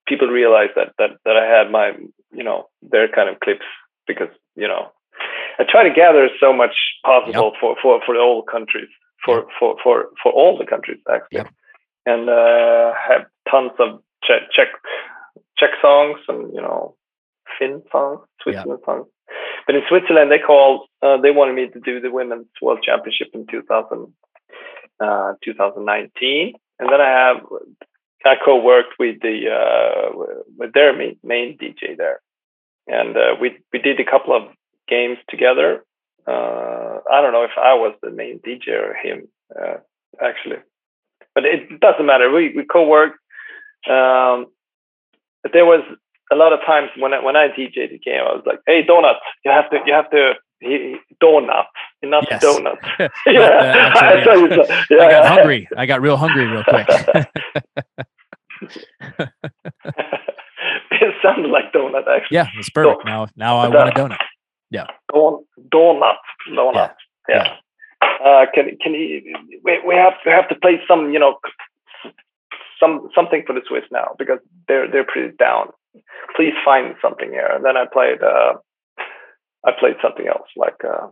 People 0.07 0.27
realized 0.27 0.71
that 0.75 0.93
that 0.97 1.11
that 1.25 1.37
I 1.37 1.45
had 1.45 1.71
my 1.71 1.91
you 2.33 2.43
know 2.43 2.69
their 2.81 3.07
kind 3.07 3.29
of 3.29 3.39
clips 3.39 3.65
because 4.07 4.29
you 4.55 4.67
know 4.67 4.91
I 5.59 5.63
try 5.69 5.83
to 5.83 5.93
gather 5.93 6.29
so 6.39 6.53
much 6.53 6.75
possible 7.03 7.51
yep. 7.51 7.59
for, 7.59 7.75
for 7.81 8.01
for 8.05 8.15
all 8.17 8.43
countries 8.43 8.89
for 9.25 9.37
yep. 9.37 9.47
for 9.59 9.75
for 9.83 10.09
for 10.21 10.31
all 10.31 10.57
the 10.57 10.65
countries 10.65 10.99
actually, 11.11 11.39
yep. 11.39 11.49
and 12.05 12.29
uh, 12.29 12.93
have 12.93 13.25
tons 13.49 13.71
of 13.79 14.01
Czech, 14.23 14.51
Czech 14.51 14.69
Czech 15.57 15.71
songs 15.81 16.19
and 16.27 16.53
you 16.53 16.61
know 16.61 16.95
Finn 17.57 17.81
songs, 17.91 18.19
Switzerland 18.41 18.81
songs. 18.85 19.07
But 19.65 19.75
in 19.75 19.81
Switzerland, 19.87 20.31
they 20.31 20.39
called. 20.39 20.87
Uh, 21.01 21.17
they 21.21 21.31
wanted 21.31 21.55
me 21.55 21.69
to 21.69 21.79
do 21.79 21.99
the 21.99 22.11
women's 22.11 22.47
world 22.61 22.79
championship 22.83 23.29
in 23.33 23.45
2000, 23.47 24.11
uh, 24.99 25.33
2019, 25.43 26.53
and 26.79 26.89
then 26.91 27.01
I 27.01 27.09
have 27.09 27.37
I 28.25 28.35
co-worked 28.43 28.95
with 28.99 29.21
the 29.21 29.49
uh, 29.49 30.17
with 30.57 30.73
their 30.73 30.95
main, 30.95 31.17
main 31.23 31.57
DJ 31.57 31.95
there, 31.97 32.21
and 32.89 33.15
uh, 33.15 33.35
we 33.39 33.57
we 33.71 33.79
did 33.79 33.99
a 33.99 34.05
couple 34.05 34.35
of 34.35 34.43
games 34.87 35.17
together. 35.29 35.83
Uh, 36.27 36.99
I 37.11 37.21
don't 37.21 37.31
know 37.31 37.43
if 37.43 37.57
I 37.57 37.73
was 37.75 37.95
the 38.01 38.11
main 38.11 38.39
DJ 38.39 38.69
or 38.69 38.93
him 38.93 39.27
uh, 39.55 39.77
actually, 40.21 40.57
but 41.33 41.45
it 41.45 41.79
doesn't 41.79 42.05
matter. 42.05 42.31
We 42.31 42.53
we 42.55 42.65
co-worked. 42.65 43.19
Um, 43.89 44.47
but 45.41 45.53
there 45.53 45.65
was 45.65 45.83
a 46.31 46.35
lot 46.35 46.53
of 46.53 46.59
times 46.65 46.89
when 46.97 47.13
I 47.13 47.23
when 47.23 47.35
I 47.35 47.47
DJed 47.47 47.91
the 47.91 47.99
game, 47.99 48.21
I 48.21 48.33
was 48.33 48.43
like, 48.45 48.59
"Hey, 48.65 48.83
donut, 48.83 49.15
you 49.45 49.51
have 49.51 49.69
to 49.71 49.79
you 49.85 49.93
have 49.93 50.09
to." 50.11 50.33
He, 50.61 50.97
donut, 51.23 51.67
not 52.03 52.27
yes. 52.29 52.43
donut. 52.43 52.75
yeah. 53.25 53.93
Actually, 53.95 54.57
yeah. 54.57 54.83
yeah. 54.89 55.05
I 55.05 55.09
got 55.09 55.25
hungry. 55.25 55.69
I 55.77 55.85
got 55.85 56.01
real 56.01 56.17
hungry 56.17 56.47
real 56.47 56.65
quick. 56.65 56.87
Sounded 61.29 61.51
like 61.51 61.71
donut 61.73 62.07
actually. 62.07 62.35
Yeah, 62.35 62.47
it's 62.57 62.69
perfect. 62.69 63.05
now 63.05 63.27
now 63.35 63.57
I 63.57 63.67
want 63.67 63.89
a 63.89 63.93
donut. 63.93 64.17
Yeah. 64.69 64.85
Don, 65.13 65.43
donut. 65.73 66.15
Donut. 66.51 66.93
Yeah. 67.27 67.35
yeah. 67.35 67.55
Uh, 68.23 68.45
can 68.53 68.77
can 68.81 68.93
you 68.93 69.35
we, 69.63 69.79
we 69.87 69.95
have 69.95 70.13
to 70.23 70.29
have 70.29 70.47
to 70.49 70.55
play 70.55 70.79
some, 70.87 71.11
you 71.11 71.19
know, 71.19 71.39
some 72.79 73.09
something 73.15 73.43
for 73.45 73.53
the 73.53 73.61
Swiss 73.67 73.83
now 73.91 74.15
because 74.17 74.39
they're 74.67 74.89
they're 74.89 75.05
pretty 75.05 75.35
down. 75.37 75.69
Please 76.35 76.53
find 76.63 76.95
something 77.01 77.29
here. 77.31 77.47
And 77.47 77.65
then 77.65 77.77
I 77.77 77.85
played 77.91 78.21
uh 78.21 78.53
I 79.65 79.71
played 79.77 79.95
something 80.01 80.27
else 80.27 80.47
like 80.55 80.81
uh 80.83 81.07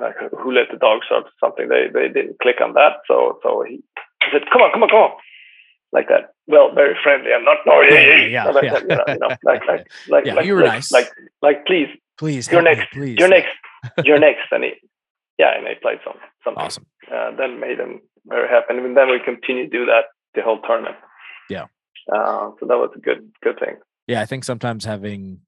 like 0.00 0.16
who 0.38 0.52
let 0.52 0.70
the 0.70 0.78
dogs 0.78 1.06
out 1.12 1.24
or 1.24 1.36
something. 1.40 1.68
They 1.68 1.88
they 1.92 2.08
didn't 2.08 2.40
click 2.40 2.60
on 2.62 2.74
that. 2.74 3.02
So 3.06 3.38
so 3.42 3.64
he 3.68 3.82
said, 4.32 4.42
Come 4.52 4.62
on, 4.62 4.72
come 4.72 4.82
on, 4.82 4.88
come 4.88 4.98
on 4.98 5.12
like 5.92 6.08
that. 6.08 6.34
Well, 6.46 6.74
very 6.74 6.96
friendly. 7.02 7.30
I'm 7.32 7.44
not 7.44 7.58
no, 7.66 7.80
yeah, 7.82 7.94
yeah, 7.94 8.26
yeah, 8.26 8.44
like 8.50 8.64
yeah. 8.64 8.72
That, 8.72 8.82
you 8.82 8.88
know, 8.88 9.04
you 9.08 9.18
know, 9.18 9.28
like 9.44 9.66
like 9.66 9.86
like 10.08 10.26
yeah, 10.26 10.34
like, 10.34 10.46
you 10.46 10.54
were 10.54 10.62
like, 10.62 10.72
nice. 10.72 10.92
Like 10.92 11.10
like 11.40 11.66
please, 11.66 11.88
please, 12.18 12.50
you're 12.50 12.62
next, 12.62 12.80
me, 12.80 12.86
please. 12.92 13.16
you're 13.18 13.28
next, 13.28 13.54
you're 14.04 14.18
next, 14.18 14.46
and 14.50 14.64
he, 14.64 14.72
yeah, 15.38 15.56
and 15.56 15.66
I 15.66 15.74
played 15.80 15.98
some 16.04 16.16
something. 16.44 16.62
Awesome. 16.62 16.86
Uh, 17.12 17.36
then 17.36 17.60
made 17.60 17.78
him 17.78 18.00
very 18.26 18.48
happy, 18.48 18.66
and 18.70 18.96
then 18.96 19.10
we 19.10 19.20
continued 19.24 19.70
to 19.70 19.78
do 19.78 19.86
that 19.86 20.04
the 20.34 20.42
whole 20.42 20.60
tournament. 20.62 20.96
Yeah. 21.48 21.66
Uh, 22.12 22.50
so 22.58 22.66
that 22.66 22.78
was 22.78 22.90
a 22.96 23.00
good 23.00 23.30
good 23.42 23.58
thing. 23.58 23.76
Yeah, 24.06 24.20
I 24.20 24.26
think 24.26 24.44
sometimes 24.44 24.84
having 24.84 25.40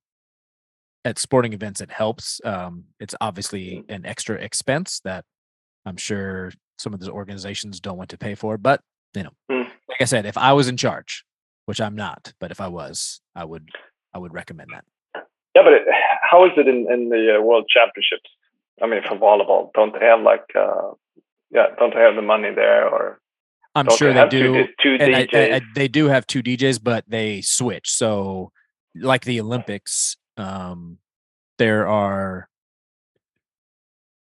at 1.04 1.18
sporting 1.18 1.52
events 1.52 1.80
it 1.80 1.90
helps. 1.90 2.40
Um, 2.44 2.84
it's 3.00 3.14
obviously 3.20 3.84
mm. 3.86 3.94
an 3.94 4.06
extra 4.06 4.36
expense 4.36 5.00
that 5.04 5.24
I'm 5.84 5.96
sure 5.96 6.52
some 6.78 6.94
of 6.94 7.00
the 7.00 7.10
organizations 7.10 7.80
don't 7.80 7.98
want 7.98 8.10
to 8.10 8.18
pay 8.18 8.34
for, 8.34 8.56
but 8.56 8.80
you 9.14 9.24
know, 9.24 9.30
mm. 9.50 9.70
Like 9.94 10.02
I 10.02 10.06
said, 10.06 10.26
if 10.26 10.36
I 10.36 10.52
was 10.52 10.66
in 10.66 10.76
charge, 10.76 11.24
which 11.66 11.80
I'm 11.80 11.94
not, 11.94 12.32
but 12.40 12.50
if 12.50 12.60
I 12.60 12.66
was, 12.66 13.20
I 13.34 13.44
would 13.44 13.68
I 14.12 14.18
would 14.18 14.34
recommend 14.34 14.70
that. 14.72 14.84
Yeah, 15.54 15.62
but 15.62 15.72
it, 15.72 15.82
how 16.30 16.44
is 16.46 16.52
it 16.56 16.66
in 16.66 16.86
in 16.92 17.10
the 17.10 17.36
uh, 17.38 17.42
World 17.42 17.66
Championships? 17.68 18.28
I 18.82 18.86
mean, 18.86 19.02
for 19.06 19.16
volleyball, 19.16 19.70
don't 19.74 19.92
they 19.92 20.04
have 20.04 20.20
like 20.20 20.44
uh, 20.58 20.92
yeah, 21.50 21.66
don't 21.78 21.94
they 21.94 22.00
have 22.00 22.16
the 22.16 22.22
money 22.22 22.50
there 22.54 22.88
or? 22.88 23.20
I'm 23.76 23.88
sure 23.90 24.12
they, 24.12 24.20
they 24.22 24.28
do. 24.28 24.66
Two, 24.80 24.98
two 24.98 25.04
I, 25.04 25.26
I, 25.32 25.54
I, 25.56 25.60
they 25.74 25.88
do 25.88 26.06
have 26.06 26.26
two 26.28 26.44
DJs, 26.44 26.80
but 26.82 27.04
they 27.08 27.40
switch. 27.40 27.90
So, 27.90 28.52
like 28.94 29.24
the 29.24 29.40
Olympics, 29.40 30.16
um, 30.36 30.98
there 31.58 31.88
are 31.88 32.48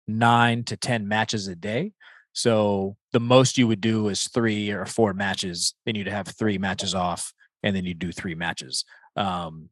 nine 0.08 0.64
to 0.64 0.76
ten 0.76 1.06
matches 1.06 1.46
a 1.46 1.54
day. 1.54 1.92
So 2.36 2.98
the 3.12 3.20
most 3.20 3.56
you 3.56 3.66
would 3.66 3.80
do 3.80 4.08
is 4.08 4.28
three 4.28 4.70
or 4.70 4.84
four 4.84 5.14
matches. 5.14 5.74
Then 5.86 5.94
you'd 5.94 6.06
have 6.06 6.28
three 6.28 6.58
matches 6.58 6.94
off, 6.94 7.32
and 7.62 7.74
then 7.74 7.86
you 7.86 7.94
do 7.94 8.12
three 8.12 8.34
matches. 8.34 8.84
Um, 9.16 9.70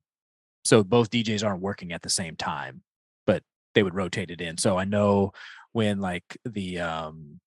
so 0.64 0.82
both 0.82 1.10
DJs 1.10 1.44
aren't 1.44 1.60
working 1.60 1.92
at 1.92 2.00
the 2.00 2.08
same 2.08 2.36
time, 2.36 2.80
but 3.26 3.42
they 3.74 3.82
would 3.82 3.94
rotate 3.94 4.30
it 4.30 4.40
in. 4.40 4.56
So 4.56 4.78
I 4.78 4.86
know 4.86 5.32
when 5.72 6.00
like 6.00 6.38
the 6.46 6.80
um, 6.80 7.38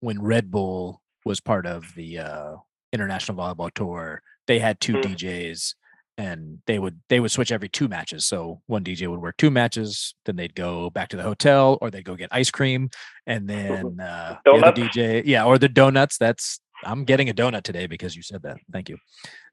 when 0.00 0.20
Red 0.20 0.50
Bull 0.50 1.00
was 1.24 1.38
part 1.38 1.64
of 1.64 1.94
the 1.94 2.18
uh, 2.18 2.56
International 2.92 3.38
Volleyball 3.38 3.72
Tour, 3.72 4.20
they 4.48 4.58
had 4.58 4.80
two 4.80 4.94
mm-hmm. 4.94 5.12
DJs, 5.12 5.74
and 6.18 6.58
they 6.66 6.78
would 6.78 7.00
they 7.08 7.20
would 7.20 7.30
switch 7.30 7.52
every 7.52 7.68
two 7.68 7.88
matches. 7.88 8.26
So 8.26 8.60
one 8.66 8.84
DJ 8.84 9.08
would 9.08 9.22
work 9.22 9.36
two 9.38 9.50
matches, 9.50 10.14
then 10.26 10.36
they'd 10.36 10.54
go 10.54 10.90
back 10.90 11.08
to 11.10 11.16
the 11.16 11.22
hotel, 11.22 11.78
or 11.80 11.90
they'd 11.90 12.04
go 12.04 12.16
get 12.16 12.28
ice 12.32 12.50
cream, 12.50 12.90
and 13.26 13.48
then 13.48 14.00
uh, 14.00 14.36
the 14.44 14.52
other 14.52 14.72
DJ, 14.72 15.22
yeah, 15.24 15.44
or 15.44 15.56
the 15.56 15.68
donuts. 15.68 16.18
That's 16.18 16.60
I'm 16.84 17.04
getting 17.04 17.30
a 17.30 17.34
donut 17.34 17.62
today 17.62 17.86
because 17.86 18.16
you 18.16 18.22
said 18.22 18.42
that. 18.42 18.58
Thank 18.72 18.88
you. 18.88 18.98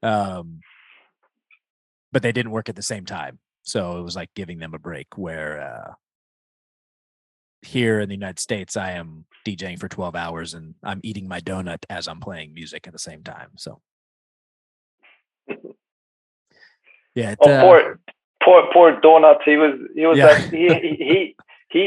Um, 0.04 0.60
but 2.12 2.24
they 2.24 2.32
didn't 2.32 2.52
work 2.52 2.68
at 2.68 2.76
the 2.76 2.82
same 2.82 3.06
time, 3.06 3.40
so 3.62 4.00
it 4.00 4.02
was 4.02 4.16
like 4.16 4.32
giving 4.36 4.58
them 4.58 4.74
a 4.74 4.80
break. 4.80 5.18
Where 5.18 5.62
uh, 5.62 5.94
here 7.62 8.00
in 8.00 8.10
the 8.10 8.16
United 8.16 8.40
States, 8.40 8.76
I 8.76 8.92
am 8.92 9.26
DJing 9.46 9.80
for 9.80 9.88
12 9.88 10.16
hours 10.16 10.54
and 10.54 10.76
I'm 10.84 11.02
eating 11.04 11.28
my 11.28 11.40
donut 11.42 11.84
as 11.90 12.08
I'm 12.08 12.20
playing 12.20 12.54
music 12.54 12.88
at 12.88 12.94
the 12.94 13.00
same 13.00 13.24
time. 13.24 13.50
So, 13.58 13.82
yeah, 17.16 17.36
Oh, 17.40 17.50
uh, 17.52 17.62
poor, 17.62 18.00
poor, 18.44 18.64
poor 18.74 19.00
Donuts. 19.02 19.42
He 19.46 19.58
was, 19.58 19.74
he 19.96 20.06
was 20.06 20.18
Yeah. 20.18 20.26
like, 20.28 20.52
he, 20.52 20.68
he, 20.82 20.96
he, 21.10 21.36
he, 21.70 21.84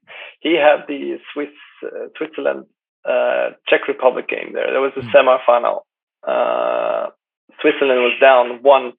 he 0.40 0.54
had 0.54 0.84
the 0.88 1.18
Swiss, 1.32 1.48
uh, 1.84 2.06
Switzerland, 2.16 2.66
uh, 3.04 3.50
Czech 3.68 3.88
Republic 3.88 4.28
game 4.28 4.52
there. 4.54 4.70
There 4.70 4.80
was 4.80 4.92
a 4.96 5.02
Hmm. 5.02 5.10
semifinal. 5.14 5.82
Uh, 6.26 7.10
Switzerland 7.60 8.00
was 8.02 8.12
down 8.20 8.62
one 8.62 8.92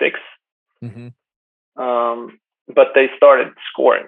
six, 0.00 0.18
mhm, 0.82 1.12
um, 1.76 2.38
but 2.74 2.88
they 2.94 3.08
started 3.16 3.52
scoring. 3.72 4.06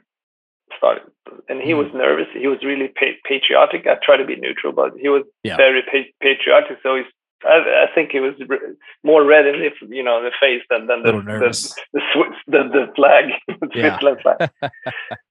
Started, 0.78 1.02
and 1.48 1.60
he 1.60 1.72
Hmm. 1.72 1.78
was 1.78 1.88
nervous. 1.92 2.28
He 2.32 2.46
was 2.46 2.62
really 2.62 2.88
pa- 2.88 3.18
patriotic. 3.24 3.86
I 3.88 3.96
try 4.06 4.16
to 4.16 4.24
be 4.24 4.36
neutral, 4.36 4.72
but 4.72 4.92
he 4.96 5.08
was 5.08 5.24
Yeah. 5.42 5.56
very 5.56 5.82
pa- 5.82 6.12
patriotic. 6.20 6.78
So 6.84 6.94
he's. 6.96 7.06
I, 7.44 7.86
I 7.88 7.94
think 7.94 8.10
it 8.14 8.20
was 8.20 8.34
re- 8.48 8.76
more 9.02 9.24
red 9.24 9.46
in 9.46 9.60
the 9.60 9.94
you 9.94 10.02
know 10.02 10.22
the 10.22 10.30
face 10.40 10.62
than 10.68 10.86
than 10.86 11.02
the 11.02 11.12
the, 11.12 11.78
the 11.92 12.00
Swiss 12.12 12.36
the, 12.46 12.62
the 12.72 12.92
flag, 12.94 13.24
Yeah. 13.74 13.98
Switzerland 13.98 14.18
flag. 14.22 14.50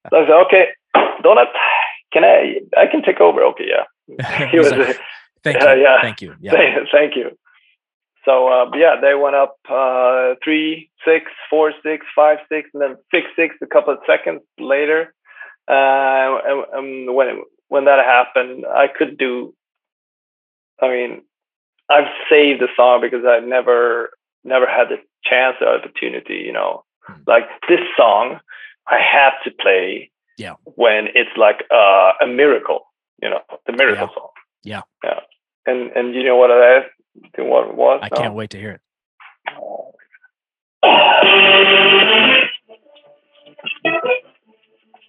so 0.09 0.17
I 0.17 0.25
said, 0.25 0.41
okay, 0.47 0.67
Donut, 1.23 1.47
can 2.11 2.23
I 2.23 2.61
I 2.77 2.87
can 2.87 3.03
take 3.03 3.19
over? 3.19 3.43
Okay, 3.43 3.65
yeah. 3.67 4.47
He 4.51 4.57
was, 4.57 4.71
like, 4.71 4.99
thank 5.43 5.57
yeah, 5.61 5.75
you, 5.75 5.81
yeah. 5.81 6.01
thank 6.01 6.21
you. 6.21 6.35
Yeah, 6.41 6.51
thank, 6.91 7.15
you. 7.15 7.37
So 8.25 8.47
uh, 8.47 8.71
yeah, 8.75 8.95
they 8.99 9.13
went 9.13 9.35
up 9.35 9.57
uh, 9.69 10.33
three, 10.43 10.89
six, 11.05 11.25
four, 11.49 11.73
six, 11.83 12.05
five, 12.15 12.39
six, 12.49 12.69
and 12.73 12.81
then 12.81 12.95
six, 13.13 13.27
six 13.35 13.55
a 13.61 13.67
couple 13.67 13.93
of 13.93 13.99
seconds 14.07 14.41
later. 14.59 15.13
Uh, 15.67 16.39
and, 16.43 16.65
and 16.73 17.15
when 17.15 17.43
when 17.67 17.85
that 17.85 18.03
happened, 18.03 18.65
I 18.65 18.87
could 18.87 19.17
do. 19.17 19.53
I 20.81 20.87
mean, 20.87 21.21
I've 21.89 22.07
saved 22.29 22.61
the 22.61 22.67
song 22.75 23.01
because 23.01 23.25
I 23.25 23.39
never 23.39 24.09
never 24.43 24.65
had 24.67 24.89
the 24.89 24.97
chance 25.23 25.57
or 25.61 25.67
opportunity. 25.77 26.35
You 26.45 26.53
know, 26.53 26.83
Hmm. 27.05 27.21
like 27.27 27.47
this 27.67 27.79
song, 27.97 28.39
I 28.87 28.99
have 28.99 29.33
to 29.45 29.51
play. 29.51 30.11
Yeah. 30.37 30.53
When 30.75 31.07
it's 31.15 31.35
like 31.35 31.65
uh, 31.73 32.13
a 32.21 32.27
miracle, 32.27 32.81
you 33.21 33.29
know, 33.29 33.41
the 33.67 33.73
miracle 33.73 34.07
Yeah. 34.07 34.13
song. 34.15 34.29
Yeah. 34.63 34.81
Yeah. 35.03 35.19
And 35.65 35.91
and 35.95 36.15
you 36.15 36.23
know 36.23 36.37
what 36.37 36.51
I 36.51 36.85
what 37.37 37.67
it 37.67 37.75
was? 37.75 37.99
I 38.03 38.09
No? 38.13 38.21
can't 38.21 38.33
wait 38.35 38.49
to 38.51 38.57
hear 38.57 38.71
it. 38.71 38.81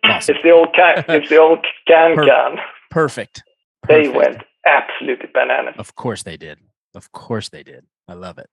Awesome. 0.04 0.34
It's 0.34 0.42
the 0.42 0.50
old 0.50 0.74
can. 0.74 1.04
It's 1.08 1.28
the 1.28 1.36
old 1.38 1.64
can 1.86 2.16
can. 2.16 2.56
Perfect. 2.90 3.42
They 3.88 4.08
Perfect. 4.08 4.16
went 4.16 4.42
absolutely 4.66 5.28
bananas. 5.32 5.74
Of 5.78 5.94
course 5.94 6.22
they 6.22 6.36
did. 6.36 6.58
Of 6.94 7.12
course 7.12 7.48
they 7.48 7.62
did. 7.62 7.84
I 8.08 8.14
love 8.14 8.38
it. 8.38 8.48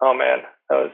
Oh 0.00 0.14
man, 0.14 0.38
that 0.68 0.76
was 0.76 0.92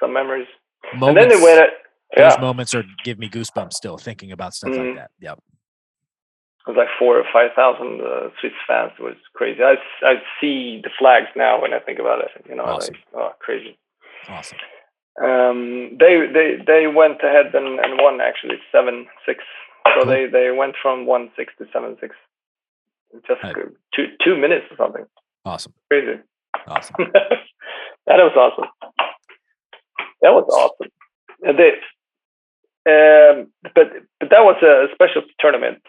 some 0.00 0.12
memories. 0.12 0.46
Moments, 0.94 1.06
and 1.08 1.16
then 1.16 1.28
they 1.38 1.42
went. 1.44 1.70
those 2.16 2.34
Yeah, 2.34 2.40
moments 2.40 2.74
are 2.74 2.84
give 3.04 3.18
me 3.18 3.28
goosebumps 3.28 3.72
still 3.72 3.96
thinking 3.98 4.32
about 4.32 4.54
stuff 4.54 4.70
Mhm. 4.72 4.86
like 4.88 4.96
that. 4.96 5.10
Yep. 5.20 5.38
it 6.66 6.70
was 6.70 6.76
like 6.76 6.88
four 6.98 7.18
or 7.18 7.24
five 7.32 7.50
thousand 7.54 8.00
uh, 8.00 8.30
Swiss 8.40 8.52
fans. 8.66 8.92
It 8.98 9.02
was 9.02 9.16
crazy. 9.34 9.62
I, 9.62 9.76
I 10.02 10.14
see 10.40 10.80
the 10.82 10.90
flags 10.98 11.28
now 11.36 11.60
when 11.60 11.74
I 11.74 11.78
think 11.80 11.98
about 11.98 12.20
it. 12.24 12.30
You 12.48 12.54
know, 12.56 12.64
Awesome. 12.64 12.94
like 12.94 13.04
oh, 13.22 13.32
crazy. 13.40 13.78
Awesome. 14.28 14.58
Um, 15.22 15.96
they 16.00 16.26
they 16.32 16.56
they 16.66 16.86
went 16.86 17.20
ahead 17.22 17.54
and, 17.54 17.78
and 17.80 18.00
won 18.00 18.20
actually 18.20 18.58
seven 18.72 19.06
six. 19.26 19.44
So 19.94 20.02
Cool. 20.02 20.06
they 20.06 20.26
they 20.26 20.50
went 20.50 20.74
from 20.82 21.06
one 21.06 21.30
six 21.36 21.52
to 21.58 21.66
seven 21.72 21.96
six. 22.00 22.16
Just 23.26 23.42
Right. 23.44 23.54
two 23.94 24.06
two 24.24 24.36
minutes 24.36 24.66
or 24.70 24.76
something. 24.76 25.06
Awesome. 25.44 25.72
Crazy. 25.90 26.20
Awesome. 26.66 26.96
that 26.98 28.18
was 28.18 28.32
awesome. 28.36 28.68
That 30.22 30.32
was 30.32 30.48
awesome. 30.50 30.90
And 31.42 31.58
they, 31.58 31.70
um, 32.90 33.52
but 33.74 33.90
but 34.20 34.30
that 34.30 34.44
was 34.44 34.56
a 34.62 34.92
special 34.94 35.22
tournament 35.38 35.82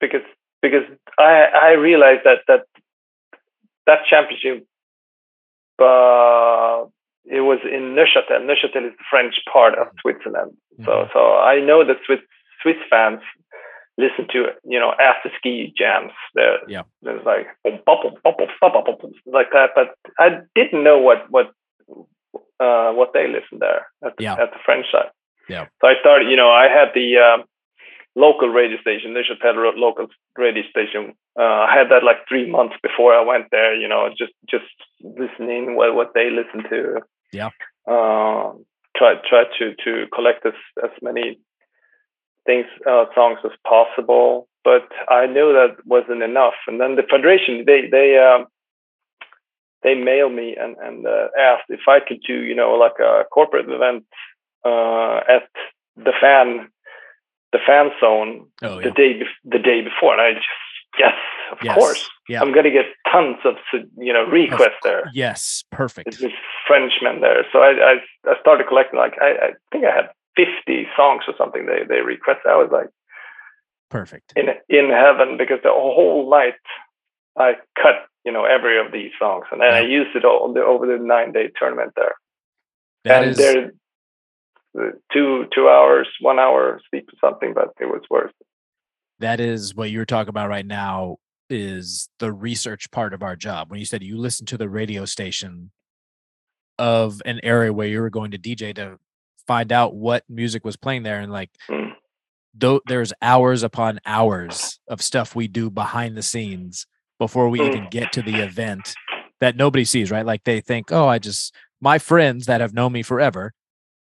because 0.00 0.22
because 0.62 0.82
I 1.18 1.44
I 1.54 1.70
realized 1.72 2.22
that 2.24 2.40
that 2.48 2.62
that 3.86 4.00
championship 4.10 4.66
uh, 5.78 6.84
it 7.24 7.40
was 7.40 7.58
in 7.64 7.94
Neuchâtel. 7.96 8.40
Neuchâtel 8.44 8.86
is 8.88 8.92
the 8.96 9.04
French 9.10 9.34
part 9.52 9.74
of 9.78 9.88
Switzerland. 10.00 10.52
So 10.84 10.90
Mhm. 10.90 11.12
so 11.12 11.36
I 11.38 11.60
know 11.60 11.84
that 11.84 11.98
Swiss 12.04 12.20
Swiss 12.62 12.76
fans 12.90 13.20
listen 13.98 14.26
to 14.32 14.46
you 14.64 14.78
know 14.80 14.92
after 15.00 15.30
ski 15.38 15.72
jams. 15.76 16.12
There, 16.34 16.58
Yeah. 16.68 16.82
there's 17.02 17.24
like 17.24 17.46
like 19.26 19.50
that. 19.52 19.70
But 19.74 19.94
I 20.18 20.40
didn't 20.54 20.84
know 20.84 20.98
what 20.98 21.30
what 21.30 21.52
uh, 22.60 22.92
what 22.92 23.12
they 23.12 23.26
listened 23.28 23.60
there 23.60 23.86
at 24.04 24.16
the, 24.16 24.24
Yeah. 24.24 24.34
at 24.34 24.50
the 24.52 24.58
French 24.64 24.86
side. 24.90 25.10
Yeah. 25.48 25.66
So 25.80 25.88
I 25.88 25.94
started. 26.00 26.28
You 26.30 26.36
know, 26.36 26.50
I 26.50 26.68
had 26.68 26.88
the 26.94 27.18
um, 27.18 27.44
local 28.16 28.48
radio 28.48 28.78
station, 28.80 29.14
Neuchâtel 29.14 29.56
a 29.74 29.78
local 29.78 30.06
radio 30.36 30.64
station. 30.70 31.14
Uh, 31.38 31.42
I 31.68 31.74
had 31.78 31.88
that 31.90 32.02
like 32.02 32.26
three 32.28 32.50
months 32.50 32.74
before 32.82 33.14
I 33.14 33.22
went 33.22 33.46
there. 33.50 33.74
You 33.74 33.88
know, 33.88 34.08
just 34.18 34.32
just 34.50 34.64
listening 35.00 35.76
what 35.76 35.94
what 35.94 36.12
they 36.14 36.30
listen 36.30 36.68
to. 36.70 37.00
Yeah. 37.32 37.50
Um, 37.86 38.64
try 38.96 39.14
try 39.28 39.44
to 39.58 39.74
to 39.84 40.06
collect 40.14 40.44
as 40.46 40.54
as 40.82 40.90
many 41.02 41.38
things 42.46 42.66
uh, 42.88 43.04
songs 43.14 43.38
as 43.44 43.52
possible. 43.66 44.48
But 44.64 44.88
I 45.08 45.26
knew 45.26 45.52
that 45.52 45.76
wasn't 45.84 46.22
enough. 46.22 46.54
And 46.66 46.80
then 46.80 46.96
the 46.96 47.02
federation 47.08 47.64
they 47.66 47.88
they 47.90 48.18
um, 48.18 48.46
they 49.82 49.94
mailed 49.94 50.32
me 50.32 50.56
and 50.58 50.76
and 50.78 51.06
uh, 51.06 51.28
asked 51.38 51.68
if 51.68 51.80
I 51.88 52.00
could 52.00 52.20
do 52.26 52.34
you 52.42 52.54
know 52.54 52.72
like 52.74 52.98
a 53.00 53.24
corporate 53.32 53.68
event 53.68 54.04
uh, 54.64 55.20
at 55.28 55.48
the 55.96 56.12
fan 56.20 56.68
the 57.52 57.58
fan 57.66 57.90
zone 58.00 58.46
Oh 58.62 58.80
the 58.80 58.90
day 58.90 59.14
bef- 59.20 59.42
the 59.44 59.58
day 59.58 59.82
before, 59.82 60.12
and 60.12 60.20
I 60.20 60.32
just 60.34 60.46
yes, 60.98 61.14
of 61.52 61.58
Yes. 61.62 61.74
course, 61.78 62.08
Yeah. 62.28 62.42
I'm 62.42 62.52
gonna 62.52 62.70
get 62.70 62.86
tons 63.12 63.38
of 63.44 63.54
you 63.98 64.12
know 64.12 64.24
requests 64.24 64.82
there. 64.82 65.10
Yes. 65.14 65.64
Perfect. 65.70 66.18
Frenchman 66.66 67.20
there, 67.20 67.46
so 67.52 67.60
I, 67.60 67.70
I 67.92 67.94
I 68.30 68.40
started 68.40 68.66
collecting 68.66 68.98
like 68.98 69.14
I, 69.22 69.30
I 69.46 69.48
think 69.70 69.84
I 69.84 69.94
had 69.94 70.10
50 70.36 70.86
songs 70.96 71.24
or 71.26 71.34
something 71.38 71.66
they 71.66 71.84
they 71.88 72.00
requested. 72.00 72.46
I 72.46 72.56
was 72.56 72.70
like 72.70 72.88
Perfect. 73.90 74.32
in 74.36 74.46
in 74.68 74.90
heaven 74.90 75.36
because 75.38 75.58
the 75.62 75.70
whole 75.70 76.28
night 76.30 76.54
I 77.38 77.54
cut 77.80 78.06
you 78.24 78.32
know 78.32 78.44
every 78.44 78.78
of 78.78 78.92
these 78.92 79.12
songs 79.18 79.46
and 79.50 79.60
then 79.60 79.72
I 79.72 79.80
used 79.80 80.14
it 80.14 80.24
all 80.24 80.52
the, 80.52 80.60
over 80.60 80.86
the 80.86 81.02
nine 81.02 81.32
day 81.32 81.50
tournament 81.58 81.92
there. 81.96 82.14
That 83.04 83.22
and 83.22 83.30
is 83.30 83.36
there 83.36 83.72
uh, 84.78 84.90
two 85.12 85.46
two 85.54 85.68
hours, 85.68 86.08
one 86.20 86.38
hour 86.38 86.80
sleep 86.90 87.08
or 87.08 87.28
something, 87.28 87.54
but 87.54 87.70
it 87.80 87.86
was 87.86 88.02
worth. 88.10 88.32
it. 88.40 88.46
that 89.20 89.40
is 89.40 89.74
what 89.74 89.90
you're 89.90 90.04
talking 90.04 90.28
about 90.28 90.48
right 90.48 90.66
now 90.66 91.16
is 91.48 92.08
the 92.18 92.32
research 92.32 92.90
part 92.90 93.14
of 93.14 93.22
our 93.22 93.36
job. 93.36 93.70
When 93.70 93.78
you 93.78 93.86
said 93.86 94.02
you 94.02 94.18
listened 94.18 94.48
to 94.48 94.58
the 94.58 94.68
radio 94.68 95.04
station 95.04 95.70
of 96.78 97.22
an 97.24 97.40
area 97.42 97.72
where 97.72 97.86
you 97.86 98.00
were 98.00 98.10
going 98.10 98.32
to 98.32 98.38
DJ 98.38 98.74
to 98.74 98.98
find 99.46 99.72
out 99.72 99.94
what 99.94 100.24
music 100.28 100.64
was 100.64 100.76
playing 100.76 101.02
there 101.02 101.20
and 101.20 101.32
like 101.32 101.50
Mm. 101.70 101.92
though 102.54 102.80
there's 102.86 103.12
hours 103.22 103.62
upon 103.62 104.00
hours 104.06 104.78
of 104.88 105.02
stuff 105.02 105.34
we 105.34 105.46
do 105.48 105.70
behind 105.70 106.16
the 106.16 106.22
scenes 106.22 106.86
before 107.18 107.48
we 107.48 107.60
Mm. 107.60 107.66
even 107.66 107.86
get 107.88 108.12
to 108.12 108.22
the 108.22 108.40
event 108.40 108.96
that 109.40 109.56
nobody 109.56 109.84
sees, 109.84 110.10
right? 110.10 110.24
Like 110.24 110.44
they 110.44 110.60
think, 110.60 110.90
oh, 110.92 111.06
I 111.08 111.18
just 111.18 111.54
my 111.80 111.98
friends 111.98 112.46
that 112.46 112.60
have 112.60 112.72
known 112.74 112.92
me 112.92 113.02
forever 113.02 113.52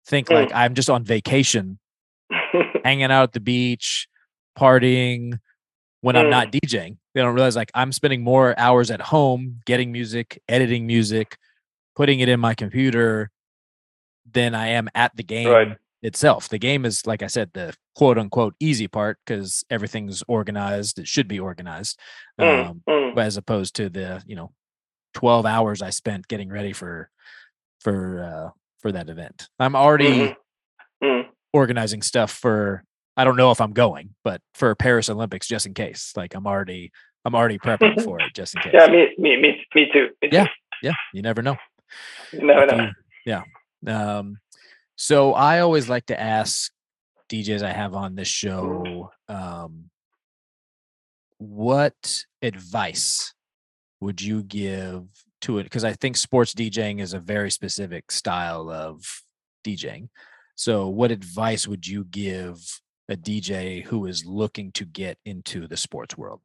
think 0.05 0.29
like 0.29 0.51
I'm 0.53 0.73
just 0.73 0.89
on 0.89 1.03
vacation, 1.03 1.79
hanging 2.85 3.11
out 3.11 3.23
at 3.23 3.31
the 3.33 3.39
beach, 3.41 4.07
partying 4.57 5.39
when 6.01 6.15
I'm 6.15 6.27
Mm. 6.27 6.29
not 6.29 6.51
DJing. 6.51 6.97
They 7.13 7.21
don't 7.21 7.33
realize 7.35 7.55
like 7.55 7.71
I'm 7.73 7.91
spending 7.91 8.23
more 8.23 8.57
hours 8.57 8.89
at 8.91 9.01
home 9.01 9.59
getting 9.65 9.91
music, 9.91 10.41
editing 10.47 10.87
music, 10.87 11.37
putting 11.95 12.19
it 12.21 12.29
in 12.29 12.39
my 12.39 12.53
computer 12.53 13.29
than 14.37 14.53
I 14.55 14.67
am 14.79 14.87
at 14.93 15.15
the 15.15 15.23
game 15.23 15.47
Right. 15.49 15.77
itself. 16.03 16.47
The 16.49 16.59
game 16.59 16.85
is, 16.85 17.07
like 17.07 17.23
I 17.23 17.27
said, 17.27 17.49
the 17.53 17.73
quote 17.95 18.17
unquote 18.19 18.53
easy 18.59 18.87
part 18.87 19.17
because 19.25 19.63
everything's 19.69 20.23
organized. 20.27 20.99
It 20.99 21.07
should 21.07 21.27
be 21.27 21.39
organized, 21.39 21.99
Mm, 22.39 22.65
um, 22.69 22.81
mm. 22.87 23.17
as 23.17 23.35
opposed 23.37 23.75
to 23.77 23.89
the 23.89 24.21
you 24.27 24.35
know 24.35 24.51
12 25.15 25.45
hours 25.45 25.81
I 25.81 25.89
spent 25.89 26.27
getting 26.27 26.49
ready 26.49 26.73
for 26.73 27.09
for 27.81 28.23
uh, 28.23 28.49
for 28.81 28.91
that 28.91 29.09
event. 29.09 29.49
I'm 29.59 29.75
already 29.75 30.13
Mhm. 30.19 30.35
Mm. 31.03 31.23
organizing 31.53 32.01
stuff 32.03 32.31
for. 32.31 32.83
I 33.19 33.23
don't 33.23 33.35
know 33.35 33.49
if 33.49 33.59
I'm 33.59 33.73
going, 33.73 34.13
but 34.23 34.41
for 34.53 34.75
Paris 34.75 35.09
Olympics, 35.09 35.47
just 35.47 35.65
in 35.65 35.73
case. 35.73 36.13
Like 36.15 36.35
I'm 36.35 36.45
already 36.45 36.91
I'm 37.25 37.33
already 37.33 37.57
prepping 37.57 37.95
for 38.05 38.19
it, 38.21 38.31
just 38.35 38.53
in 38.55 38.61
case. 38.61 38.73
Yeah, 38.75 38.85
me, 38.87 39.09
me, 39.17 39.35
me, 39.41 39.65
me 39.73 39.89
too. 39.91 40.09
Me 40.21 40.29
Yeah. 40.31 40.45
too. 40.45 40.51
yeah. 40.83 40.93
You 41.15 41.23
never 41.23 41.41
know. 41.41 41.57
You 42.31 42.45
never 42.45 42.65
know. 42.67 42.83
you- 42.83 42.91
yeah. 43.25 43.41
Um, 43.87 44.37
so 44.95 45.33
I 45.33 45.59
always 45.59 45.89
like 45.89 46.07
to 46.07 46.19
ask 46.19 46.71
DJs 47.29 47.61
I 47.61 47.71
have 47.71 47.93
on 47.93 48.15
this 48.15 48.27
show, 48.27 49.11
um, 49.27 49.89
what 51.37 52.25
advice 52.41 53.33
would 53.99 54.21
you 54.21 54.43
give 54.43 55.07
to 55.41 55.59
it? 55.59 55.63
Because 55.63 55.83
I 55.83 55.93
think 55.93 56.17
sports 56.17 56.53
DJing 56.53 57.01
is 57.01 57.13
a 57.13 57.19
very 57.19 57.51
specific 57.51 58.11
style 58.11 58.69
of 58.69 59.03
DJing. 59.65 60.09
So, 60.55 60.87
what 60.87 61.11
advice 61.11 61.67
would 61.67 61.85
you 61.85 62.05
give 62.05 62.57
a 63.09 63.15
DJ 63.15 63.83
who 63.83 64.07
is 64.07 64.25
looking 64.25 64.71
to 64.73 64.85
get 64.85 65.17
into 65.25 65.67
the 65.67 65.77
sports 65.77 66.17
world? 66.17 66.41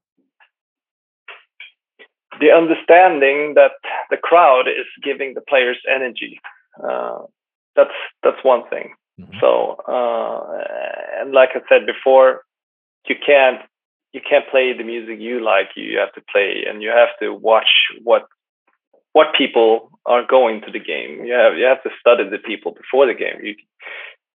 the 2.40 2.50
understanding 2.50 3.54
that 3.54 3.72
the 4.10 4.16
crowd 4.16 4.66
is 4.66 4.86
giving 5.02 5.34
the 5.34 5.40
players 5.42 5.78
energy. 5.88 6.40
Uh, 6.82 7.22
that's 7.76 7.96
that's 8.22 8.42
one 8.42 8.68
thing. 8.68 8.94
Mhm. 9.20 9.40
So, 9.40 9.76
uh, 9.88 11.20
and 11.20 11.32
like 11.32 11.50
I 11.54 11.60
said 11.68 11.86
before, 11.86 12.44
you 13.08 13.16
can't 13.24 13.60
you 14.12 14.20
can't 14.20 14.48
play 14.50 14.72
the 14.76 14.84
music 14.84 15.18
you 15.20 15.40
like. 15.40 15.70
You 15.76 15.98
have 15.98 16.12
to 16.14 16.22
play, 16.32 16.64
and 16.68 16.82
you 16.82 16.90
have 16.90 17.10
to 17.20 17.32
watch 17.34 17.68
what 18.02 18.26
what 19.12 19.34
people 19.36 19.90
are 20.06 20.24
going 20.26 20.60
to 20.62 20.70
the 20.70 20.80
game. 20.80 21.24
You 21.24 21.34
have 21.34 21.56
you 21.56 21.64
have 21.64 21.82
to 21.82 21.90
study 22.00 22.28
the 22.28 22.38
people 22.38 22.72
before 22.72 23.06
the 23.06 23.14
game. 23.14 23.38
You 23.42 23.54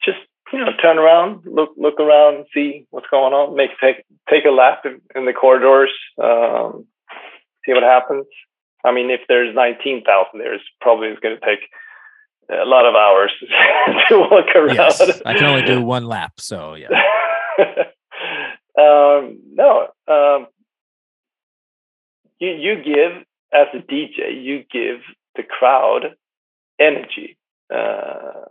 just 0.05 0.19
you 0.53 0.59
know 0.61 0.73
turn 0.81 0.99
around, 0.99 1.43
look 1.45 1.71
look 1.77 1.99
around, 2.01 2.47
see 2.55 2.87
what's 2.91 3.09
going 3.11 3.33
on. 3.33 3.57
Make 3.57 3.71
take 3.81 4.05
take 4.31 4.45
a 4.45 4.51
lap 4.51 4.85
in, 4.85 5.01
in 5.15 5.25
the 5.27 5.33
corridors. 5.33 5.91
Um, 6.23 6.87
see 7.65 7.73
what 7.73 7.83
happens. 7.83 8.27
I 8.85 8.93
mean, 8.93 9.11
if 9.11 9.21
there's 9.29 9.53
19,000 9.53 10.39
there, 10.39 10.55
it's 10.55 10.63
probably 10.81 11.09
going 11.21 11.37
to 11.37 11.45
take 11.45 11.59
a 12.51 12.65
lot 12.65 12.87
of 12.87 12.95
hours 12.95 13.33
to 14.09 14.19
walk 14.19 14.55
around. 14.55 14.77
Yes, 14.77 15.23
I 15.25 15.35
can 15.35 15.45
only 15.45 15.63
do 15.63 15.83
one 15.83 16.07
lap. 16.07 16.35
So, 16.39 16.75
yeah. 16.75 16.89
um, 18.79 19.39
no, 19.53 19.89
um, 20.09 20.47
you 22.39 22.51
you 22.51 22.77
give 22.77 23.25
as 23.53 23.67
a 23.75 23.79
DJ, 23.79 24.43
you 24.43 24.65
give 24.71 25.01
the 25.37 25.43
crowd 25.43 26.17
energy, 26.79 27.37
uh, 27.75 28.45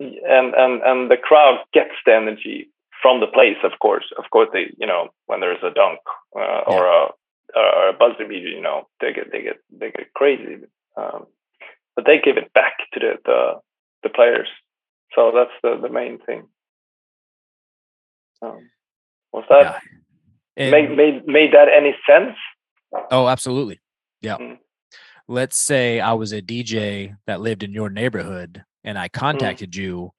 and 0.00 0.54
and 0.54 0.82
and 0.82 1.10
the 1.10 1.16
crowd 1.16 1.60
gets 1.72 1.94
the 2.04 2.14
energy 2.14 2.70
from 3.02 3.20
the 3.20 3.26
place. 3.26 3.56
Of 3.62 3.78
course, 3.80 4.06
of 4.18 4.24
course, 4.30 4.48
they 4.52 4.72
you 4.78 4.86
know 4.86 5.08
when 5.26 5.40
there's 5.40 5.62
a 5.62 5.70
dunk 5.70 6.00
uh, 6.36 6.62
or 6.66 6.86
a 6.86 7.06
or 7.54 7.88
a 7.88 7.92
buzzer 7.92 8.28
beater, 8.28 8.48
you 8.48 8.60
know 8.60 8.88
they 9.00 9.12
get 9.12 9.30
they 9.30 9.42
get 9.42 9.56
they 9.70 9.90
get 9.90 10.12
crazy, 10.14 10.64
um, 10.96 11.26
but 11.98 12.06
they 12.06 12.20
give 12.20 12.36
it 12.36 12.52
back 12.52 12.74
to 12.92 13.00
the 13.00 13.12
the, 13.24 13.54
the 14.04 14.08
players. 14.08 14.46
So 15.16 15.32
that's 15.34 15.50
the 15.64 15.80
the 15.82 15.92
main 15.92 16.20
thing. 16.24 16.44
Um, 18.40 18.70
was 19.32 19.44
that 19.50 19.82
Yeah. 20.56 20.70
Made 20.70 20.96
made 20.96 21.26
made 21.26 21.52
that 21.54 21.66
any 21.68 21.96
sense? 22.08 22.36
Oh, 23.10 23.26
absolutely. 23.26 23.80
Yeah. 24.20 24.36
Mm. 24.38 24.58
Let's 25.26 25.56
say 25.56 25.98
I 25.98 26.12
was 26.12 26.32
a 26.32 26.40
DJ 26.40 27.16
that 27.26 27.40
lived 27.40 27.64
in 27.64 27.72
your 27.72 27.90
neighborhood 27.90 28.64
and 28.84 28.96
I 28.96 29.08
contacted 29.08 29.74
you 29.74 30.12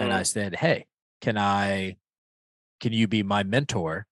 and 0.00 0.12
I 0.12 0.22
Mm. 0.22 0.26
said, 0.26 0.56
"Hey, 0.56 0.86
can 1.20 1.38
I 1.38 1.98
can 2.80 2.92
you 2.92 3.06
be 3.06 3.22
my 3.22 3.44
mentor 3.44 4.06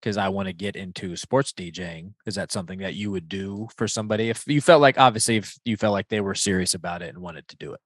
because 0.00 0.16
I 0.16 0.28
want 0.28 0.48
to 0.48 0.52
get 0.52 0.76
into 0.76 1.16
sports 1.16 1.52
DJing?" 1.52 2.14
Is 2.26 2.34
that 2.34 2.52
something 2.52 2.80
that 2.80 2.94
you 2.94 3.10
would 3.10 3.28
do 3.28 3.68
for 3.76 3.86
somebody 3.86 4.30
if 4.30 4.44
you 4.46 4.60
felt 4.60 4.80
like 4.80 4.98
obviously 4.98 5.36
if 5.36 5.58
you 5.64 5.76
felt 5.76 5.92
like 5.92 6.08
they 6.08 6.20
were 6.20 6.34
serious 6.34 6.74
about 6.74 7.02
it 7.02 7.10
and 7.10 7.18
wanted 7.18 7.48
to 7.48 7.56
do 7.56 7.72
it? 7.72 7.80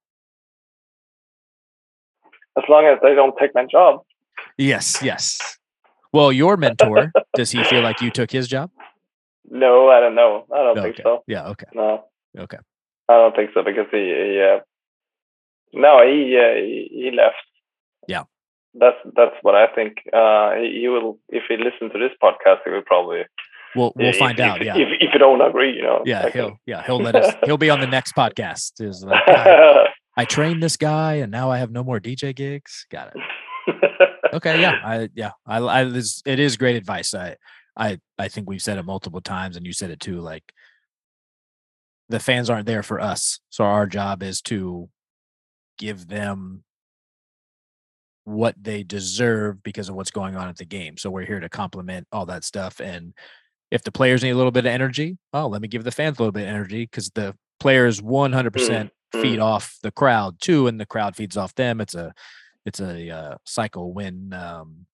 as 2.57 2.65
long 2.69 2.87
as 2.87 2.99
they 3.03 3.15
don't 3.15 3.37
take 3.39 3.55
my 3.55 3.65
job. 3.65 4.03
Yes, 4.57 5.03
yes. 5.03 5.59
Well, 6.13 6.33
your 6.33 6.57
mentor, 6.57 7.13
does 7.35 7.51
he 7.51 7.65
feel 7.65 7.83
like 7.83 8.01
you 8.01 8.11
took 8.11 8.31
his 8.31 8.47
job? 8.47 8.71
No, 9.51 9.89
I 9.89 10.01
don't 10.01 10.15
know. 10.15 10.47
I 10.53 10.59
don't 10.59 10.83
think 10.83 10.97
so. 11.03 11.25
Yeah, 11.27 11.49
okay. 11.49 11.67
No. 11.75 12.05
Okay. 12.39 12.59
I 13.09 13.13
don't 13.13 13.37
think 13.37 13.51
so 13.53 13.63
because 13.63 13.87
he, 13.91 13.99
he 13.99 14.41
uh, 14.41 14.61
no, 15.73 16.01
he, 16.07 16.39
uh, 16.39 16.55
he 16.55 16.89
he 16.93 17.11
left. 17.11 17.37
Yeah. 18.09 18.25
That's 18.75 18.97
that's 19.17 19.35
what 19.43 19.55
I 19.55 19.67
think. 19.75 19.99
Uh, 20.13 20.55
he, 20.57 20.89
will 20.89 21.19
if 21.29 21.45
he 21.49 21.57
listens 21.57 21.93
to 21.93 21.99
this 21.99 22.13
podcast, 22.23 22.59
he 22.65 22.71
will 22.71 22.83
probably. 22.83 23.23
We'll 23.77 23.93
we'll 23.97 24.09
if- 24.09 24.19
find 24.19 24.39
if, 24.39 24.45
out. 24.45 24.65
Yeah. 24.65 24.77
If 24.77 24.89
if 25.01 25.13
you 25.13 25.19
don't 25.19 25.41
agree, 25.41 25.75
you 25.75 25.83
know. 25.83 26.03
Yeah, 26.05 26.29
he'll 26.31 26.59
yeah, 26.67 26.83
he'll 26.85 27.01
let 27.01 27.17
us 27.17 27.35
he'll 27.45 27.59
be 27.59 27.71
on 27.71 27.81
the 27.81 27.87
next 27.87 28.15
podcast. 28.15 28.73
Is 28.81 29.05
like 29.05 29.23
I, 29.27 29.87
I 30.17 30.25
trained 30.25 30.63
this 30.63 30.77
guy 30.77 31.15
and 31.15 31.31
now 31.31 31.51
I 31.51 31.59
have 31.59 31.71
no 31.71 31.83
more 31.85 32.01
DJ 32.01 32.35
gigs. 32.35 32.87
Got 32.91 33.15
it. 33.15 33.23
Okay, 34.35 34.61
yeah. 34.61 34.81
I 34.85 35.09
yeah. 35.15 35.31
I 35.47 35.63
I 35.63 35.85
this 35.85 36.21
it 36.27 36.41
is 36.41 36.57
great 36.57 36.75
advice. 36.75 37.15
I 37.15 37.37
I 37.77 38.01
I 38.19 38.27
think 38.27 38.49
we've 38.49 38.61
said 38.61 38.79
it 38.79 38.85
multiple 38.85 39.21
times 39.21 39.57
and 39.57 39.65
you 39.65 39.73
said 39.73 39.91
it 39.91 40.01
too 40.01 40.21
like 40.21 40.43
the 42.09 42.19
fans 42.19 42.51
aren't 42.51 42.67
there 42.67 42.83
for 42.83 43.01
us. 43.01 43.39
So 43.51 43.63
our 43.65 43.87
job 43.87 44.25
is 44.25 44.43
to 44.43 44.89
give 45.79 46.09
them 46.09 46.64
what 48.25 48.55
they 48.61 48.83
deserve 48.83 49.63
because 49.63 49.89
of 49.89 49.95
what's 49.95 50.11
going 50.11 50.35
on 50.37 50.49
at 50.49 50.57
the 50.57 50.65
game. 50.65 50.97
So 50.97 51.11
we're 51.11 51.27
here 51.27 51.41
to 51.41 51.49
complement 51.49 52.07
all 52.13 52.27
that 52.27 52.45
stuff 52.45 52.81
and 52.81 53.13
if 53.71 53.83
the 53.83 53.91
players 53.91 54.23
need 54.23 54.31
a 54.31 54.37
little 54.37 54.53
bit 54.53 54.67
of 54.67 54.71
energy, 54.73 55.19
oh, 55.33 55.49
let 55.49 55.61
me 55.61 55.67
give 55.69 55.83
the 55.83 55.91
fans 55.91 56.19
a 56.19 56.23
little 56.23 56.31
bit 56.33 56.43
of 56.45 56.49
energy 56.55 56.85
because 56.85 57.11
the 57.11 57.35
players 57.59 58.01
100% 58.01 58.89
feed 59.13 59.41
off 59.41 59.79
the 59.83 59.91
crowd 59.91 60.41
too, 60.41 60.69
and 60.69 60.79
the 60.79 60.87
crowd 60.87 61.17
feeds 61.17 61.37
off 61.37 61.55
them. 61.57 61.81
It's 61.81 61.95
a 61.95 62.15
it's 62.67 62.79
a 62.79 63.11
uh, 63.11 63.35
cycle. 63.45 63.93
When 63.93 64.33
um, 64.33 64.87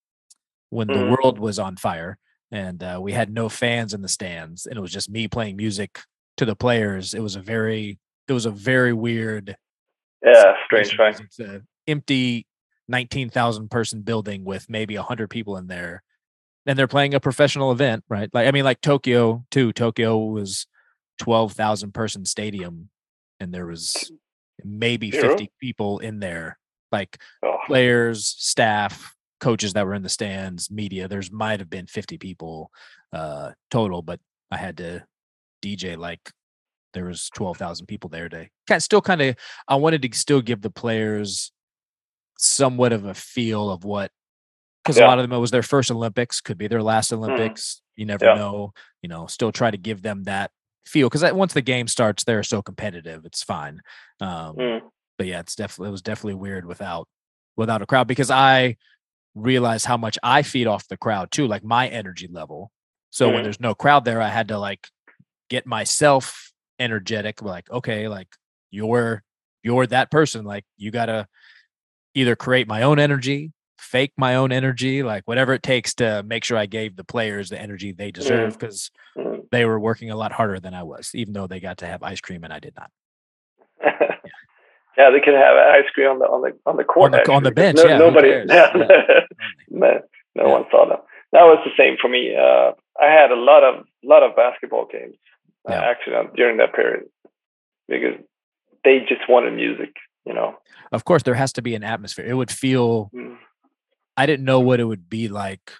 when 0.71 0.87
the 0.87 0.93
Mm. 0.99 1.09
world 1.09 1.37
was 1.37 1.59
on 1.59 1.75
fire 1.75 2.17
and 2.51 2.81
uh, 2.81 2.97
we 2.99 3.11
had 3.11 3.31
no 3.31 3.49
fans 3.49 3.93
in 3.93 4.01
the 4.01 4.07
stands, 4.07 4.65
and 4.65 4.77
it 4.77 4.81
was 4.81 4.91
just 4.91 5.09
me 5.11 5.27
playing 5.27 5.57
music 5.57 5.99
to 6.37 6.45
the 6.45 6.55
players. 6.55 7.13
It 7.13 7.21
was 7.21 7.35
a 7.35 7.41
very 7.41 7.99
it 8.27 8.33
was 8.33 8.45
a 8.47 8.51
very 8.51 8.93
weird 8.93 9.55
yeah, 10.23 10.53
strange? 10.65 10.97
'cause 10.97 11.19
It's 11.19 11.39
a 11.39 11.61
empty 11.87 12.47
19,000 12.91 13.71
person 13.71 14.01
building 14.01 14.45
with 14.45 14.69
maybe 14.69 14.95
100 14.95 15.29
people 15.29 15.57
in 15.57 15.67
there. 15.67 16.03
And 16.67 16.77
they're 16.77 16.87
playing 16.87 17.15
a 17.15 17.19
professional 17.19 17.71
event, 17.71 18.03
right? 18.07 18.29
Like, 18.31 18.47
I 18.47 18.51
mean, 18.51 18.65
like 18.65 18.81
Tokyo, 18.81 19.43
too. 19.49 19.73
Tokyo 19.73 20.17
was 20.19 20.67
12,000 21.17 21.91
person 21.91 22.23
stadium, 22.25 22.89
and 23.39 23.51
there 23.51 23.65
was 23.65 24.11
maybe 24.63 25.09
Zero? 25.09 25.29
50 25.29 25.49
people 25.59 25.97
in 25.99 26.19
there, 26.19 26.59
like 26.91 27.17
Oh, 27.43 27.57
players, 27.65 28.27
staff, 28.37 29.15
coaches 29.39 29.73
that 29.73 29.85
were 29.87 29.95
in 29.95 30.03
the 30.03 30.09
stands, 30.09 30.69
media. 30.69 31.07
There's 31.07 31.31
might 31.31 31.59
have 31.59 31.69
been 31.69 31.87
50 31.87 32.19
people 32.19 32.69
uh, 33.11 33.51
total, 33.71 34.03
but 34.03 34.19
I 34.51 34.57
had 34.57 34.77
to 34.77 35.03
DJ 35.63 35.97
like 35.97 36.31
there 36.93 37.05
was 37.05 37.29
12,000 37.35 37.85
people 37.87 38.09
there 38.09 38.29
to 38.29 38.47
kind 38.67 38.77
of 38.77 38.83
still 38.83 39.01
kind 39.01 39.21
of 39.21 39.35
I 39.67 39.75
wanted 39.75 40.01
to 40.01 40.17
still 40.17 40.41
give 40.41 40.61
the 40.61 40.69
players 40.69 41.51
somewhat 42.41 42.91
of 42.91 43.05
a 43.05 43.13
feel 43.13 43.69
of 43.69 43.83
what 43.85 44.11
because 44.83 44.97
a 44.97 45.05
lot 45.05 45.19
of 45.19 45.23
them 45.23 45.31
it 45.37 45.39
was 45.39 45.51
their 45.51 45.61
first 45.63 45.91
Olympics, 45.91 46.41
could 46.41 46.57
be 46.57 46.67
their 46.67 46.81
last 46.81 47.13
Olympics. 47.13 47.81
You 47.95 48.05
never 48.07 48.25
Yeah. 48.25 48.35
know, 48.35 48.73
you 49.03 49.09
know, 49.09 49.27
still 49.27 49.51
try 49.51 49.69
to 49.69 49.77
give 49.77 50.01
them 50.01 50.23
that 50.23 50.51
feel 50.85 51.07
because 51.07 51.31
once 51.33 51.53
the 51.53 51.61
game 51.61 51.87
starts, 51.87 52.23
they're 52.23 52.41
so 52.43 52.61
competitive. 52.63 53.23
It's 53.25 53.43
fine. 53.43 53.81
Um, 54.19 54.55
mm, 54.55 54.81
but 55.19 55.27
yeah, 55.27 55.39
it's 55.39 55.55
definitely 55.55 55.89
it 55.89 55.91
was 55.91 56.01
definitely 56.01 56.33
weird 56.35 56.65
without 56.65 57.07
without 57.57 57.83
a 57.83 57.85
crowd 57.85 58.07
because 58.07 58.31
I 58.31 58.77
realized 59.35 59.85
how 59.85 59.97
much 59.97 60.17
I 60.23 60.41
feed 60.41 60.67
off 60.67 60.87
the 60.87 60.97
crowd 60.97 61.31
too, 61.31 61.47
like 61.47 61.63
my 61.63 61.87
energy 61.87 62.27
level. 62.31 62.71
So 63.11 63.29
when 63.29 63.41
Mhm. 63.41 63.43
there's 63.43 63.59
no 63.59 63.75
crowd 63.75 64.03
there, 64.03 64.21
I 64.21 64.29
had 64.29 64.47
to 64.47 64.57
like 64.57 64.87
get 65.49 65.67
myself 65.67 66.51
energetic. 66.79 67.41
Like, 67.43 67.69
okay, 67.69 68.07
like 68.07 68.29
you're 68.71 69.23
you're 69.63 69.85
that 69.87 70.09
person. 70.09 70.43
Like 70.43 70.65
you 70.77 70.89
gotta 70.89 71.27
either 72.13 72.35
create 72.35 72.67
my 72.67 72.83
own 72.83 72.99
energy, 72.99 73.51
fake 73.77 74.13
my 74.17 74.35
own 74.35 74.51
energy, 74.51 75.03
like 75.03 75.23
whatever 75.25 75.53
it 75.53 75.63
takes 75.63 75.93
to 75.95 76.23
make 76.23 76.43
sure 76.43 76.57
I 76.57 76.65
gave 76.65 76.95
the 76.95 77.03
players 77.03 77.49
the 77.49 77.59
energy 77.59 77.91
they 77.91 78.11
deserve 78.11 78.57
because 78.57 78.91
mm. 79.17 79.41
they 79.51 79.65
were 79.65 79.79
working 79.79 80.11
a 80.11 80.15
lot 80.15 80.31
harder 80.31 80.59
than 80.59 80.73
I 80.73 80.83
was, 80.83 81.11
even 81.13 81.33
though 81.33 81.47
they 81.47 81.59
got 81.59 81.77
to 81.79 81.87
have 81.87 82.03
ice 82.03 82.21
cream 82.21 82.43
and 82.43 82.53
I 82.53 82.59
did 82.59 82.75
not. 82.75 82.91
yeah, 84.97 85.09
they 85.09 85.19
could 85.19 85.33
have 85.33 85.55
ice 85.55 85.89
cream 85.93 86.09
on 86.09 86.19
the 86.19 86.25
on 86.25 86.41
the 86.41 86.57
on 86.65 86.77
the 86.77 86.83
court 86.83 87.11
the- 87.11 87.31
on 87.31 87.43
the 87.43 87.51
bench, 87.51 87.77
No, 87.77 87.87
yeah, 87.87 87.97
nobody, 87.97 88.27
yeah, 88.47 88.71
Yeah. 88.75 89.19
no, 89.69 90.01
no 90.35 90.45
Yeah. 90.45 90.51
one 90.51 90.65
saw 90.71 90.87
them. 90.87 90.99
That 91.31 91.43
was 91.43 91.59
the 91.63 91.71
same 91.77 91.95
for 92.01 92.09
me. 92.09 92.35
Uh, 92.35 92.73
I 93.01 93.05
had 93.05 93.31
a 93.31 93.35
lot 93.35 93.63
of 93.63 93.85
lot 94.03 94.21
of 94.21 94.35
basketball 94.35 94.85
games 94.91 95.15
uh, 95.67 95.73
Yeah. 95.73 95.81
actually 95.81 96.15
uh, 96.15 96.23
during 96.35 96.57
that 96.57 96.73
period 96.73 97.05
because 97.87 98.15
they 98.83 98.99
just 98.99 99.27
wanted 99.29 99.53
music. 99.53 99.95
You 100.25 100.33
know. 100.33 100.57
Of 100.91 101.05
course, 101.05 101.23
there 101.23 101.35
has 101.35 101.53
to 101.53 101.61
be 101.61 101.75
an 101.75 101.83
atmosphere. 101.83 102.25
It 102.25 102.33
would 102.33 102.51
feel. 102.51 103.09
Mm. 103.15 103.37
I 104.17 104.25
didn't 104.25 104.45
know 104.45 104.59
what 104.59 104.79
it 104.79 104.83
would 104.83 105.09
be 105.09 105.29
like 105.29 105.71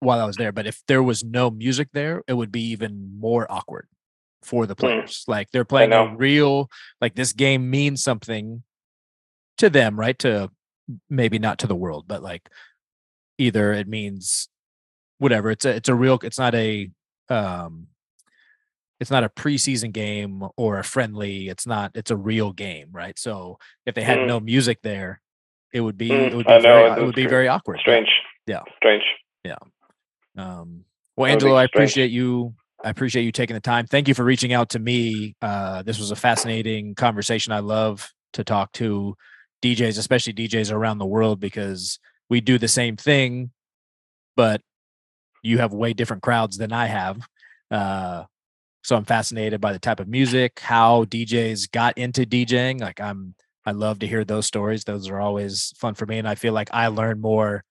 while 0.00 0.20
I 0.20 0.26
was 0.26 0.36
there, 0.36 0.52
but 0.52 0.66
if 0.66 0.82
there 0.86 1.02
was 1.02 1.24
no 1.24 1.50
music 1.50 1.88
there, 1.92 2.22
it 2.28 2.34
would 2.34 2.52
be 2.52 2.70
even 2.70 3.18
more 3.18 3.50
awkward 3.50 3.88
for 4.42 4.66
the 4.66 4.76
players. 4.76 5.24
Like 5.26 5.50
they're 5.50 5.64
playing 5.64 5.92
a 5.92 6.14
real, 6.14 6.70
like 7.00 7.14
this 7.14 7.32
game 7.32 7.70
means 7.70 8.02
something 8.02 8.62
to 9.58 9.70
them, 9.70 9.98
right? 9.98 10.18
To 10.20 10.50
maybe 11.10 11.38
not 11.38 11.58
to 11.60 11.66
the 11.66 11.74
world, 11.74 12.04
but 12.06 12.22
like 12.22 12.48
either 13.38 13.72
it 13.72 13.88
means 13.88 14.48
whatever. 15.18 15.50
It's 15.50 15.64
a 15.64 15.70
it's 15.70 15.88
a 15.88 15.94
real. 15.94 16.18
It's 16.22 16.38
not 16.38 16.54
a 16.54 16.90
um. 17.28 17.88
It's 19.00 19.10
not 19.10 19.24
a 19.24 19.28
preseason 19.28 19.92
game 19.92 20.42
or 20.56 20.78
a 20.78 20.84
friendly. 20.84 21.48
It's 21.48 21.66
not. 21.66 21.92
It's 21.94 22.10
a 22.10 22.16
real 22.16 22.52
game, 22.52 22.88
right? 22.92 23.18
So 23.18 23.58
if 23.86 23.94
they 23.94 24.02
had 24.02 24.18
Mm. 24.18 24.26
no 24.26 24.40
music 24.40 24.80
there, 24.82 25.20
it 25.72 25.80
would 25.80 25.96
be 25.96 26.08
Mm, 26.10 26.32
it 26.32 26.34
would 26.34 26.46
be 26.46 26.58
very, 26.60 26.90
it 26.90 26.98
it 26.98 27.04
would 27.04 27.14
be 27.14 27.26
very 27.26 27.46
awkward. 27.48 27.78
Strange. 27.80 28.08
Yeah. 28.46 28.62
Strange. 28.76 29.04
Yeah. 29.44 29.56
Um, 30.36 30.84
well, 31.16 31.26
That 31.26 31.26
would 31.26 31.26
be 31.26 31.32
Angelo, 31.32 31.54
I 31.56 31.64
appreciate 31.64 32.10
you. 32.10 32.54
I 32.84 32.90
appreciate 32.90 33.24
you 33.24 33.32
taking 33.32 33.54
the 33.54 33.60
time. 33.60 33.86
Thank 33.86 34.06
you 34.08 34.14
for 34.14 34.24
reaching 34.24 34.52
out 34.52 34.70
to 34.70 34.78
me. 34.78 35.34
Uh, 35.42 35.82
this 35.82 35.98
was 35.98 36.10
a 36.10 36.16
fascinating 36.16 36.94
conversation. 36.94 37.52
I 37.52 37.58
love 37.58 38.08
to 38.34 38.44
talk 38.44 38.72
to 38.74 39.16
DJs, 39.62 39.98
especially 39.98 40.32
DJs 40.32 40.72
around 40.72 40.98
the 40.98 41.06
world, 41.06 41.40
because 41.40 41.98
we 42.30 42.40
do 42.40 42.56
the 42.56 42.68
same 42.68 42.96
thing, 42.96 43.50
but 44.36 44.60
you 45.42 45.58
have 45.58 45.72
way 45.72 45.92
different 45.92 46.22
crowds 46.22 46.56
than 46.56 46.72
I 46.72 46.86
have. 46.86 47.26
Uh, 47.70 48.24
so 48.88 48.96
I'm 48.96 49.04
fascinated 49.04 49.60
by 49.60 49.74
the 49.74 49.78
type 49.78 50.00
of 50.00 50.08
music, 50.08 50.60
how 50.60 51.04
DJs 51.04 51.72
got 51.72 51.98
into 51.98 52.22
DJing. 52.22 52.80
Like 52.80 53.02
I'm, 53.02 53.34
I 53.66 53.72
love 53.72 53.98
to 53.98 54.06
hear 54.06 54.24
those 54.24 54.46
stories. 54.46 54.84
Those 54.84 55.10
are 55.10 55.20
always 55.20 55.74
fun 55.76 55.92
for 55.92 56.06
me, 56.06 56.16
and 56.16 56.26
I 56.26 56.36
feel 56.36 56.54
like 56.54 56.70
I 56.72 56.86
learn 56.86 57.20
more 57.20 57.64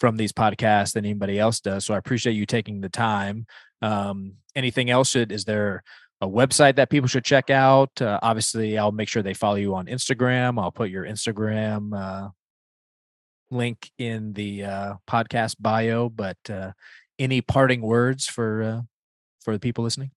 from 0.00 0.16
these 0.16 0.32
podcasts 0.32 0.94
than 0.94 1.04
anybody 1.04 1.38
else 1.38 1.60
does. 1.60 1.84
So 1.84 1.94
I 1.94 1.98
appreciate 1.98 2.32
you 2.32 2.44
taking 2.44 2.80
the 2.80 2.88
time. 2.88 3.46
Um, 3.82 4.38
anything 4.56 4.90
else? 4.90 5.10
Should 5.10 5.30
is 5.30 5.44
there 5.44 5.84
a 6.20 6.26
website 6.26 6.74
that 6.74 6.90
people 6.90 7.06
should 7.06 7.24
check 7.24 7.50
out? 7.50 8.02
Uh, 8.02 8.18
obviously, 8.20 8.76
I'll 8.76 8.90
make 8.90 9.08
sure 9.08 9.22
they 9.22 9.32
follow 9.32 9.54
you 9.54 9.76
on 9.76 9.86
Instagram. 9.86 10.60
I'll 10.60 10.72
put 10.72 10.90
your 10.90 11.04
Instagram 11.04 11.96
uh, 11.96 12.30
link 13.48 13.92
in 13.96 14.32
the 14.32 14.64
uh, 14.64 14.94
podcast 15.08 15.54
bio. 15.60 16.08
But 16.08 16.38
uh, 16.50 16.72
any 17.16 17.42
parting 17.42 17.80
words 17.80 18.26
for 18.26 18.62
uh, 18.64 18.80
for 19.40 19.54
the 19.54 19.60
people 19.60 19.84
listening? 19.84 20.10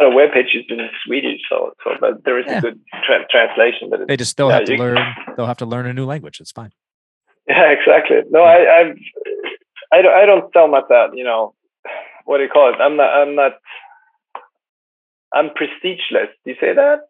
The 0.00 0.06
webpage 0.06 0.56
is 0.58 0.64
in 0.68 0.80
Swedish, 1.04 1.40
so 1.48 1.72
so 1.84 1.90
but 2.00 2.24
there 2.24 2.38
is 2.40 2.46
Yeah. 2.48 2.58
a 2.58 2.60
good 2.62 2.80
tra- 3.04 3.26
translation. 3.30 3.90
But 3.90 4.08
They 4.08 4.16
just 4.16 4.30
still 4.32 4.48
Yeah, 4.48 4.56
have 4.60 4.64
to 4.64 4.76
learn. 4.76 4.98
They'll 5.36 5.46
have 5.46 5.58
to 5.58 5.66
learn 5.66 5.86
a 5.86 5.92
new 5.92 6.06
language. 6.06 6.40
It's 6.40 6.52
fine. 6.52 6.72
yeah, 7.46 7.68
exactly. 7.70 8.18
No, 8.30 8.40
I 8.42 8.58
I 8.78 8.80
I 9.92 10.02
don't, 10.02 10.14
I 10.22 10.24
don't 10.26 10.52
sell 10.54 10.68
myself 10.68 10.88
that. 10.88 11.08
You 11.14 11.24
know, 11.24 11.54
what 12.24 12.38
do 12.38 12.44
you 12.44 12.48
call 12.48 12.72
it? 12.72 12.80
I'm 12.80 12.96
not. 12.96 13.10
I'm 13.20 13.34
not. 13.36 13.52
I'm 15.34 15.50
prestigeless. 15.50 16.30
Do 16.44 16.50
you 16.52 16.56
say 16.60 16.74
that? 16.74 17.00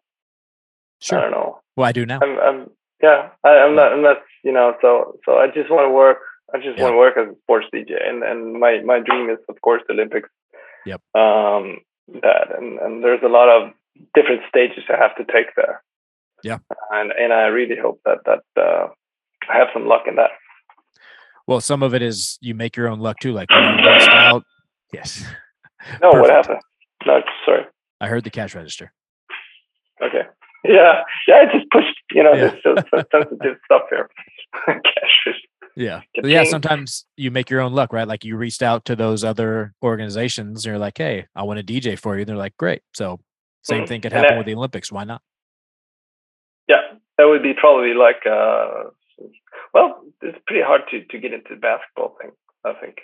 Sure. 0.99 1.17
I 1.17 1.21
don't 1.23 1.31
know. 1.31 1.59
Well, 1.75 1.87
I 1.87 1.91
do 1.91 2.05
now. 2.05 2.19
I'm, 2.21 2.37
I'm 2.39 2.69
yeah, 3.01 3.29
I, 3.43 3.49
I'm 3.49 3.75
not, 3.75 3.91
I'm 3.93 4.03
not, 4.03 4.17
you 4.43 4.51
know, 4.51 4.75
so, 4.79 5.17
so 5.25 5.37
I 5.37 5.47
just 5.47 5.71
want 5.71 5.87
to 5.87 5.91
work. 5.91 6.19
I 6.53 6.57
just 6.59 6.77
Yeah. 6.77 6.83
want 6.83 6.93
to 6.93 6.97
work 6.97 7.17
as 7.17 7.27
a 7.33 7.39
sports 7.41 7.65
DJ, 7.73 7.93
and 8.07 8.21
and 8.23 8.59
my 8.59 8.81
my 8.85 8.99
dream 8.99 9.29
is, 9.29 9.39
of 9.49 9.59
course, 9.61 9.81
the 9.87 9.93
Olympics. 9.93 10.29
Yep. 10.85 11.01
Um, 11.15 11.79
that 12.21 12.57
and 12.57 12.79
and 12.79 13.03
there's 13.03 13.21
a 13.23 13.27
lot 13.29 13.49
of 13.49 13.71
different 14.13 14.41
stages 14.49 14.83
I 14.89 14.97
have 14.97 15.15
to 15.17 15.23
take 15.31 15.55
there. 15.55 15.81
Yeah. 16.43 16.57
And 16.91 17.11
and 17.11 17.31
I 17.33 17.47
really 17.47 17.75
hope 17.81 18.01
that 18.05 18.19
that 18.25 18.43
uh, 18.61 18.87
I 19.49 19.57
have 19.57 19.67
some 19.73 19.87
luck 19.87 20.03
in 20.07 20.15
that. 20.15 20.31
Well, 21.47 21.61
some 21.61 21.83
of 21.83 21.93
it 21.93 22.01
is 22.01 22.37
you 22.41 22.53
make 22.55 22.75
your 22.77 22.87
own 22.87 22.99
luck 22.99 23.19
too. 23.19 23.31
Like 23.33 23.49
when 23.49 23.79
you 23.79 23.85
out. 24.11 24.43
Yes. 24.93 25.25
No, 26.01 26.09
what 26.11 26.29
happened? 26.29 26.59
No, 27.05 27.21
sorry. 27.45 27.65
I 27.99 28.07
heard 28.07 28.23
the 28.23 28.29
cash 28.29 28.53
register. 28.55 28.91
Okay. 30.03 30.23
Yeah, 30.63 31.01
yeah. 31.27 31.35
I 31.35 31.45
just 31.45 31.69
pushed. 31.71 31.95
You 32.11 32.23
know, 32.23 32.33
Yeah. 32.33 32.47
there's 32.49 32.59
still 32.59 32.75
some 32.89 33.03
sensitive 33.11 33.57
stuff 33.65 33.83
here. 33.89 34.09
Cash. 34.65 35.35
Yeah. 35.75 36.01
Yeah, 36.23 36.43
sometimes 36.43 37.05
you 37.15 37.31
make 37.31 37.49
your 37.49 37.61
own 37.61 37.73
luck, 37.73 37.93
right? 37.93 38.07
Like 38.07 38.25
you 38.25 38.35
reached 38.37 38.61
out 38.61 38.85
to 38.85 38.95
those 38.95 39.23
other 39.23 39.73
organizations, 39.81 40.65
and 40.65 40.71
you're 40.71 40.79
like, 40.79 40.97
hey, 40.97 41.27
I 41.35 41.43
want 41.43 41.59
to 41.59 41.63
DJ 41.65 41.97
for 41.97 42.15
you. 42.15 42.21
and 42.21 42.29
They're 42.29 42.35
like, 42.35 42.57
great. 42.57 42.81
So 42.93 43.19
same 43.63 43.83
Mhm. 43.83 43.87
thing 43.87 44.01
could 44.01 44.11
happen 44.13 44.31
that- 44.31 44.37
with 44.37 44.47
the 44.47 44.55
Olympics. 44.55 44.91
Why 44.91 45.03
not? 45.05 45.21
Yeah, 46.67 46.81
that 47.17 47.25
would 47.25 47.43
be 47.43 47.53
probably 47.53 47.93
like, 47.93 48.25
uh, 48.25 48.89
well, 49.73 50.03
it's 50.21 50.37
pretty 50.47 50.63
hard 50.63 50.81
to, 50.91 51.03
to 51.05 51.17
get 51.19 51.33
into 51.33 51.49
the 51.55 51.59
basketball 51.59 52.15
thing. 52.21 52.31
I 52.65 52.73
think 52.73 52.97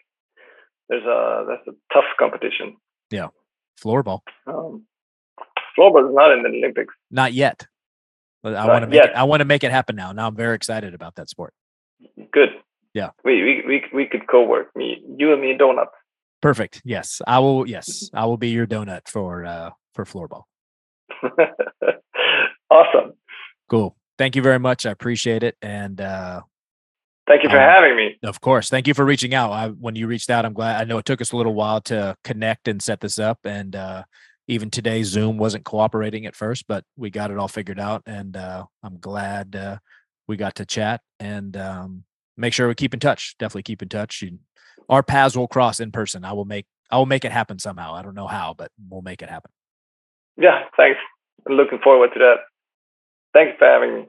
there's 0.90 1.04
a 1.06 1.46
that's 1.48 1.68
a 1.68 1.94
tough 1.94 2.06
competition. 2.20 2.78
Yeah. 3.12 3.28
Floorball. 3.82 4.20
Um, 4.46 4.86
floorball 5.78 6.10
is 6.10 6.16
not 6.16 6.32
in 6.32 6.44
the 6.44 6.50
Olympics. 6.50 6.94
Not 7.12 7.34
yet. 7.34 7.66
But 8.44 8.56
I 8.56 8.68
want 8.68 8.84
to 8.84 8.88
make 8.88 8.96
yet. 8.96 9.10
it 9.10 9.16
I 9.16 9.24
want 9.24 9.42
to 9.42 9.46
make 9.46 9.64
it 9.64 9.72
happen 9.72 9.96
now. 9.96 10.12
Now 10.12 10.28
I'm 10.28 10.36
very 10.36 10.56
excited 10.56 10.94
about 10.94 11.16
that 11.16 11.30
sport. 11.30 11.54
Yeah. 12.98 13.10
We 13.24 13.34
we 13.44 13.54
we, 13.68 13.84
we 13.94 14.06
could 14.08 14.26
co-work. 14.28 14.76
Me, 14.76 14.88
you 15.20 15.32
and 15.32 15.40
me, 15.40 15.56
donut. 15.56 15.90
Perfect. 16.42 16.82
Yes. 16.84 17.22
I 17.28 17.38
will 17.38 17.68
yes. 17.70 18.10
I 18.12 18.26
will 18.26 18.38
be 18.38 18.50
your 18.50 18.66
donut 18.66 19.08
for 19.08 19.46
uh 19.46 19.70
for 19.94 20.04
floorball. 20.04 20.44
awesome. 22.72 23.14
Cool. 23.70 23.96
Thank 24.18 24.36
you 24.36 24.42
very 24.42 24.58
much. 24.58 24.88
I 24.88 24.92
appreciate 24.92 25.44
it. 25.44 25.56
And 25.62 26.02
uh 26.02 26.42
Thank 27.28 27.44
you 27.44 27.50
for 27.50 27.58
Um, 27.60 27.70
having 27.70 27.96
me. 27.96 28.18
Of 28.24 28.40
course. 28.42 28.70
Thank 28.70 28.88
you 28.88 28.94
for 28.96 29.06
reaching 29.06 29.34
out. 29.36 29.52
I, 29.52 29.68
when 29.68 29.96
you 29.96 30.08
reached 30.08 30.30
out, 30.30 30.46
I'm 30.46 30.54
glad. 30.54 30.82
I 30.82 30.86
know 30.86 30.98
it 30.98 31.06
took 31.06 31.22
us 31.22 31.34
a 31.34 31.38
little 31.38 31.54
while 31.54 31.82
to 31.82 32.16
connect 32.24 32.68
and 32.70 32.82
set 32.82 33.02
this 33.02 33.20
up. 33.20 33.40
And 33.44 33.76
uh, 33.76 34.04
even 34.48 34.72
today, 34.72 35.04
Zoom 35.04 35.38
wasn't 35.38 35.66
cooperating 35.66 36.26
at 36.26 36.38
first, 36.38 36.66
but 36.68 36.86
we 36.96 37.10
got 37.10 37.30
it 37.30 37.38
all 37.38 37.50
figured 37.50 37.82
out. 37.82 38.02
And 38.06 38.38
uh, 38.38 38.64
I'm 38.82 38.98
glad 38.98 39.56
uh, 39.58 39.78
we 40.28 40.38
got 40.38 40.56
to 40.56 40.66
chat 40.66 41.02
and 41.20 41.58
um, 41.58 42.06
make 42.38 42.54
sure 42.54 42.68
we 42.68 42.76
keep 42.76 42.94
in 42.94 43.00
touch. 43.00 43.36
Definitely 43.38 43.64
keep 43.64 43.82
in 43.82 43.90
touch. 43.90 44.22
You, 44.22 44.40
our 44.90 45.04
paths 45.04 45.36
will 45.36 45.48
cross 45.48 45.80
in 45.80 45.92
person. 45.92 46.24
I 46.24 46.34
will 46.34 46.46
make 46.46 46.66
I 46.90 46.98
will 46.98 47.06
make 47.06 47.26
it 47.26 47.32
happen 47.32 47.60
somehow. 47.60 47.94
I 47.94 48.02
don't 48.02 48.16
know 48.16 48.28
how, 48.28 48.54
but 48.58 48.72
we'll 48.90 49.02
make 49.02 49.22
it 49.22 49.30
happen. 49.30 49.52
Yeah, 50.38 50.64
thanks. 50.78 51.00
I'm 51.48 51.56
looking 51.56 51.80
forward 51.84 52.12
to 52.14 52.20
that. 52.20 52.36
Thanks 53.34 53.58
for 53.60 53.66
having 53.66 53.96
me. 53.96 54.08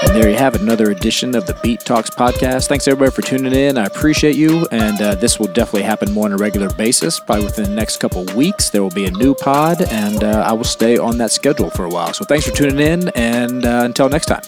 And 0.00 0.16
there 0.16 0.30
you 0.30 0.36
have 0.36 0.54
it, 0.54 0.60
another 0.60 0.90
edition 0.90 1.34
of 1.34 1.46
the 1.46 1.58
Beat 1.62 1.80
Talks 1.80 2.10
podcast. 2.10 2.68
Thanks 2.68 2.86
everybody 2.86 3.14
for 3.14 3.22
tuning 3.22 3.52
in. 3.52 3.78
I 3.78 3.84
appreciate 3.84 4.36
you. 4.36 4.66
And 4.70 5.00
uh, 5.00 5.14
this 5.16 5.38
will 5.38 5.48
definitely 5.48 5.82
happen 5.82 6.12
more 6.12 6.26
on 6.26 6.32
a 6.32 6.36
regular 6.36 6.70
basis. 6.70 7.18
Probably 7.20 7.44
within 7.44 7.64
the 7.64 7.74
next 7.74 7.98
couple 7.98 8.22
of 8.22 8.34
weeks, 8.34 8.70
there 8.70 8.82
will 8.82 8.90
be 8.90 9.06
a 9.06 9.10
new 9.10 9.34
pod, 9.34 9.82
and 9.82 10.22
uh, 10.22 10.44
I 10.46 10.52
will 10.52 10.64
stay 10.64 10.98
on 10.98 11.18
that 11.18 11.30
schedule 11.30 11.70
for 11.70 11.84
a 11.84 11.88
while. 11.88 12.12
So 12.12 12.24
thanks 12.24 12.46
for 12.46 12.54
tuning 12.54 12.80
in, 12.80 13.08
and 13.10 13.64
uh, 13.64 13.82
until 13.84 14.08
next 14.08 14.26
time. 14.26 14.42